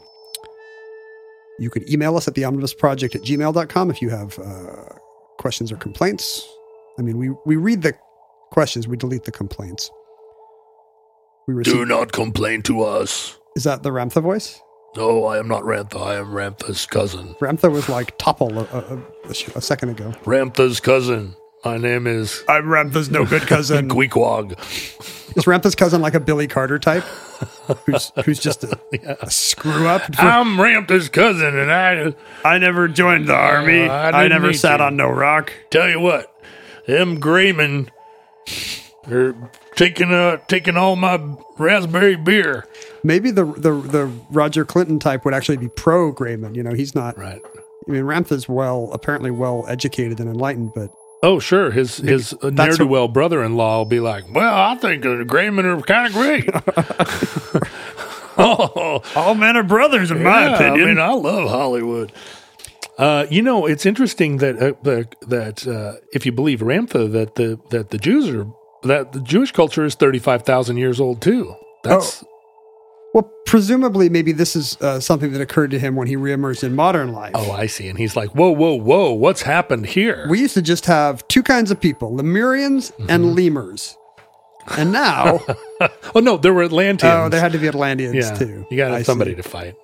You 1.59 1.71
could 1.71 1.89
email 1.91 2.17
us 2.17 2.29
at 2.29 2.35
the 2.35 2.43
omnibusproject 2.43 3.15
at 3.15 3.23
gmail.com 3.23 3.91
if 3.91 4.03
you 4.03 4.11
have 4.11 4.39
uh, 4.39 4.95
questions 5.39 5.73
or 5.73 5.77
complaints. 5.77 6.47
I 6.99 7.03
mean, 7.03 7.19
we, 7.19 7.31
we 7.47 7.57
read 7.57 7.83
the 7.83 7.95
questions, 8.51 8.89
we 8.89 8.97
delete 8.97 9.25
the 9.25 9.33
complaints. 9.33 9.91
We 11.47 11.55
receive, 11.55 11.87
not 11.87 12.13
complain 12.13 12.63
to 12.63 12.83
us. 12.83 13.39
is 13.55 13.65
that 13.65 13.83
the 13.83 13.91
Ramtha 13.91 14.23
voice? 14.23 14.61
No, 14.97 15.25
I 15.27 15.39
am 15.39 15.47
not 15.47 15.63
Ramtha. 15.63 16.01
I 16.05 16.17
am 16.17 16.27
Ramtha's 16.29 16.87
cousin. 16.87 17.35
Ramtha 17.41 17.71
was 17.71 17.89
like 17.89 18.17
Topple 18.19 18.59
a, 18.59 18.65
a, 18.73 18.97
a, 19.29 19.31
a 19.57 19.61
second 19.61 19.91
ago. 19.91 20.11
Ramtha's 20.25 20.81
cousin. 20.81 21.37
My 21.65 21.77
name 21.79 22.07
is 22.07 22.43
I'm 22.49 22.65
Ramtha's 22.65 23.11
no 23.11 23.25
good 23.27 23.43
cousin. 23.43 23.89
Queequeg. 23.91 24.53
is 25.37 25.45
Ramtha's 25.45 25.75
cousin 25.75 26.01
like 26.01 26.15
a 26.15 26.21
Billy 26.21 26.47
Carter 26.47 26.79
type? 26.79 27.03
Who's, 27.85 28.13
who's 28.25 28.39
just 28.39 28.65
a, 28.65 28.79
a 29.21 29.31
screw 29.31 29.87
up? 29.87 30.03
I'm 30.19 30.57
Ramtha's 30.57 31.09
cousin, 31.09 31.59
and 31.59 31.71
I 31.73 32.15
I 32.45 32.59
never 32.59 32.89
joined 32.89 33.29
the 33.29 33.35
army. 33.35 33.83
Uh, 33.87 33.93
I 33.93 34.23
didn't 34.23 34.31
never 34.31 34.53
sat 34.53 34.77
to. 34.79 34.85
on 34.85 34.97
no 34.97 35.09
rock. 35.09 35.53
tell 35.71 35.89
you 35.89 36.01
what, 36.01 36.33
them 36.87 37.19
Graymen 37.19 37.91
are 39.11 39.35
taking 39.77 40.13
uh 40.13 40.39
taking 40.49 40.77
all 40.77 40.97
my 40.97 41.21
raspberry 41.59 42.17
beer. 42.17 42.67
Maybe 43.05 43.31
the, 43.31 43.45
the 43.45 43.73
the 43.73 44.07
Roger 44.31 44.65
Clinton 44.65 44.99
type 44.99 45.25
would 45.25 45.35
actually 45.35 45.59
be 45.59 45.69
pro 45.69 46.13
Grayman. 46.13 46.55
You 46.55 46.63
know, 46.63 46.75
he's 46.75 46.95
not. 46.95 47.17
Right. 47.19 47.41
I 47.89 47.91
mean, 47.91 48.03
Ramtha's 48.03 48.49
well, 48.49 48.91
apparently 48.93 49.31
well 49.31 49.65
educated 49.69 50.19
and 50.19 50.29
enlightened, 50.29 50.73
but 50.75 50.91
Oh, 51.23 51.39
sure. 51.39 51.71
His 51.71 51.97
his 51.97 52.35
ne'er 52.43 52.73
do 52.73 52.87
well 52.87 53.09
brother 53.09 53.43
in 53.43 53.57
law 53.57 53.79
will 53.79 53.85
be 53.87 54.01
like, 54.01 54.25
"Well, 54.33 54.55
I 54.55 54.75
think 54.77 55.03
the 55.03 55.25
Graymen 55.25 55.65
are 55.65 55.81
kind 55.81 56.07
of 56.07 56.13
great." 56.13 56.49
oh, 58.39 59.03
all 59.15 59.35
men 59.35 59.57
are 59.57 59.63
brothers, 59.63 60.11
in 60.11 60.19
yeah, 60.19 60.23
my 60.25 60.55
opinion. 60.55 60.83
I 60.83 60.87
mean, 60.87 60.99
I 60.99 61.13
love 61.13 61.49
Hollywood. 61.49 62.13
Uh, 62.99 63.27
you 63.31 63.43
know, 63.43 63.67
it's 63.67 63.85
interesting 63.85 64.39
that 64.39 64.57
uh, 64.57 64.73
the, 64.83 65.07
that 65.29 65.67
uh, 65.67 66.01
if 66.13 66.25
you 66.25 66.33
believe 66.33 66.61
Ramtha, 66.61 67.11
that 67.13 67.35
the 67.35 67.59
that 67.71 67.91
the 67.91 67.99
Jews 67.99 68.29
are 68.29 68.47
that 68.85 69.13
the 69.13 69.21
Jewish 69.21 69.53
culture 69.53 69.85
is 69.85 69.95
thirty 69.95 70.19
five 70.19 70.43
thousand 70.43 70.79
years 70.79 71.01
old 71.01 71.21
too. 71.21 71.55
That's 71.85 72.25
well, 73.15 73.31
presumably, 73.47 74.09
maybe 74.11 74.33
this 74.33 74.55
is 74.57 74.77
uh, 74.83 75.01
something 75.01 75.33
that 75.33 75.41
occurred 75.41 75.71
to 75.71 75.79
him 75.79 75.97
when 75.97 76.07
he 76.07 76.17
reemerged 76.17 76.63
in 76.65 76.75
modern 76.75 77.13
life. 77.13 77.33
oh, 77.35 77.51
I 77.51 77.67
see. 77.67 77.89
And 77.89 77.99
he's 77.99 78.15
like, 78.17 78.35
"Whoa, 78.35 78.51
whoa, 78.51 78.75
whoa! 78.75 79.13
What's 79.13 79.43
happened 79.43 79.87
here?" 79.87 80.27
We 80.29 80.41
used 80.41 80.55
to 80.55 80.63
just 80.63 80.87
have 80.87 81.27
two 81.29 81.43
kinds 81.43 81.71
of 81.71 81.81
people: 81.81 82.13
Lemurians 82.13 82.93
and 83.09 83.25
Mm-hmm. 83.25 83.35
lemurs. 83.35 83.97
And 84.77 84.91
now, 84.91 85.41
oh 86.15 86.21
no, 86.21 86.37
there 86.39 86.53
were 86.53 86.65
Atlanteans. 86.65 87.13
oh, 87.15 87.29
there 87.29 87.41
had 87.41 87.53
to 87.53 87.59
be 87.59 87.69
Atlanteans 87.69 88.15
yeah, 88.17 88.35
too. 88.35 88.67
you 88.71 88.77
got 88.77 88.89
to 88.89 88.97
have 88.97 89.07
somebody 89.07 89.31
see. 89.33 89.37
to 89.37 89.43
fight. 89.45 89.75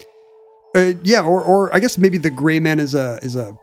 Uh, 0.74 0.94
yeah, 1.02 1.22
or 1.22 1.42
or 1.42 1.74
I 1.74 1.80
guess 1.80 1.98
maybe 1.98 2.18
the 2.18 2.30
gray 2.30 2.60
man 2.60 2.80
is 2.80 2.94
a 2.94 3.18
is 3.22 3.36
a, 3.36 3.56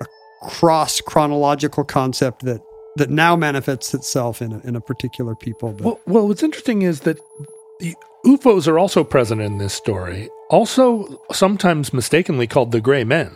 a 0.00 0.06
cross 0.48 1.00
chronological 1.00 1.84
concept 1.84 2.44
that 2.44 2.60
that 2.96 3.10
now 3.10 3.36
manifests 3.36 3.94
itself 3.94 4.42
in 4.42 4.52
a, 4.52 4.58
in 4.60 4.76
a 4.76 4.80
particular 4.80 5.34
people. 5.34 5.72
But 5.72 5.84
Well, 5.84 6.00
well, 6.06 6.28
what's 6.28 6.42
interesting 6.42 6.82
is 6.82 7.00
that 7.00 7.18
the 7.80 7.94
UFOs 8.26 8.66
are 8.66 8.78
also 8.78 9.04
present 9.04 9.40
in 9.40 9.58
this 9.58 9.72
story, 9.72 10.28
also 10.50 11.20
sometimes 11.32 11.92
mistakenly 11.92 12.46
called 12.46 12.72
the 12.72 12.80
Gray 12.80 13.04
Men. 13.04 13.32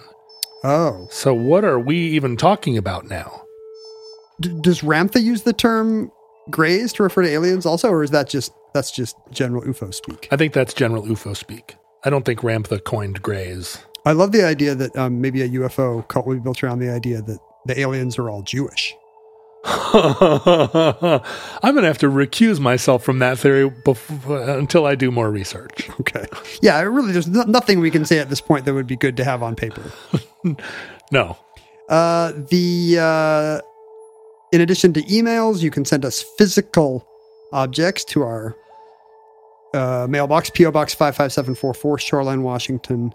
oh, 0.65 1.07
So, 1.11 1.33
what 1.33 1.65
are 1.65 1.79
we 1.79 1.97
even 1.97 2.37
talking 2.37 2.77
about 2.77 3.09
now? 3.09 3.43
D- 4.41 4.57
does 4.61 4.81
Ramtha 4.81 5.23
use 5.23 5.43
the 5.43 5.53
term 5.53 6.11
grays 6.51 6.93
to 6.95 7.03
refer 7.05 7.23
to 7.23 7.29
aliens 7.29 7.67
also, 7.67 7.89
or 7.89 8.03
is 8.03 8.11
that 8.11 8.29
just 8.29 8.53
that's 8.75 8.91
just 8.91 9.17
general 9.31 9.63
UFO 9.63 9.93
speak? 9.95 10.29
I 10.31 10.37
think 10.37 10.53
that's 10.53 10.75
general 10.75 11.05
UFO 11.05 11.37
speak. 11.37 11.77
I 12.05 12.11
don't 12.11 12.25
think 12.25 12.41
Ramtha 12.41 12.83
coined 12.83 13.23
grays. 13.23 13.79
I 14.05 14.13
love 14.13 14.33
the 14.33 14.45
idea 14.45 14.75
that 14.75 14.97
um, 14.97 15.21
maybe 15.21 15.43
a 15.43 15.49
UFO 15.51 16.07
cult 16.09 16.27
will 16.27 16.35
be 16.35 16.41
built 16.41 16.63
around 16.63 16.81
the 16.81 16.91
idea 16.91 17.23
that 17.23 17.39
the 17.67 17.79
aliens 17.79 18.19
are 18.19 18.29
all 18.29 18.43
Jewish. 18.43 18.95
I'm 19.65 19.93
going 19.93 21.83
to 21.83 21.87
have 21.87 21.99
to 21.99 22.09
recuse 22.09 22.59
myself 22.59 23.05
from 23.05 23.21
that 23.21 23.39
theory 23.39 23.71
bef- 23.71 24.59
until 24.59 24.87
I 24.87 24.97
do 24.97 25.13
more 25.13 25.31
research. 25.31 25.89
Okay, 26.01 26.27
yeah, 26.61 26.81
really 26.81 27.13
there's 27.13 27.29
no, 27.29 27.43
nothing 27.43 27.79
we 27.79 27.93
can 27.93 28.05
say 28.05 28.19
at 28.19 28.29
this 28.29 28.41
point 28.41 28.65
that 28.65 28.75
would 28.75 28.89
be 28.89 28.97
good 28.97 29.17
to 29.19 29.25
have 29.25 29.43
on 29.43 29.55
paper. 29.55 29.93
No. 31.13 31.37
Uh, 31.91 32.33
the 32.49 32.97
uh, 32.99 33.61
in 34.51 34.63
addition 34.63 34.95
to 34.95 35.03
emails, 35.03 35.63
you 35.63 35.71
can 35.71 35.85
send 35.85 36.07
us 36.07 36.25
physical 36.39 37.07
objects 37.53 38.03
to 38.07 38.23
our 38.23 38.57
uh, 39.75 40.07
mailbox, 40.09 40.51
PO 40.51 40.71
Box 40.71 40.95
five 40.95 41.17
five 41.17 41.33
seven 41.33 41.55
four 41.55 41.75
four, 41.75 41.99
Shoreline, 41.99 42.43
Washington 42.43 43.13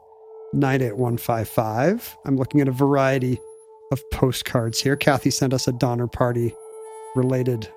nine 0.53 0.81
eight 0.81 0.97
one 0.97 1.17
five 1.17 1.47
five. 1.49 2.15
I'm 2.25 2.37
looking 2.37 2.61
at 2.61 2.67
a 2.67 2.71
variety 2.71 3.39
of 3.91 4.01
postcards 4.11 4.81
here. 4.81 4.95
Kathy 4.95 5.29
sent 5.29 5.53
us 5.53 5.67
a 5.67 5.71
Donner 5.71 6.07
Party 6.07 6.53
related 7.15 7.67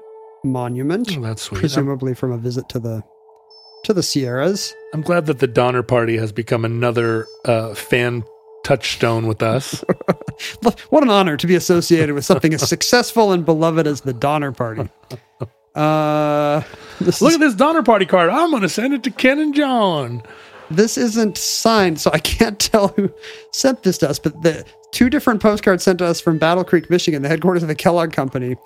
monument, 0.44 1.16
Oh, 1.16 1.20
that's 1.20 1.42
sweet. 1.42 1.60
Presumably 1.60 2.14
from 2.14 2.32
a 2.32 2.38
visit 2.38 2.68
to 2.70 2.78
the 2.78 3.02
to 3.84 3.92
the 3.94 4.02
Sierras. 4.02 4.74
I'm 4.92 5.00
glad 5.02 5.26
that 5.26 5.38
the 5.38 5.46
Donner 5.46 5.82
Party 5.82 6.16
has 6.18 6.32
become 6.32 6.64
another 6.64 7.26
uh, 7.46 7.74
fan 7.74 8.24
touchstone 8.64 9.26
with 9.26 9.42
us. 9.42 9.84
What 10.88 11.02
an 11.02 11.10
honor 11.10 11.36
to 11.36 11.46
be 11.46 11.54
associated 11.54 12.14
with 12.14 12.24
something 12.24 12.54
as 12.54 12.66
successful 12.68 13.32
and 13.32 13.44
beloved 13.44 13.86
as 13.86 14.00
the 14.00 14.14
Donner 14.14 14.52
Party. 14.52 14.88
Uh, 15.74 16.62
this, 17.00 17.20
Look 17.22 17.30
is, 17.30 17.36
at 17.36 17.40
this 17.40 17.54
Donner 17.54 17.82
Party 17.82 18.06
card. 18.06 18.30
I'm 18.30 18.50
going 18.50 18.62
to 18.62 18.68
send 18.68 18.94
it 18.94 19.02
to 19.04 19.10
Ken 19.10 19.38
and 19.38 19.54
John. 19.54 20.22
this 20.70 20.98
isn't 20.98 21.38
signed, 21.38 22.00
so 22.00 22.10
I 22.12 22.18
can't 22.18 22.58
tell 22.70 22.88
who 22.88 23.12
sent 23.52 23.82
this 23.82 23.98
to 23.98 24.10
us. 24.10 24.18
But 24.18 24.42
the 24.42 24.64
two 24.92 25.10
different 25.10 25.40
postcards 25.40 25.84
sent 25.84 25.98
to 26.00 26.06
us 26.06 26.20
from 26.20 26.38
Battle 26.38 26.64
Creek, 26.64 26.90
Michigan, 26.90 27.22
the 27.22 27.28
headquarters 27.28 27.62
of 27.62 27.68
the 27.68 27.74
Kellogg 27.74 28.12
Company. 28.12 28.56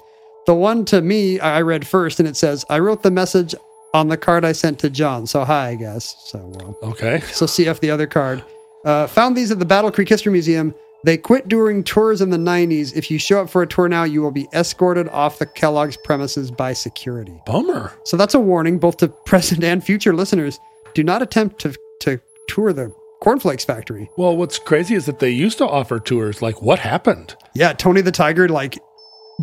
The 0.46 0.54
one 0.54 0.84
to 0.86 1.00
me, 1.00 1.40
I 1.40 1.62
read 1.62 1.86
first, 1.86 2.20
and 2.20 2.28
it 2.28 2.36
says, 2.36 2.64
"I 2.68 2.78
wrote 2.78 3.02
the 3.02 3.10
message 3.10 3.54
on 3.94 4.08
the 4.08 4.16
card 4.16 4.44
I 4.44 4.52
sent 4.52 4.80
to 4.80 4.90
John. 4.90 5.26
So 5.26 5.44
hi, 5.44 5.68
I 5.68 5.74
guess. 5.76 6.16
So 6.26 6.38
well. 6.56 6.76
Okay. 6.82 7.20
So 7.32 7.46
CF 7.46 7.80
the 7.80 7.90
other 7.90 8.06
card. 8.06 8.44
Uh, 8.84 9.06
found 9.06 9.36
these 9.36 9.50
at 9.50 9.58
the 9.58 9.64
Battle 9.64 9.90
Creek 9.90 10.08
History 10.08 10.32
Museum. 10.32 10.74
They 11.04 11.18
quit 11.18 11.48
doing 11.48 11.84
tours 11.84 12.22
in 12.22 12.30
the 12.30 12.38
90s. 12.38 12.96
If 12.96 13.10
you 13.10 13.18
show 13.18 13.42
up 13.42 13.50
for 13.50 13.60
a 13.60 13.66
tour 13.66 13.88
now, 13.88 14.04
you 14.04 14.22
will 14.22 14.30
be 14.30 14.48
escorted 14.54 15.06
off 15.10 15.38
the 15.38 15.44
Kellogg's 15.44 15.98
premises 15.98 16.50
by 16.50 16.72
security. 16.72 17.42
Bummer. 17.44 17.92
So 18.04 18.16
that's 18.16 18.32
a 18.32 18.40
warning 18.40 18.78
both 18.78 18.96
to 18.98 19.08
present 19.26 19.62
and 19.62 19.84
future 19.84 20.14
listeners. 20.14 20.58
Do 20.94 21.04
not 21.04 21.20
attempt 21.20 21.60
to, 21.60 21.76
to 22.00 22.20
tour 22.48 22.72
the 22.72 22.94
cornflakes 23.20 23.64
factory. 23.64 24.10
Well, 24.16 24.34
what's 24.34 24.58
crazy 24.58 24.94
is 24.94 25.04
that 25.06 25.18
they 25.18 25.30
used 25.30 25.58
to 25.58 25.66
offer 25.66 26.00
tours. 26.00 26.40
Like, 26.40 26.62
what 26.62 26.78
happened? 26.78 27.36
Yeah, 27.54 27.74
Tony 27.74 28.00
the 28.00 28.12
Tiger 28.12 28.48
like 28.48 28.78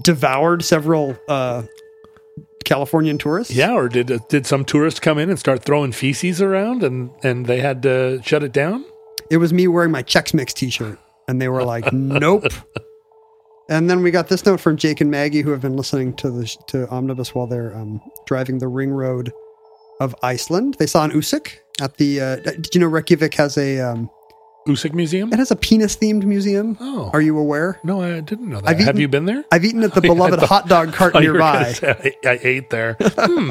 devoured 0.01 0.63
several 0.63 1.15
uh, 1.27 1.63
Californian 2.65 3.17
tourists. 3.17 3.53
Yeah, 3.53 3.73
or 3.73 3.88
did 3.88 4.11
uh, 4.11 4.19
did 4.29 4.47
some 4.47 4.65
tourists 4.65 4.99
come 4.99 5.17
in 5.19 5.29
and 5.29 5.38
start 5.38 5.63
throwing 5.63 5.91
feces 5.91 6.41
around, 6.41 6.83
and 6.83 7.11
and 7.23 7.45
they 7.45 7.59
had 7.59 7.83
to 7.83 8.21
shut 8.23 8.43
it 8.43 8.51
down? 8.51 8.85
It 9.29 9.38
was 9.38 9.53
me 9.53 9.67
wearing 9.67 9.91
my 9.91 10.03
Chex 10.03 10.33
Mix 10.33 10.53
t-shirt, 10.53 10.99
and 11.31 11.41
they 11.41 11.47
were 11.47 11.63
like, 11.63 11.91
"Nope." 11.93 12.43
And 13.69 13.89
then 13.89 14.03
we 14.03 14.11
got 14.11 14.27
this 14.27 14.45
note 14.45 14.59
from 14.59 14.75
Jake 14.75 14.99
and 14.99 15.09
Maggie, 15.09 15.41
who 15.41 15.51
have 15.51 15.61
been 15.61 15.77
listening 15.77 16.13
to 16.17 16.29
the 16.29 16.45
to 16.67 16.87
Omnibus 16.89 17.33
while 17.33 17.47
they're 17.47 17.75
um, 17.75 18.01
driving 18.25 18.59
the 18.59 18.67
ring 18.67 18.91
road 18.91 19.31
of 20.01 20.13
Iceland. 20.21 20.75
They 20.77 20.87
saw 20.87 21.05
an 21.05 21.11
Usik 21.11 21.57
at 21.81 21.95
the. 21.95 22.19
Uh, 22.19 22.35
did 22.35 22.75
you 22.75 22.81
know 22.81 22.87
Reykjavik 22.87 23.33
has 23.35 23.57
a 23.57 23.79
um, 23.79 24.09
Usik 24.67 24.93
Museum? 24.93 25.33
it 25.33 25.39
has 25.39 25.49
a 25.49 25.55
penis 25.55 25.95
themed 25.97 26.23
museum? 26.23 26.77
Oh. 26.79 27.09
Are 27.13 27.21
you 27.21 27.38
aware? 27.38 27.79
No, 27.83 28.01
I 28.01 28.19
didn't 28.19 28.47
know 28.49 28.61
that. 28.61 28.69
I've 28.69 28.77
Have 28.79 28.89
eaten- 28.89 29.01
you 29.01 29.07
been 29.07 29.25
there? 29.25 29.43
I've 29.51 29.65
eaten 29.65 29.83
at 29.83 29.93
the 29.95 30.01
beloved 30.11 30.39
hot 30.43 30.67
dog 30.67 30.93
cart 30.99 31.15
you 31.19 31.31
were 31.33 31.39
gonna 31.39 31.61
nearby. 31.61 31.73
say 31.73 32.15
I, 32.25 32.29
I 32.29 32.39
ate 32.43 32.69
there. 32.69 32.95
Hmm. 32.99 33.49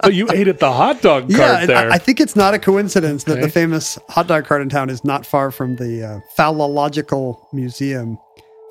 but 0.00 0.14
you 0.14 0.26
ate 0.32 0.48
at 0.48 0.58
the 0.58 0.72
hot 0.72 1.02
dog 1.02 1.28
cart 1.28 1.32
Yeah, 1.38 1.58
and 1.60 1.68
there. 1.68 1.90
I, 1.90 1.94
I 1.96 1.98
think 1.98 2.18
it's 2.20 2.34
not 2.34 2.54
a 2.54 2.58
coincidence 2.58 3.24
that 3.24 3.40
the 3.42 3.50
famous 3.50 3.98
hot 4.08 4.26
dog 4.26 4.46
cart 4.46 4.62
in 4.62 4.68
town 4.70 4.88
is 4.88 5.04
not 5.04 5.26
far 5.26 5.50
from 5.50 5.76
the 5.76 6.02
uh, 6.04 6.20
Phallological 6.38 7.38
Museum. 7.52 8.18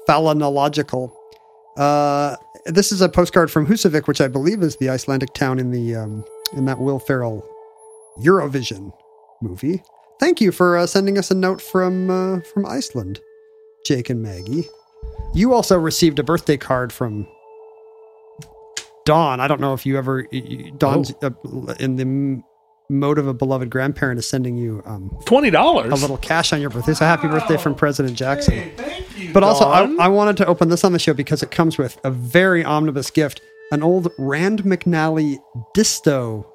Phallonological. 0.10 1.12
Uh, 1.78 2.36
this 2.66 2.91
is 2.91 3.02
a 3.02 3.10
postcard 3.10 3.52
from 3.52 3.68
Husavik, 3.68 4.08
which 4.08 4.20
I 4.20 4.28
believe 4.28 4.64
is 4.64 4.78
the 4.78 4.90
Icelandic 4.90 5.34
town 5.34 5.60
in 5.60 5.70
the 5.72 5.95
um, 5.95 6.26
in 6.54 6.66
that 6.66 6.80
Will 6.80 6.98
Ferrell 6.98 7.45
Eurovision 8.20 8.91
movie. 9.41 9.84
Thank 10.19 10.41
you 10.41 10.52
for 10.52 10.77
uh, 10.77 10.88
sending 10.88 11.18
us 11.18 11.30
a 11.31 11.35
note 11.35 11.61
from 11.61 12.10
uh, 12.10 12.41
from 12.41 12.65
Iceland, 12.65 13.19
Jake 13.85 14.10
and 14.10 14.22
Maggie. 14.22 14.68
You 15.34 15.53
also 15.53 15.77
received 15.77 16.19
a 16.19 16.23
birthday 16.23 16.57
card 16.57 16.91
from 16.91 17.27
Dawn. 19.06 19.39
I 19.39 19.48
don't 19.48 19.61
know 19.61 19.73
if 19.73 19.85
you 19.85 19.98
ever 19.98 20.27
y- 20.31 20.72
Dawn's 20.77 21.14
uh, 21.22 21.30
in 21.80 21.95
the 21.95 22.41
mode 22.89 23.18
of 23.18 23.27
a 23.27 23.34
beloved 23.34 23.69
grandparent 23.69 24.18
is 24.18 24.27
sending 24.27 24.57
you 24.57 24.81
um, 24.85 25.15
Twenty 25.26 25.49
dollars. 25.49 25.91
a 25.91 25.95
little 25.95 26.18
cash 26.18 26.52
on 26.53 26.61
your 26.61 26.69
birthday. 26.69 26.94
So 26.94 27.06
happy 27.06 27.27
birthday 27.27 27.57
from 27.57 27.76
President 27.76 28.18
Jackson. 28.18 28.72
Thank 28.76 29.18
you. 29.18 29.34
But 29.34 29.44
also, 29.44 29.65
I, 29.65 29.84
I 29.99 30.07
wanted 30.07 30.38
to 30.38 30.45
open 30.48 30.69
this 30.69 30.84
on 30.84 30.94
the 30.94 30.99
show 30.99 31.14
because 31.14 31.44
it 31.44 31.52
comes 31.52 31.77
with 31.77 31.99
a 32.03 32.11
very 32.11 32.64
omnibus 32.64 33.11
gift 33.11 33.41
an 33.72 33.84
old 33.84 34.10
Rand 34.18 34.64
McNally 34.64 35.38
disto 35.73 36.45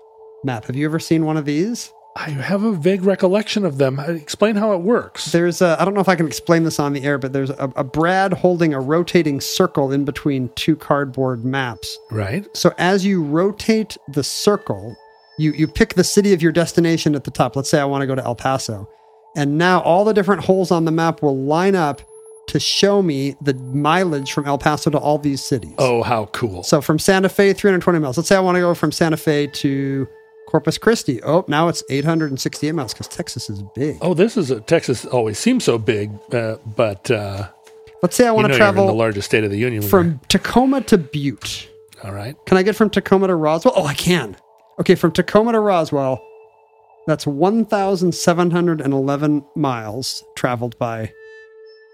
map. 0.45 0.65
Have 0.65 0.77
you 0.77 0.87
ever 0.87 0.99
seen 0.99 1.25
one 1.27 1.37
of 1.37 1.45
these? 1.45 1.93
I 2.15 2.31
have 2.31 2.63
a 2.63 2.73
vague 2.73 3.05
recollection 3.05 3.65
of 3.65 3.79
them. 3.79 3.99
Explain 3.99 4.57
how 4.57 4.73
it 4.73 4.83
works. 4.83 5.33
There's 5.33 5.63
a, 5.63 5.81
I 5.81 5.85
don't 5.85 5.95
know 5.95 6.01
if 6.01 6.09
I 6.09 6.15
can 6.15 6.27
explain 6.27 6.65
this 6.65 6.79
on 6.79 6.93
the 6.93 7.03
air, 7.05 7.17
but 7.19 7.33
there's 7.33 7.51
a, 7.51 7.73
a 7.75 7.85
Brad 7.85 8.35
holding 8.35 8.75
a 8.75 8.81
rotating 8.81 9.41
circle 9.41 9.93
in 9.93 10.05
between 10.05 10.51
two 10.51 10.77
cardboard 10.77 11.45
maps. 11.45 11.99
right. 12.11 12.47
So 12.55 12.75
as 12.77 13.07
you 13.07 13.23
rotate 13.23 13.97
the 14.09 14.23
circle, 14.23 14.97
you 15.39 15.53
you 15.53 15.67
pick 15.67 15.95
the 15.95 16.05
city 16.05 16.35
of 16.35 16.43
your 16.43 16.53
destination 16.53 17.15
at 17.15 17.25
the 17.25 17.31
top. 17.31 17.57
Let's 17.57 17.71
say 17.71 17.81
I 17.81 17.85
want 17.87 18.03
to 18.03 18.07
go 18.07 18.15
to 18.15 18.25
El 18.25 18.35
Paso. 18.35 18.89
And 19.35 19.57
now 19.57 19.81
all 19.81 20.05
the 20.05 20.13
different 20.13 20.45
holes 20.45 20.71
on 20.71 20.85
the 20.85 20.93
map 20.93 21.23
will 21.23 21.37
line 21.37 21.75
up 21.75 22.03
to 22.49 22.61
show 22.61 23.01
me 23.01 23.35
the 23.41 23.55
mileage 23.55 24.33
from 24.33 24.45
El 24.47 24.59
Paso 24.59 24.91
to 24.91 24.99
all 24.99 25.17
these 25.17 25.43
cities. 25.43 25.75
Oh, 25.79 26.03
how 26.03 26.27
cool. 26.27 26.63
So 26.63 26.83
from 26.83 26.99
Santa 26.99 27.31
Fe, 27.31 27.55
320 27.55 27.99
miles. 27.99 28.19
Let's 28.19 28.29
say 28.29 28.37
I 28.37 28.41
want 28.41 28.57
to 28.57 28.61
go 28.61 28.75
from 28.75 28.93
Santa 28.93 29.17
Fe 29.17 29.47
to 29.47 30.07
Corpus 30.49 30.79
Christi. 30.79 31.23
Oh, 31.23 31.45
now 31.49 31.69
it's 31.69 31.83
868 31.89 32.73
miles 32.73 32.93
because 32.93 33.09
Texas 33.09 33.49
is 33.49 33.63
big. 33.75 33.97
Oh, 34.01 34.15
this 34.15 34.37
is 34.37 34.51
a 34.51 34.61
Texas. 34.61 35.05
Always 35.07 35.39
seems 35.39 35.65
so 35.65 35.79
big, 35.79 36.11
uh, 36.33 36.57
but 36.77 37.11
uh, 37.11 37.49
Let's 38.03 38.17
say 38.17 38.27
I 38.27 38.33
want 38.33 38.53
to 38.53 38.69
in 38.69 38.75
the 38.75 38.93
largest 38.93 39.29
state 39.29 39.45
of 39.45 39.51
the 39.51 39.59
union. 39.59 39.83
from 39.83 40.21
Tacoma 40.29 40.81
to 40.83 40.99
Butte. 40.99 41.69
all 42.03 42.13
right. 42.13 42.37
Can 42.47 42.57
I 42.57 42.65
get 42.65 42.75
from 42.75 42.91
Tacoma 42.91 43.29
to 43.29 43.35
Roswell? 43.37 43.75
Oh, 43.77 43.87
I 43.87 43.95
can. 43.95 44.37
Okay, 44.81 44.97
from 44.97 45.13
Tacoma 45.13 45.53
to 45.53 45.61
Roswell, 45.61 46.21
that's 47.07 47.27
1,711 47.27 49.45
miles 49.55 50.25
traveled 50.35 50.77
by 50.79 51.13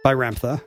by 0.04 0.14
Ramtha. 0.14 0.62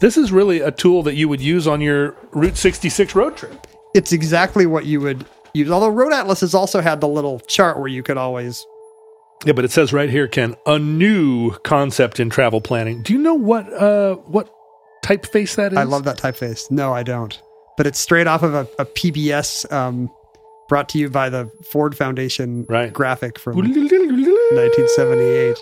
This 0.00 0.16
is 0.16 0.32
really 0.32 0.60
a 0.60 0.70
tool 0.70 1.02
that 1.02 1.14
you 1.14 1.28
would 1.28 1.40
use 1.40 1.66
on 1.66 1.80
your 1.80 2.14
Route 2.32 2.56
66 2.56 3.14
road 3.14 3.36
trip. 3.36 3.66
It's 3.94 4.12
exactly 4.12 4.66
what 4.66 4.86
you 4.86 5.00
would 5.00 5.24
use. 5.54 5.70
Although 5.70 5.90
Road 5.90 6.12
Atlas 6.12 6.40
has 6.40 6.54
also 6.54 6.80
had 6.80 7.00
the 7.00 7.08
little 7.08 7.40
chart 7.40 7.78
where 7.78 7.88
you 7.88 8.02
could 8.02 8.16
always. 8.16 8.64
Yeah, 9.46 9.52
but 9.54 9.64
it 9.64 9.70
says 9.70 9.92
right 9.92 10.10
here, 10.10 10.28
Ken, 10.28 10.54
a 10.66 10.78
new 10.78 11.52
concept 11.64 12.20
in 12.20 12.28
travel 12.30 12.60
planning. 12.60 13.02
Do 13.02 13.12
you 13.14 13.18
know 13.18 13.34
what 13.34 13.72
uh, 13.72 14.16
what 14.16 14.52
typeface 15.04 15.56
that 15.56 15.72
is? 15.72 15.78
I 15.78 15.84
love 15.84 16.04
that 16.04 16.18
typeface. 16.18 16.70
No, 16.70 16.92
I 16.92 17.02
don't. 17.02 17.40
But 17.76 17.86
it's 17.86 17.98
straight 17.98 18.26
off 18.26 18.42
of 18.42 18.54
a, 18.54 18.68
a 18.78 18.84
PBS 18.84 19.70
um, 19.72 20.10
brought 20.68 20.88
to 20.90 20.98
you 20.98 21.08
by 21.08 21.30
the 21.30 21.50
Ford 21.72 21.96
Foundation 21.96 22.66
Right. 22.68 22.92
graphic 22.92 23.38
from 23.38 23.56
1978. 23.56 25.56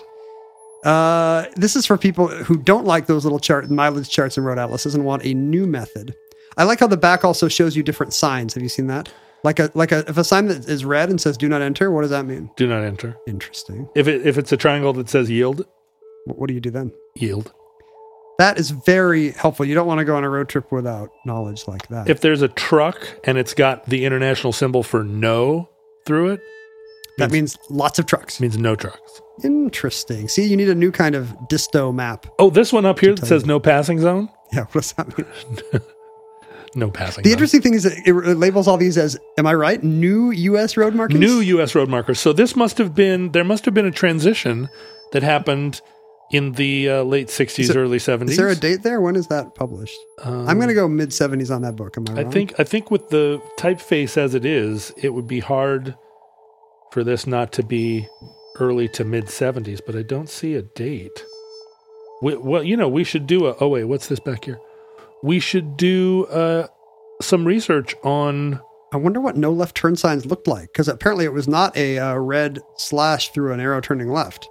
Uh, 0.83 1.45
this 1.55 1.75
is 1.75 1.85
for 1.85 1.97
people 1.97 2.27
who 2.27 2.57
don't 2.57 2.85
like 2.85 3.07
those 3.07 3.25
little 3.25 3.39
chart 3.39 3.69
mileage 3.69 4.09
charts 4.09 4.37
and 4.37 4.45
road 4.45 4.57
atlases 4.57 4.95
and 4.95 5.03
want 5.05 5.25
a 5.25 5.33
new 5.33 5.65
method. 5.65 6.15
I 6.57 6.63
like 6.63 6.79
how 6.79 6.87
the 6.87 6.97
back 6.97 7.25
also 7.25 7.47
shows 7.47 7.75
you 7.75 7.83
different 7.83 8.13
signs. 8.13 8.53
Have 8.53 8.63
you 8.63 8.69
seen 8.69 8.87
that? 8.87 9.11
Like 9.43 9.59
a 9.59 9.71
like 9.73 9.91
a 9.91 9.99
if 10.09 10.17
a 10.17 10.23
sign 10.23 10.47
that 10.47 10.67
is 10.67 10.83
red 10.83 11.09
and 11.09 11.19
says 11.19 11.37
"Do 11.37 11.47
not 11.47 11.61
enter," 11.61 11.89
what 11.91 12.01
does 12.01 12.09
that 12.09 12.25
mean? 12.25 12.49
Do 12.57 12.67
not 12.67 12.83
enter. 12.83 13.17
Interesting. 13.27 13.87
If 13.95 14.07
it 14.07 14.25
if 14.27 14.37
it's 14.37 14.51
a 14.51 14.57
triangle 14.57 14.91
that 14.93 15.07
says 15.09 15.29
yield, 15.29 15.65
What, 16.25 16.47
do 16.47 16.53
you 16.53 16.59
do 16.59 16.69
then? 16.71 16.91
yield. 17.15 17.53
That 18.37 18.57
is 18.57 18.71
very 18.71 19.31
helpful. 19.31 19.65
You 19.65 19.75
don't 19.75 19.87
want 19.87 19.99
to 19.99 20.05
go 20.05 20.15
on 20.15 20.23
a 20.23 20.29
road 20.29 20.47
trip 20.49 20.71
without 20.71 21.09
knowledge 21.25 21.67
like 21.67 21.87
that. 21.89 22.09
If 22.09 22.21
there's 22.21 22.41
a 22.41 22.47
truck 22.47 22.97
and 23.25 23.37
it's 23.37 23.53
got 23.53 23.85
the 23.85 24.05
international 24.05 24.53
symbol 24.53 24.81
for 24.83 25.03
no 25.03 25.69
through 26.05 26.29
it, 26.31 26.41
that 27.17 27.31
means 27.31 27.57
lots 27.69 27.99
of 27.99 28.05
trucks. 28.05 28.39
means 28.39 28.57
no 28.57 28.75
trucks. 28.75 29.21
Interesting. 29.43 30.27
See, 30.29 30.45
you 30.47 30.55
need 30.57 30.69
a 30.69 30.75
new 30.75 30.91
kind 30.91 31.15
of 31.15 31.33
disto 31.49 31.91
map. 31.93 32.27
Oh, 32.39 32.49
this 32.49 32.71
one 32.73 32.85
up 32.85 32.99
here 32.99 33.13
that 33.15 33.25
says 33.25 33.41
you. 33.43 33.47
no 33.47 33.59
passing 33.59 33.99
zone. 33.99 34.29
Yeah, 34.53 34.61
what 34.71 34.73
does 34.83 34.93
that 34.93 35.17
mean? 35.17 35.81
No 36.75 36.91
passing. 36.91 37.23
The 37.23 37.31
interesting 37.31 37.61
thing 37.61 37.73
is 37.73 37.83
that 37.83 37.93
it 38.05 38.13
labels 38.37 38.67
all 38.67 38.77
these 38.77 38.97
as, 38.97 39.17
am 39.37 39.47
I 39.47 39.53
right? 39.53 39.83
New 39.83 40.31
U.S. 40.31 40.77
road 40.77 40.93
markers. 40.93 41.19
new 41.19 41.39
U.S. 41.39 41.73
road 41.75 41.89
markers. 41.89 42.19
So 42.19 42.31
this 42.33 42.55
must 42.55 42.77
have 42.77 42.93
been 42.93 43.31
there 43.31 43.43
must 43.43 43.65
have 43.65 43.73
been 43.73 43.85
a 43.87 43.91
transition 43.91 44.69
that 45.11 45.23
happened 45.23 45.81
in 46.31 46.51
the 46.51 46.87
uh, 46.89 47.01
late 47.03 47.27
'60s, 47.29 47.69
it- 47.71 47.75
early 47.75 47.97
'70s. 47.97 48.29
Is 48.29 48.37
there 48.37 48.49
a 48.49 48.55
date 48.55 48.83
there? 48.83 49.01
When 49.01 49.15
is 49.15 49.25
that 49.27 49.55
published? 49.55 49.97
I'm 50.23 50.57
going 50.57 50.67
to 50.67 50.75
go 50.75 50.87
mid 50.87 51.09
70s 51.09 51.49
on 51.53 51.63
that 51.63 51.75
book. 51.75 51.97
Am 51.97 52.05
I, 52.09 52.21
Um, 52.21 52.27
I 52.27 52.31
think 52.31 52.53
I 52.59 52.63
think 52.63 52.91
with 52.91 53.09
the 53.09 53.41
typeface 53.57 54.15
as 54.15 54.35
it 54.35 54.45
is, 54.45 54.93
it 54.97 55.09
would 55.15 55.25
be 55.27 55.39
hard 55.39 55.95
for 56.91 57.03
this 57.03 57.25
not 57.25 57.51
to 57.53 57.63
be 57.63 58.07
early 58.59 58.87
to 58.89 59.03
mid 59.03 59.25
'70s. 59.25 59.79
But 59.83 59.95
I 59.95 60.03
don't 60.03 60.29
see 60.29 60.53
a 60.53 60.61
date. 60.61 61.25
We, 62.21 62.35
well, 62.35 62.61
you 62.63 62.77
know, 62.77 62.89
we 62.89 63.03
should 63.03 63.25
do 63.25 63.47
a. 63.47 63.55
Oh 63.59 63.69
wait, 63.69 63.85
what's 63.85 64.07
this 64.07 64.19
back 64.19 64.45
here? 64.45 64.59
We 65.23 65.39
should 65.39 65.75
do 65.77 66.25
uh, 66.27 66.67
some 67.21 67.45
research 67.45 67.95
on. 68.03 68.61
I 68.91 68.97
wonder 68.97 69.21
what 69.21 69.37
no 69.37 69.51
left 69.51 69.75
turn 69.75 69.95
signs 69.95 70.25
looked 70.25 70.47
like 70.47 70.71
because 70.73 70.87
apparently 70.87 71.25
it 71.25 71.33
was 71.33 71.47
not 71.47 71.75
a 71.77 71.99
uh, 71.99 72.15
red 72.15 72.59
slash 72.77 73.31
through 73.31 73.53
an 73.53 73.59
arrow 73.59 73.81
turning 73.81 74.09
left. 74.09 74.47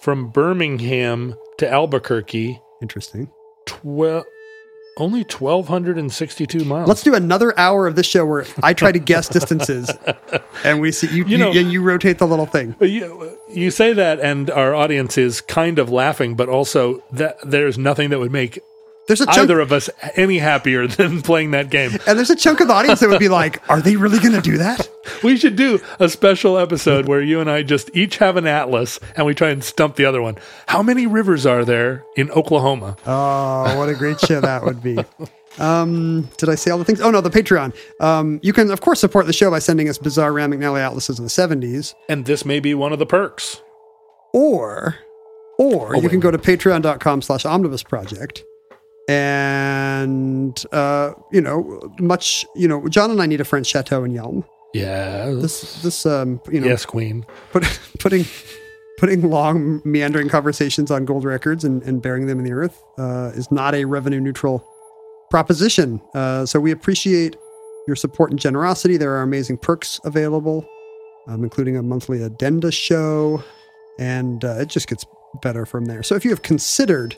From 0.00 0.30
Birmingham 0.30 1.36
to 1.58 1.70
Albuquerque, 1.70 2.60
Interesting. 2.80 3.30
twelve, 3.66 4.24
only 4.98 5.22
twelve 5.24 5.68
hundred 5.68 5.96
and 5.96 6.12
sixty-two 6.12 6.64
miles. 6.64 6.88
Let's 6.88 7.02
do 7.04 7.14
another 7.14 7.56
hour 7.58 7.86
of 7.86 7.94
this 7.94 8.06
show 8.06 8.26
where 8.26 8.44
I 8.62 8.74
try 8.74 8.90
to 8.90 8.98
guess 8.98 9.28
distances, 9.28 9.88
and 10.64 10.80
we 10.80 10.90
see 10.90 11.06
you. 11.08 11.24
You 11.24 11.24
You, 11.26 11.38
know- 11.38 11.52
and 11.52 11.72
you 11.72 11.82
rotate 11.82 12.18
the 12.18 12.26
little 12.26 12.46
thing. 12.46 12.74
You, 12.80 13.38
you 13.48 13.70
say 13.70 13.92
that, 13.92 14.18
and 14.18 14.50
our 14.50 14.74
audience 14.74 15.16
is 15.16 15.40
kind 15.40 15.78
of 15.78 15.88
laughing, 15.90 16.34
but 16.34 16.48
also 16.48 17.04
that 17.12 17.36
there's 17.44 17.78
nothing 17.78 18.10
that 18.10 18.18
would 18.18 18.32
make 18.32 18.58
There's 19.08 19.20
a 19.20 19.26
chunk, 19.26 19.38
either 19.38 19.58
of 19.60 19.72
us 19.72 19.90
any 20.14 20.38
happier 20.38 20.86
than 20.88 21.22
playing 21.22 21.50
that 21.52 21.70
game. 21.70 21.90
and 22.06 22.16
there's 22.18 22.30
a 22.30 22.36
chunk 22.36 22.60
of 22.60 22.68
the 22.68 22.74
audience 22.74 23.00
that 23.00 23.08
would 23.08 23.18
be 23.18 23.28
like, 23.28 23.68
"Are 23.68 23.80
they 23.80 23.96
really 23.96 24.18
going 24.20 24.32
to 24.34 24.40
do 24.40 24.58
that?" 24.58 24.88
We 25.24 25.36
should 25.36 25.56
do 25.56 25.80
a 25.98 26.08
special 26.08 26.56
episode 26.58 27.06
where 27.08 27.20
you 27.20 27.40
and 27.40 27.50
I 27.50 27.62
just 27.64 27.90
each 27.94 28.18
have 28.18 28.36
an 28.36 28.46
atlas 28.46 29.00
and 29.16 29.26
we 29.26 29.34
try 29.34 29.50
and 29.50 29.62
stump 29.62 29.96
the 29.96 30.04
other 30.04 30.22
one. 30.22 30.36
How 30.66 30.80
many 30.82 31.06
rivers 31.08 31.44
are 31.44 31.64
there 31.64 32.04
in 32.16 32.30
Oklahoma? 32.30 32.96
Oh, 33.06 33.76
what 33.78 33.88
a 33.88 33.94
great 33.94 34.20
show 34.20 34.40
that 34.40 34.62
would 34.64 34.80
be. 34.82 34.96
Um, 35.58 36.28
did 36.38 36.48
I 36.48 36.54
say 36.54 36.70
all 36.70 36.78
the 36.78 36.84
things? 36.84 37.00
Oh 37.00 37.10
no, 37.10 37.20
the 37.20 37.30
Patreon. 37.30 37.74
Um, 38.00 38.38
you 38.42 38.52
can 38.52 38.70
of 38.70 38.80
course 38.80 39.00
support 39.00 39.26
the 39.26 39.32
show 39.32 39.50
by 39.50 39.58
sending 39.58 39.88
us 39.88 39.98
bizarre 39.98 40.32
Rand 40.32 40.52
McNally 40.54 40.80
atlases 40.80 41.18
in 41.18 41.24
the 41.24 41.30
seventies, 41.30 41.94
And 42.08 42.24
this 42.24 42.44
may 42.44 42.60
be 42.60 42.72
one 42.74 42.92
of 42.92 42.98
the 43.00 43.06
perks. 43.06 43.60
or 44.32 44.96
or 45.58 45.94
you 45.96 46.02
wait. 46.02 46.10
can 46.10 46.20
go 46.20 46.30
to 46.30 46.38
patreon.com 46.38 47.22
slash 47.22 47.44
omnibus 47.44 47.82
project 47.82 48.44
and 49.08 50.64
uh, 50.72 51.12
you 51.30 51.40
know, 51.40 51.80
much 51.98 52.44
you 52.54 52.68
know, 52.68 52.88
John 52.88 53.10
and 53.10 53.20
I 53.20 53.26
need 53.26 53.40
a 53.40 53.44
French 53.44 53.66
chateau 53.66 54.04
in 54.04 54.12
Yelm. 54.12 54.44
Yeah. 54.74 55.30
This 55.30 55.82
this 55.82 56.06
um 56.06 56.40
you 56.50 56.60
know 56.60 56.66
yes, 56.66 56.86
Queen. 56.86 57.26
put, 57.52 57.64
putting 57.98 58.24
putting 58.98 59.28
long 59.28 59.82
meandering 59.84 60.28
conversations 60.28 60.90
on 60.90 61.04
gold 61.04 61.24
records 61.24 61.64
and, 61.64 61.82
and 61.82 62.00
burying 62.00 62.26
them 62.26 62.38
in 62.38 62.44
the 62.44 62.52
earth 62.52 62.82
uh, 62.98 63.32
is 63.34 63.50
not 63.50 63.74
a 63.74 63.84
revenue 63.84 64.20
neutral 64.20 64.64
proposition. 65.28 66.00
Uh, 66.14 66.46
so 66.46 66.60
we 66.60 66.70
appreciate 66.70 67.36
your 67.86 67.96
support 67.96 68.30
and 68.30 68.38
generosity. 68.38 68.96
There 68.96 69.12
are 69.12 69.22
amazing 69.22 69.58
perks 69.58 70.00
available, 70.04 70.64
um, 71.26 71.42
including 71.42 71.76
a 71.76 71.82
monthly 71.82 72.22
addenda 72.22 72.70
show, 72.70 73.42
and 73.98 74.44
uh, 74.44 74.60
it 74.60 74.68
just 74.68 74.88
gets 74.88 75.04
better 75.42 75.66
from 75.66 75.86
there. 75.86 76.02
So 76.02 76.14
if 76.14 76.24
you 76.24 76.30
have 76.30 76.42
considered 76.42 77.16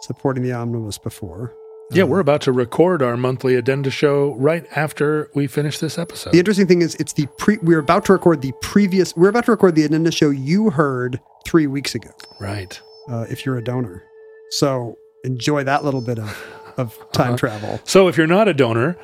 supporting 0.00 0.42
the 0.42 0.52
omnibus 0.52 0.98
before, 0.98 1.54
Yeah, 1.90 2.04
we're 2.04 2.20
about 2.20 2.40
to 2.42 2.52
record 2.52 3.02
our 3.02 3.16
monthly 3.16 3.54
addenda 3.54 3.90
show 3.90 4.34
right 4.34 4.66
after 4.74 5.30
we 5.34 5.46
finish 5.46 5.78
this 5.78 5.98
episode. 5.98 6.32
The 6.32 6.38
interesting 6.38 6.66
thing 6.66 6.82
is, 6.82 6.94
it's 6.96 7.12
the 7.12 7.26
pre. 7.38 7.58
We're 7.62 7.78
about 7.78 8.04
to 8.06 8.12
record 8.12 8.42
the 8.42 8.52
previous. 8.60 9.16
We're 9.16 9.28
about 9.28 9.44
to 9.46 9.52
record 9.52 9.74
the 9.76 9.84
addenda 9.84 10.10
show 10.10 10.30
you 10.30 10.70
heard 10.70 11.20
three 11.46 11.66
weeks 11.66 11.94
ago. 11.94 12.10
right. 12.40 12.80
uh, 13.08 13.24
if 13.30 13.46
you're 13.46 13.56
a 13.58 13.62
donor. 13.64 14.02
So 14.50 14.96
enjoy 15.24 15.64
that 15.64 15.84
little 15.84 16.00
bit 16.00 16.18
of, 16.18 16.36
of 16.76 16.98
time 17.12 17.28
Uh-huh. 17.34 17.36
travel. 17.38 17.80
So 17.84 18.08
if 18.08 18.16
you're 18.16 18.26
not 18.26 18.48
a 18.48 18.54
donor, 18.54 18.96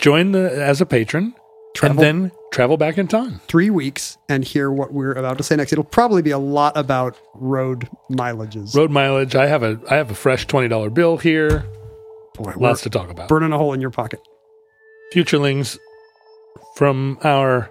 join 0.00 0.32
the 0.32 0.50
as 0.62 0.80
a 0.80 0.86
patron 0.86 1.34
Travel. 1.74 2.02
and 2.02 2.22
then 2.22 2.32
travel 2.54 2.76
back 2.76 2.96
in 2.96 3.08
time. 3.08 3.40
Three 3.48 3.68
weeks 3.68 4.16
and 4.28 4.44
hear 4.44 4.70
what 4.70 4.92
we're 4.92 5.12
about 5.12 5.36
to 5.38 5.44
say 5.44 5.56
next. 5.56 5.72
It'll 5.72 5.84
probably 5.84 6.22
be 6.22 6.30
a 6.30 6.38
lot 6.38 6.76
about 6.76 7.18
road 7.34 7.88
mileages. 8.10 8.74
Road 8.74 8.90
mileage. 8.90 9.34
I 9.34 9.46
have 9.46 9.62
a 9.62 9.78
I 9.90 9.96
have 9.96 10.10
a 10.10 10.14
fresh 10.14 10.46
twenty 10.46 10.68
dollar 10.68 10.88
bill 10.88 11.18
here. 11.18 11.66
Boy, 12.34 12.52
Lots 12.56 12.82
to 12.82 12.90
talk 12.90 13.10
about. 13.10 13.28
burning 13.28 13.52
a 13.52 13.58
hole 13.58 13.72
in 13.72 13.80
your 13.80 13.90
pocket. 13.90 14.20
Futurelings, 15.12 15.78
from 16.76 17.18
our 17.22 17.70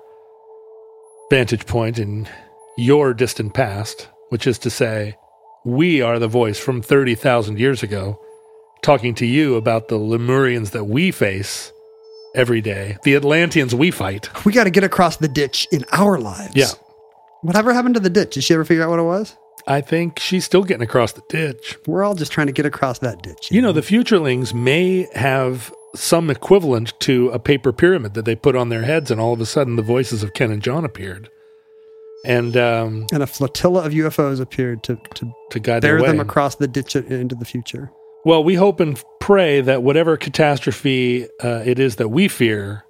vantage 1.30 1.66
point 1.66 2.00
in 2.00 2.30
your 2.78 3.14
distant 3.14 3.54
past, 3.54 4.08
which 4.30 4.48
is 4.48 4.58
to 4.60 4.70
say, 4.70 5.18
we 5.66 6.02
are 6.02 6.18
the 6.20 6.30
voice 6.30 6.58
from 6.58 6.82
30,000 6.82 7.60
years 7.60 7.84
ago, 7.84 8.18
talking 8.82 9.14
to 9.16 9.26
you 9.26 9.56
about 9.56 9.90
the 9.90 10.00
Lemurians 10.00 10.72
that 10.72 10.86
we 10.86 11.12
face 11.12 11.73
every 12.36 12.62
day, 12.62 12.98
the 13.04 13.16
Atlanteans 13.16 13.74
we 13.76 13.92
fight. 13.92 14.30
We 14.46 14.54
got 14.54 14.66
to 14.66 14.70
get 14.70 14.84
across 14.84 15.18
the 15.18 15.28
ditch 15.28 15.68
in 15.72 15.86
our 15.92 16.20
lives. 16.20 16.56
Yeah. 16.56 16.68
Whatever 17.42 17.74
happened 17.74 17.96
to 17.96 18.00
the 18.00 18.10
ditch? 18.10 18.36
Did 18.36 18.44
she 18.44 18.54
ever 18.54 18.66
figure 18.66 18.84
out 18.84 18.90
what 18.90 19.00
it 19.00 19.04
was? 19.04 19.36
I 19.68 19.82
think 19.82 20.20
she's 20.20 20.46
still 20.46 20.64
getting 20.64 20.84
across 20.84 21.14
the 21.14 21.24
ditch. 21.30 21.78
We're 21.88 22.04
all 22.04 22.16
just 22.16 22.32
trying 22.32 22.48
to 22.48 22.54
get 22.54 22.66
across 22.66 23.00
that 23.00 23.22
ditch. 23.22 23.52
You 23.52 23.62
know, 23.62 23.72
the 23.72 23.82
Futurelings 23.82 24.54
may 24.54 25.08
have 25.14 25.74
some 25.96 26.30
equivalent 26.30 27.00
to 27.02 27.30
a 27.30 27.40
paper 27.40 27.72
pyramid 27.72 28.14
that 28.16 28.26
they 28.26 28.36
put 28.36 28.56
on 28.56 28.70
their 28.70 28.82
heads, 28.82 29.12
and 29.12 29.22
all 29.22 29.34
of 29.34 29.40
a 29.40 29.46
sudden 29.46 29.76
the 29.76 29.82
voices 29.82 30.24
of 30.24 30.34
Ken 30.34 30.52
and 30.52 30.62
John 30.62 30.84
appeared. 30.84 31.30
And 32.26 32.56
um, 32.56 33.06
and 33.12 33.22
a 33.22 33.28
flotilla 33.28 33.86
of 33.86 33.92
UFOs 33.92 34.40
appeared 34.40 34.82
to, 34.84 34.96
to 35.16 35.32
to 35.52 35.60
guide 35.60 35.82
bear 35.82 36.02
them 36.02 36.22
across 36.22 36.56
the 36.56 36.70
ditch 36.70 36.96
into 36.96 37.36
the 37.36 37.46
future. 37.46 37.92
Well, 38.26 38.44
we 38.44 38.56
hope 38.56 38.80
and 38.80 39.02
pray 39.20 39.62
that 39.62 39.84
whatever 39.84 40.18
catastrophe 40.18 41.28
uh, 41.44 41.64
it 41.66 41.78
is 41.80 41.98
that 41.98 42.10
we 42.10 42.28
fear 42.28 42.86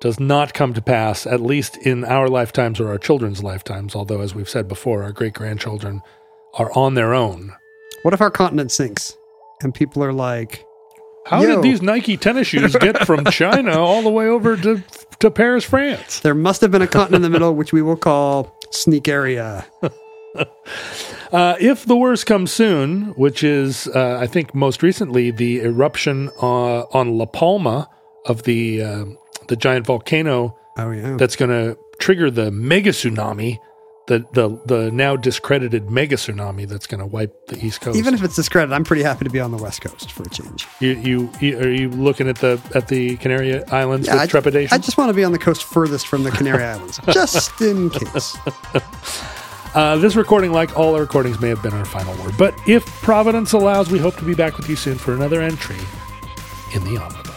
does 0.00 0.18
not 0.18 0.54
come 0.54 0.74
to 0.74 0.82
pass, 0.82 1.26
at 1.26 1.40
least 1.40 1.76
in 1.78 2.04
our 2.04 2.28
lifetimes 2.28 2.80
or 2.80 2.88
our 2.88 2.98
children's 2.98 3.42
lifetimes. 3.42 3.94
Although, 3.94 4.20
as 4.20 4.34
we've 4.34 4.48
said 4.48 4.68
before, 4.68 5.02
our 5.02 5.12
great 5.12 5.34
grandchildren 5.34 6.00
are 6.54 6.70
on 6.76 6.94
their 6.94 7.14
own. 7.14 7.52
What 8.02 8.14
if 8.14 8.20
our 8.20 8.30
continent 8.30 8.72
sinks 8.72 9.16
and 9.62 9.74
people 9.74 10.02
are 10.02 10.12
like, 10.12 10.64
How 11.26 11.42
Yo. 11.42 11.56
did 11.56 11.62
these 11.62 11.82
Nike 11.82 12.16
tennis 12.16 12.46
shoes 12.46 12.74
get 12.76 13.06
from 13.06 13.24
China 13.26 13.78
all 13.78 14.02
the 14.02 14.10
way 14.10 14.26
over 14.26 14.56
to, 14.56 14.82
to 15.20 15.30
Paris, 15.30 15.64
France? 15.64 16.20
there 16.20 16.34
must 16.34 16.60
have 16.62 16.70
been 16.70 16.82
a 16.82 16.86
continent 16.86 17.16
in 17.16 17.22
the 17.22 17.30
middle, 17.30 17.54
which 17.54 17.72
we 17.72 17.82
will 17.82 17.96
call 17.96 18.58
Sneak 18.70 19.08
Area. 19.08 19.66
Uh, 21.32 21.54
if 21.60 21.84
the 21.86 21.96
worst 21.96 22.26
comes 22.26 22.50
soon, 22.52 23.06
which 23.16 23.44
is, 23.44 23.86
uh, 23.88 24.18
I 24.20 24.26
think, 24.26 24.54
most 24.54 24.82
recently 24.82 25.30
the 25.30 25.60
eruption 25.60 26.30
uh, 26.42 26.80
on 26.92 27.16
La 27.18 27.26
Palma 27.26 27.88
of 28.26 28.42
the 28.42 28.82
uh, 28.82 29.04
the 29.48 29.56
giant 29.56 29.86
volcano 29.86 30.56
Oh, 30.76 30.90
yeah. 30.90 31.16
that's 31.16 31.36
going 31.36 31.50
to 31.50 31.76
trigger 31.98 32.30
the 32.30 32.50
mega 32.50 32.90
tsunami, 32.90 33.58
the 34.08 34.24
the 34.32 34.60
the 34.66 34.90
now 34.90 35.14
discredited 35.14 35.90
mega 35.90 36.16
tsunami 36.16 36.66
that's 36.66 36.86
going 36.86 37.00
to 37.00 37.06
wipe 37.06 37.46
the 37.46 37.64
East 37.64 37.80
Coast. 37.80 37.96
Even 37.98 38.14
if 38.14 38.22
it's 38.24 38.34
discredited, 38.36 38.72
I'm 38.72 38.84
pretty 38.84 39.02
happy 39.02 39.24
to 39.24 39.30
be 39.30 39.38
on 39.40 39.50
the 39.52 39.58
West 39.62 39.82
Coast 39.82 40.10
for 40.12 40.22
a 40.24 40.30
change. 40.30 40.66
you, 40.80 40.90
you, 41.00 41.30
you 41.40 41.58
are 41.58 41.70
you 41.70 41.90
looking 41.90 42.28
at 42.28 42.36
the 42.36 42.60
at 42.74 42.88
the 42.88 43.16
Canary 43.18 43.62
Islands 43.66 44.06
Yeah, 44.08 44.14
with 44.14 44.22
I, 44.22 44.26
trepidation? 44.26 44.74
I 44.74 44.78
just 44.78 44.96
want 44.98 45.10
to 45.10 45.14
be 45.14 45.22
on 45.24 45.32
the 45.32 45.38
coast 45.38 45.62
furthest 45.64 46.08
from 46.08 46.24
the 46.24 46.30
Canary 46.32 46.64
Islands, 46.74 46.98
just 47.12 47.60
in 47.60 47.90
case. 47.90 48.36
Uh, 49.74 49.96
this 49.96 50.16
recording, 50.16 50.52
like 50.52 50.76
all 50.76 50.94
our 50.94 51.02
recordings, 51.02 51.40
may 51.40 51.48
have 51.48 51.62
been 51.62 51.72
our 51.72 51.84
final 51.84 52.14
word. 52.24 52.36
But 52.36 52.54
if 52.66 52.84
Providence 53.02 53.52
allows, 53.52 53.90
we 53.90 53.98
hope 53.98 54.16
to 54.16 54.24
be 54.24 54.34
back 54.34 54.56
with 54.56 54.68
you 54.68 54.76
soon 54.76 54.98
for 54.98 55.14
another 55.14 55.40
entry 55.40 55.78
in 56.72 56.82
the 56.84 56.98
omnibus. 56.98 57.29